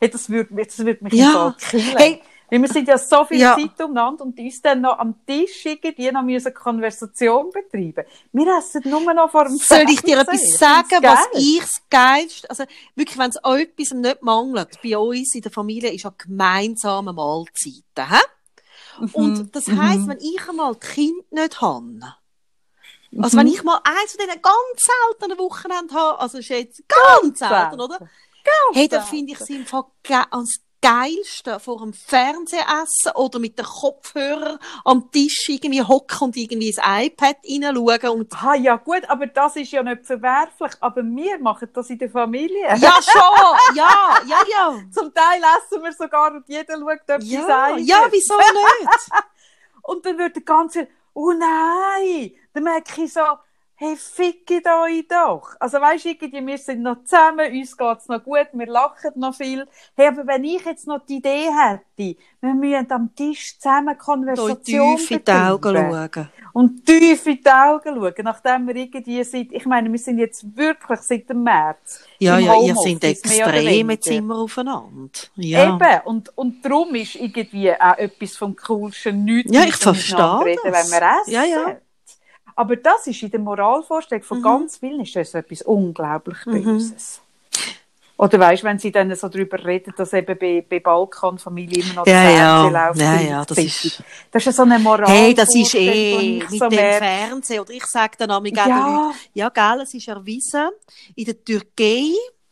hey, 0.00 0.10
das 0.10 0.30
würde 0.30 0.54
mich, 0.54 0.68
das 0.68 0.78
würde 0.78 1.02
mich 1.02 1.12
Ja. 1.14 1.26
im 1.26 1.32
Fall 1.32 1.54
killen. 1.58 1.96
Hey. 1.96 2.22
Weil 2.50 2.62
wir 2.62 2.68
sind 2.68 2.88
ja 2.88 2.96
so 2.96 3.24
viel 3.26 3.40
Ja. 3.40 3.56
Zeit 3.56 3.78
umeinander 3.84 4.24
und 4.24 4.38
uns 4.38 4.62
dann 4.62 4.80
noch 4.80 4.98
am 4.98 5.14
Tisch 5.26 5.66
irgendwie 5.66 6.10
noch 6.10 6.22
müssen 6.22 6.54
Konversation 6.54 7.50
betreiben. 7.50 8.04
Wir 8.32 8.58
essen 8.58 8.82
nur 8.86 9.12
noch 9.12 9.30
vor 9.30 9.44
dem 9.44 9.56
Soll 9.56 9.84
ich 9.90 10.00
dir 10.00 10.18
etwas 10.20 10.58
sagen, 10.58 11.02
was 11.02 11.26
ich 11.34 11.60
das 11.60 11.82
Geilste, 11.90 12.48
also 12.48 12.64
wirklich, 12.94 13.18
wenn 13.18 13.30
es 13.30 13.36
etwas 13.36 13.90
nicht 13.92 14.22
mangelt, 14.22 14.78
bei 14.82 14.96
uns 14.96 15.34
in 15.34 15.42
der 15.42 15.52
Familie, 15.52 15.92
ist 15.92 16.04
ja 16.04 16.12
gemeinsame 16.16 17.12
Mahlzeiten, 17.12 17.82
hä? 17.96 18.20
Mhm. 19.00 19.10
Und 19.12 19.54
das 19.56 19.68
heisst, 19.68 20.08
wenn 20.08 20.18
ich 20.18 20.40
einmal 20.48 20.74
die 20.74 20.86
Kinder 20.86 21.24
nicht 21.30 21.60
habe, 21.60 22.14
also 23.20 23.36
wenn 23.38 23.46
Mhm. 23.46 23.52
ich 23.52 23.62
mal 23.62 23.80
eins 23.84 24.12
von 24.16 24.26
diesen 24.26 24.42
ganz 24.42 24.88
seltenen 25.18 25.38
Wochenenden 25.38 25.94
habe, 25.94 26.18
also 26.18 26.38
ist 26.38 26.48
jetzt 26.48 26.82
ganz 26.88 27.38
selten, 27.38 27.80
oder? 27.80 27.98
Hey, 28.72 28.88
dann 28.88 29.00
selten. 29.02 29.16
finde 29.16 29.32
ich 29.32 29.38
sie 29.38 29.56
im 29.56 29.66
Fall 29.66 29.84
Geilste 30.80 31.58
vor 31.60 31.78
dem 31.78 31.92
Fernsehen 31.92 32.62
essen 32.82 33.12
oder 33.16 33.38
mit 33.38 33.58
den 33.58 33.64
Kopfhörern 33.66 34.58
am 34.84 35.10
Tisch 35.10 35.48
irgendwie 35.48 35.82
hocken 35.82 36.18
und 36.26 36.36
irgendwie 36.36 36.68
ins 36.68 36.78
iPad 36.78 37.36
hineinschauen 37.42 38.20
und 38.20 38.32
Ah, 38.42 38.54
ja 38.54 38.76
gut, 38.76 39.02
aber 39.08 39.26
das 39.26 39.56
ist 39.56 39.72
ja 39.72 39.82
nicht 39.82 40.06
verwerflich. 40.06 40.72
Aber 40.80 41.02
wir 41.02 41.38
machen 41.40 41.68
das 41.72 41.90
in 41.90 41.98
der 41.98 42.10
Familie. 42.10 42.66
ja, 42.68 42.92
schon! 43.02 43.76
Ja, 43.76 44.18
ja, 44.26 44.38
ja. 44.50 44.74
Zum 44.92 45.12
Teil 45.12 45.40
essen 45.58 45.82
wir 45.82 45.92
sogar 45.92 46.32
und 46.34 46.48
jeder 46.48 46.78
schaut 46.78 47.00
etwas 47.08 47.28
Ja, 47.28 47.64
eigenes. 47.64 47.88
ja, 47.88 48.06
wieso 48.10 48.36
nicht? 48.36 48.88
Und 49.82 50.04
dann 50.04 50.18
wird 50.18 50.36
der 50.36 50.42
ganze, 50.42 50.86
oh 51.14 51.32
nein, 51.32 52.32
dann 52.52 52.62
merke 52.62 53.02
ich 53.04 53.12
so, 53.12 53.20
hey, 53.80 53.94
fickt 53.96 54.50
euch 54.50 55.06
doch. 55.08 55.54
Also 55.60 55.80
weisst 55.80 56.04
du, 56.04 56.08
irgendwie, 56.08 56.44
wir 56.44 56.58
sind 56.58 56.82
noch 56.82 57.04
zusammen, 57.04 57.52
uns 57.52 57.76
geht's 57.76 58.08
noch 58.08 58.24
gut, 58.24 58.48
wir 58.52 58.66
lachen 58.66 59.12
noch 59.14 59.34
viel. 59.36 59.68
Hey, 59.94 60.08
aber 60.08 60.26
wenn 60.26 60.42
ich 60.42 60.64
jetzt 60.64 60.88
noch 60.88 61.06
die 61.06 61.18
Idee 61.18 61.46
hätte, 61.46 62.18
wir 62.40 62.54
müssen 62.54 62.90
am 62.90 63.14
Tisch 63.14 63.56
zusammen 63.56 63.96
Konversation 63.96 64.96
tief 64.96 65.10
in 65.12 65.24
die 65.24 65.30
Augen 65.30 65.76
schauen. 65.76 66.28
und 66.54 66.86
tief 66.86 67.24
in 67.26 67.40
die 67.40 67.48
Augen 67.48 67.94
schauen, 67.94 68.24
nachdem 68.24 68.66
wir 68.66 68.74
irgendwie 68.74 69.22
seit, 69.22 69.52
ich 69.52 69.64
meine, 69.64 69.92
wir 69.92 69.98
sind 69.98 70.18
jetzt 70.18 70.56
wirklich 70.56 71.00
seit 71.00 71.30
dem 71.30 71.44
März 71.44 72.00
Ja, 72.18 72.36
im 72.36 72.46
ja, 72.46 72.60
ihr 72.60 72.74
seid 72.74 73.04
extrem 73.04 73.90
jetzt 73.90 74.08
immer 74.08 74.38
aufeinander. 74.38 75.20
Ja. 75.36 75.76
Eben, 75.76 76.00
und, 76.04 76.36
und 76.36 76.64
darum 76.64 76.96
ist 76.96 77.14
irgendwie 77.14 77.72
auch 77.72 77.96
etwas 77.96 78.36
vom 78.36 78.56
Coolsten 78.56 79.22
nichts 79.22 79.52
Ja, 79.52 79.62
ich 79.62 79.76
verstehe 79.76 80.44
reden, 80.44 80.60
das. 80.64 80.92
wenn 80.92 81.00
wir 81.00 81.20
essen. 81.20 81.32
Ja, 81.32 81.44
ja. 81.44 81.76
Aber 82.58 82.74
das 82.74 83.06
ist 83.06 83.22
in 83.22 83.30
der 83.30 83.38
Moralvorstellung 83.38 84.24
von 84.24 84.38
Mhm. 84.38 84.42
ganz 84.42 84.78
vielen 84.78 85.00
ist 85.02 85.14
das 85.14 85.32
etwas 85.32 85.62
unglaublich 85.62 86.44
Mhm. 86.44 86.64
Böses. 86.64 87.20
Oder 88.16 88.40
weißt, 88.40 88.64
wenn 88.64 88.80
sie 88.80 88.90
dann 88.90 89.14
so 89.14 89.28
darüber 89.28 89.64
reden, 89.64 89.94
dass 89.96 90.12
eben 90.12 90.36
bei, 90.36 90.66
bei 90.68 90.80
Balkanfamilien 90.80 91.84
immer 91.84 91.94
noch 91.94 92.06
Ja, 92.08 92.24
das 92.24 92.34
ja. 92.34 92.62
Fernsehen 92.64 92.72
läuft. 92.72 93.00
Ja, 93.00 93.20
ja, 93.20 93.44
das 93.44 93.56
Zeitung. 93.58 93.64
ist- 93.68 94.02
das 94.32 94.42
ist 94.42 94.46
ja 94.46 94.52
so 94.52 94.62
eine 94.62 94.78
Moral. 94.80 95.08
Hey, 95.08 95.34
das 95.34 95.54
ist 95.54 95.74
eh 95.76 96.40
mit 96.50 96.50
so 96.50 96.68
dem 96.68 96.78
Fernsehen. 96.78 97.60
Oder 97.60 97.70
ich 97.74 97.86
sage 97.86 98.16
dann 98.18 98.32
auch, 98.32 98.44
ja. 98.44 98.66
Ja, 98.66 99.12
ja, 99.34 99.48
gell, 99.50 99.82
es 99.84 99.94
ist 99.94 100.08
erwiesen, 100.08 100.68
in 101.14 101.26
der 101.26 101.44
Türkei 101.44 102.10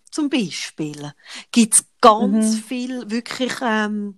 zum 0.09 0.31
Beispiel 0.31 1.13
gibt 1.51 1.75
es 1.75 1.85
ganz 2.01 2.55
Mhm. 2.55 2.59
viel 2.63 3.11
wirklich 3.11 3.55
ähm, 3.61 4.15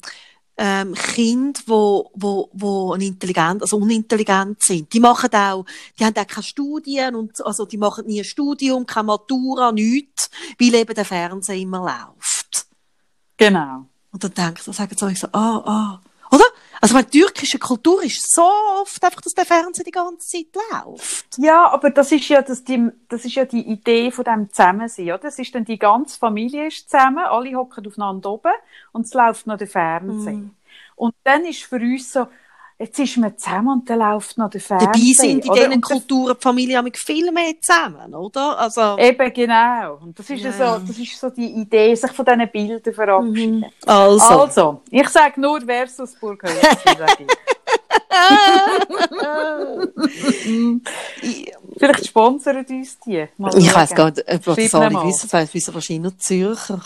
ähm, 0.59 0.94
Kinder, 0.94 1.61
wo, 1.66 2.11
wo, 2.14 2.50
wo 2.52 2.94
intelligent, 2.94 3.62
also 3.62 3.78
unintelligent 3.78 4.61
sind. 4.62 4.92
Die 4.92 5.00
machen 5.00 5.32
auch, 5.32 5.64
die 5.98 6.04
haben 6.04 6.16
auch 6.16 6.26
keine 6.26 6.42
Studien 6.42 7.14
und 7.14 7.44
also 7.46 7.64
die 7.64 7.78
machen 7.78 8.06
nie 8.06 8.20
ein 8.20 8.24
Studium, 8.24 8.84
keine 8.84 9.06
Matura, 9.06 9.70
nichts, 9.70 10.28
weil 10.59 10.74
eben 10.74 10.94
der 10.94 11.04
Fernseher 11.04 11.56
immer 11.56 11.78
läuft. 11.78 12.66
genau. 13.36 13.86
Und 14.11 14.24
dann 14.24 14.32
denke 14.32 14.62
ich, 14.66 14.76
sagen 14.76 14.96
sie 14.96 15.04
euch 15.04 15.18
so, 15.20 15.28
ah, 15.32 15.62
ah. 15.64 16.00
Also, 16.81 16.95
meine 16.95 17.09
türkische 17.09 17.59
Kultur 17.59 18.03
ist 18.03 18.33
so 18.33 18.49
oft 18.81 19.03
einfach, 19.03 19.20
dass 19.20 19.35
der 19.35 19.45
Fernseher 19.45 19.85
die 19.85 19.91
ganze 19.91 20.26
Zeit 20.26 20.47
läuft. 20.55 21.39
Ja, 21.39 21.68
aber 21.70 21.91
das 21.91 22.12
ist 22.12 22.29
ja, 22.29 22.43
das, 22.43 22.64
die, 22.64 22.91
das 23.09 23.24
ist 23.24 23.35
ja 23.35 23.45
die 23.45 23.66
Idee 23.68 24.11
von 24.11 24.24
dem 24.24 24.51
Zusammensein, 24.51 25.07
oder? 25.07 25.18
Das 25.18 25.39
ist 25.39 25.55
dann 25.55 25.64
die 25.64 25.79
ganze 25.79 26.18
Familie 26.18 26.68
ist 26.68 26.91
zusammen, 26.91 27.24
alle 27.24 27.55
hocken 27.57 27.87
aufeinander 27.87 28.31
oben 28.31 28.53
und 28.93 29.07
es 29.07 29.14
läuft 29.14 29.47
noch 29.47 29.59
der 29.59 29.66
Fernseher. 29.66 30.35
Mhm. 30.35 30.55
Und 30.97 31.14
dann 31.24 31.45
ist 31.45 31.62
für 31.62 31.76
uns 31.76 32.12
so, 32.12 32.26
jetzt 32.79 32.99
ist 32.99 33.16
man 33.16 33.37
zusammen 33.37 33.81
und 33.81 33.91
dann 33.91 33.99
läuft 33.99 34.39
noch 34.39 34.51
der 34.51 34.61
Fernseher. 34.61 34.93
Dabei 34.93 35.12
sind 35.12 35.45
in 35.47 35.53
diesen 35.53 35.81
Kulturen 35.81 36.37
die 36.39 36.43
Familie 36.43 36.83
mit 36.83 36.97
viel 36.97 37.31
mehr 37.33 37.55
zusammen, 37.61 38.14
oder? 38.14 38.59
Also, 38.59 38.97
Eben, 38.99 39.33
genau. 39.33 39.99
Und 40.01 40.18
das 40.18 40.31
ist 40.31 40.45
ja. 40.45 40.53
So, 40.53 40.87
das 40.87 40.99
ist 40.99 41.18
so 41.18 41.31
die 41.31 41.51
Idee, 41.61 41.95
sich 41.95 42.12
von 42.12 42.24
diesen 42.24 42.49
Bildern 42.51 42.95
verabschieden. 42.95 43.66
also. 43.85 44.24
Also, 44.24 44.83
ich 44.91 45.09
sage 45.09 45.41
nur 45.41 45.61
versus 45.61 46.14
Burghölzli, 46.14 46.97
sage 46.99 47.16
ich. 47.20 47.26
ich, 51.22 51.55
Vielleicht 51.79 52.07
sponsern 52.07 52.64
uns 52.64 52.99
die. 53.01 53.26
Mal 53.37 53.57
ich 53.57 53.74
weiss 53.74 53.95
gar 53.95 54.11
nicht, 54.11 54.24
ob 54.29 54.57
das 54.57 54.74
alle 54.74 55.05
wissen, 55.05 55.29
das 55.31 55.55
wissen 55.55 55.74
wahrscheinlich 55.74 56.03
nur 56.03 56.18
Zürcher 56.18 56.81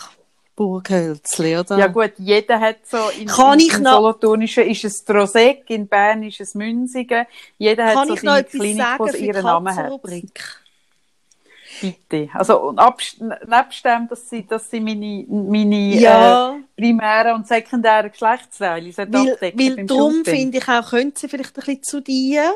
Burghölzli, 0.54 1.56
oder? 1.56 1.78
Ja 1.78 1.86
gut, 1.86 2.12
jeder 2.18 2.60
hat 2.60 2.76
so, 2.86 2.98
in, 3.18 3.26
Kann 3.26 3.58
in, 3.58 3.66
ich 3.66 3.74
im 3.74 3.82
noch- 3.82 3.92
Solothurnischen 3.92 4.64
ist 4.64 4.84
es 4.84 5.04
Trosek, 5.04 5.64
in 5.68 5.88
Bern 5.88 6.22
ist 6.22 6.40
es 6.40 6.54
Münzigen. 6.54 7.26
Jeder 7.58 7.86
hat 7.86 7.94
Kann 7.94 8.08
so 8.08 8.14
ich 8.14 8.22
noch 8.22 8.32
seine 8.34 8.44
Klinik, 8.44 8.82
sagen 8.82 9.10
die 9.18 9.26
ihren 9.26 9.44
Namen 9.44 9.74
hat. 9.74 9.92
Bitte. 11.80 12.28
Also, 12.34 12.72
nebst 12.72 13.84
dem, 13.84 14.06
dass 14.08 14.28
sie, 14.28 14.46
dass 14.46 14.70
sie 14.70 14.78
meine, 14.78 15.24
meine 15.28 15.98
Ja. 15.98 16.54
äh, 16.54 16.60
primären 16.76 17.34
und 17.34 17.48
sekundären 17.48 18.10
Geschlechtsteile 18.10 18.96
Weil, 18.96 19.32
abdecken 19.32 19.58
weil 19.58 19.86
darum 19.86 20.24
finde 20.24 20.58
ich 20.58 20.68
auch, 20.68 20.90
könnte 20.90 21.18
sie 21.20 21.28
vielleicht 21.28 21.56
ein 21.58 21.64
bisschen 21.64 21.82
zu 21.82 22.00
dir. 22.02 22.52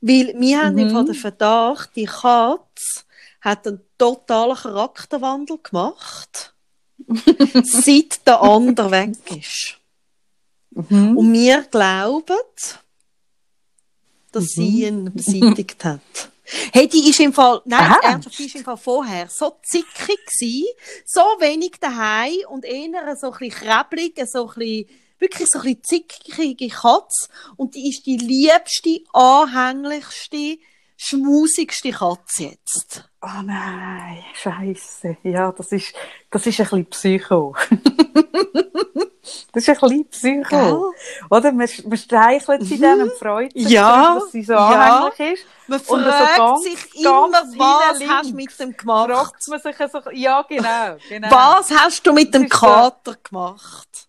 Weil 0.00 0.34
wir 0.38 0.62
haben 0.62 0.74
Mhm. 0.74 0.78
im 0.80 0.90
Fall 0.90 1.04
den 1.06 1.14
Verdacht, 1.14 1.90
die 1.96 2.04
Katze 2.04 3.04
hat 3.40 3.66
einen 3.66 3.80
totalen 3.96 4.56
Charakterwandel 4.56 5.58
gemacht, 5.62 6.54
seit 7.64 8.26
der 8.26 8.40
andere 8.42 8.90
weg 8.90 9.10
ist. 9.36 9.78
Mhm. 10.70 11.16
Und 11.16 11.32
wir 11.32 11.62
glauben, 11.62 12.36
dass 14.32 14.44
sie 14.48 14.90
Mhm. 14.90 15.06
ihn 15.06 15.12
beseitigt 15.14 15.84
hat. 15.84 16.00
Hey, 16.72 16.88
die 16.88 17.10
ist 17.10 17.20
im 17.20 17.34
Fall, 17.34 17.60
nein, 17.66 17.78
Aha. 17.92 17.98
ernsthaft, 18.04 18.38
die 18.38 18.46
ist 18.46 18.54
im 18.54 18.64
Fall 18.64 18.78
vorher 18.78 19.28
so 19.28 19.58
zickig 19.62 20.18
gsi, 20.24 20.64
so 21.04 21.20
wenig 21.40 21.72
daheim 21.78 22.32
und 22.48 22.64
eher 22.64 23.14
so 23.20 23.30
ein 23.32 23.38
bisschen 23.38 23.50
kreblig, 23.68 24.18
so 24.26 24.48
ein 24.48 24.54
bisschen, 24.54 24.88
wirklich 25.18 25.50
so 25.50 25.58
ein 25.58 25.76
bisschen 25.76 26.06
zickige 26.08 26.68
Katze. 26.68 27.28
Und 27.56 27.74
die 27.74 27.90
ist 27.90 28.06
die 28.06 28.16
liebste, 28.16 29.00
anhänglichste, 29.12 30.56
schmusigste 30.98 31.92
Katze 31.92 32.44
jetzt. 32.44 33.08
Oh 33.22 33.42
nein, 33.44 34.24
Scheiße. 34.34 35.16
Ja, 35.22 35.52
das 35.52 35.72
ist, 35.72 35.94
das 36.30 36.46
ist 36.46 36.60
ein 36.60 36.64
bisschen 36.64 36.86
Psycho. 36.86 37.54
das 39.52 39.62
ist 39.62 39.68
ein 39.68 39.78
bisschen 39.78 40.08
Psycho. 40.08 40.92
Oder? 41.30 41.52
Man, 41.52 41.68
man 41.86 41.98
streichelt 41.98 42.64
sie 42.64 42.80
dann 42.80 43.02
und 43.02 43.12
freut 43.12 43.52
sich, 43.52 43.64
Mhm. 43.64 43.70
Ja, 43.70 44.02
darüber, 44.02 44.20
dass 44.20 44.32
sie 44.32 44.42
so 44.42 44.52
ja. 44.52 44.68
anhänglich 44.68 45.34
ist. 45.34 45.46
Man 45.68 45.80
Und 45.80 45.86
so 45.86 46.10
fragt 46.10 46.36
ganz, 46.36 46.62
sich 46.64 47.04
ganz 47.04 47.54
immer, 47.54 47.58
was 47.58 48.08
hast 48.08 48.30
du 48.30 48.34
mit 48.34 48.60
dem 48.60 48.76
gemacht? 48.76 49.10
Fragt 49.10 49.48
man 49.48 49.60
sich 49.60 49.76
so, 49.76 50.10
ja, 50.12 50.42
genau, 50.42 50.96
genau. 51.08 51.30
Was 51.30 51.70
hast 51.70 52.06
du 52.06 52.12
mit 52.12 52.34
dem 52.34 52.48
Kater 52.48 53.16
gemacht? 53.22 54.07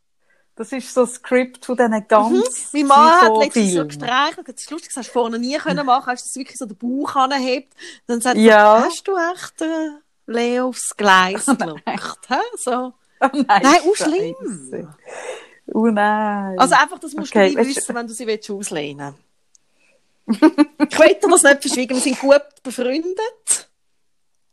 Das 0.59 0.73
ist 0.73 0.93
so 0.93 1.05
das 1.05 1.13
Skript 1.15 1.65
von 1.65 1.77
diesen 1.77 2.05
ganz 2.09 2.73
Mein 2.73 2.85
Mann 2.87 3.21
hat 3.21 3.37
letztens 3.37 3.73
so 3.73 3.85
gestreichelt, 3.87 4.45
das 4.45 4.55
ist 4.61 4.69
lustig, 4.71 4.89
das 4.89 4.97
hast 4.97 5.07
du 5.07 5.13
vorne 5.13 5.39
nie 5.39 5.55
können 5.57 5.85
machen, 5.85 6.07
hast 6.11 6.25
du 6.25 6.27
das 6.27 6.35
wirklich 6.35 6.57
so 6.57 6.65
den 6.65 6.75
Bauch 6.77 7.15
anhebt, 7.15 7.73
dann 8.07 8.19
sagt 8.19 8.35
Ja. 8.37 8.75
er, 8.79 8.83
hast 8.83 9.07
du 9.07 9.15
echt 9.15 9.61
äh, 9.61 9.89
Leo 10.27 10.67
aufs 10.67 10.97
Gleis 10.97 11.45
gelockt? 11.57 11.85
Hä? 12.27 12.35
so. 12.57 12.93
Oh 13.21 13.27
nein, 13.31 13.45
Nein, 13.47 13.63
auch 13.63 13.95
Scheisse. 13.95 14.09
schlimm. 14.09 14.93
Oh 15.73 15.85
nein. 15.87 16.59
Also 16.59 16.75
einfach, 16.75 16.99
das 16.99 17.13
musst 17.13 17.31
Okay, 17.33 17.51
du 17.51 17.57
weißt 17.59 17.69
du- 17.71 17.75
wissen, 17.77 17.95
wenn 17.95 18.07
du 18.07 18.13
sie 18.13 18.27
willst 18.27 18.51
auslehnen 18.51 19.15
Ich 20.27 20.41
will 20.41 21.17
das 21.21 21.43
nicht 21.43 21.61
verschwiegen, 21.61 21.95
wir 21.95 22.01
sind 22.01 22.19
gut 22.19 22.41
befreundet. 22.63 23.69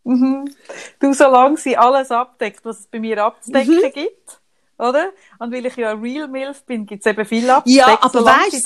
Mhm. 0.05 0.55
Du, 1.01 1.13
solange 1.13 1.57
sie 1.57 1.77
alles 1.77 2.13
abdeckt, 2.13 2.65
was 2.65 2.79
es 2.81 2.87
bei 2.87 3.01
mir 3.01 3.25
abzudecken 3.25 3.75
Mhm. 3.77 3.93
gibt, 3.93 4.41
oder? 4.79 5.11
Und 5.39 5.53
weil 5.53 5.67
ich 5.67 5.77
ja 5.77 5.93
Real 5.93 6.29
Milf 6.29 6.65
bin, 6.65 6.87
gibt 6.87 7.05
es 7.05 7.11
eben 7.11 7.25
viel 7.25 7.49
abzudecken. 7.49 7.79
Ja, 7.91 7.99
aber 8.03 8.25
weißt 8.25 8.53
du, 8.53 8.57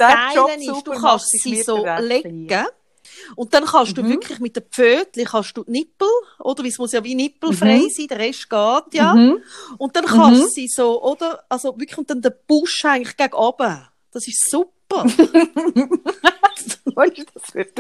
ist, 0.73 0.87
du 0.87 0.91
kannst 0.93 1.31
sie 1.31 1.63
so 1.63 1.83
der 1.83 2.01
legen 2.01 2.47
gleich. 2.47 2.67
und 3.37 3.53
dann 3.55 3.65
kannst 3.65 3.97
du 3.97 4.03
Mhm. 4.03 4.09
wirklich 4.11 4.39
mit 4.41 4.57
den 4.57 4.65
Pfötchen 4.71 5.25
kannst 5.25 5.57
du 5.57 5.65
die 5.65 5.71
Nippel, 5.73 6.09
oder? 6.39 6.63
Weil 6.63 6.71
es 6.71 6.79
muss 6.79 6.93
ja 6.93 7.03
wie 7.05 7.15
nippelfrei 7.15 7.79
Mhm. 7.79 7.91
sein, 7.91 8.07
der 8.09 8.19
Rest 8.19 8.49
geht 8.51 8.95
ja. 8.95 9.15
Mhm. 9.15 9.43
Und 9.79 9.95
dann 9.97 10.05
kannst 10.07 10.41
Mhm. 10.41 10.45
du 10.45 10.49
sie 10.49 10.69
so, 10.69 11.03
oder? 11.03 11.45
Also 11.49 11.79
wirklich, 11.79 11.99
und 11.99 12.09
dann 12.11 12.23
den 12.23 12.33
Busch 12.47 12.85
eigentlich 12.85 13.17
gegen 13.17 13.35
oben. 13.35 13.87
Das 14.13 14.27
ist 14.27 14.51
super. 14.51 15.05
Das 16.95 17.55
wird. 17.55 17.71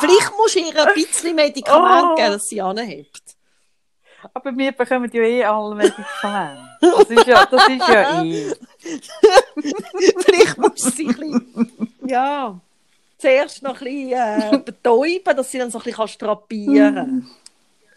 Vielleicht 0.00 0.32
musst 0.36 0.54
du 0.54 0.60
ihr 0.60 0.86
ein 0.86 0.94
bisschen 0.94 1.34
Medikament 1.36 2.06
Oh. 2.12 2.14
geben, 2.14 2.32
dass 2.32 2.44
sie 2.46 2.62
anhebt. 2.62 3.22
Aber 4.34 4.56
wir 4.56 4.72
bekommen 4.72 5.10
ja 5.12 5.22
eh 5.22 5.44
alle 5.44 5.74
Medikamente. 5.74 6.62
Das 6.80 7.10
ist 7.10 7.26
ja, 7.26 7.46
das 7.46 7.68
ist 7.68 7.88
ja. 7.88 8.24
Vielleicht 10.24 10.58
musst 10.58 10.86
du 10.86 10.90
sie 10.90 11.08
ein 11.08 11.14
bisschen, 11.14 11.92
ja, 12.06 12.58
zuerst 13.18 13.62
noch 13.62 13.80
ein 13.80 13.84
bisschen 13.84 14.52
äh, 14.54 14.58
betäuben, 14.58 15.36
dass 15.36 15.50
sie 15.50 15.58
dann 15.58 15.70
so 15.70 15.78
ein 15.78 15.84
bisschen 15.84 16.08
strapieren 16.08 16.94
kann. 16.94 17.30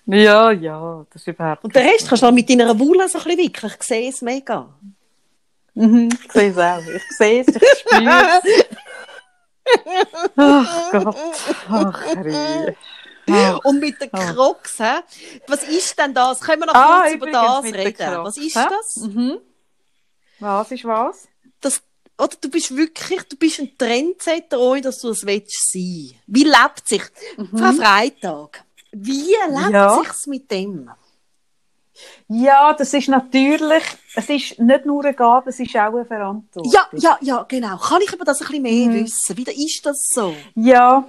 Ja, 0.05 0.51
ja, 0.51 1.05
das 1.11 1.21
ist 1.21 1.27
überhaupt. 1.27 1.63
Und 1.63 1.75
den 1.75 1.87
Rest 1.87 2.07
kannst 2.07 2.23
du 2.23 2.27
dann 2.27 2.35
mit 2.35 2.49
deiner 2.49 2.77
Wolle 2.79 3.07
so 3.07 3.19
ein 3.19 3.23
bisschen 3.23 3.39
wickeln. 3.39 3.73
Ich 3.79 3.83
sehe 3.83 4.09
es 4.09 4.21
mega. 4.21 4.67
Mhm, 5.73 6.09
ich 6.25 6.31
sehe 6.31 6.49
es 6.49 6.57
auch. 6.57 6.81
Ich 6.81 7.17
sehe 7.17 7.41
es, 7.41 7.47
ich 7.47 7.79
spüre 7.79 8.41
es. 8.43 8.65
Ach 10.35 10.91
Gott. 10.91 11.15
Ach, 11.69 12.05
Herr. 12.15 12.75
Ah. 13.33 13.59
Und 13.63 13.79
mit 13.79 13.99
den. 14.01 14.11
Crocs, 14.11 14.79
hä? 14.79 14.99
Was 15.47 15.63
ist 15.63 15.97
denn 15.97 16.13
das? 16.13 16.39
Können 16.41 16.61
wir 16.61 16.65
noch 16.67 16.75
Ah, 16.75 17.01
kurz 17.03 17.13
über 17.15 17.31
das 17.31 17.63
reden? 17.65 18.23
Was 18.23 18.37
ist 18.37 18.55
hä? 18.55 18.65
das? 18.69 18.95
Mhm. 18.97 19.37
Was 20.39 20.71
ist 20.71 20.85
was? 20.85 21.27
das? 21.59 21.81
Oder 22.17 22.35
du 22.39 22.49
bist 22.49 22.75
wirklich, 22.75 23.23
du 23.23 23.35
bist 23.35 23.59
ein 23.59 23.71
Trendsetter, 23.77 24.59
ohne 24.59 24.81
dass 24.81 24.99
du 24.99 25.09
es 25.09 25.25
willst 25.25 25.71
sein. 25.71 26.11
Wie 26.27 26.43
lebt 26.43 26.87
sich, 26.87 27.01
Frau 27.57 27.71
Freitag, 27.71 28.63
wie 28.91 29.31
lebt 29.49 29.67
Mhm. 29.67 29.71
Ja. 29.73 29.99
sich's 30.03 30.27
mit 30.27 30.49
dem? 30.51 30.89
Ja, 32.27 32.73
das 32.73 32.93
ist 32.93 33.09
natürlich, 33.09 33.83
es 34.15 34.29
ist 34.29 34.59
nicht 34.59 34.85
nur 34.85 35.03
eine 35.03 35.13
Gabe, 35.13 35.49
es 35.49 35.59
ist 35.59 35.75
auch 35.75 35.93
eine 35.93 36.05
Verantwortung. 36.05 36.71
Ja, 36.71 36.87
ja, 36.93 37.17
ja, 37.21 37.43
genau. 37.47 37.77
Kann 37.77 38.01
ich 38.01 38.11
aber 38.13 38.23
das 38.25 38.41
ein 38.41 38.47
bisschen 38.47 38.63
mehr 38.63 38.87
Mhm. 38.89 38.93
wissen? 39.05 39.37
Wie 39.37 39.65
ist 39.65 39.85
das 39.85 39.97
so? 40.13 40.33
Ja, 40.55 41.07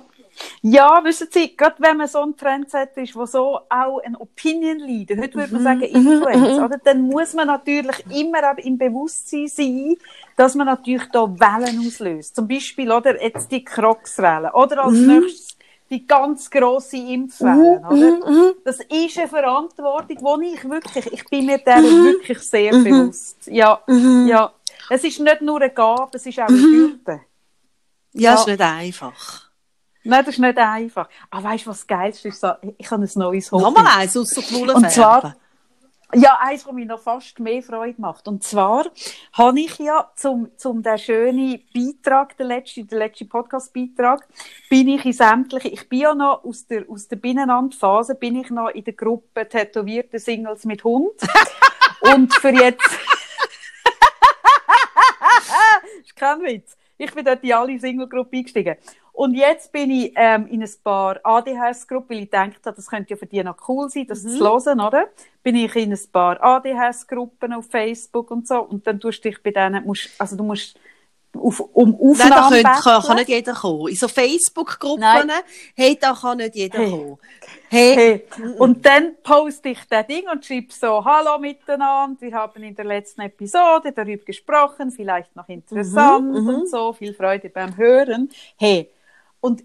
ja, 0.62 1.01
wissen 1.05 1.28
Sie, 1.31 1.56
gerade 1.56 1.77
wenn 1.78 1.97
man 1.97 2.09
so 2.09 2.20
ein 2.20 2.36
Trendsetter 2.36 3.02
ist, 3.02 3.16
wo 3.16 3.27
so 3.27 3.60
auch 3.69 3.98
ein 4.05 4.16
Opinion 4.16 4.78
Leader, 4.78 5.16
heute 5.16 5.35
würde 5.35 5.52
man 5.55 5.62
sagen 5.62 5.82
Influencer, 5.82 6.64
oder? 6.64 6.78
dann 6.78 7.02
muss 7.02 7.35
man 7.35 7.47
natürlich 7.48 8.05
immer 8.10 8.59
im 8.59 8.78
Bewusstsein 8.78 9.48
sein, 9.48 9.97
dass 10.36 10.55
man 10.55 10.66
natürlich 10.66 11.09
da 11.12 11.23
Wellen 11.28 11.86
auslöst. 11.86 12.36
Zum 12.36 12.48
Beispiel, 12.48 12.90
oder, 12.90 13.23
jetzt 13.23 13.51
die 13.51 13.64
Crocs-Welle. 13.64 14.52
Oder 14.52 14.85
als 14.85 14.94
nächstes 14.98 15.56
die 15.90 16.06
ganz 16.06 16.51
grosse 16.51 16.97
Impfwelle, 16.97 17.82
oder? 17.86 18.55
Das 18.64 18.81
ist 18.81 19.19
eine 19.19 19.28
Verantwortung, 19.28 20.40
die 20.40 20.55
ich 20.55 20.64
wirklich, 20.64 21.12
ich 21.12 21.24
bin 21.27 21.44
mir 21.44 21.59
der 21.59 21.82
wirklich 21.82 22.39
sehr 22.39 22.70
bewusst. 22.73 23.47
Ja, 23.47 23.82
ja. 23.86 24.52
Es 24.89 25.05
ist 25.05 25.20
nicht 25.20 25.43
nur 25.43 25.60
eine 25.60 25.70
Gabe, 25.70 26.16
es 26.16 26.24
ist 26.24 26.39
auch 26.40 26.48
eine 26.48 26.59
Hürde. 26.59 27.20
Ja, 28.14 28.32
Ja. 28.32 28.35
ist 28.35 28.47
nicht 28.47 28.60
einfach. 28.60 29.52
Nein, 30.05 30.24
das 30.24 30.35
ist 30.35 30.41
nicht 30.41 30.59
einfach. 30.59 31.09
Aber 31.31 31.45
weißt 31.45 31.66
du, 31.66 31.70
was 31.70 31.79
das 31.79 31.87
Geilste 31.87 32.29
ist? 32.29 32.41
So, 32.41 32.53
Ich 32.79 32.91
habe 32.91 33.03
ein 33.03 33.11
neues 33.15 33.53
Hobby. 33.53 33.62
Nochmal 33.62 33.87
eins, 33.99 34.16
ausser 34.16 34.43
die 34.43 34.55
Wolle 34.55 34.74
Und 34.74 34.91
zwar-. 34.91 35.37
Ja, 36.15 36.39
eins, 36.43 36.66
was 36.66 36.74
mir 36.74 36.85
noch 36.85 37.01
fast 37.01 37.41
mehr 37.41 37.62
Freude 37.62 37.99
macht. 37.99 38.29
Und 38.29 38.45
zwar 38.45 38.85
habe 39.33 39.61
ich 39.61 39.79
ja 39.79 40.11
zum, 40.15 40.51
zum 40.59 40.83
den 40.83 40.99
schönen 40.99 41.62
Beitrag, 41.73 42.37
der 42.37 42.45
letzte, 42.47 42.85
der 42.85 42.99
letzte 42.99 43.24
Podcast-Beitrag, 43.24 44.29
bin 44.69 44.89
ich 44.89 45.07
in 45.07 45.15
sämtliche, 45.15 45.69
ich 45.69 45.89
bin 45.89 46.01
ja 46.01 46.15
noch 46.15 46.45
aus 46.45 46.66
der, 46.66 46.85
aus 46.91 47.09
der 47.09 47.16
Binnenlandphase, 47.16 48.15
bin 48.15 48.37
ich 48.37 48.51
noch 48.51 48.69
in 48.69 48.85
der 48.85 48.93
Gruppe 48.93 49.49
tätowierte 49.49 50.19
Singles 50.19 50.66
mit 50.66 50.85
Hund. 50.85 51.12
Und 52.15 52.35
für 52.35 52.51
jetzt, 52.51 52.83
ist 56.03 56.15
kein 56.15 56.43
Witz. 56.43 56.77
Ich 56.99 57.15
bin 57.15 57.24
dort 57.24 57.43
in 57.43 57.55
alle 57.55 57.79
Single-Gruppe 57.79 58.37
eingestiegen. 58.37 58.77
Und 59.13 59.35
jetzt 59.35 59.71
bin 59.73 59.91
ich 59.91 60.13
ähm, 60.17 60.47
in 60.49 60.63
ein 60.63 60.71
paar 60.83 61.21
ADHS-Gruppen, 61.23 62.11
weil 62.17 62.23
ich 62.25 62.31
gedacht 62.31 62.65
habe, 62.65 62.77
das 62.77 62.87
könnte 62.89 63.11
ja 63.11 63.17
für 63.17 63.27
die 63.27 63.43
noch 63.45 63.57
cool 63.69 63.89
sein, 63.91 64.07
das 64.07 64.23
zu 64.23 64.41
hören, 64.41 64.81
oder? 64.81 65.07
Bin 65.43 65.55
ich 65.55 65.75
in 65.77 65.93
ein 65.93 66.01
paar 66.11 66.43
ADHS-Gruppen 66.43 67.53
auf 67.53 67.67
Facebook 67.67 68.31
und 68.31 68.49
so. 68.49 68.61
Und 68.61 68.87
dann 68.87 68.99
tust 69.01 69.25
du 69.25 69.29
dich 69.29 69.43
bei 69.43 69.51
denen, 69.51 69.85
musst, 69.85 70.09
also 70.19 70.35
du 70.37 70.45
musst 70.45 70.79
auf, 71.37 71.61
um 71.61 71.91
Nein, 71.91 72.31
da 72.31 72.47
Aufnahmen 72.47 72.63
kann, 72.63 73.03
kann 73.03 73.17
nicht 73.17 73.29
jeder 73.29 73.55
kommen. 73.55 73.89
In 73.89 73.97
so 73.97 74.09
Facebook-Gruppen, 74.09 75.01
Nein. 75.01 75.31
hey, 75.75 75.99
da 76.01 76.15
kann 76.15 76.39
nicht 76.39 76.55
jeder 76.55 76.79
Hey. 76.79 76.91
kommen. 76.91 77.19
Hey, 77.71 77.95
Hey. 77.95 78.27
Und 78.59 78.85
dann 78.85 79.15
poste 79.23 79.71
ich 79.71 79.79
das 79.89 80.07
Ding 80.07 80.25
und 80.31 80.45
schreibe 80.45 80.73
so, 80.73 81.03
hallo 81.05 81.39
miteinander, 81.39 82.21
wir 82.21 82.33
haben 82.35 82.63
in 82.63 82.75
der 82.75 82.85
letzten 82.85 83.23
Episode 83.23 83.93
darüber 83.93 84.25
gesprochen, 84.25 84.91
vielleicht 84.91 85.35
noch 85.37 85.49
interessant 85.49 86.33
Mhm, 86.33 86.49
und 86.49 86.69
so, 86.71 86.93
viel 86.93 87.15
Freude 87.15 87.49
beim 87.49 87.77
Hören. 87.79 88.29
Hey, 88.59 88.91
und, 89.43 89.64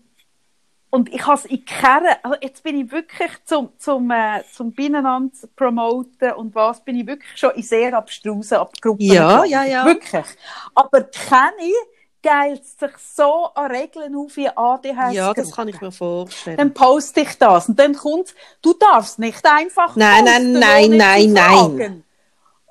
und 0.89 1.13
ich 1.13 1.25
habe 1.25 1.37
es 1.37 1.45
in 1.45 1.63
keiner, 1.63 2.17
also 2.23 2.37
jetzt 2.41 2.63
bin 2.63 2.81
ich 2.81 2.91
wirklich 2.91 3.31
zum, 3.45 3.69
zum, 3.77 4.09
äh, 4.11 4.43
zum 4.51 4.73
Binnenland 4.73 5.33
promoten 5.55 6.33
und 6.33 6.55
was, 6.55 6.83
bin 6.83 6.97
ich 6.97 7.07
wirklich 7.07 7.37
schon 7.37 7.51
in 7.51 7.61
sehr 7.63 7.93
abstrusen 7.93 8.57
Gruppen. 8.81 9.05
Ja, 9.05 9.45
ja, 9.45 9.63
ja. 9.63 9.85
Wirklich. 9.85 10.25
Aber 10.73 11.03
kenne 11.03 11.71
geilt 12.23 12.65
sich 12.65 12.97
so 12.97 13.45
an 13.53 13.71
Regeln 13.71 14.15
auf 14.15 14.35
wie 14.35 14.49
ADHS. 14.49 15.13
ja, 15.13 15.33
das 15.33 15.51
kann 15.55 15.67
ich 15.67 15.79
mir 15.79 15.91
vorstellen. 15.91 16.57
Dann 16.57 16.73
poste 16.73 17.21
ich 17.21 17.37
das 17.37 17.69
und 17.69 17.79
dann 17.79 17.93
kommt, 17.95 18.33
du 18.61 18.73
darfst 18.73 19.19
nicht 19.19 19.45
einfach 19.45 19.95
Nein, 19.95 20.25
posten, 20.25 20.53
nein, 20.53 20.89
nein, 20.97 21.31
nein, 21.31 21.37
fragen. 21.37 22.03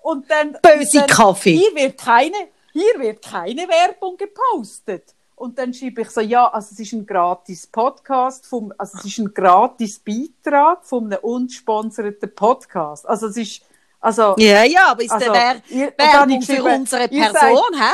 Und 0.03 0.31
dann 0.31 0.57
Böse 0.61 0.99
dann, 0.99 1.07
Kaffee. 1.07 1.57
Hier 1.57 1.75
wird 1.75 1.99
keine, 1.99 2.37
hier 2.73 2.99
wird 2.99 3.23
keine 3.23 3.69
Werbung 3.69 4.17
gepostet. 4.17 5.16
Und 5.37 5.59
dann 5.59 5.75
schreibe 5.75 6.01
ich 6.01 6.11
so, 6.11 6.23
ja, 6.23 6.49
also 6.49 6.71
es 6.73 6.81
ist 6.81 6.93
ein 6.93 7.07
gratis 7.07 7.67
Podcast, 7.67 8.47
vom, 8.47 8.73
also 8.79 8.97
es 8.99 9.05
ist 9.05 9.19
ein 9.19 9.33
gratis 9.35 9.99
Beitrag 9.99 10.83
von 10.85 11.05
einem 11.05 11.19
unsponsorten 11.23 12.35
Podcast. 12.35 13.07
Also 13.07 13.27
es 13.27 13.37
ist, 13.37 13.63
also, 14.01 14.35
Ja, 14.39 14.65
ja, 14.65 14.93
aber 14.93 15.03
ist 15.03 15.13
Also, 15.13 15.31
der 15.33 15.63
Wer 15.69 15.93
Werbung 15.99 16.41
für 16.41 16.65
unsere 16.65 17.09
Person, 17.09 17.75
hä? 17.75 17.93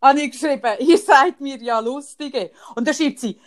habe 0.00 0.20
ich 0.20 0.30
geschrieben, 0.30 0.76
ihr 0.78 0.98
seid 0.98 1.40
mir 1.40 1.56
ja 1.60 1.80
lustige. 1.80 2.52
Und 2.76 2.86
dann 2.86 2.94
schreibt 2.94 3.18
sie, 3.18 3.40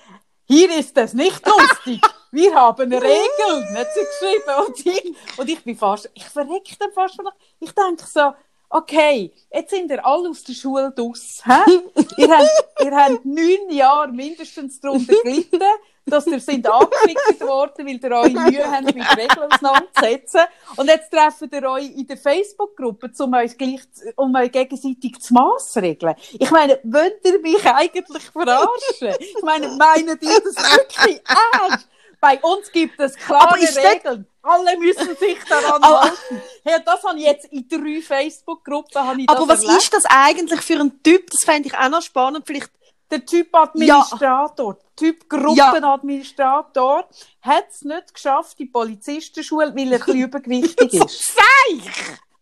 hier 0.44 0.78
ist 0.78 0.98
es 0.98 1.14
nicht 1.14 1.42
lustig. 1.46 2.02
Wir 2.32 2.54
haben 2.54 2.92
Regeln, 2.92 3.78
hat 3.78 3.88
sie 3.94 4.06
geschrieben. 4.06 4.68
Und 4.68 4.86
ich, 4.86 5.16
und 5.38 5.50
ich 5.50 5.64
bin 5.64 5.78
fast, 5.78 6.10
ich 6.14 6.26
verreck 6.26 6.76
dann 6.80 6.92
fast 6.92 7.16
von, 7.16 7.30
ich 7.62 7.72
denke 7.72 8.04
so, 8.06 8.34
okay, 8.70 9.32
jetzt 9.54 9.70
sind 9.70 9.92
ihr 9.92 10.06
alle 10.06 10.30
aus 10.30 10.44
der 10.44 10.54
Schule 10.54 10.92
draus. 10.96 11.42
Hä? 11.46 11.72
ihr, 12.18 12.30
habt, 12.30 12.84
ihr 12.84 12.96
habt 12.96 13.26
neun 13.26 13.70
Jahre 13.70 14.12
mindestens 14.12 14.80
darunter 14.80 15.14
gelitten, 15.24 15.62
dass 16.06 16.28
ihr 16.28 16.40
sind 16.40 16.68
angefickt 16.68 17.42
worden, 17.42 17.86
weil 17.86 18.04
ihr 18.04 18.12
eure 18.12 18.30
Mühe 18.30 18.72
habt, 18.72 18.86
mit 18.86 19.18
Regeln 19.18 19.52
auseinanderzusetzen. 19.52 20.42
Und 20.76 20.88
jetzt 20.88 21.12
treffen 21.12 21.50
ihr 21.52 21.70
euch 21.70 21.96
in 21.96 22.08
der 22.08 22.18
Facebook-Gruppe, 22.18 23.12
um 23.20 23.34
euch, 23.34 23.58
gleich, 23.58 23.82
um 24.16 24.36
euch 24.36 24.52
gegenseitig 24.52 25.20
zu 25.20 25.34
massregeln. 25.34 26.16
Ich 26.34 26.52
meine, 26.52 26.80
wollt 26.84 27.20
ihr 27.24 27.40
mich 27.40 27.66
eigentlich 27.66 28.24
verarschen? 28.24 29.16
Ich 29.20 29.42
meine, 29.42 29.70
meinen 29.70 30.20
die 30.20 30.28
das 30.28 30.56
wirklich 30.56 31.22
ernst? 31.28 31.88
Bei 32.26 32.40
uns 32.42 32.72
gibt 32.72 33.00
es 33.00 33.16
klare 33.16 33.54
Regeln. 33.54 34.26
Alle 34.42 34.80
müssen 34.80 35.16
sich 35.16 35.38
daran 35.48 35.84
halten. 35.84 36.42
Hey, 36.64 36.80
das 36.84 37.04
habe 37.04 37.20
ich 37.20 37.26
jetzt 37.26 37.46
in 37.52 37.68
drei 37.70 38.02
Facebook-Gruppen 38.02 38.98
Aber 39.28 39.48
was 39.48 39.62
erlebt. 39.62 39.84
ist 39.84 39.94
das 39.94 40.06
eigentlich 40.08 40.62
für 40.62 40.80
ein 40.80 41.04
Typ? 41.04 41.30
Das 41.30 41.44
fände 41.44 41.68
ich 41.68 41.78
auch 41.78 41.90
noch 41.90 42.02
spannend. 42.02 42.44
Vielleicht, 42.48 42.72
Der 43.12 43.24
Typ 43.24 43.54
Administrator, 43.54 44.80
Typ 44.96 45.30
Gruppenadministrator, 45.30 47.08
hat 47.44 47.66
es 47.70 47.84
nicht 47.84 48.12
geschafft, 48.16 48.58
die 48.58 48.66
Polizistenschule, 48.66 49.76
weil 49.76 49.94
er 49.94 50.00
ein 50.00 50.06
bisschen 50.06 50.22
übergewichtig 50.24 50.94
ist. 50.96 51.38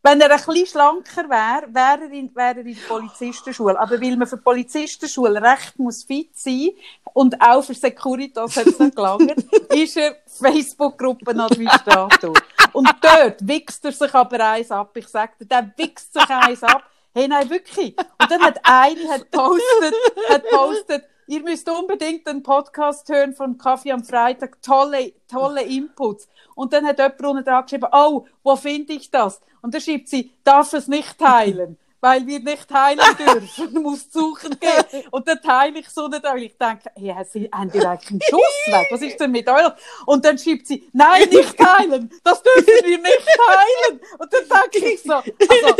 Wenn 0.06 0.20
er 0.20 0.32
ein 0.32 0.36
bisschen 0.36 0.68
schlanker 0.68 1.30
wäre, 1.30 1.74
wäre 1.74 2.04
er, 2.04 2.12
in, 2.12 2.36
wäre 2.36 2.60
er 2.60 2.66
in 2.66 2.76
der 2.76 2.88
Polizistenschule. 2.90 3.80
Aber 3.80 4.02
weil 4.02 4.18
man 4.18 4.28
für 4.28 4.36
die 4.36 4.44
Polizistenschule 4.44 5.42
recht 5.42 5.80
muss 5.80 6.04
fit 6.04 6.38
sein 6.38 6.72
und 7.14 7.40
auch 7.40 7.64
für 7.64 7.74
Securitas 7.74 8.58
hat 8.58 8.68
es 8.68 8.78
nicht 8.78 8.98
gelangt, 8.98 9.34
ist 9.74 9.96
er 9.96 10.18
Facebook-Gruppenadministrator. 10.26 12.34
Und 12.74 12.90
dort 13.00 13.48
wichst 13.48 13.86
er 13.86 13.94
sich 13.94 14.14
aber 14.14 14.46
eins 14.46 14.72
ab. 14.72 14.92
Ich 14.98 15.08
sag 15.08 15.38
dir, 15.38 15.46
der 15.46 15.72
wichst 15.78 16.12
sich 16.12 16.30
eins 16.30 16.64
ab. 16.64 16.84
Hey, 17.14 17.30
nein, 17.30 17.50
wirklich. 17.50 17.96
Und 17.98 18.30
dann 18.30 18.42
hat 18.42 18.60
eine 18.62 19.08
hat 19.08 19.32
postet, 19.32 19.96
hat 20.28 20.44
postet, 20.50 21.06
ihr 21.28 21.42
müsst 21.42 21.70
unbedingt 21.70 22.28
den 22.28 22.44
Podcast 22.44 23.08
hören 23.10 23.34
von 23.34 23.58
Kaffee 23.58 23.92
am 23.92 24.04
Freitag. 24.04 24.62
Tolle, 24.62 25.14
tolle 25.30 25.62
Inputs. 25.64 26.28
Und 26.56 26.74
dann 26.74 26.86
hat 26.86 27.00
jemand 27.00 27.22
unten 27.24 27.44
dran 27.46 27.64
geschrieben, 27.64 27.88
oh, 27.92 28.26
wo 28.44 28.56
finde 28.56 28.94
ich 28.94 29.10
das? 29.12 29.42
Und 29.62 29.74
dann 29.74 29.82
schreibt 29.82 30.08
sie, 30.10 30.32
darf 30.44 30.74
es 30.74 30.88
nicht 30.88 31.18
teilen, 31.18 31.78
weil 32.02 32.28
wir 32.28 32.40
nicht 32.42 32.68
teilen 32.70 33.00
dürfen, 33.18 33.74
muss 33.82 34.12
suchen 34.12 34.60
gehen. 34.60 35.04
Und 35.12 35.28
dann 35.28 35.42
teile 35.42 35.80
ich 35.80 35.90
so 35.90 36.08
nicht, 36.10 36.24
weil 36.24 36.44
ich 36.44 36.58
denke, 36.58 36.92
hey, 36.96 37.16
Sie- 37.32 37.50
haben 37.52 37.72
die 37.72 37.80
eigentlich 37.86 38.12
einen 38.12 38.22
Schuss 38.22 38.68
weg? 38.68 38.88
Was 38.92 39.02
ist 39.02 39.20
denn 39.20 39.32
mit 39.32 39.48
euch? 39.48 39.72
Und 40.06 40.26
dann 40.26 40.38
schreibt 40.38 40.68
sie, 40.68 40.88
nein, 40.94 41.30
nicht 41.30 41.58
teilen, 41.58 42.12
das 42.24 42.44
dürfen 42.44 42.68
wir 42.84 42.98
nicht 42.98 43.28
teilen. 43.48 44.02
Und 44.20 44.34
dann 44.34 44.62
denke 44.72 44.90
ich 44.94 45.02
so, 45.02 45.14
also, 45.14 45.76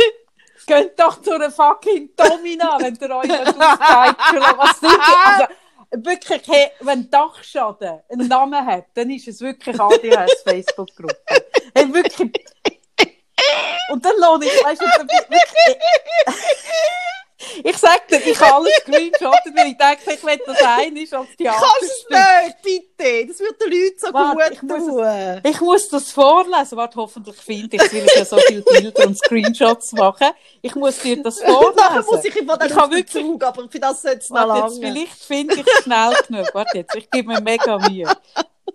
Geht 0.66 0.98
doch 0.98 1.20
zu 1.20 1.32
einer 1.32 1.50
fucking 1.50 2.10
Domina, 2.16 2.78
wenn 2.80 2.94
ihr 2.94 3.16
euch 3.16 3.28
nicht 3.28 3.56
lasst. 3.56 3.80
Was 4.56 4.80
sind? 4.80 5.00
Also, 5.24 5.46
wirklich, 6.04 6.42
hey, 6.46 6.70
wenn 6.80 7.10
Dachschaden 7.10 8.00
einen 8.10 8.28
Namen 8.28 8.66
hat, 8.66 8.86
dann 8.94 9.10
ist 9.10 9.28
es 9.28 9.40
wirklich 9.40 9.78
ADHS 9.78 10.42
Facebook-Gruppe. 10.42 11.16
Hey, 11.74 11.92
wirklich. 11.92 12.32
Und 13.90 14.04
dann 14.04 14.16
lohne 14.18 14.46
ich, 14.46 14.64
weißt 14.64 14.80
du, 14.80 14.86
wirklich, 14.86 15.76
ich 17.64 17.76
sag 17.76 18.06
dir, 18.08 18.24
ich 18.24 18.40
habe 18.40 18.54
alles 18.54 18.72
screenshottet, 18.82 19.52
weil 19.56 19.66
ich 19.72 19.76
denke, 19.76 20.12
ich 20.14 20.24
will 20.24 20.40
das 20.46 20.62
ein 20.62 20.96
ist 20.96 21.12
als 21.14 21.28
Theater. 21.36 21.60
kannst 21.80 22.06
du 22.08 22.14
nicht, 22.14 22.62
bitte. 22.96 23.26
Das 23.26 23.40
wird 23.40 23.60
den 23.60 23.70
Leuten 23.72 23.98
so 23.98 24.12
Warte, 24.12 24.52
ich 24.54 24.60
gut 24.60 24.70
muss 24.70 24.86
tun. 24.86 25.40
Ich 25.44 25.60
muss 25.60 25.88
das 25.88 26.10
vorlesen. 26.12 26.76
Warte, 26.78 26.96
hoffentlich 26.96 27.36
finde 27.36 27.76
ich 27.76 27.82
es, 27.82 27.92
weil 27.92 28.04
ich 28.06 28.14
ja 28.14 28.24
so 28.24 28.38
viele 28.38 28.62
Bilder 28.62 29.06
und 29.06 29.18
Screenshots 29.18 29.92
mache. 29.92 30.32
Ich 30.62 30.74
muss 30.76 30.98
dir 31.00 31.22
das 31.22 31.40
vorlesen. 31.42 31.74
Nachher 31.76 32.04
muss 32.04 32.24
ich 32.24 32.36
immer 32.36 32.54
Ich 32.62 32.68
den 32.68 32.76
habe 32.76 32.96
Bezug, 33.02 33.42
aber 33.44 33.68
für 33.68 33.80
das 33.80 34.02
sollte 34.02 34.18
es 34.18 34.30
noch 34.30 34.46
lange. 34.46 34.70
vielleicht 34.80 35.24
finde 35.24 35.54
ich 35.56 35.66
es 35.66 35.82
schnell 35.82 36.14
genug. 36.28 36.48
Warte 36.54 36.78
jetzt, 36.78 36.94
ich 36.94 37.10
gebe 37.10 37.28
mir 37.32 37.40
mega 37.40 37.78
Mühe. 37.78 38.10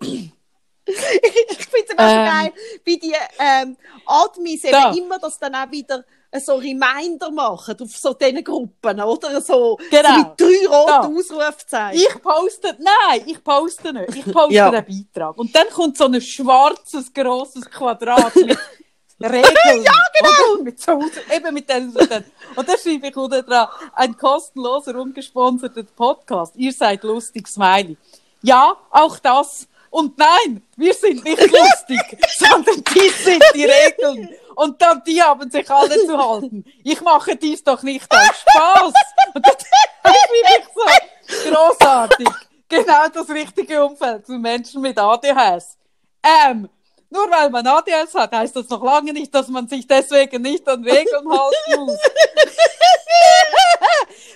ich 0.02 1.66
finde 1.66 1.86
es 1.86 1.96
so 1.96 1.96
Ähm. 1.98 2.26
geil, 2.26 2.52
wie 2.84 2.98
die 2.98 3.14
ähm, 3.38 3.76
Admins 4.06 4.64
eben 4.64 4.72
Da. 4.72 4.92
immer 4.92 5.18
das 5.18 5.38
dann 5.38 5.54
auch 5.54 5.70
wieder 5.70 6.04
so 6.38 6.54
Reminder 6.56 7.30
machen 7.30 7.76
auf 7.80 7.96
so 7.96 8.14
diesen 8.14 8.44
Gruppen, 8.44 9.00
oder? 9.00 9.40
So, 9.40 9.76
Genau. 9.90 10.08
so 10.08 10.16
mit 10.18 10.40
drei 10.40 10.68
roten 10.68 11.16
Ausrufzeichen. 11.16 12.00
Ich 12.00 12.22
poste, 12.22 12.76
nein, 12.78 13.22
ich 13.26 13.42
poste 13.42 13.92
nicht. 13.92 14.14
Ich 14.14 14.32
poste 14.32 14.54
Ja. 14.54 14.70
den 14.70 14.84
Beitrag. 15.12 15.36
Und 15.38 15.54
dann 15.56 15.68
kommt 15.70 15.96
so 15.98 16.04
ein 16.04 16.20
schwarzes, 16.20 17.12
grosses 17.12 17.64
Quadrat 17.68 18.34
mit 18.36 18.58
Regeln. 19.22 19.82
ja, 19.82 19.92
genau. 20.18 20.62
Mit 20.62 20.80
so, 20.80 20.98
eben 21.34 21.52
mit 21.54 21.68
den, 21.68 21.92
mit 21.92 22.10
den. 22.10 22.24
Und 22.56 22.68
da 22.68 22.78
schreibe 22.78 23.08
ich 23.08 23.16
unten 23.16 23.44
dran, 23.44 23.68
ein 23.94 24.16
kostenloser, 24.16 24.94
ungesponserter 24.94 25.82
Podcast. 25.82 26.54
Ihr 26.56 26.72
seid 26.72 27.02
lustig, 27.02 27.46
Smiley. 27.48 27.96
Ja, 28.42 28.74
auch 28.90 29.18
das. 29.18 29.66
Und 29.90 30.16
nein, 30.16 30.62
wir 30.76 30.94
sind 30.94 31.24
nicht 31.24 31.40
lustig, 31.52 32.18
sondern 32.38 32.82
die 32.94 33.08
sind 33.08 33.42
die 33.54 33.64
Regeln. 33.64 34.30
Und 34.54 34.80
dann, 34.80 35.02
die 35.04 35.20
haben 35.20 35.50
sich 35.50 35.68
alle 35.70 36.06
zu 36.06 36.16
halten. 36.16 36.64
Ich 36.84 37.00
mache 37.00 37.36
dies 37.36 37.62
doch 37.64 37.82
nicht 37.82 38.06
aus 38.10 38.40
Spaß. 38.40 38.92
Und 39.34 39.46
schreibe 39.46 40.16
ich 40.58 40.64
so, 40.74 41.50
großartig. 41.50 42.28
Genau 42.68 43.08
das 43.12 43.28
richtige 43.30 43.84
Umfeld 43.84 44.26
für 44.26 44.38
Menschen 44.38 44.80
mit 44.80 44.96
ADHS. 44.96 45.76
Ähm, 46.22 46.68
nur 47.10 47.28
weil 47.30 47.50
man 47.50 47.66
ADHS 47.66 48.14
hat, 48.14 48.32
heißt 48.32 48.54
das 48.54 48.68
noch 48.68 48.82
lange 48.82 49.12
nicht, 49.12 49.34
dass 49.34 49.48
man 49.48 49.68
sich 49.68 49.86
deswegen 49.86 50.42
nicht 50.42 50.66
an 50.68 50.84
Regeln 50.84 51.28
halten 51.28 51.84
muss. 51.84 51.98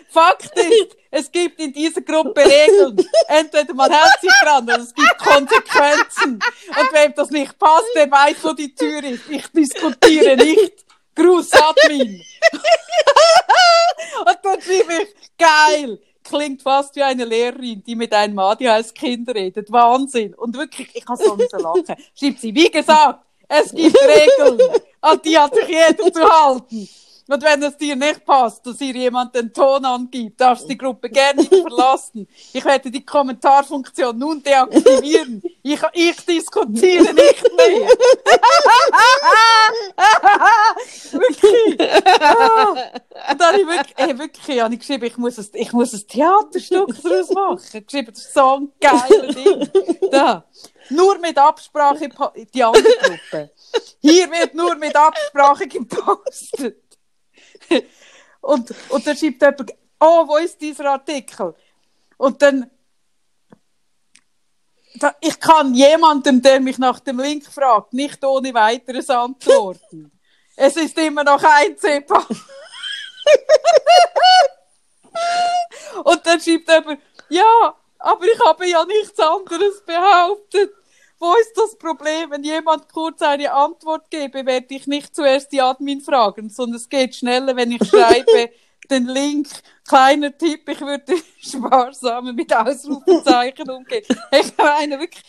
Fakt 0.08 0.58
ist, 0.58 0.96
es 1.10 1.30
gibt 1.30 1.60
in 1.60 1.72
dieser 1.72 2.00
Gruppe 2.00 2.44
Regeln. 2.44 2.96
Entweder 3.28 3.74
man 3.74 3.92
hält 3.92 4.20
sich 4.20 4.30
dran 4.42 4.64
oder 4.64 4.78
es 4.78 4.94
gibt 4.94 5.18
Konsequenzen. 5.18 6.40
Und 6.68 6.92
wem 6.92 7.14
das 7.14 7.30
nicht 7.30 7.58
passt, 7.58 7.86
der 7.94 8.10
weiß, 8.10 8.36
wo 8.42 8.52
die 8.52 8.74
Tür 8.74 9.02
ist. 9.04 9.28
Ich 9.28 9.46
diskutiere 9.48 10.36
nicht. 10.36 10.84
Gruß 11.14 11.52
Admin. 11.52 12.24
Und 14.20 14.38
dann 14.42 14.60
schrieb 14.60 14.90
ich, 14.90 15.14
geil. 15.38 16.00
Klingt 16.24 16.62
fast 16.62 16.96
wie 16.96 17.02
eine 17.02 17.24
Lehrerin, 17.24 17.82
die 17.84 17.94
mit 17.94 18.12
einem 18.12 18.38
ADHS-Kind 18.38 19.28
redet. 19.34 19.70
Wahnsinn. 19.70 20.34
Und 20.34 20.56
wirklich, 20.56 20.88
ich 20.94 21.04
kann 21.04 21.16
so 21.16 21.36
müssen 21.36 21.60
lachen. 21.60 21.84
Schreibt 22.18 22.40
sie, 22.40 22.54
wie 22.54 22.70
gesagt, 22.70 23.20
es 23.46 23.72
gibt 23.72 23.96
Regeln. 24.02 24.58
An 25.02 25.20
die 25.22 25.38
hat 25.38 25.54
sich 25.54 25.68
jeder 25.68 26.12
zu 26.12 26.22
halten. 26.22 26.88
Und 27.26 27.42
wenn 27.42 27.62
es 27.62 27.76
dir 27.78 27.96
nicht 27.96 28.24
passt, 28.24 28.66
dass 28.66 28.78
hier 28.78 28.94
jemand 28.94 29.34
den 29.34 29.50
Ton 29.50 29.82
angibt, 29.84 30.38
darfst 30.38 30.64
du 30.64 30.68
die 30.68 30.78
Gruppe 30.78 31.08
gerne 31.08 31.42
wieder 31.42 31.62
verlassen. 31.62 32.28
Ich 32.52 32.64
werde 32.64 32.90
die 32.90 33.04
Kommentarfunktion 33.04 34.18
nun 34.18 34.42
deaktivieren. 34.42 35.42
Ich, 35.62 35.80
ich 35.94 36.26
diskutiere 36.26 37.14
nicht 37.14 37.50
mehr. 37.56 37.88
wirklich. 41.44 42.20
Ah. 42.20 42.70
Und 43.30 43.40
dann 43.40 43.52
habe 43.52 43.60
ich 43.60 43.66
wirklich, 43.66 43.94
ey, 43.96 44.18
wirklich, 44.18 44.60
habe 44.60 44.74
ich 44.74 44.80
geschrieben, 44.80 45.04
ich 45.04 45.16
muss 45.16 45.38
ein, 45.38 45.48
ich 45.54 45.72
muss 45.72 45.92
ein 45.92 46.06
Theaterstück 46.06 47.02
daraus 47.02 47.30
machen. 47.30 47.60
Ich 47.62 47.74
habe 47.74 47.82
geschrieben, 47.82 48.12
das 48.12 48.24
ist 48.24 48.34
so 48.34 48.56
ein 48.56 48.72
geiler 48.80 49.32
Ding. 49.32 49.70
Da. 50.10 50.44
Nur 50.90 51.18
mit 51.18 51.38
Absprache 51.38 52.08
po- 52.08 52.32
die 52.52 52.62
andere 52.62 52.96
Gruppe. 53.02 53.50
Hier 54.00 54.30
wird 54.30 54.54
nur 54.54 54.74
mit 54.76 54.94
Absprache 54.94 55.66
gepostet. 55.66 56.82
Und, 58.40 58.74
und 58.90 59.06
dann 59.06 59.16
schreibt 59.16 59.40
jemand, 59.40 59.72
oh, 60.00 60.28
wo 60.28 60.36
ist 60.36 60.60
dieser 60.60 60.90
Artikel? 60.90 61.54
Und 62.18 62.42
dann, 62.42 62.70
da, 64.96 65.14
ich 65.20 65.40
kann 65.40 65.74
jemandem, 65.74 66.42
der 66.42 66.60
mich 66.60 66.78
nach 66.78 67.00
dem 67.00 67.18
Link 67.18 67.46
fragt, 67.46 67.94
nicht 67.94 68.22
ohne 68.22 68.52
weiteres 68.52 69.08
antworten. 69.08 70.12
Es 70.56 70.76
ist 70.76 70.96
immer 70.98 71.24
noch 71.24 71.42
einsehbar. 71.42 72.26
Und 76.04 76.26
dann 76.26 76.40
schreibt 76.40 76.68
jemand, 76.68 77.00
ja, 77.28 77.74
aber 77.98 78.24
ich 78.24 78.38
habe 78.44 78.68
ja 78.68 78.84
nichts 78.84 79.18
anderes 79.18 79.82
behauptet. 79.84 80.72
Wo 81.18 81.32
ist 81.34 81.54
das 81.56 81.76
Problem? 81.78 82.30
Wenn 82.30 82.44
jemand 82.44 82.92
kurz 82.92 83.22
eine 83.22 83.52
Antwort 83.52 84.10
gebe, 84.10 84.44
werde 84.44 84.74
ich 84.74 84.86
nicht 84.86 85.14
zuerst 85.14 85.52
die 85.52 85.62
Admin 85.62 86.00
fragen, 86.00 86.50
sondern 86.50 86.76
es 86.76 86.88
geht 86.88 87.14
schneller, 87.14 87.56
wenn 87.56 87.72
ich 87.72 87.88
schreibe 87.88 88.50
den 88.90 89.06
Link. 89.06 89.48
Kleiner 89.86 90.36
Tipp, 90.36 90.68
ich 90.68 90.80
würde 90.80 91.14
sparsamer 91.40 92.32
mit 92.32 92.54
Ausrufezeichen 92.54 93.68
umgehen. 93.68 94.04
Ich 94.32 94.56
meine, 94.56 94.98
wirklich, 94.98 95.22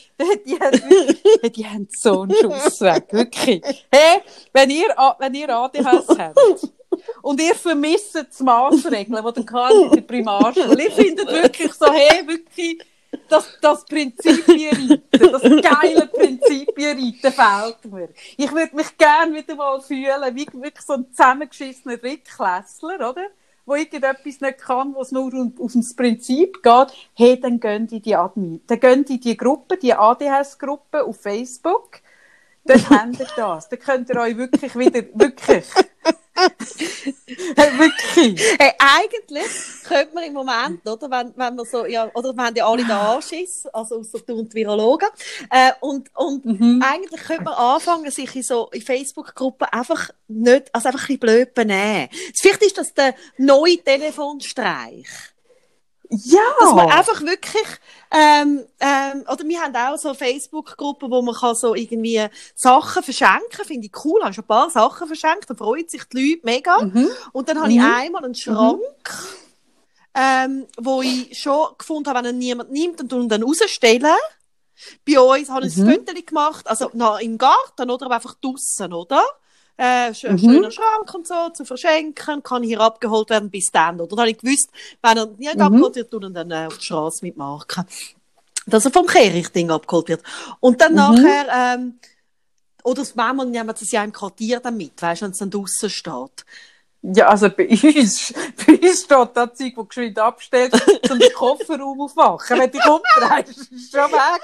die 0.45 0.59
haben, 0.59 0.81
wirklich, 0.89 1.51
die 1.51 1.67
haben 1.67 1.87
so 1.91 2.21
einen 2.21 2.35
Schuss 2.35 2.79
weg, 2.81 3.07
wirklich. 3.11 3.61
Hey, 3.91 4.21
wenn 4.53 4.69
ihr, 4.69 4.95
wenn 5.19 5.33
ihr 5.33 5.49
ADHS 5.49 6.07
habt, 6.17 6.39
und 7.21 7.41
ihr 7.41 7.55
vermisst 7.55 8.15
die 8.15 8.43
Maßregeln, 8.43 9.25
die 9.25 9.33
der 9.33 9.45
Karl 9.45 9.83
in 9.83 9.91
der 9.91 10.01
Primarschule. 10.01 10.83
Ihr 10.83 10.91
findet 10.91 11.27
wirklich 11.27 11.73
so, 11.73 11.91
hey, 11.91 12.25
wirklich, 12.25 12.79
das, 13.29 13.57
das 13.61 13.85
Prinzipienreiten, 13.85 15.01
das 15.11 15.41
geile 15.41 16.07
Prinzipienreiten 16.07 17.31
fehlt 17.31 17.85
mir. 17.85 18.09
Ich 18.37 18.51
würde 18.51 18.75
mich 18.75 18.97
gerne 18.97 19.35
wieder 19.35 19.55
mal 19.55 19.81
fühlen, 19.81 20.35
wie 20.35 20.47
wirklich 20.53 20.85
so 20.85 20.93
ein 20.93 21.07
zusammengeschissener 21.11 21.97
Drittklässler, 21.97 23.09
oder? 23.09 23.27
Wo 23.65 23.75
irgendetwas 23.75 24.41
nicht 24.41 24.59
kann, 24.59 24.93
wo 24.93 25.01
es 25.01 25.11
nur 25.11 25.33
um, 25.33 25.53
auf 25.59 25.73
das 25.73 25.95
Prinzip 25.95 26.61
geht. 26.61 26.87
Hey, 27.15 27.39
dann 27.39 27.59
gehen 27.59 27.87
die 27.87 27.99
die 27.99 28.15
Admin, 28.15 28.61
dann 28.67 28.79
gehen 28.79 29.05
die 29.05 29.19
die 29.19 29.35
Gruppe, 29.35 29.77
die 29.77 29.93
ADHS-Gruppe 29.93 31.03
auf 31.03 31.19
Facebook. 31.19 32.01
Dann 32.63 32.79
habt 32.89 33.37
das. 33.37 33.69
Dann 33.69 33.79
könnt 33.79 34.09
ihr 34.09 34.19
euch 34.19 34.37
wirklich 34.37 34.75
wieder, 34.75 35.03
wirklich, 35.13 35.65
hey, 37.55 37.79
wirklich. 37.79 38.41
Hey, 38.59 38.73
eigentlich 38.77 39.45
könnte 39.83 40.13
man 40.13 40.23
im 40.25 40.33
Moment, 40.33 40.87
oder, 40.87 41.09
wenn, 41.09 41.33
wenn 41.35 41.55
wir 41.55 41.65
so, 41.65 41.85
ja, 41.85 42.09
oder 42.13 42.33
wir 42.33 42.43
haben 42.43 42.55
ja 42.55 42.67
alle 42.67 42.83
den 42.83 42.91
Anschiss, 42.91 43.65
also 43.73 43.99
ausser 43.99 44.19
du 44.19 44.39
und 44.39 44.53
Virologen, 44.53 45.07
äh, 45.49 45.71
und, 45.81 46.09
und 46.15 46.45
Mhm. 46.45 46.83
eigentlich 46.83 47.21
könnte 47.21 47.43
man 47.43 47.53
anfangen, 47.53 48.11
sich 48.11 48.35
in 48.35 48.43
so, 48.43 48.69
in 48.71 48.81
Facebook-Gruppen 48.81 49.67
einfach 49.71 50.09
nicht, 50.27 50.73
also 50.73 50.87
einfach 50.87 51.01
ein 51.01 51.17
bisschen 51.17 51.19
blöd 51.19 51.53
benehmen. 51.53 52.09
Vielleicht 52.39 52.61
ist 52.63 52.77
das 52.77 52.93
der 52.93 53.15
neue 53.37 53.77
Telefonstreich. 53.77 55.07
Ja. 56.09 56.39
Dass 56.59 56.73
man 56.73 56.89
einfach 56.91 57.21
wirklich, 57.21 57.67
ähm, 58.11 58.65
ähm, 58.79 59.23
oder 59.31 59.43
wir 59.43 59.61
haben 59.61 59.75
auch 59.75 59.97
so 59.97 60.13
Facebook-Gruppen, 60.13 61.09
wo 61.11 61.21
man 61.21 61.35
kann 61.35 61.55
so 61.55 61.75
irgendwie 61.75 62.25
Sachen 62.55 63.03
verschenken, 63.03 63.65
finde 63.65 63.87
ich 63.87 64.05
cool, 64.05 64.21
habe 64.23 64.33
schon 64.33 64.43
ein 64.43 64.47
paar 64.47 64.69
Sachen 64.69 65.07
verschenkt, 65.07 65.49
da 65.49 65.55
freuen 65.55 65.87
sich 65.87 66.03
die 66.05 66.31
Leute 66.31 66.45
mega. 66.45 66.81
Mhm. 66.83 67.09
Und 67.33 67.49
dann 67.49 67.59
habe 67.59 67.71
ich 67.71 67.79
Mhm. 67.79 67.93
einmal 67.95 68.25
einen 68.25 68.35
Schrank, 68.35 68.79
ähm, 70.13 70.67
wo 70.77 71.01
ich 71.01 71.37
schon 71.37 71.69
gefunden 71.77 72.09
habe, 72.09 72.19
wenn 72.27 72.35
ihn 72.35 72.37
niemand 72.39 72.71
nimmt 72.71 73.13
und 73.13 73.29
dann 73.29 73.43
rausstellen. 73.43 74.15
Bei 75.07 75.19
uns 75.19 75.49
habe 75.49 75.67
ich 75.67 75.75
Mhm. 75.77 75.87
ein 75.89 75.95
Foto 76.05 76.21
gemacht, 76.25 76.67
also 76.67 76.89
noch 76.93 77.19
im 77.19 77.37
Garten 77.37 77.89
oder 77.89 78.05
aber 78.05 78.15
einfach 78.15 78.35
draussen, 78.41 78.93
oder? 78.93 79.23
Äh, 79.77 80.13
schön, 80.13 80.33
Mhm. 80.33 80.39
schöner 80.39 80.71
Schrank 80.71 81.13
und 81.13 81.27
so, 81.27 81.49
zu 81.49 81.65
verschenken, 81.65 82.41
kann 82.41 82.63
hier 82.63 82.79
abgeholt 82.79 83.29
werden 83.29 83.49
bis 83.49 83.71
dann. 83.71 83.99
Oder 83.99 84.09
dann 84.15 84.19
habe 84.19 84.31
ich 84.31 84.37
gewusst, 84.37 84.69
wenn 85.01 85.17
er 85.17 85.25
nicht 85.25 85.55
Mhm. 85.55 85.61
abgeholt 85.61 85.95
wird, 85.95 86.11
tun 86.11 86.33
dann 86.33 86.49
äh, 86.51 86.67
auf 86.67 86.77
die 86.77 86.85
Straße 86.85 87.25
mitmarken. 87.25 87.85
Dass 88.67 88.85
er 88.85 88.91
vom 88.91 89.05
Kehrichting 89.05 89.69
abgeholt 89.69 90.07
wird. 90.07 90.23
Und 90.61 90.79
dann 90.79 90.93
Mhm. 90.93 90.97
nachher, 90.97 91.75
ähm, 91.75 91.99
oder 92.83 93.03
manchmal 93.15 93.47
nehmen 93.47 93.75
sie 93.75 93.85
es 93.85 93.91
ja 93.91 94.03
im 94.03 94.13
Quartier 94.13 94.59
dann 94.61 94.77
mit, 94.77 95.01
weißt 95.01 95.21
du, 95.21 95.25
wenn 95.25 95.31
es 95.31 95.39
dann 95.39 95.51
draussen 95.51 95.89
steht. 95.89 96.45
Ja, 97.13 97.27
also 97.27 97.49
bei 97.49 97.67
uns, 97.67 98.33
bei 98.65 98.79
uns 98.79 99.03
steht 99.03 99.29
das 99.33 99.53
Zeug, 99.53 99.73
das 99.75 99.87
geschwind 99.87 100.17
abstellt, 100.17 100.73
um 101.09 101.19
den 101.19 101.33
Kofferraum 101.33 102.01
aufmachen. 102.01 102.57
Wenn 102.57 102.71
du 102.71 102.77
dich 102.77 102.87
umdrehst, 102.87 103.57
ist 103.59 103.71
es 103.71 103.91
schon 103.91 104.11
weg. 104.11 104.41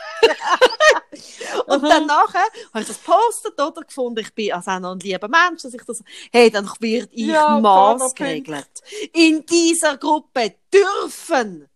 Und 1.66 1.84
dann 1.84 2.06
nachher 2.06 2.46
habe 2.74 2.82
ich 2.82 2.88
das 2.88 2.98
postet 2.98 3.60
oder 3.60 3.82
gefunden, 3.82 4.20
ich 4.20 4.34
bin 4.34 4.54
also 4.54 4.72
auch 4.72 4.80
noch 4.80 4.92
ein 4.92 5.00
lieber 5.00 5.28
Mensch, 5.28 5.64
dass 5.64 5.74
ich 5.74 5.84
das, 5.84 6.04
hey, 6.32 6.52
dann 6.52 6.70
wird 6.80 7.10
ich 7.12 7.28
Ja, 7.28 7.60
maßgeregelt. 7.60 8.70
In 9.14 9.46
dieser 9.46 9.98
Gruppe 9.98 10.56
dürfen 10.72 11.68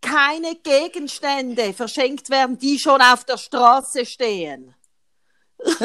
keine 0.00 0.54
Gegenstände 0.56 1.72
verschenkt 1.72 2.30
werden, 2.30 2.58
die 2.58 2.78
schon 2.78 3.00
auf 3.00 3.24
der 3.24 3.38
Straße 3.38 4.06
stehen. 4.06 4.74
Und 5.58 5.78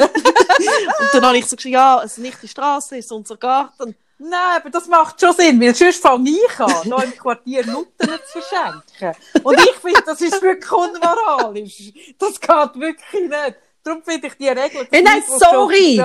dann 1.14 1.24
habe 1.24 1.38
ich 1.38 1.46
so 1.46 1.56
gesagt, 1.56 1.72
ja, 1.72 2.02
es 2.04 2.12
ist 2.12 2.18
nicht 2.18 2.42
die 2.42 2.48
Straße, 2.48 2.98
es 2.98 3.06
ist 3.06 3.12
unser 3.12 3.36
Garten. 3.36 3.96
Nein, 4.22 4.58
aber 4.58 4.68
das 4.68 4.86
macht 4.86 5.18
schon 5.18 5.32
Sinn, 5.32 5.58
weil 5.62 5.74
sonst 5.74 6.02
fange 6.02 6.28
ich 6.28 6.60
an, 6.60 6.88
noch 6.90 7.02
im 7.02 7.16
Quartier 7.16 7.64
Nutten 7.64 8.06
zu 8.30 8.40
verschenken. 8.42 9.14
Und 9.42 9.58
ich 9.58 9.76
finde, 9.76 10.02
das 10.04 10.20
ist 10.20 10.42
wirklich 10.42 10.70
unmoralisch. 10.70 11.90
Das 12.18 12.38
geht 12.38 12.80
wirklich 12.80 13.28
nicht. 13.30 13.56
Darum 13.82 14.02
finde 14.02 14.26
ich 14.26 14.34
die 14.34 14.48
Regel. 14.48 14.86
Hey, 14.90 15.02
nein, 15.02 15.22
sorry. 15.26 15.96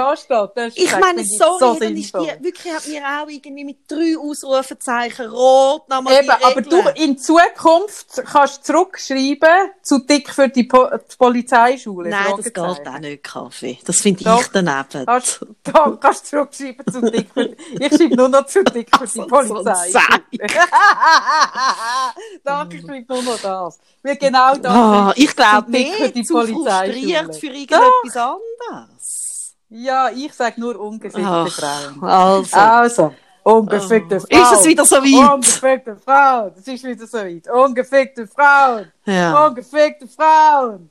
Ich 0.76 0.92
meine, 0.98 1.26
sorry, 1.26 1.60
so 1.60 1.76
dann 1.78 1.98
ist 1.98 2.14
die, 2.14 2.44
wirklich 2.44 2.74
hat 2.74 2.88
mir 2.88 3.02
auch 3.04 3.28
irgendwie 3.28 3.66
mit 3.66 3.80
drei 3.86 4.16
Ausrufezeichen 4.18 5.30
rot 5.30 5.90
nochmal 5.90 6.22
Eben, 6.24 6.30
aber 6.30 6.62
du 6.62 6.82
in 6.96 7.18
Zukunft 7.18 8.24
kannst 8.26 8.66
zurückschreiben 8.66 9.72
zu 9.82 10.00
dick 10.00 10.30
für 10.30 10.48
die, 10.48 10.64
po 10.64 10.88
die 10.88 11.16
Polizeischule. 11.18 12.10
Nein, 12.12 12.34
das 12.38 12.46
geht 12.46 12.60
auch 12.60 13.00
nicht, 13.00 13.24
Kaffee. 13.24 13.78
Das 13.86 14.00
finde 14.00 14.22
ich 14.22 14.48
daneben. 14.54 15.06
Kannst, 15.06 15.46
da 15.64 15.98
kannst 16.00 16.26
du 16.26 16.30
zurückschreiben 16.30 16.94
zu 16.94 17.02
dick 17.12 17.28
für 17.34 17.56
Ich 17.78 17.88
schreibe 17.94 18.16
nur 18.16 18.30
noch 18.30 18.46
zu 18.46 18.64
dick 18.64 18.90
für 18.98 19.06
die 19.06 19.22
Polizei. 19.28 19.92
Danke, 22.44 22.78
ich 22.78 22.86
schreibe 22.86 23.14
nur 23.14 23.24
noch 23.24 23.40
das. 23.42 23.80
Wie 24.02 24.18
genau 24.18 24.56
das. 24.56 24.72
Ah, 24.74 25.14
ich 25.16 25.36
glaube 25.36 25.72
dick 25.72 25.94
für 25.96 26.10
die 26.10 26.24
Polizeischule. 26.24 27.30
Irgendetwas 27.72 28.18
anderes. 28.70 29.56
Ja, 29.70 30.10
ich 30.10 30.34
sage 30.34 30.60
nur 30.62 30.80
ungefickte 30.80 31.22
Frauen. 31.52 32.04
also. 32.04 32.56
Also, 32.58 33.14
ungefickte 33.44 34.18
Oh. 34.18 34.20
Frauen. 34.20 34.42
Ist 34.54 34.60
es 34.60 34.66
wieder 34.66 34.86
so 34.86 34.96
weit? 34.98 35.34
Ungefickte 35.34 35.96
Frauen. 35.98 36.52
Es 36.58 36.68
ist 36.68 36.84
wieder 36.84 37.08
so 37.08 37.18
weit. 37.18 37.50
Ungefickte 37.50 38.28
Frauen. 38.28 38.92
Ja. 39.06 39.48
Ungefickte 39.48 40.08
Frauen. 40.08 40.90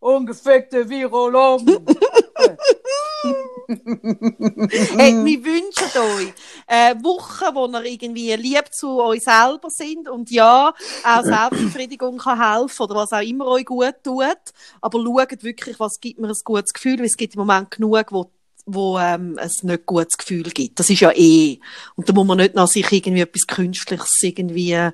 Ungefickte 0.00 0.88
Virologen. 0.88 1.84
Hey, 3.68 5.12
wir 5.12 5.44
wünschen 5.44 6.00
euch 6.00 6.32
äh, 6.66 6.94
Wochen, 7.02 7.54
wo 7.54 7.66
ihr 7.66 7.84
irgendwie 7.84 8.32
lieb 8.34 8.72
zu 8.72 9.02
euch 9.02 9.22
selber 9.22 9.68
sind 9.68 10.08
und 10.08 10.30
ja, 10.30 10.72
auch 11.04 11.22
Selbstbefriedigung 11.22 12.16
kann 12.18 12.40
helfen 12.40 12.82
oder 12.82 12.94
was 12.94 13.12
auch 13.12 13.20
immer 13.20 13.46
euch 13.46 13.66
gut 13.66 13.94
tut. 14.02 14.38
Aber 14.80 15.02
schaut 15.02 15.42
wirklich, 15.42 15.78
was 15.78 16.00
gibt 16.00 16.18
mir 16.18 16.28
ein 16.28 16.34
gutes 16.44 16.72
Gefühl, 16.72 16.98
weil 16.98 17.06
es 17.06 17.16
gibt 17.16 17.34
im 17.34 17.40
Moment 17.40 17.70
genug, 17.70 18.06
wo 18.10 18.30
wo 18.70 18.98
ähm, 18.98 19.38
es 19.40 19.62
nicht 19.62 19.86
gutes 19.86 20.18
Gefühl 20.18 20.44
gibt. 20.44 20.78
Das 20.78 20.90
ist 20.90 21.00
ja 21.00 21.10
eh. 21.14 21.58
Und 21.96 22.08
da 22.08 22.12
muss 22.12 22.26
man 22.26 22.36
nicht 22.36 22.54
noch 22.54 22.68
sich 22.68 22.90
irgendwie 22.92 23.22
etwas 23.22 23.46
Künstliches 23.46 24.10
irgendwie 24.20 24.90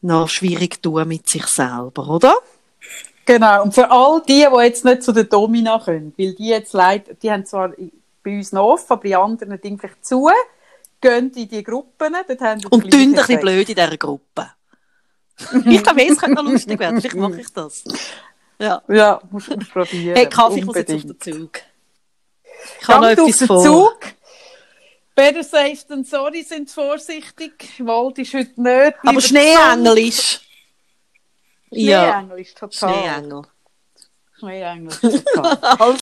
noch 0.00 0.28
schwierig 0.28 0.80
tun 0.82 1.08
mit 1.08 1.28
sich 1.28 1.44
selber, 1.46 2.08
oder? 2.08 2.34
Genau. 3.30 3.62
Und 3.62 3.72
für 3.72 3.88
all 3.88 4.20
die, 4.22 4.44
die 4.52 4.62
jetzt 4.64 4.84
nicht 4.84 5.04
zu 5.04 5.12
der 5.12 5.22
Domina 5.22 5.78
können, 5.78 6.12
weil 6.18 6.34
die 6.34 6.48
jetzt 6.48 6.72
leider, 6.72 7.14
die 7.14 7.30
haben 7.30 7.46
zwar 7.46 7.72
bei 8.24 8.36
uns 8.36 8.50
noch 8.50 8.72
offen, 8.72 8.92
aber 8.92 9.02
die 9.04 9.14
anderen 9.14 9.60
Dingen 9.60 9.78
vielleicht 9.78 10.04
zu, 10.04 10.28
gehen 11.00 11.30
in 11.36 11.48
die 11.48 11.62
Gruppen, 11.62 12.12
dort 12.26 12.40
haben 12.40 12.58
sie 12.58 12.66
Und 12.68 12.92
dünn 12.92 13.10
ein 13.10 13.14
bisschen 13.14 13.40
blöd 13.40 13.68
in 13.68 13.76
dieser 13.76 13.96
Gruppe. 13.96 14.50
ich 15.64 15.82
glaube, 15.82 16.08
es 16.08 16.18
könnte 16.18 16.42
noch 16.42 16.50
lustig 16.50 16.76
werden. 16.80 17.00
Vielleicht 17.00 17.16
mache 17.16 17.40
ich 17.40 17.52
das. 17.52 17.84
Ja. 18.58 18.82
Ja, 18.88 19.20
musst 19.30 19.48
du 19.48 19.56
probieren. 19.58 20.16
Hey, 20.16 20.28
Kaffee, 20.28 20.58
ich 20.58 20.64
muss 20.64 20.76
jetzt 20.76 20.92
auf 20.92 21.02
den 21.02 21.20
Zug. 21.20 21.60
Ich 22.80 22.88
habe 22.88 23.04
noch 23.04 23.10
etwas 23.12 23.38
den 23.38 23.46
vor. 23.46 23.62
Zug. 23.62 23.98
Better 25.14 25.44
safe 25.44 25.78
than 25.88 26.04
sorry, 26.04 26.42
sind 26.42 26.68
vorsichtig. 26.68 27.74
Wald 27.78 28.18
ist 28.18 28.34
heute 28.34 28.60
nicht. 28.60 28.96
Aber 29.04 29.20
Schneeengel 29.20 29.98
ist... 29.98 30.40
Ja, 31.70 32.20
Schneeengel 32.20 32.40
ist 32.40 32.58
total. 32.58 32.94
Schneeengel. 32.94 33.42
Schneeengel 34.38 34.88
ist 34.88 35.26
total. 35.34 35.96